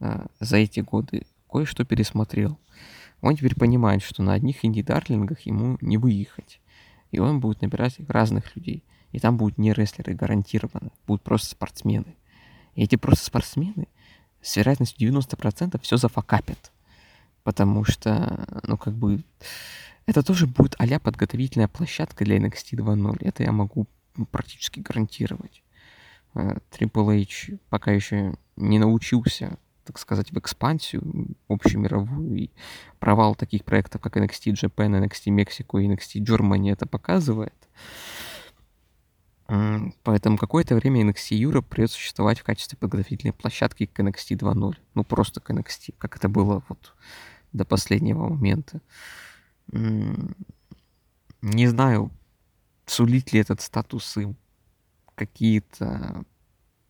э, 0.00 0.26
за 0.40 0.56
эти 0.58 0.80
годы 0.80 1.26
кое-что 1.50 1.84
пересмотрел. 1.84 2.58
Он 3.20 3.36
теперь 3.36 3.54
понимает, 3.54 4.02
что 4.02 4.22
на 4.22 4.34
одних 4.34 4.64
инди-дарлингах 4.64 5.40
ему 5.40 5.78
не 5.80 5.96
выехать. 5.96 6.60
И 7.10 7.18
он 7.18 7.40
будет 7.40 7.62
набирать 7.62 7.96
разных 8.08 8.54
людей. 8.56 8.82
И 9.14 9.20
там 9.20 9.36
будут 9.36 9.58
не 9.58 9.72
рестлеры 9.72 10.12
гарантированно, 10.12 10.90
будут 11.06 11.22
просто 11.22 11.50
спортсмены. 11.50 12.16
И 12.74 12.82
эти 12.82 12.96
просто 12.96 13.24
спортсмены 13.26 13.86
с 14.42 14.56
вероятностью 14.56 15.08
90% 15.08 15.80
все 15.80 15.96
зафакапят. 15.96 16.72
Потому 17.44 17.84
что, 17.84 18.60
ну, 18.64 18.76
как 18.76 18.94
бы, 18.94 19.22
это 20.06 20.24
тоже 20.24 20.48
будет 20.48 20.74
а 20.78 20.98
подготовительная 20.98 21.68
площадка 21.68 22.24
для 22.24 22.38
NXT 22.38 22.72
2.0. 22.72 23.18
Это 23.20 23.44
я 23.44 23.52
могу 23.52 23.86
практически 24.32 24.80
гарантировать. 24.80 25.62
Э, 26.34 26.56
Triple 26.72 27.22
H 27.22 27.56
пока 27.68 27.92
еще 27.92 28.34
не 28.56 28.80
научился, 28.80 29.58
так 29.84 29.96
сказать, 30.00 30.32
в 30.32 30.38
экспансию 30.40 31.36
общемировую, 31.46 32.36
и 32.36 32.50
провал 32.98 33.36
таких 33.36 33.64
проектов, 33.64 34.00
как 34.00 34.16
NXT 34.16 34.54
Japan, 34.54 35.06
NXT 35.06 35.26
Mexico 35.26 35.80
и 35.80 35.86
NXT 35.86 36.20
Germany 36.24 36.72
это 36.72 36.86
показывает. 36.86 37.54
Поэтому 39.46 40.38
какое-то 40.38 40.74
время 40.74 41.02
NXT 41.02 41.38
Europe 41.38 41.66
придется 41.68 41.96
существовать 41.96 42.38
в 42.38 42.44
качестве 42.44 42.78
подготовительной 42.78 43.34
площадки 43.34 43.86
к 43.86 44.00
NXT 44.00 44.38
2.0. 44.38 44.76
Ну, 44.94 45.04
просто 45.04 45.40
к 45.40 45.50
NXT, 45.50 45.94
как 45.98 46.16
это 46.16 46.28
было 46.28 46.62
вот 46.68 46.94
до 47.52 47.64
последнего 47.64 48.28
момента. 48.28 48.80
Не 49.70 51.66
знаю, 51.66 52.10
сулит 52.86 53.32
ли 53.32 53.40
этот 53.40 53.60
статус 53.60 54.16
им 54.16 54.36
какие-то 55.14 56.24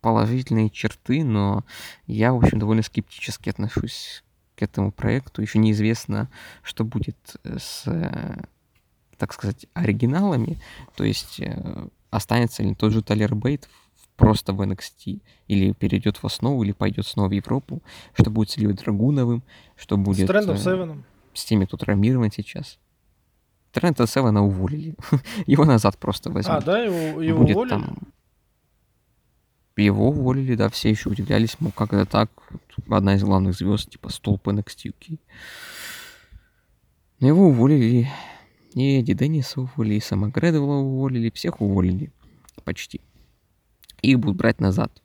положительные 0.00 0.70
черты, 0.70 1.24
но 1.24 1.64
я, 2.06 2.32
в 2.32 2.36
общем, 2.36 2.58
довольно 2.58 2.82
скептически 2.82 3.48
отношусь 3.48 4.22
к 4.54 4.62
этому 4.62 4.92
проекту. 4.92 5.42
Еще 5.42 5.58
неизвестно, 5.58 6.30
что 6.62 6.84
будет 6.84 7.36
с, 7.42 7.84
так 9.16 9.32
сказать, 9.32 9.66
оригиналами. 9.72 10.60
То 10.94 11.04
есть 11.04 11.40
э, 11.40 11.88
останется 12.14 12.62
ли 12.62 12.74
тот 12.74 12.92
же 12.92 13.02
Талер 13.02 13.34
Бейт 13.34 13.68
просто 14.16 14.52
в 14.52 14.60
NXT, 14.60 15.20
или 15.48 15.72
перейдет 15.72 16.18
в 16.18 16.24
основу, 16.24 16.62
или 16.62 16.72
пойдет 16.72 17.06
снова 17.06 17.28
в 17.28 17.32
Европу, 17.32 17.82
что 18.14 18.30
будет 18.30 18.50
с 18.50 18.56
Ильей 18.56 18.74
Драгуновым, 18.74 19.42
что 19.76 19.96
будет... 19.96 20.26
С 20.26 20.28
Трендом 20.28 20.56
Севеном. 20.56 21.04
С 21.32 21.44
теми, 21.44 21.64
кто 21.64 21.76
травмирован 21.76 22.30
сейчас. 22.30 22.78
Трента 23.72 24.06
Севена 24.06 24.44
уволили. 24.44 24.94
его 25.46 25.64
назад 25.64 25.98
просто 25.98 26.30
возьмут. 26.30 26.58
А, 26.58 26.60
да, 26.60 26.78
его, 26.78 27.20
его 27.20 27.40
Будет 27.40 27.56
уволили? 27.56 27.70
Там... 27.70 27.98
Его 29.76 30.10
уволили, 30.10 30.54
да, 30.54 30.68
все 30.68 30.90
еще 30.90 31.08
удивлялись, 31.08 31.56
ну 31.58 31.72
как 31.72 31.92
это 31.92 32.06
так, 32.06 32.30
одна 32.88 33.16
из 33.16 33.24
главных 33.24 33.56
звезд, 33.56 33.90
типа 33.90 34.08
столб 34.08 34.46
NXT 34.46 34.92
UK. 34.92 35.18
Но 37.18 37.26
его 37.26 37.48
уволили, 37.48 38.08
Эдди 38.74 39.14
Денниса 39.14 39.60
уволили, 39.60 39.94
и 39.94 40.00
Сэма 40.00 40.28
Грэдвелла 40.28 40.76
уволили, 40.76 41.30
всех 41.30 41.60
уволили, 41.60 42.12
почти. 42.64 43.00
Их 44.02 44.18
будут 44.18 44.36
брать 44.36 44.60
назад. 44.60 45.00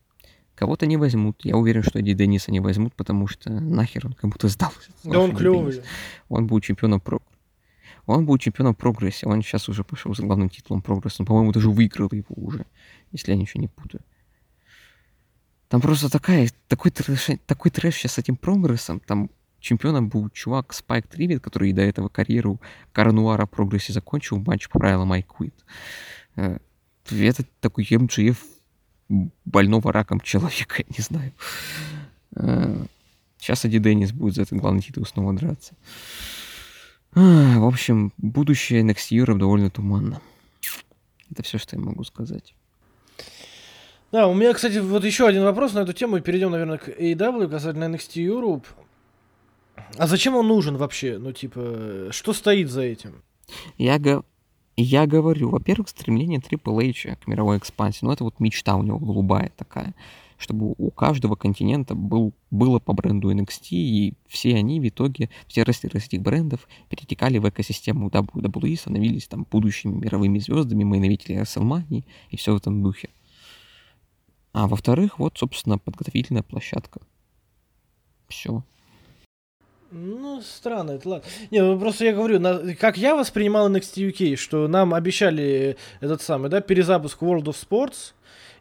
Кого-то 0.56 0.86
не 0.86 0.98
возьмут. 0.98 1.46
Я 1.46 1.56
уверен, 1.56 1.84
что 1.84 2.00
Эдди 2.00 2.14
Денниса 2.14 2.52
не 2.52 2.60
возьмут, 2.60 2.94
потому 2.96 3.28
что 3.28 3.50
нахер 3.52 4.08
он 4.08 4.14
как 4.14 4.30
будто 4.32 4.48
сдался. 4.48 4.92
Да 5.04 5.20
он 5.20 5.36
клевый. 5.36 5.82
Он 6.28 6.48
будет 6.48 6.64
чемпионом 6.64 7.00
про 7.00 7.22
он 8.06 8.26
был 8.26 8.40
чемпионом 8.40 8.74
прогрессе, 8.74 9.28
он 9.28 9.44
сейчас 9.44 9.70
уже 9.70 9.84
пошел 9.84 10.16
с 10.16 10.20
главным 10.20 10.50
титулом 10.50 10.82
прогресса. 10.82 11.24
По-моему, 11.24 11.52
даже 11.52 11.70
выиграл 11.70 12.10
его 12.12 12.34
уже, 12.38 12.66
если 13.12 13.34
я 13.34 13.38
ничего 13.38 13.62
не 13.62 13.68
путаю. 13.68 14.02
Там 15.68 15.80
просто 15.80 16.10
такая, 16.10 16.50
такой 16.68 16.90
трэш, 16.90 17.28
такой 17.46 17.70
трэш 17.70 17.96
сейчас 17.96 18.14
с 18.14 18.18
этим 18.18 18.36
прогрессом. 18.36 19.00
Там 19.00 19.30
чемпионом 19.60 20.10
был 20.10 20.30
чувак 20.30 20.74
Спайк 20.74 21.08
Тривит, 21.08 21.42
который 21.42 21.72
до 21.74 21.82
этого 21.82 22.10
карьеру 22.10 22.60
Карнуара 22.92 23.46
прогрессе 23.46 23.94
закончил 23.94 24.40
матч 24.40 24.70
по 24.70 24.80
правилам 24.80 25.12
I 25.12 25.22
Quit. 25.24 25.54
Э, 26.36 26.60
это 27.10 27.44
такой 27.60 27.88
МГФ 27.90 28.38
больного 29.46 29.92
раком 29.92 30.20
человека, 30.20 30.76
я 30.88 30.96
не 30.98 31.04
знаю. 31.04 31.34
Э, 32.36 32.86
сейчас 33.38 33.66
Ади 33.66 33.80
Деннис 33.80 34.12
будет 34.12 34.36
за 34.36 34.44
этот 34.44 34.60
главный 34.60 34.82
титул 34.82 35.06
снова 35.06 35.34
драться. 35.34 35.74
А, 37.14 37.60
в 37.60 37.66
общем, 37.66 38.14
будущее 38.18 38.82
NXT 38.82 39.18
Europe 39.24 39.40
довольно 39.40 39.70
туманно. 39.70 40.22
Это 41.32 41.44
все, 41.44 41.58
что 41.58 41.76
я 41.76 41.82
могу 41.82 42.04
сказать. 42.04 42.54
Да, 44.12 44.28
у 44.28 44.34
меня, 44.34 44.54
кстати, 44.54 44.78
вот 44.78 45.04
еще 45.04 45.28
один 45.28 45.44
вопрос 45.44 45.74
на 45.74 45.80
эту 45.80 45.94
тему, 45.94 46.20
перейдем, 46.20 46.50
наверное, 46.52 46.80
к 46.80 46.88
AEW 46.88 47.48
касательно 47.48 47.84
NXT 47.96 48.26
Europe. 48.26 48.66
А 49.98 50.08
зачем 50.08 50.36
он 50.36 50.48
нужен 50.48 50.78
вообще? 50.78 51.18
Ну, 51.18 51.32
типа, 51.32 52.10
что 52.12 52.34
стоит 52.34 52.70
за 52.70 52.82
этим? 52.82 53.22
Я, 53.78 54.00
го... 54.00 54.24
я 54.78 55.06
говорю, 55.08 55.50
во-первых, 55.50 55.90
стремление 55.90 56.40
Triple 56.40 56.90
H 56.90 57.18
к 57.24 57.28
мировой 57.28 57.58
экспансии. 57.58 58.06
Ну, 58.06 58.12
это 58.12 58.24
вот 58.24 58.40
мечта 58.40 58.76
у 58.76 58.84
него 58.84 59.00
голубая 59.00 59.52
такая 59.58 59.94
чтобы 60.40 60.74
у 60.78 60.90
каждого 60.90 61.36
континента 61.36 61.94
был, 61.96 62.34
было 62.50 62.80
по 62.80 62.94
бренду 62.94 63.32
NXT, 63.32 63.68
и 63.72 64.14
все 64.26 64.56
они 64.56 64.80
в 64.80 64.88
итоге, 64.88 65.30
все 65.48 65.64
рестлеры 65.64 66.00
этих 66.00 66.22
брендов 66.22 66.68
перетекали 66.88 67.38
в 67.38 67.50
экосистему 67.50 68.08
WWE, 68.08 68.78
становились 68.78 69.28
там 69.28 69.46
будущими 69.52 70.00
мировыми 70.00 70.40
звездами, 70.40 70.86
мейновители 70.86 71.40
WrestleMania 71.42 72.06
и 72.30 72.38
все 72.38 72.54
в 72.54 72.58
этом 72.58 72.82
духе. 72.82 73.10
А 74.54 74.68
во-вторых, 74.68 75.20
вот, 75.20 75.38
собственно, 75.38 75.78
подготовительная 75.78 76.44
площадка. 76.44 77.02
Все. 78.30 78.64
Ну, 79.92 80.42
странно, 80.42 80.92
это 80.92 81.10
ладно. 81.10 81.28
Не, 81.50 81.64
ну 81.64 81.80
просто 81.80 82.06
я 82.06 82.14
говорю, 82.14 82.40
на, 82.40 82.76
как 82.76 82.98
я 82.98 83.16
воспринимал 83.16 83.70
NXT 83.72 84.12
UK, 84.12 84.36
что 84.36 84.68
нам 84.68 84.94
обещали 84.94 85.78
этот 86.00 86.22
самый, 86.22 86.50
да, 86.50 86.62
перезапуск 86.62 87.22
World 87.24 87.46
of 87.46 87.56
Sports, 87.56 88.14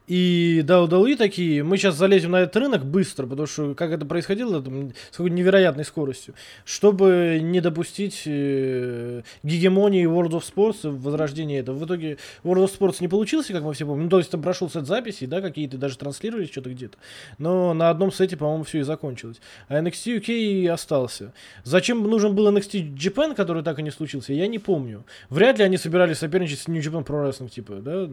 и 0.08 0.64
удалы 0.66 1.16
такие, 1.16 1.62
мы 1.62 1.76
сейчас 1.76 1.96
залезем 1.96 2.30
на 2.30 2.40
этот 2.40 2.56
рынок 2.56 2.84
быстро, 2.84 3.26
потому 3.26 3.46
что 3.46 3.74
как 3.74 3.90
это 3.90 4.06
происходило, 4.06 4.62
там, 4.62 4.92
с 5.10 5.16
какой 5.16 5.30
невероятной 5.30 5.84
скоростью, 5.84 6.34
чтобы 6.64 7.38
не 7.42 7.60
допустить 7.60 8.22
э, 8.24 9.22
гегемонии 9.42 10.06
World 10.06 10.30
of 10.30 10.44
Sports 10.44 10.88
в 10.88 11.02
возрождении 11.02 11.58
этого. 11.58 11.76
В 11.76 11.84
итоге 11.84 12.16
World 12.42 12.64
of 12.64 12.78
Sports 12.78 12.96
не 13.00 13.08
получился, 13.08 13.52
как 13.52 13.62
мы 13.62 13.74
все 13.74 13.84
помним. 13.84 14.04
Ну, 14.04 14.10
то 14.10 14.18
есть 14.18 14.30
там 14.30 14.40
прошел 14.40 14.70
сет 14.70 14.86
записей, 14.86 15.26
да, 15.26 15.42
какие-то 15.42 15.76
даже 15.76 15.98
транслировались 15.98 16.50
что-то 16.50 16.70
где-то. 16.70 16.96
Но 17.36 17.74
на 17.74 17.90
одном 17.90 18.10
сете, 18.10 18.38
по-моему, 18.38 18.64
все 18.64 18.78
и 18.78 18.82
закончилось. 18.82 19.40
А 19.68 19.78
NXT 19.78 20.20
UK 20.20 20.68
остался. 20.68 21.34
Зачем 21.64 22.02
нужен 22.02 22.34
был 22.34 22.50
NXT 22.50 22.94
Japan, 22.94 23.34
который 23.34 23.62
так 23.62 23.78
и 23.78 23.82
не 23.82 23.90
случился, 23.90 24.32
я 24.32 24.46
не 24.46 24.58
помню. 24.58 25.04
Вряд 25.28 25.58
ли 25.58 25.64
они 25.64 25.76
собирались 25.76 26.18
соперничать 26.18 26.60
с 26.60 26.68
New 26.68 26.80
Japan 26.80 27.04
Pro 27.04 27.28
Wrestling, 27.28 27.50
типа, 27.50 27.74
да, 27.74 28.08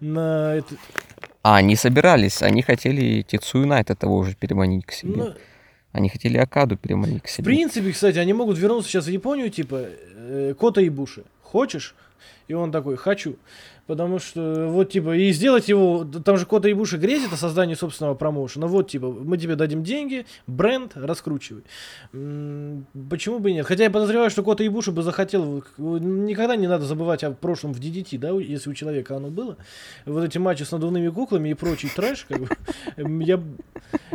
на 0.00 0.56
это... 0.56 0.74
А, 1.42 1.56
они 1.56 1.76
собирались, 1.76 2.42
они 2.42 2.62
хотели 2.62 3.22
Тицу 3.22 3.58
Юнайта 3.58 3.94
того 3.94 4.22
же 4.24 4.34
переманить 4.34 4.86
к 4.86 4.92
себе. 4.92 5.14
Ну, 5.16 5.34
они 5.92 6.08
хотели 6.08 6.38
Акаду 6.38 6.76
переманить 6.76 7.22
к 7.22 7.28
себе. 7.28 7.42
В 7.42 7.46
принципе, 7.46 7.92
кстати, 7.92 8.18
они 8.18 8.32
могут 8.32 8.58
вернуться 8.58 8.90
сейчас 8.90 9.06
в 9.06 9.10
Японию, 9.10 9.50
типа, 9.50 9.84
э, 10.16 10.54
Кота 10.58 10.80
и 10.80 10.88
Буши. 10.88 11.24
Хочешь? 11.42 11.94
И 12.48 12.54
он 12.54 12.72
такой, 12.72 12.96
хочу. 12.96 13.36
Потому 13.86 14.20
что, 14.20 14.68
вот, 14.68 14.90
типа, 14.90 15.16
и 15.16 15.32
сделать 15.32 15.68
его, 15.68 16.04
там 16.04 16.36
же 16.36 16.46
Кота 16.46 16.70
Ибуши 16.70 16.98
грезит 16.98 17.32
о 17.32 17.36
создании 17.36 17.74
собственного 17.74 18.14
промоушена. 18.14 18.66
Вот, 18.68 18.88
типа, 18.88 19.10
мы 19.10 19.36
тебе 19.36 19.56
дадим 19.56 19.82
деньги, 19.82 20.24
бренд, 20.46 20.92
раскручивай. 20.94 21.62
Почему 22.12 23.40
бы 23.40 23.52
нет? 23.52 23.66
Хотя 23.66 23.84
я 23.84 23.90
подозреваю, 23.90 24.30
что 24.30 24.44
Кота 24.44 24.64
Ибуши 24.64 24.92
бы 24.92 25.02
захотел, 25.02 25.64
никогда 25.78 26.54
не 26.54 26.68
надо 26.68 26.84
забывать 26.84 27.24
о 27.24 27.32
прошлом 27.32 27.72
в 27.72 27.80
DDT, 27.80 28.18
да, 28.18 28.30
если 28.30 28.70
у 28.70 28.74
человека 28.74 29.16
оно 29.16 29.28
было. 29.28 29.56
Вот 30.06 30.24
эти 30.24 30.38
матчи 30.38 30.62
с 30.62 30.70
надувными 30.70 31.08
куклами 31.08 31.48
и 31.48 31.54
прочий 31.54 31.88
трэш, 31.88 32.26
как 32.28 32.38
бы, 32.38 32.48
я, 33.24 33.42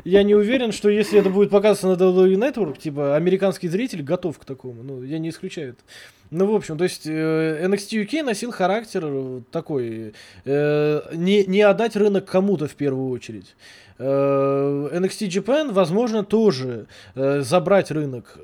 я 0.06 0.24
не 0.24 0.34
уверен, 0.34 0.72
что 0.72 0.90
если 0.90 1.20
это 1.20 1.30
будет 1.30 1.50
показываться 1.50 1.88
на 1.88 2.02
WWE 2.02 2.36
Network, 2.36 2.80
типа, 2.80 3.18
американский 3.18 3.68
зритель 3.68 4.02
готов 4.02 4.40
к 4.40 4.46
такому. 4.46 4.82
Ну, 4.82 5.04
я 5.04 5.20
не 5.20 5.30
исключаю 5.30 5.72
это. 5.72 5.82
Ну, 6.30 6.52
в 6.52 6.56
общем, 6.56 6.78
то 6.78 6.84
есть 6.84 7.06
э, 7.06 7.66
NXT 7.66 8.06
UK 8.06 8.24
носил 8.24 8.52
характер 8.52 9.04
э, 9.06 9.42
такой, 9.52 10.14
э, 10.46 11.02
не, 11.14 11.46
не 11.46 11.62
отдать 11.62 11.96
рынок 11.96 12.26
кому-то 12.26 12.68
в 12.68 12.76
первую 12.76 13.10
очередь. 13.10 13.56
NXT 14.00 15.28
Japan, 15.28 15.74
возможно, 15.74 16.24
тоже 16.24 16.86
забрать 17.16 17.90
рынок. 17.90 18.38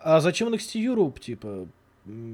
А 0.00 0.20
зачем 0.20 0.52
NXT 0.52 0.84
Europe, 0.84 1.18
типа? 1.18 1.66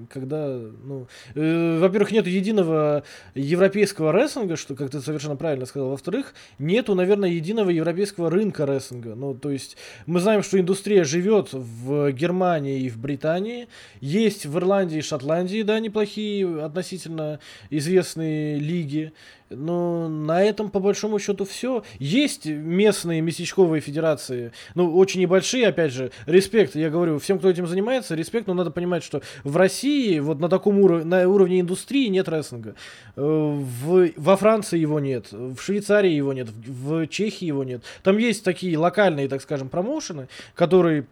Когда, 0.09 0.49
ну, 0.49 1.09
э, 1.35 1.79
во-первых, 1.79 2.11
нет 2.11 2.27
единого 2.27 3.03
европейского 3.35 4.13
рестлинга, 4.13 4.57
что, 4.57 4.75
как 4.75 4.91
ты 4.91 5.01
совершенно 5.01 5.37
правильно 5.37 5.67
сказал. 5.67 5.91
Во-вторых, 5.91 6.33
нету, 6.59 6.95
наверное, 6.95 7.29
единого 7.29 7.69
европейского 7.69 8.31
рынка 8.31 8.65
рестлинга. 8.65 9.15
Ну, 9.15 9.35
то 9.35 9.51
есть, 9.51 9.77
мы 10.07 10.21
знаем, 10.21 10.43
что 10.43 10.59
индустрия 10.59 11.05
живет 11.05 11.51
в 11.53 12.11
Германии 12.13 12.81
и 12.81 12.89
в 12.89 12.99
Британии. 12.99 13.69
Есть 14.01 14.47
в 14.47 14.57
Ирландии 14.57 14.99
и 14.99 15.03
Шотландии, 15.03 15.61
да, 15.61 15.79
неплохие 15.81 16.65
относительно 16.65 17.39
известные 17.69 18.59
лиги. 18.59 19.13
Но 19.51 20.09
на 20.09 20.43
этом, 20.43 20.71
по 20.71 20.79
большому 20.81 21.19
счету, 21.19 21.45
все. 21.45 21.83
Есть 21.99 22.47
местные 22.47 23.21
местечковые 23.21 23.81
федерации, 23.81 24.53
ну, 24.75 24.95
очень 24.97 25.21
небольшие, 25.21 25.67
опять 25.69 25.93
же, 25.93 26.11
респект, 26.27 26.77
я 26.77 26.91
говорю, 26.91 27.19
всем, 27.19 27.39
кто 27.39 27.49
этим 27.49 27.67
занимается, 27.67 28.15
респект, 28.15 28.47
но 28.47 28.55
надо 28.55 28.71
понимать, 28.71 29.03
что 29.03 29.23
в 29.45 29.57
России, 29.57 30.19
вот 30.19 30.41
на 30.41 30.49
таком 30.49 30.79
уровне, 30.81 31.05
на 31.05 31.29
уровне 31.29 31.61
индустрии 31.61 32.09
нет 32.09 32.29
рестлинга. 32.29 32.75
Э, 33.17 33.23
В, 33.23 34.11
во 34.17 34.37
Франции 34.37 34.79
его 34.79 35.01
нет, 35.01 35.33
в 35.33 35.59
Швейцарии 35.61 36.13
его 36.13 36.33
нет, 36.33 36.49
в, 36.49 37.05
в 37.05 37.07
Чехии 37.09 37.47
его 37.47 37.65
нет. 37.65 37.83
Там 38.03 38.19
есть 38.19 38.45
такие 38.45 38.77
локальные, 38.77 39.29
так 39.29 39.43
скажем, 39.43 39.69
промоушены, 39.69 40.29
которые 40.55 41.07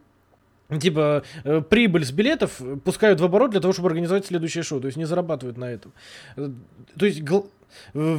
Типа, 0.80 1.22
э, 1.44 1.60
прибыль 1.60 2.04
с 2.04 2.10
билетов 2.10 2.60
пускают 2.84 3.20
в 3.20 3.24
оборот 3.24 3.52
для 3.52 3.60
того, 3.60 3.72
чтобы 3.72 3.88
организовать 3.88 4.26
следующее 4.26 4.64
шоу. 4.64 4.80
То 4.80 4.86
есть 4.86 4.98
не 4.98 5.04
зарабатывают 5.04 5.56
на 5.56 5.66
этом. 5.70 5.92
Э, 6.36 6.50
То 6.98 7.06
есть 7.06 7.22
гл- 7.22 7.48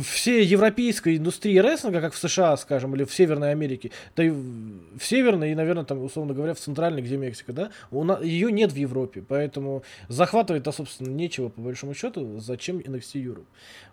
все 0.04 0.44
европейская 0.44 1.16
индустрия 1.18 1.62
рестлинга, 1.62 2.02
как 2.02 2.14
в 2.14 2.18
США, 2.18 2.56
скажем, 2.58 2.96
или 2.96 3.04
в 3.04 3.14
Северной 3.14 3.52
Америке, 3.52 3.92
да 4.16 4.24
и 4.24 4.30
в 4.30 5.00
Северной 5.02 5.52
и, 5.52 5.56
наверное, 5.56 5.84
там, 5.84 6.04
условно 6.04 6.34
говоря, 6.34 6.54
в 6.54 6.60
Центральной, 6.60 7.02
где 7.02 7.18
Мексика, 7.18 7.54
да, 7.54 7.70
у 7.92 8.04
на- 8.04 8.20
ее 8.22 8.52
нет 8.52 8.72
в 8.72 8.76
Европе, 8.76 9.24
поэтому 9.28 9.84
захватывать-то, 10.10 10.72
собственно, 10.72 11.10
нечего, 11.10 11.50
по 11.50 11.62
большому 11.62 11.94
счету, 11.94 12.40
зачем 12.40 12.78
NXT 12.80 13.14
Europe. 13.24 13.46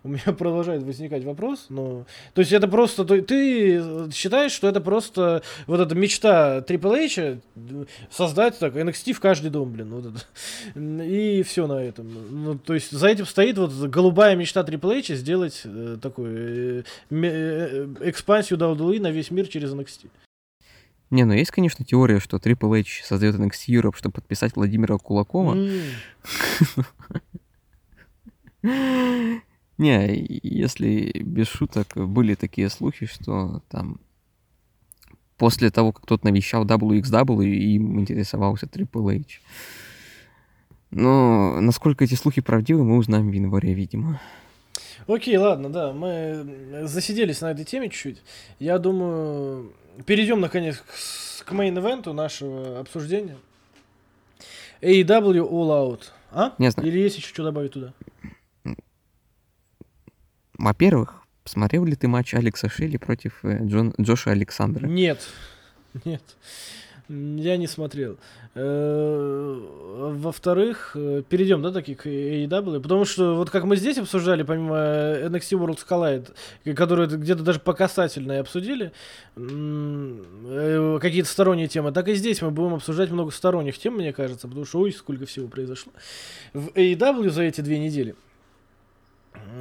У 0.03 0.09
меня 0.09 0.23
продолжает 0.37 0.83
возникать 0.83 1.23
вопрос, 1.23 1.67
но... 1.69 2.05
То 2.33 2.41
есть 2.41 2.51
это 2.51 2.67
просто... 2.67 3.05
то- 3.05 3.21
Ты 3.21 4.11
считаешь, 4.11 4.51
что 4.51 4.67
это 4.67 4.81
просто 4.81 5.41
вот 5.67 5.79
эта 5.79 5.95
мечта 5.95 6.59
Triple 6.59 7.05
H 7.05 7.39
создать 8.09 8.57
так 8.59 8.75
NXT 8.75 9.13
в 9.13 9.19
каждый 9.19 9.49
дом, 9.51 9.71
блин, 9.71 9.89
вот 9.93 10.05
это. 10.05 10.79
И 11.05 11.43
все 11.43 11.67
на 11.67 11.83
этом. 11.83 12.07
Ну, 12.43 12.57
то 12.57 12.73
есть 12.73 12.91
за 12.91 13.07
этим 13.07 13.25
стоит 13.25 13.57
вот 13.57 13.71
голубая 13.71 14.35
мечта 14.35 14.61
Triple 14.61 14.99
H 14.99 15.15
сделать 15.15 15.44
э, 15.63 15.97
такую 16.01 16.79
э, 16.79 16.83
э, 17.09 17.87
экспансию 18.01 18.59
WWE 18.59 18.99
на 18.99 19.11
весь 19.11 19.31
мир 19.31 19.47
через 19.47 19.73
NXT. 19.73 20.09
Не, 21.11 21.23
ну 21.23 21.33
есть, 21.33 21.51
конечно, 21.51 21.85
теория, 21.85 22.19
что 22.19 22.37
Triple 22.37 22.79
H 22.79 23.03
создает 23.03 23.35
NXT 23.35 23.67
Europe, 23.69 23.95
чтобы 23.95 24.13
подписать 24.13 24.55
Владимира 24.55 24.97
Кулакова. 24.97 25.55
Не, 29.77 30.25
если 30.41 31.11
без 31.19 31.47
шуток, 31.47 31.93
были 31.95 32.35
такие 32.35 32.69
слухи, 32.69 33.05
что 33.05 33.61
там 33.69 33.99
после 35.37 35.69
того, 35.69 35.91
как 35.91 36.03
кто-то 36.03 36.25
навещал 36.25 36.65
WXW, 36.65 37.45
им 37.45 37.99
интересовался 37.99 38.65
Triple 38.67 39.19
H. 39.19 39.41
Но 40.91 41.59
насколько 41.59 42.03
эти 42.03 42.13
слухи 42.15 42.41
правдивы, 42.41 42.83
мы 42.83 42.97
узнаем 42.97 43.29
в 43.29 43.33
январе, 43.33 43.73
видимо. 43.73 44.21
Окей, 45.07 45.37
ладно, 45.37 45.71
да, 45.71 45.93
мы 45.93 46.87
засиделись 46.87 47.41
на 47.41 47.51
этой 47.51 47.63
теме 47.63 47.89
чуть-чуть. 47.89 48.21
Я 48.59 48.79
думаю, 48.79 49.73
перейдем 50.05 50.39
наконец 50.41 50.77
к, 50.77 51.45
к 51.45 51.51
мейн-ивенту 51.51 52.13
нашего 52.13 52.79
обсуждения. 52.79 53.37
AEW 54.81 55.47
All 55.49 55.69
Out. 55.69 56.01
А? 56.31 56.53
Не 56.57 56.71
знаю. 56.71 56.89
Или 56.89 56.99
есть 56.99 57.17
еще 57.17 57.27
что 57.27 57.43
добавить 57.43 57.73
туда? 57.73 57.93
Во-первых, 60.57 61.21
смотрел 61.43 61.85
ли 61.85 61.95
ты 61.95 62.07
матч 62.07 62.33
Алекса 62.33 62.69
Шелли 62.69 62.97
против 62.97 63.43
э, 63.43 63.59
Джон- 63.63 63.93
Джоша 63.99 64.31
Александра? 64.31 64.87
Нет. 64.87 65.21
Нет. 66.05 66.23
Я 67.07 67.57
не 67.57 67.67
смотрел. 67.67 68.17
Э, 68.55 69.59
Во-вторых, 70.15 70.91
э, 70.95 71.21
перейдем, 71.29 71.61
да, 71.61 71.71
таки 71.71 71.93
к 71.93 72.07
AEW, 72.07 72.81
потому 72.81 73.05
что 73.05 73.35
вот 73.35 73.49
как 73.51 73.63
мы 73.65 73.75
здесь 73.75 73.97
обсуждали, 73.99 74.41
помимо 74.43 74.75
э, 74.77 75.27
NXT 75.29 75.51
World 75.59 75.79
Collide, 75.87 76.33
к- 76.63 76.73
которую 76.77 77.07
где-то 77.07 77.43
даже 77.43 77.59
по 77.59 77.73
касательной 77.73 78.39
обсудили, 78.39 78.91
какие-то 79.35 81.29
сторонние 81.29 81.67
темы, 81.67 81.91
так 81.91 82.07
и 82.07 82.15
здесь 82.15 82.41
мы 82.41 82.49
будем 82.51 82.75
обсуждать 82.75 83.11
много 83.11 83.31
сторонних 83.31 83.77
тем, 83.77 83.95
мне 83.95 84.11
кажется, 84.13 84.47
потому 84.47 84.65
что 84.65 84.79
ой, 84.79 84.91
сколько 84.91 85.25
всего 85.25 85.47
произошло 85.47 85.91
в 86.53 86.69
AEW 86.69 87.29
за 87.29 87.43
эти 87.43 87.61
две 87.61 87.77
недели. 87.79 88.15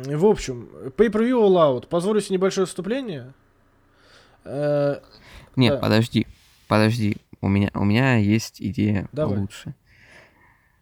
В 0.05 0.25
общем, 0.25 0.69
Pay-Per-View 0.97 1.41
All 1.47 1.57
Out. 1.57 1.89
Позволю 1.89 2.21
себе 2.21 2.37
небольшое 2.37 2.66
вступление. 2.66 3.33
Нет, 4.45 5.01
да. 5.75 5.77
подожди, 5.79 6.27
подожди. 6.69 7.16
У 7.45 7.49
меня, 7.49 7.71
у 7.75 7.85
меня 7.85 8.16
есть 8.16 8.62
идея 8.62 9.07
Давай. 9.12 9.35
получше. 9.35 9.75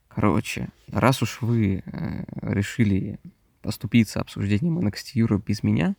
Короче, 0.06 0.68
раз 0.93 1.20
уж 1.20 1.43
вы 1.43 1.82
э, 1.84 2.24
решили 2.40 3.18
поступиться 3.62 4.20
обсуждением 4.20 4.78
NXT 4.78 5.16
Europe 5.16 5.43
без 5.44 5.64
меня, 5.64 5.97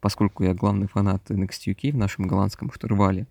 поскольку 0.00 0.42
я 0.42 0.54
главный 0.54 0.88
фанат 0.88 1.30
NXT 1.30 1.74
UK 1.74 1.92
в 1.92 1.96
нашем 1.98 2.26
голландском 2.26 2.72
штурвале, 2.72 3.26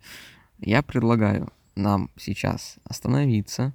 я 0.60 0.84
предлагаю 0.84 1.52
нам 1.74 2.12
сейчас 2.16 2.76
остановиться, 2.84 3.74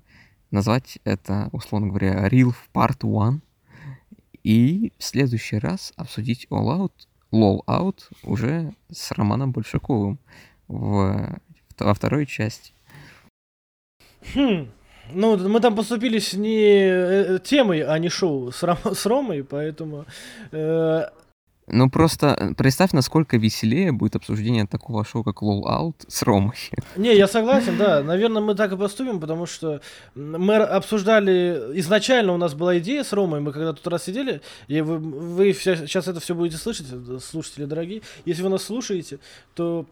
назвать 0.52 1.00
это, 1.02 1.48
условно 1.50 1.88
говоря, 1.88 2.28
Real 2.28 2.54
Part 2.72 2.98
1, 3.00 3.42
и 4.44 4.92
в 4.98 5.02
следующий 5.02 5.58
раз 5.58 5.92
обсудить 5.96 6.46
All 6.48 6.78
Out, 6.78 6.92
Lol 7.32 7.64
Out 7.66 8.02
уже 8.22 8.72
с 8.88 9.10
Романом 9.10 9.50
Большаковым 9.50 10.20
в, 10.68 11.40
во 11.76 11.94
второй 11.94 12.26
части. 12.26 12.73
Хм. 14.34 14.68
Ну, 15.12 15.36
мы 15.36 15.60
там 15.60 15.74
поступились 15.76 16.32
не 16.32 16.88
э, 16.88 17.38
темой, 17.44 17.82
а 17.82 17.98
не 17.98 18.08
шоу 18.08 18.50
с, 18.50 18.62
Ром- 18.62 18.94
с 18.94 19.06
Ромой, 19.06 19.44
поэтому... 19.44 20.06
э, 20.52 21.02
Ну 21.66 21.90
просто 21.90 22.26
э, 22.38 22.54
представь, 22.54 22.92
насколько 22.92 23.36
веселее 23.36 23.92
будет 23.92 24.16
обсуждение 24.16 24.66
такого 24.66 25.04
шоу, 25.04 25.22
как 25.22 25.42
Lol 25.42 25.62
Out 25.64 25.94
с 26.08 26.22
Ромой. 26.22 26.56
не, 26.96 27.14
я 27.14 27.28
согласен, 27.28 27.76
да. 27.76 28.02
Наверное, 28.02 28.40
мы 28.40 28.54
так 28.54 28.72
и 28.72 28.76
поступим, 28.78 29.20
потому 29.20 29.44
что 29.46 29.80
мы 30.14 30.56
обсуждали... 30.56 31.70
Изначально 31.80 32.32
у 32.32 32.38
нас 32.38 32.54
была 32.54 32.78
идея 32.78 33.04
с 33.04 33.12
Ромой, 33.12 33.40
мы 33.40 33.52
когда 33.52 33.74
тут 33.74 33.86
раз 33.86 34.04
сидели, 34.04 34.40
и 34.68 34.80
вы, 34.80 34.98
вы 34.98 35.52
сейчас 35.52 36.08
это 36.08 36.18
все 36.18 36.34
будете 36.34 36.56
слышать, 36.56 36.86
э, 36.90 37.18
слушатели 37.22 37.66
дорогие. 37.66 38.00
Если 38.24 38.42
вы 38.42 38.48
нас 38.48 38.62
слушаете, 38.62 39.18
то 39.54 39.84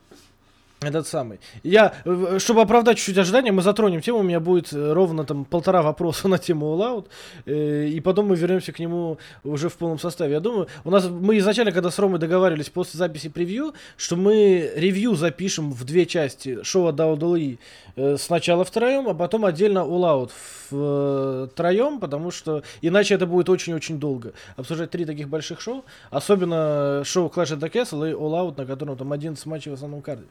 Этот 0.82 1.06
самый. 1.06 1.40
Я, 1.62 1.94
э, 2.04 2.38
чтобы 2.38 2.62
оправдать 2.62 2.98
чуть-чуть 2.98 3.18
ожидания, 3.18 3.52
мы 3.52 3.62
затронем 3.62 4.00
тему, 4.00 4.18
у 4.18 4.22
меня 4.22 4.40
будет 4.40 4.72
э, 4.72 4.92
ровно 4.92 5.24
там 5.24 5.44
полтора 5.44 5.82
вопроса 5.82 6.28
на 6.32 6.38
тему 6.38 6.76
Out, 6.76 7.06
э, 7.46 7.86
и 7.86 8.00
потом 8.00 8.26
мы 8.26 8.36
вернемся 8.36 8.72
к 8.72 8.78
нему 8.78 9.18
уже 9.44 9.68
в 9.68 9.74
полном 9.74 9.98
составе. 9.98 10.34
Я 10.34 10.40
думаю, 10.40 10.68
у 10.84 10.90
нас, 10.90 11.08
мы 11.08 11.38
изначально, 11.38 11.72
когда 11.72 11.90
с 11.90 11.98
Ромой 11.98 12.18
договаривались 12.18 12.70
после 12.70 12.98
записи 12.98 13.28
превью, 13.28 13.74
что 13.96 14.16
мы 14.16 14.72
ревью 14.74 15.14
запишем 15.14 15.72
в 15.72 15.84
две 15.84 16.06
части 16.06 16.62
шоу 16.62 16.86
от 16.86 16.96
WWE 16.96 17.58
э, 17.96 18.16
сначала 18.18 18.64
втроем, 18.64 19.08
а 19.08 19.14
потом 19.14 19.44
отдельно 19.44 19.80
Out 19.80 20.30
втроем, 20.72 22.00
потому 22.00 22.30
что 22.30 22.62
иначе 22.80 23.14
это 23.14 23.26
будет 23.26 23.48
очень-очень 23.48 23.98
долго. 23.98 24.32
Обсуждать 24.56 24.90
три 24.90 25.04
таких 25.04 25.28
больших 25.28 25.60
шоу, 25.60 25.84
особенно 26.10 27.02
шоу 27.04 27.28
Clash 27.28 27.56
at 27.56 27.60
the 27.60 27.70
Castle 27.70 28.10
и 28.10 28.14
All 28.14 28.32
Out, 28.32 28.54
на 28.56 28.66
котором 28.66 28.96
там 28.96 29.12
11 29.12 29.44
матчей 29.46 29.70
в 29.70 29.74
основном 29.74 30.02
карде. 30.02 30.24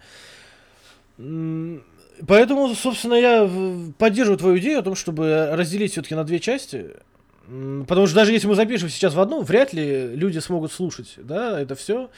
Поэтому, 1.18 2.76
собственно, 2.76 3.16
я 3.16 3.50
поддерживаю 3.98 4.38
твою 4.38 4.60
идею 4.60 4.80
о 4.80 4.84
том, 4.84 4.96
чтобы 4.96 5.50
разделить 5.52 5.92
все-таки 5.92 6.16
на 6.16 6.24
две 6.24 6.40
части. 6.40 6.92
Потому 7.88 8.06
что 8.06 8.16
даже 8.16 8.32
если 8.32 8.48
мы 8.48 8.56
запишем 8.56 8.88
сейчас 8.88 9.14
в 9.14 9.20
одну, 9.20 9.42
вряд 9.42 9.74
ли 9.74 10.16
люди 10.16 10.40
смогут 10.40 10.72
слушать, 10.72 11.16
да, 11.18 11.60
это 11.60 11.76
все 11.76 12.10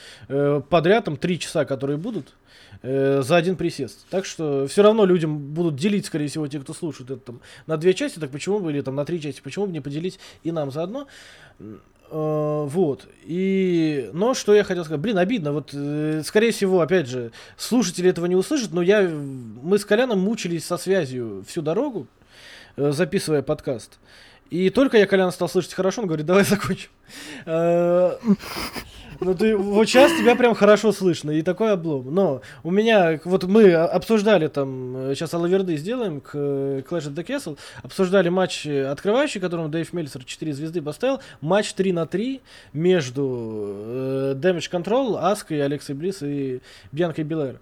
подряд, 0.69 1.05
там, 1.05 1.17
три 1.17 1.39
часа, 1.39 1.65
которые 1.65 1.97
будут, 1.97 2.35
э, 2.83 3.21
за 3.23 3.37
один 3.37 3.55
присест. 3.55 4.05
Так 4.11 4.25
что 4.25 4.67
все 4.67 4.83
равно 4.83 5.05
людям 5.05 5.39
будут 5.39 5.75
делить, 5.75 6.05
скорее 6.05 6.27
всего, 6.27 6.45
те, 6.47 6.59
кто 6.59 6.73
слушает 6.73 7.09
это 7.09 7.21
там 7.21 7.41
на 7.65 7.77
две 7.77 7.95
части, 7.95 8.19
так 8.19 8.29
почему 8.29 8.59
бы, 8.59 8.71
или 8.71 8.81
там 8.81 8.95
на 8.95 9.05
три 9.05 9.19
части, 9.19 9.41
почему 9.41 9.65
бы 9.65 9.71
не 9.71 9.79
поделить 9.79 10.19
и 10.43 10.51
нам 10.51 10.69
заодно. 10.69 11.07
Э, 12.09 12.65
Вот. 12.67 13.07
И, 13.25 14.09
но 14.13 14.33
что 14.33 14.53
я 14.53 14.63
хотел 14.63 14.83
сказать, 14.85 15.01
блин, 15.01 15.17
обидно, 15.17 15.53
вот, 15.53 15.69
э, 15.73 16.21
скорее 16.25 16.51
всего, 16.51 16.81
опять 16.81 17.07
же, 17.07 17.31
слушатели 17.57 18.09
этого 18.09 18.25
не 18.25 18.35
услышат, 18.35 18.71
но 18.71 18.81
я, 18.81 19.01
мы 19.01 19.77
с 19.77 19.85
Коляном 19.85 20.19
мучились 20.19 20.65
со 20.65 20.77
связью 20.77 21.43
всю 21.47 21.61
дорогу, 21.61 22.07
э, 22.75 22.91
записывая 22.91 23.41
подкаст. 23.41 23.99
И 24.53 24.69
только 24.69 24.99
я 24.99 25.07
Коляна 25.07 25.31
стал 25.31 25.49
слышать 25.49 25.73
хорошо, 25.73 26.01
он 26.01 26.07
говорит, 26.07 26.27
давай 26.27 26.43
закончим. 26.43 26.91
Э, 27.47 28.17
ну 29.19 29.33
ты 29.33 29.57
вот 29.57 29.87
сейчас 29.87 30.11
тебя 30.11 30.35
прям 30.35 30.53
хорошо 30.53 30.91
слышно, 30.91 31.31
и 31.31 31.41
такой 31.41 31.71
облом. 31.71 32.13
Но 32.13 32.43
у 32.61 32.69
меня, 32.69 33.19
вот 33.25 33.45
мы 33.45 33.73
обсуждали 33.73 34.47
там, 34.49 35.15
сейчас 35.15 35.33
Алаверды 35.33 35.75
сделаем 35.75 36.21
к 36.21 36.33
э, 36.35 36.83
Clash 36.87 37.07
of 37.07 37.15
the 37.15 37.25
Castle, 37.25 37.57
обсуждали 37.81 38.29
матч 38.29 38.67
э, 38.67 38.85
открывающий, 38.85 39.41
которому 39.41 39.69
Дэйв 39.69 39.91
Мельцер 39.91 40.23
4 40.23 40.53
звезды 40.53 40.83
поставил, 40.83 41.19
матч 41.41 41.73
3 41.73 41.91
на 41.91 42.05
3 42.05 42.39
между 42.73 43.65
э, 43.65 44.35
Damage 44.37 44.69
Control, 44.69 45.17
Аской, 45.19 45.65
Алексей 45.65 45.93
Близ 45.93 46.21
и 46.21 46.61
Бьянкой 46.91 47.23
Белэр 47.23 47.59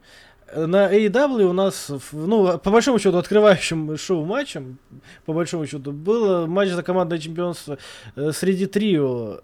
на 0.56 0.94
AEW 0.94 1.44
у 1.44 1.54
нас, 1.54 1.92
ну, 2.12 2.58
по 2.58 2.72
большому 2.72 3.00
счету, 3.00 3.18
открывающим 3.18 3.98
шоу 3.98 4.26
матчем, 4.26 4.78
по 5.26 5.34
большому 5.34 5.66
счету, 5.66 5.92
был 5.92 6.48
матч 6.48 6.70
за 6.70 6.84
командное 6.84 7.20
чемпионство 7.20 7.78
э, 8.16 8.32
среди 8.32 8.66
трио, 8.66 9.42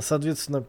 соответственно, 0.00 0.64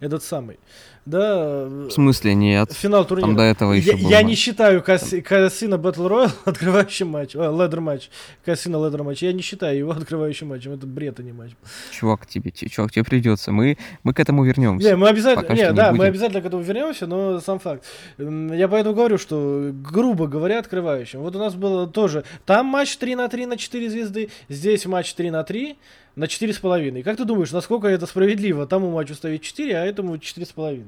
этот 0.00 0.22
самый. 0.22 0.58
Да. 1.06 1.64
В 1.64 1.90
смысле, 1.90 2.34
нет. 2.34 2.72
Финал 2.72 3.06
турнира. 3.06 3.26
Там 3.26 3.36
до 3.36 3.42
этого 3.42 3.72
еще 3.72 3.92
я, 3.92 3.96
был 3.96 4.10
я 4.10 4.18
матч. 4.18 4.26
не 4.26 4.34
считаю 4.34 4.82
Касси, 4.82 5.22
Кассина 5.22 5.76
Battle 5.76 6.08
Royale 6.08 6.30
открывающим 6.44 7.08
матч. 7.08 7.34
А, 7.34 7.50
ледер 7.50 7.80
матч. 7.80 8.10
Кассина 8.44 8.84
ледер 8.84 9.02
матч. 9.02 9.22
Я 9.22 9.32
не 9.32 9.40
считаю 9.40 9.76
его 9.78 9.90
открывающим 9.96 10.48
матчем. 10.48 10.72
Это 10.72 10.86
бред, 10.86 11.18
а 11.18 11.22
не 11.22 11.32
матч. 11.32 11.52
Чувак, 11.90 12.26
тебе, 12.26 12.50
те- 12.50 12.68
чувак, 12.68 12.92
тебе 12.92 13.04
придется. 13.04 13.50
Мы, 13.50 13.78
мы 14.02 14.12
к 14.12 14.20
этому 14.20 14.44
вернемся. 14.44 14.88
Не, 14.88 14.96
мы 14.96 15.08
обязательно, 15.08 15.42
Пока 15.48 15.54
не, 15.54 15.72
да, 15.72 15.90
мы 15.90 15.98
будем. 15.98 16.10
обязательно 16.10 16.42
к 16.42 16.46
этому 16.46 16.62
вернемся, 16.62 17.06
но 17.06 17.40
сам 17.40 17.58
факт. 17.58 17.84
Я 18.18 18.68
поэтому 18.68 18.94
говорю, 18.94 19.16
что, 19.16 19.70
грубо 19.72 20.26
говоря, 20.26 20.58
открывающим. 20.58 21.20
Вот 21.20 21.34
у 21.34 21.38
нас 21.38 21.54
было 21.54 21.86
тоже, 21.88 22.24
там 22.44 22.66
матч 22.66 22.96
3 22.98 23.16
на 23.16 23.28
3 23.28 23.46
на 23.46 23.56
4 23.56 23.90
звезды, 23.90 24.28
здесь 24.50 24.84
матч 24.86 25.14
3 25.14 25.30
на 25.30 25.44
3 25.44 25.76
на 26.20 26.24
4,5. 26.26 27.02
Как 27.02 27.16
ты 27.16 27.24
думаешь, 27.24 27.50
насколько 27.50 27.88
это 27.88 28.06
справедливо? 28.06 28.66
Тому 28.66 28.90
матчу 28.90 29.14
ставить 29.14 29.42
4, 29.42 29.74
а 29.74 29.86
этому 29.86 30.16
4,5. 30.16 30.84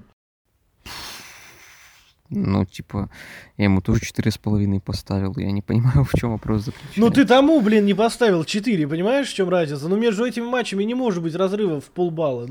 Ну, 2.34 2.64
типа, 2.64 3.10
я 3.59 3.64
ему 3.64 3.82
тоже 3.82 4.00
четыре 4.00 4.30
с 4.30 4.38
половиной 4.38 4.80
поставил. 4.80 5.34
Я 5.36 5.52
не 5.52 5.60
понимаю, 5.60 6.04
в 6.10 6.18
чем 6.18 6.32
вопрос 6.32 6.64
заключается. 6.64 7.00
Ну 7.00 7.10
ты 7.10 7.24
тому, 7.26 7.60
блин, 7.60 7.84
не 7.84 7.94
поставил 7.94 8.44
4, 8.44 8.88
понимаешь, 8.88 9.28
в 9.28 9.34
чем 9.34 9.48
разница? 9.48 9.88
Ну 9.88 9.96
между 9.96 10.24
этими 10.24 10.44
матчами 10.44 10.82
не 10.84 10.94
может 10.94 11.22
быть 11.22 11.34
разрыва 11.34 11.80
в 11.80 11.84
полбалла. 11.84 12.48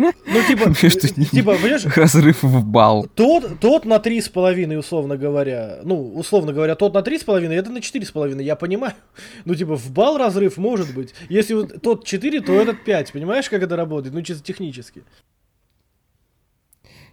Ну 0.00 0.42
типа, 0.46 0.68
ними. 1.16 1.24
типа, 1.26 1.56
понимаешь, 1.56 1.84
Разрыв 1.84 2.42
в 2.42 2.64
бал. 2.64 3.06
Тот, 3.14 3.58
тот 3.60 3.84
на 3.84 3.98
три 3.98 4.20
с 4.20 4.28
половиной, 4.28 4.78
условно 4.78 5.16
говоря. 5.16 5.80
Ну, 5.82 6.14
условно 6.14 6.52
говоря, 6.52 6.74
тот 6.76 6.94
на 6.94 7.02
три 7.02 7.18
с 7.18 7.24
половиной, 7.24 7.56
это 7.56 7.70
на 7.70 7.80
четыре 7.80 8.06
с 8.06 8.10
половиной, 8.10 8.44
я 8.44 8.56
понимаю. 8.56 8.94
Ну, 9.44 9.54
типа, 9.54 9.76
в 9.76 9.90
бал 9.90 10.16
разрыв 10.18 10.56
может 10.56 10.94
быть. 10.94 11.14
Если 11.28 11.54
вот 11.54 11.82
тот 11.82 12.04
4, 12.06 12.40
то 12.40 12.52
этот 12.52 12.84
5. 12.84 13.12
Понимаешь, 13.12 13.48
как 13.50 13.62
это 13.62 13.76
работает? 13.76 14.14
Ну, 14.14 14.22
чисто 14.22 14.44
технически. 14.44 15.02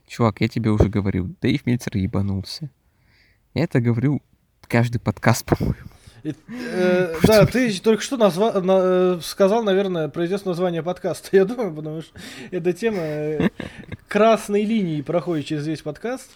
Чувак, 0.07 0.41
я 0.41 0.47
тебе 0.47 0.71
уже 0.71 0.85
говорил, 0.89 1.35
Дэйв 1.41 1.65
Мельцер 1.65 1.97
ебанулся. 1.97 2.69
Я 3.53 3.65
это 3.65 3.81
говорю 3.81 4.21
каждый 4.67 4.99
подкаст, 4.99 5.45
по-моему. 5.45 5.75
Э, 6.23 7.15
да, 7.23 7.45
ты 7.45 7.77
только 7.79 8.01
что 8.01 8.17
назва- 8.17 8.59
на- 8.61 9.17
э, 9.17 9.19
сказал, 9.21 9.63
наверное, 9.63 10.07
произнес 10.07 10.45
название 10.45 10.81
подкаста. 10.81 11.29
Я 11.35 11.45
думаю, 11.45 11.73
потому 11.73 12.01
что 12.01 12.17
эта 12.51 12.71
тема 12.73 12.99
э, 13.01 13.49
красной 14.07 14.63
линии 14.63 15.01
проходит 15.01 15.45
через 15.45 15.67
весь 15.67 15.81
подкаст. 15.81 16.29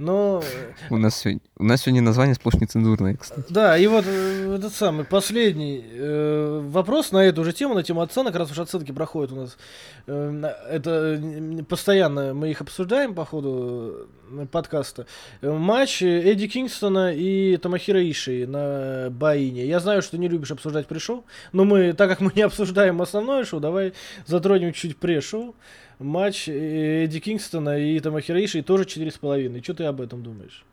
Но 0.00 0.42
У 0.88 0.96
нас 0.96 1.18
сегодня, 1.18 1.42
у 1.58 1.64
нас 1.64 1.82
сегодня 1.82 2.00
название 2.00 2.34
сплошь 2.34 2.54
нецензурное, 2.54 3.16
кстати. 3.16 3.44
Да, 3.50 3.76
и 3.76 3.86
вот 3.86 4.06
э, 4.08 4.54
этот 4.56 4.72
самый 4.72 5.04
последний 5.04 5.84
э, 5.92 6.60
вопрос 6.64 7.12
на 7.12 7.18
эту 7.18 7.44
же 7.44 7.52
тему, 7.52 7.74
на 7.74 7.82
тему 7.82 8.00
оценок, 8.00 8.34
раз 8.34 8.50
уж 8.50 8.58
оценки 8.58 8.92
проходят 8.92 9.30
у 9.32 9.36
нас. 9.36 9.58
э, 10.06 10.52
это 10.70 11.20
постоянно 11.68 12.32
мы 12.32 12.50
их 12.50 12.62
обсуждаем 12.62 13.14
по 13.14 13.26
ходу 13.26 14.08
э, 14.32 14.46
подкаста. 14.50 15.04
Э, 15.42 15.52
Матч 15.52 16.02
Эдди 16.02 16.48
Кингстона 16.48 17.12
и 17.12 17.58
Томахира 17.58 18.02
Иши 18.02 18.46
на 18.46 19.10
Баине. 19.10 19.66
Я 19.66 19.80
знаю, 19.80 20.00
что 20.00 20.16
не 20.16 20.28
любишь 20.28 20.50
обсуждать 20.50 20.86
пришоу, 20.86 21.26
но 21.52 21.66
мы, 21.66 21.92
так 21.92 22.08
как 22.08 22.20
мы 22.20 22.32
не 22.34 22.40
обсуждаем 22.40 23.02
основное 23.02 23.44
шоу, 23.44 23.60
давай 23.60 23.92
затронем 24.26 24.72
чуть 24.72 24.96
пре-шоу. 24.96 25.54
Матч 26.00 26.48
э, 26.48 27.04
Эдди 27.04 27.20
Кингстона 27.20 27.78
и 27.78 28.00
Томохиро 28.00 28.42
Ишии 28.42 28.62
тоже 28.62 28.84
4,5. 28.84 29.62
Что 29.62 29.74
ты 29.74 29.84
об 29.84 30.00
этом 30.00 30.22
думаешь? 30.22 30.64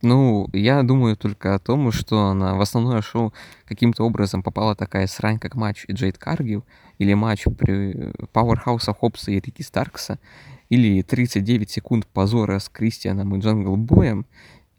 Ну, 0.00 0.48
я 0.54 0.82
думаю 0.82 1.16
только 1.16 1.54
о 1.54 1.58
том, 1.58 1.92
что 1.92 2.32
на, 2.32 2.54
в 2.54 2.60
основное 2.62 3.02
шоу 3.02 3.34
каким-то 3.66 4.04
образом 4.04 4.42
попала 4.42 4.74
такая 4.74 5.06
срань, 5.06 5.38
как 5.38 5.54
матч 5.54 5.84
Джейд 5.90 6.16
Каргил, 6.16 6.64
или 6.98 7.12
матч 7.12 7.44
при 7.58 8.12
Пауэрхауса 8.32 8.94
Хоббса 8.94 9.32
и 9.32 9.40
Рики 9.40 9.62
Старкса, 9.62 10.18
или 10.70 11.02
39 11.02 11.70
секунд 11.70 12.06
позора 12.06 12.58
с 12.58 12.70
Кристианом 12.70 13.36
и 13.36 13.40
Джангл 13.40 13.76
Боем, 13.76 14.24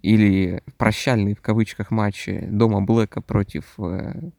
или 0.01 0.64
прощальный 0.77 1.35
в 1.35 1.41
кавычках 1.41 1.91
матч 1.91 2.27
Дома 2.27 2.81
Блэка 2.81 3.22
против... 3.22 3.76
э, 3.77 4.31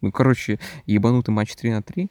ну, 0.00 0.12
короче, 0.12 0.60
ебанутый 0.86 1.34
матч 1.34 1.56
3 1.56 1.70
на 1.70 1.82
3. 1.82 2.08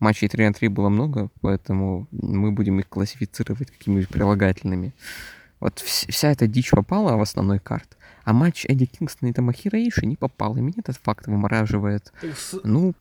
Матчей 0.00 0.28
3 0.28 0.46
на 0.46 0.52
3 0.52 0.68
было 0.68 0.88
много, 0.88 1.30
поэтому 1.40 2.06
мы 2.10 2.52
будем 2.52 2.80
их 2.80 2.88
классифицировать 2.88 3.70
какими-нибудь 3.70 4.08
прилагательными. 4.08 4.92
Вот 5.60 5.78
вс- 5.78 6.10
вся 6.10 6.30
эта 6.30 6.46
дичь 6.46 6.70
попала 6.70 7.16
в 7.16 7.20
основной 7.22 7.58
карт, 7.58 7.96
а 8.24 8.32
матч 8.32 8.66
Эдди 8.66 8.86
Кингстона 8.86 9.30
и 9.30 9.32
Тамахира 9.32 9.78
Иши 9.78 10.04
не 10.06 10.16
попал, 10.16 10.56
и 10.56 10.60
меня 10.60 10.74
этот 10.78 10.96
факт 10.96 11.26
вымораживает, 11.26 12.12
ну, 12.64 12.94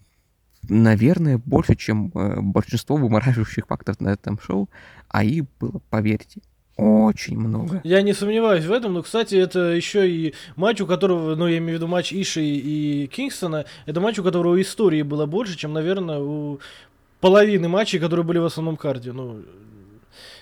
наверное, 0.69 1.37
больше, 1.39 1.75
чем 1.75 2.11
э, 2.13 2.39
большинство 2.41 2.95
вымораживающих 2.95 3.65
факторов 3.67 3.99
на 3.99 4.09
этом 4.09 4.39
шоу, 4.39 4.69
а 5.09 5.23
их 5.23 5.45
было, 5.59 5.81
поверьте, 5.89 6.41
очень 6.75 7.37
много. 7.37 7.81
Я 7.83 8.01
не 8.01 8.13
сомневаюсь 8.13 8.65
в 8.65 8.71
этом, 8.71 8.93
но, 8.93 9.03
кстати, 9.03 9.35
это 9.35 9.59
еще 9.59 10.09
и 10.09 10.33
матч, 10.55 10.81
у 10.81 10.87
которого, 10.87 11.35
ну, 11.35 11.47
я 11.47 11.59
имею 11.59 11.77
в 11.77 11.81
виду 11.81 11.87
матч 11.87 12.11
Иши 12.11 12.43
и 12.43 13.07
Кингстона, 13.07 13.65
это 13.85 14.01
матч, 14.01 14.17
у 14.17 14.23
которого 14.23 14.59
истории 14.59 15.03
было 15.03 15.27
больше, 15.27 15.55
чем, 15.55 15.73
наверное, 15.73 16.19
у 16.19 16.59
половины 17.19 17.67
матчей, 17.67 17.99
которые 17.99 18.25
были 18.25 18.39
в 18.39 18.45
основном 18.45 18.75
карде. 18.75 19.11
Ну, 19.11 19.43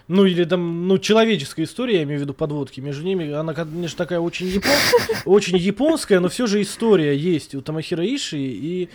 ну 0.07 0.25
или 0.25 0.45
там, 0.45 0.87
ну, 0.87 0.97
человеческая 0.97 1.63
история, 1.63 1.97
я 1.97 2.03
имею 2.03 2.19
в 2.19 2.23
виду 2.23 2.33
подводки. 2.33 2.79
Между 2.79 3.03
ними, 3.03 3.31
она, 3.31 3.53
конечно, 3.53 3.97
такая 3.97 4.19
очень, 4.19 4.47
япон... 4.47 4.71
очень 5.25 5.57
японская, 5.57 6.21
но 6.21 6.29
все 6.29 6.47
же 6.47 6.61
история 6.61 7.15
есть 7.15 7.55
у 7.55 7.61
Тамахира 7.61 8.05
Иши 8.05 8.37
и, 8.37 8.89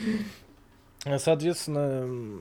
соответственно, 1.19 2.41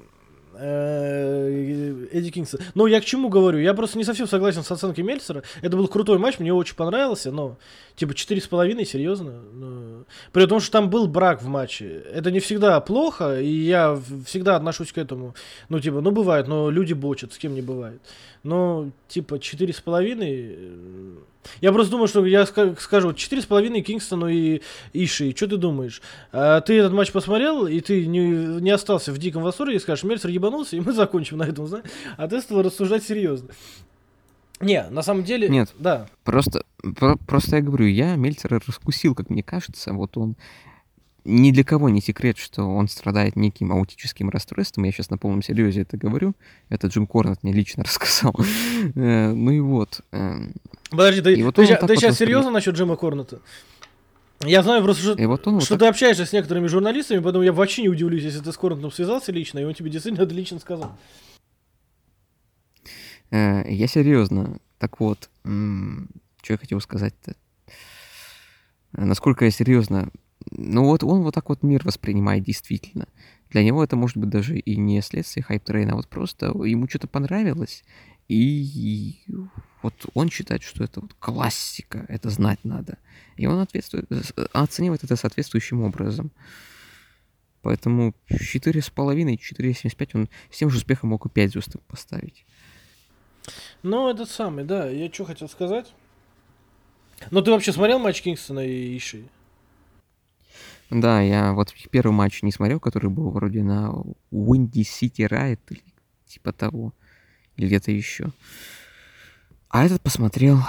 Эдди 0.57 2.30
Кингстон. 2.30 2.61
Ну, 2.73 2.88
я 2.88 3.02
к 3.02 3.06
чему 3.06 3.30
говорю? 3.30 3.60
Я 3.60 3.73
просто 3.73 3.98
не 3.98 4.03
совсем 4.03 4.27
согласен 4.27 4.64
с 4.64 4.72
оценкой 4.72 5.03
Мельцера. 5.03 5.44
Это 5.61 5.77
был 5.77 5.88
крутой 5.88 6.18
матч, 6.18 6.40
мне 6.40 6.53
очень 6.53 6.76
понравился, 6.76 7.32
но 7.32 7.57
типа 7.95 8.11
4,5, 8.11 8.86
серьезно. 8.86 9.41
Ну, 9.53 10.06
при 10.32 10.45
том, 10.45 10.60
что 10.60 10.72
там 10.72 10.90
был 10.90 11.07
брак 11.07 11.41
в 11.41 11.48
матче. 11.48 12.03
Это 12.14 12.32
не 12.32 12.40
всегда 12.40 12.80
плохо, 12.80 13.40
и 13.40 13.49
я 13.49 13.99
всегда 14.26 14.56
отношусь 14.56 14.91
к 14.91 14.98
этому. 14.98 15.36
Ну, 15.69 15.80
типа, 15.80 16.02
ну 16.02 16.11
бывает, 16.11 16.48
но 16.48 16.69
люди 16.69 16.94
бочат, 16.94 17.34
с 17.34 17.38
кем 17.38 17.53
не 17.53 17.61
бывает. 17.61 18.02
Но, 18.44 18.91
типа, 19.07 19.36
4,5... 19.36 21.19
Я 21.61 21.72
просто 21.72 21.91
думаю, 21.91 22.07
что 22.07 22.26
я 22.26 22.43
ска- 22.43 22.80
скажу, 22.80 23.09
4,5 23.11 23.81
Кингстону 23.81 24.27
и 24.27 24.61
Иши. 24.93 25.31
Что 25.35 25.47
ты 25.47 25.57
думаешь? 25.57 26.01
А 26.31 26.61
ты 26.61 26.77
этот 26.77 26.93
матч 26.93 27.11
посмотрел, 27.11 27.67
и 27.67 27.80
ты 27.80 28.05
не, 28.05 28.19
не 28.61 28.72
остался 28.72 29.11
в 29.11 29.17
диком 29.17 29.43
восторге, 29.43 29.77
и 29.77 29.80
скажешь, 29.80 30.03
Мельцер 30.03 30.30
ебанулся, 30.30 30.76
и 30.76 30.80
мы 30.80 30.91
закончим 30.93 31.38
на 31.38 31.43
этом, 31.43 31.67
знаешь? 31.67 31.85
А 32.17 32.27
ты 32.27 32.41
стал 32.41 32.61
рассуждать 32.61 33.03
серьезно. 33.03 33.49
Не, 34.61 34.85
на 34.89 35.01
самом 35.01 35.23
деле... 35.23 35.49
Нет. 35.49 35.73
Да. 35.77 36.07
Просто, 36.23 36.63
про- 36.97 37.17
просто 37.17 37.57
я 37.57 37.61
говорю, 37.61 37.88
я 37.88 38.15
Мельцера 38.15 38.61
раскусил, 38.65 39.13
как 39.13 39.30
мне 39.30 39.43
кажется, 39.43 39.91
вот 39.93 40.15
он 40.17 40.35
ни 41.26 41.52
для 41.52 41.64
кого 41.64 41.89
не 41.89 42.02
секрет, 42.02 42.38
что 42.38 42.64
он 42.64 42.88
страдает 42.88 43.35
неким 43.35 43.72
аутическим 43.72 44.30
расстройством. 44.30 44.84
Я 44.85 44.91
сейчас 44.91 45.10
на 45.10 45.18
полном 45.18 45.41
серьезе 45.41 45.81
это 45.81 45.97
говорю. 45.97 46.35
Это 46.69 46.88
Джим 46.88 47.07
Корнет 47.07 47.41
мне 47.43 47.52
лично 47.52 47.84
рассказал. 47.85 48.35
Э, 48.95 49.34
Ну 49.34 49.52
и 49.52 49.60
вот. 49.60 50.02
эм, 50.11 50.53
Подожди, 50.91 51.22
ты, 51.22 51.43
вот 51.43 51.56
так 51.56 51.81
вот 51.81 51.89
сейчас 51.91 52.18
серьезно 52.18 52.52
насчет 52.52 52.76
Джима 52.76 52.95
Корнета? 52.95 53.39
Я 54.41 54.61
знаю 54.64 54.84
просто, 54.84 55.02
что, 55.02 55.14
И 55.14 55.26
вот 55.26 55.47
он 55.47 55.56
вот 55.56 55.64
что 55.64 55.76
так- 55.76 55.80
ты 55.80 55.85
общаешься 55.88 56.26
с 56.26 56.34
некоторыми 56.34 56.68
журналистами, 56.68 57.19
поэтому 57.19 57.43
я 57.43 57.53
вообще 57.53 57.81
не 57.84 57.89
удивлюсь, 57.89 58.23
если 58.23 58.39
ты 58.41 58.52
с 58.52 58.57
Корнетом 58.57 58.91
связался 58.91 59.31
лично, 59.31 59.60
и 59.60 59.64
он 59.64 59.73
тебе 59.73 59.89
действительно 59.89 60.23
это 60.23 60.34
лично 60.35 60.60
сказал. 60.60 60.95
Э, 63.31 63.64
Я 63.68 63.88
серьезно. 63.88 64.60
Так 64.77 64.99
вот, 64.99 65.30
что 65.43 66.53
я 66.53 66.57
хотел 66.57 66.80
сказать-то? 66.81 67.35
Э, 68.93 69.06
Насколько 69.06 69.45
я 69.45 69.52
серьезно? 69.52 70.10
Ну 70.51 70.85
вот 70.85 71.03
он 71.03 71.23
вот 71.23 71.34
так 71.34 71.49
вот 71.49 71.63
мир 71.63 71.81
воспринимает 71.84 72.43
действительно. 72.43 73.07
Для 73.49 73.63
него 73.63 73.84
это 73.84 73.95
может 73.95 74.17
быть 74.17 74.30
даже 74.30 74.57
и 74.57 74.76
не 74.76 75.01
следствие 75.01 75.43
hype 75.44 75.62
train 75.62 75.84
а, 75.84 75.94
а 75.93 75.95
вот 75.95 76.07
просто 76.07 76.47
ему 76.47 76.88
что-то 76.88 77.07
понравилось, 77.07 77.84
И 78.27 79.15
вот 79.81 79.93
он 80.13 80.30
считает, 80.30 80.63
что 80.63 80.84
это 80.84 81.01
вот 81.01 81.13
классика, 81.19 82.05
это 82.07 82.30
знать 82.30 82.59
надо. 82.63 82.97
И 83.38 83.45
он 83.45 83.59
ответствует, 83.59 84.07
э, 84.11 84.45
оценивает 84.51 85.03
это 85.03 85.15
соответствующим 85.15 85.81
образом. 85.81 86.31
Поэтому 87.61 88.13
4,5, 88.30 89.38
4,75 89.38 90.09
он 90.13 90.30
с 90.51 90.57
тем 90.57 90.69
же 90.69 90.77
успехом 90.77 91.09
мог 91.09 91.26
и 91.26 91.30
5 91.30 91.51
звезд 91.51 91.76
поставить. 91.88 92.45
Ну, 93.84 94.09
этот 94.09 94.30
самый, 94.30 94.65
да. 94.65 94.89
Я 94.89 95.11
что 95.11 95.26
хотел 95.26 95.49
сказать? 95.49 95.93
Ну, 97.31 97.41
ты 97.41 97.51
вообще 97.51 97.72
смотрел 97.72 97.99
матч 97.99 98.22
Кингстона 98.22 98.65
и 98.65 98.97
Иши? 98.97 99.30
Да, 100.90 101.22
я 101.22 101.53
вот 101.53 101.74
первый 101.90 102.12
матч 102.12 102.44
не 102.44 102.52
смотрел, 102.52 102.80
который 102.80 103.10
был 103.10 103.32
вроде 103.32 103.64
на 103.64 103.91
Windy 104.32 104.84
City 104.84 105.28
Riot 105.28 105.60
или 105.70 105.84
типа 106.28 106.53
того, 106.53 106.94
или 107.56 107.68
где-то 107.68 107.91
еще. 107.91 108.32
А 109.70 109.84
этот 109.86 110.02
посмотрел. 110.02 110.60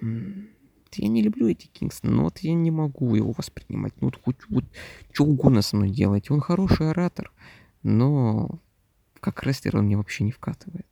Я 0.00 1.08
не 1.08 1.22
люблю 1.22 1.48
эти 1.48 1.66
Кингстона, 1.66 2.14
но 2.14 2.24
вот 2.24 2.38
я 2.38 2.54
не 2.54 2.70
могу 2.70 3.14
его 3.16 3.32
воспринимать. 3.36 3.94
Ну, 4.00 4.08
вот 4.08 4.20
хоть 4.22 4.36
вот 4.48 4.64
что 5.12 5.24
угодно 5.24 5.60
со 5.60 5.76
мной 5.76 5.90
делать. 5.90 6.30
Он 6.30 6.40
хороший 6.40 6.90
оратор, 6.90 7.32
но 7.82 8.60
как 9.18 9.42
рестлер 9.42 9.78
он 9.78 9.86
мне 9.86 9.96
вообще 9.96 10.22
не 10.22 10.30
вкатывает 10.30 10.86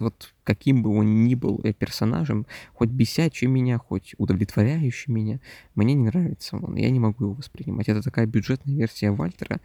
вот 0.00 0.34
каким 0.44 0.82
бы 0.82 0.90
он 0.90 1.24
ни 1.24 1.34
был 1.34 1.60
э, 1.62 1.72
персонажем, 1.72 2.46
хоть 2.72 2.88
бесячий 2.90 3.46
меня, 3.46 3.78
хоть 3.78 4.14
удовлетворяющий 4.18 5.12
меня, 5.12 5.40
мне 5.74 5.94
не 5.94 6.04
нравится 6.04 6.56
он. 6.56 6.76
Я 6.76 6.90
не 6.90 7.00
могу 7.00 7.24
его 7.24 7.34
воспринимать. 7.34 7.88
Это 7.88 8.02
такая 8.02 8.26
бюджетная 8.26 8.74
версия 8.74 9.10
Вальтера, 9.10 9.60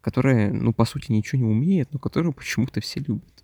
которая, 0.00 0.52
ну, 0.52 0.72
по 0.72 0.84
сути, 0.84 1.12
ничего 1.12 1.42
не 1.42 1.48
умеет, 1.48 1.92
но 1.92 1.98
которую 1.98 2.32
почему-то 2.34 2.80
все 2.80 3.00
любят. 3.00 3.35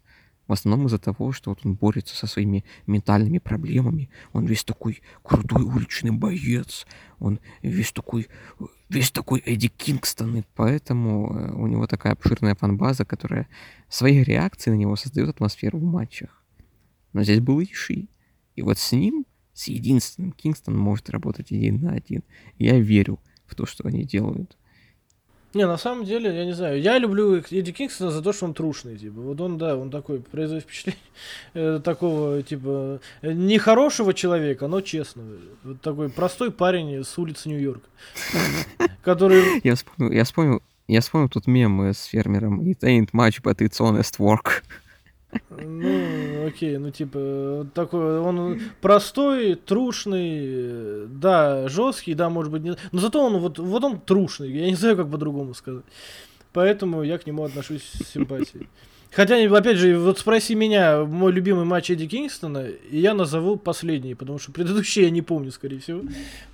В 0.52 0.54
основном 0.54 0.86
из-за 0.86 0.98
того, 0.98 1.32
что 1.32 1.48
вот 1.48 1.60
он 1.64 1.76
борется 1.76 2.14
со 2.14 2.26
своими 2.26 2.62
ментальными 2.86 3.38
проблемами. 3.38 4.10
Он 4.34 4.44
весь 4.44 4.64
такой 4.64 5.00
крутой 5.22 5.62
уличный 5.62 6.10
боец. 6.10 6.86
Он 7.20 7.40
весь 7.62 7.90
такой, 7.90 8.28
весь 8.90 9.10
такой 9.10 9.42
Эдди 9.46 9.68
Кингстон. 9.68 10.36
И 10.36 10.42
поэтому 10.54 11.34
э, 11.34 11.52
у 11.54 11.66
него 11.68 11.86
такая 11.86 12.12
обширная 12.12 12.54
фанбаза, 12.54 13.06
которая 13.06 13.48
своей 13.88 14.22
реакцией 14.22 14.74
на 14.74 14.80
него 14.80 14.94
создает 14.94 15.30
атмосферу 15.30 15.78
в 15.78 15.84
матчах. 15.84 16.44
Но 17.14 17.22
здесь 17.22 17.40
был 17.40 17.58
Иши. 17.62 18.08
И 18.54 18.60
вот 18.60 18.76
с 18.76 18.92
ним, 18.92 19.24
с 19.54 19.68
единственным, 19.68 20.32
Кингстон 20.32 20.76
может 20.76 21.08
работать 21.08 21.50
один 21.50 21.80
на 21.80 21.92
один. 21.92 22.24
Я 22.58 22.78
верю 22.78 23.20
в 23.46 23.54
то, 23.54 23.64
что 23.64 23.88
они 23.88 24.04
делают. 24.04 24.58
Не, 25.54 25.66
на 25.66 25.76
самом 25.76 26.04
деле, 26.04 26.34
я 26.34 26.44
не 26.46 26.52
знаю, 26.52 26.80
я 26.80 26.98
люблю 26.98 27.36
Эдди 27.36 27.72
Кингстона 27.72 28.10
за 28.10 28.22
то, 28.22 28.32
что 28.32 28.46
он 28.46 28.54
трушный, 28.54 28.96
типа, 28.96 29.20
вот 29.20 29.40
он, 29.40 29.58
да, 29.58 29.76
он 29.76 29.90
такой, 29.90 30.20
производит 30.20 30.64
впечатление 30.64 31.00
э, 31.54 31.80
такого, 31.84 32.42
типа, 32.42 33.00
нехорошего 33.22 34.14
человека, 34.14 34.66
но 34.66 34.80
честного, 34.80 35.28
вот 35.62 35.80
такой 35.82 36.08
простой 36.08 36.50
парень 36.50 37.04
с 37.04 37.18
улицы 37.18 37.50
Нью-Йорка, 37.50 37.86
который... 39.02 39.60
Я 39.62 39.74
вспомнил, 39.74 40.12
я 40.12 40.24
вспомнил, 40.24 40.62
я 40.88 41.00
вспомнил 41.02 41.28
тут 41.28 41.46
мем 41.46 41.80
с 41.82 42.04
фермером, 42.04 42.62
it 42.62 42.80
ain't 42.80 43.10
much, 43.12 43.42
but 43.42 43.56
it's 43.58 43.78
honest 43.78 44.18
work. 44.18 44.62
Ну, 45.50 46.46
окей, 46.46 46.76
ну 46.78 46.90
типа 46.90 47.66
такой, 47.74 48.20
он 48.20 48.60
простой, 48.80 49.54
трушный, 49.54 51.06
да, 51.06 51.68
жесткий, 51.68 52.14
да, 52.14 52.28
может 52.28 52.52
быть, 52.52 52.62
не... 52.62 52.76
но 52.90 53.00
зато 53.00 53.24
он 53.24 53.38
вот, 53.38 53.58
вот 53.58 53.84
он 53.84 54.00
трушный, 54.00 54.50
я 54.52 54.66
не 54.66 54.74
знаю, 54.74 54.96
как 54.96 55.10
по-другому 55.10 55.54
сказать. 55.54 55.84
Поэтому 56.52 57.02
я 57.02 57.18
к 57.18 57.26
нему 57.26 57.44
отношусь 57.44 57.82
с 57.82 58.12
симпатией. 58.12 58.68
Хотя, 59.10 59.36
опять 59.54 59.76
же, 59.76 59.98
вот 59.98 60.18
спроси 60.18 60.54
меня, 60.54 61.04
мой 61.04 61.32
любимый 61.32 61.66
матч 61.66 61.90
Эдди 61.90 62.06
Кингстона, 62.06 62.66
и 62.66 62.98
я 62.98 63.12
назову 63.12 63.56
последний, 63.56 64.14
потому 64.14 64.38
что 64.38 64.52
предыдущий 64.52 65.02
я 65.02 65.10
не 65.10 65.20
помню, 65.20 65.50
скорее 65.50 65.80
всего. 65.80 66.02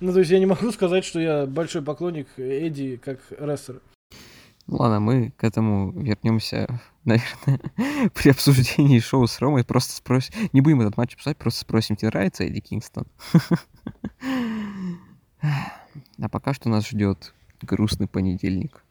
Ну, 0.01 0.11
то 0.11 0.19
есть 0.19 0.29
я 0.31 0.39
не 0.39 0.45
могу 0.45 0.69
сказать, 0.71 1.05
что 1.05 1.21
я 1.21 1.45
большой 1.45 1.81
поклонник 1.81 2.27
Эдди 2.37 2.99
как 3.03 3.19
рестлера. 3.39 3.79
Ладно, 4.67 4.99
мы 4.99 5.31
к 5.37 5.43
этому 5.45 5.91
вернемся, 5.91 6.81
наверное, 7.09 8.09
при 8.13 8.29
обсуждении 8.29 8.99
шоу 8.99 9.27
с 9.27 9.39
Ромой. 9.39 9.63
Просто 9.63 9.93
спросим... 9.93 10.33
Не 10.53 10.61
будем 10.61 10.81
этот 10.81 10.97
матч 10.97 11.15
писать, 11.15 11.37
просто 11.37 11.61
спросим, 11.61 11.95
тебе 11.95 12.09
нравится 12.09 12.43
Эдди 12.43 12.59
Кингстон? 12.59 13.05
А 16.21 16.27
пока 16.27 16.53
что 16.53 16.67
нас 16.67 16.85
ждет 16.87 17.33
грустный 17.61 18.07
понедельник. 18.07 18.83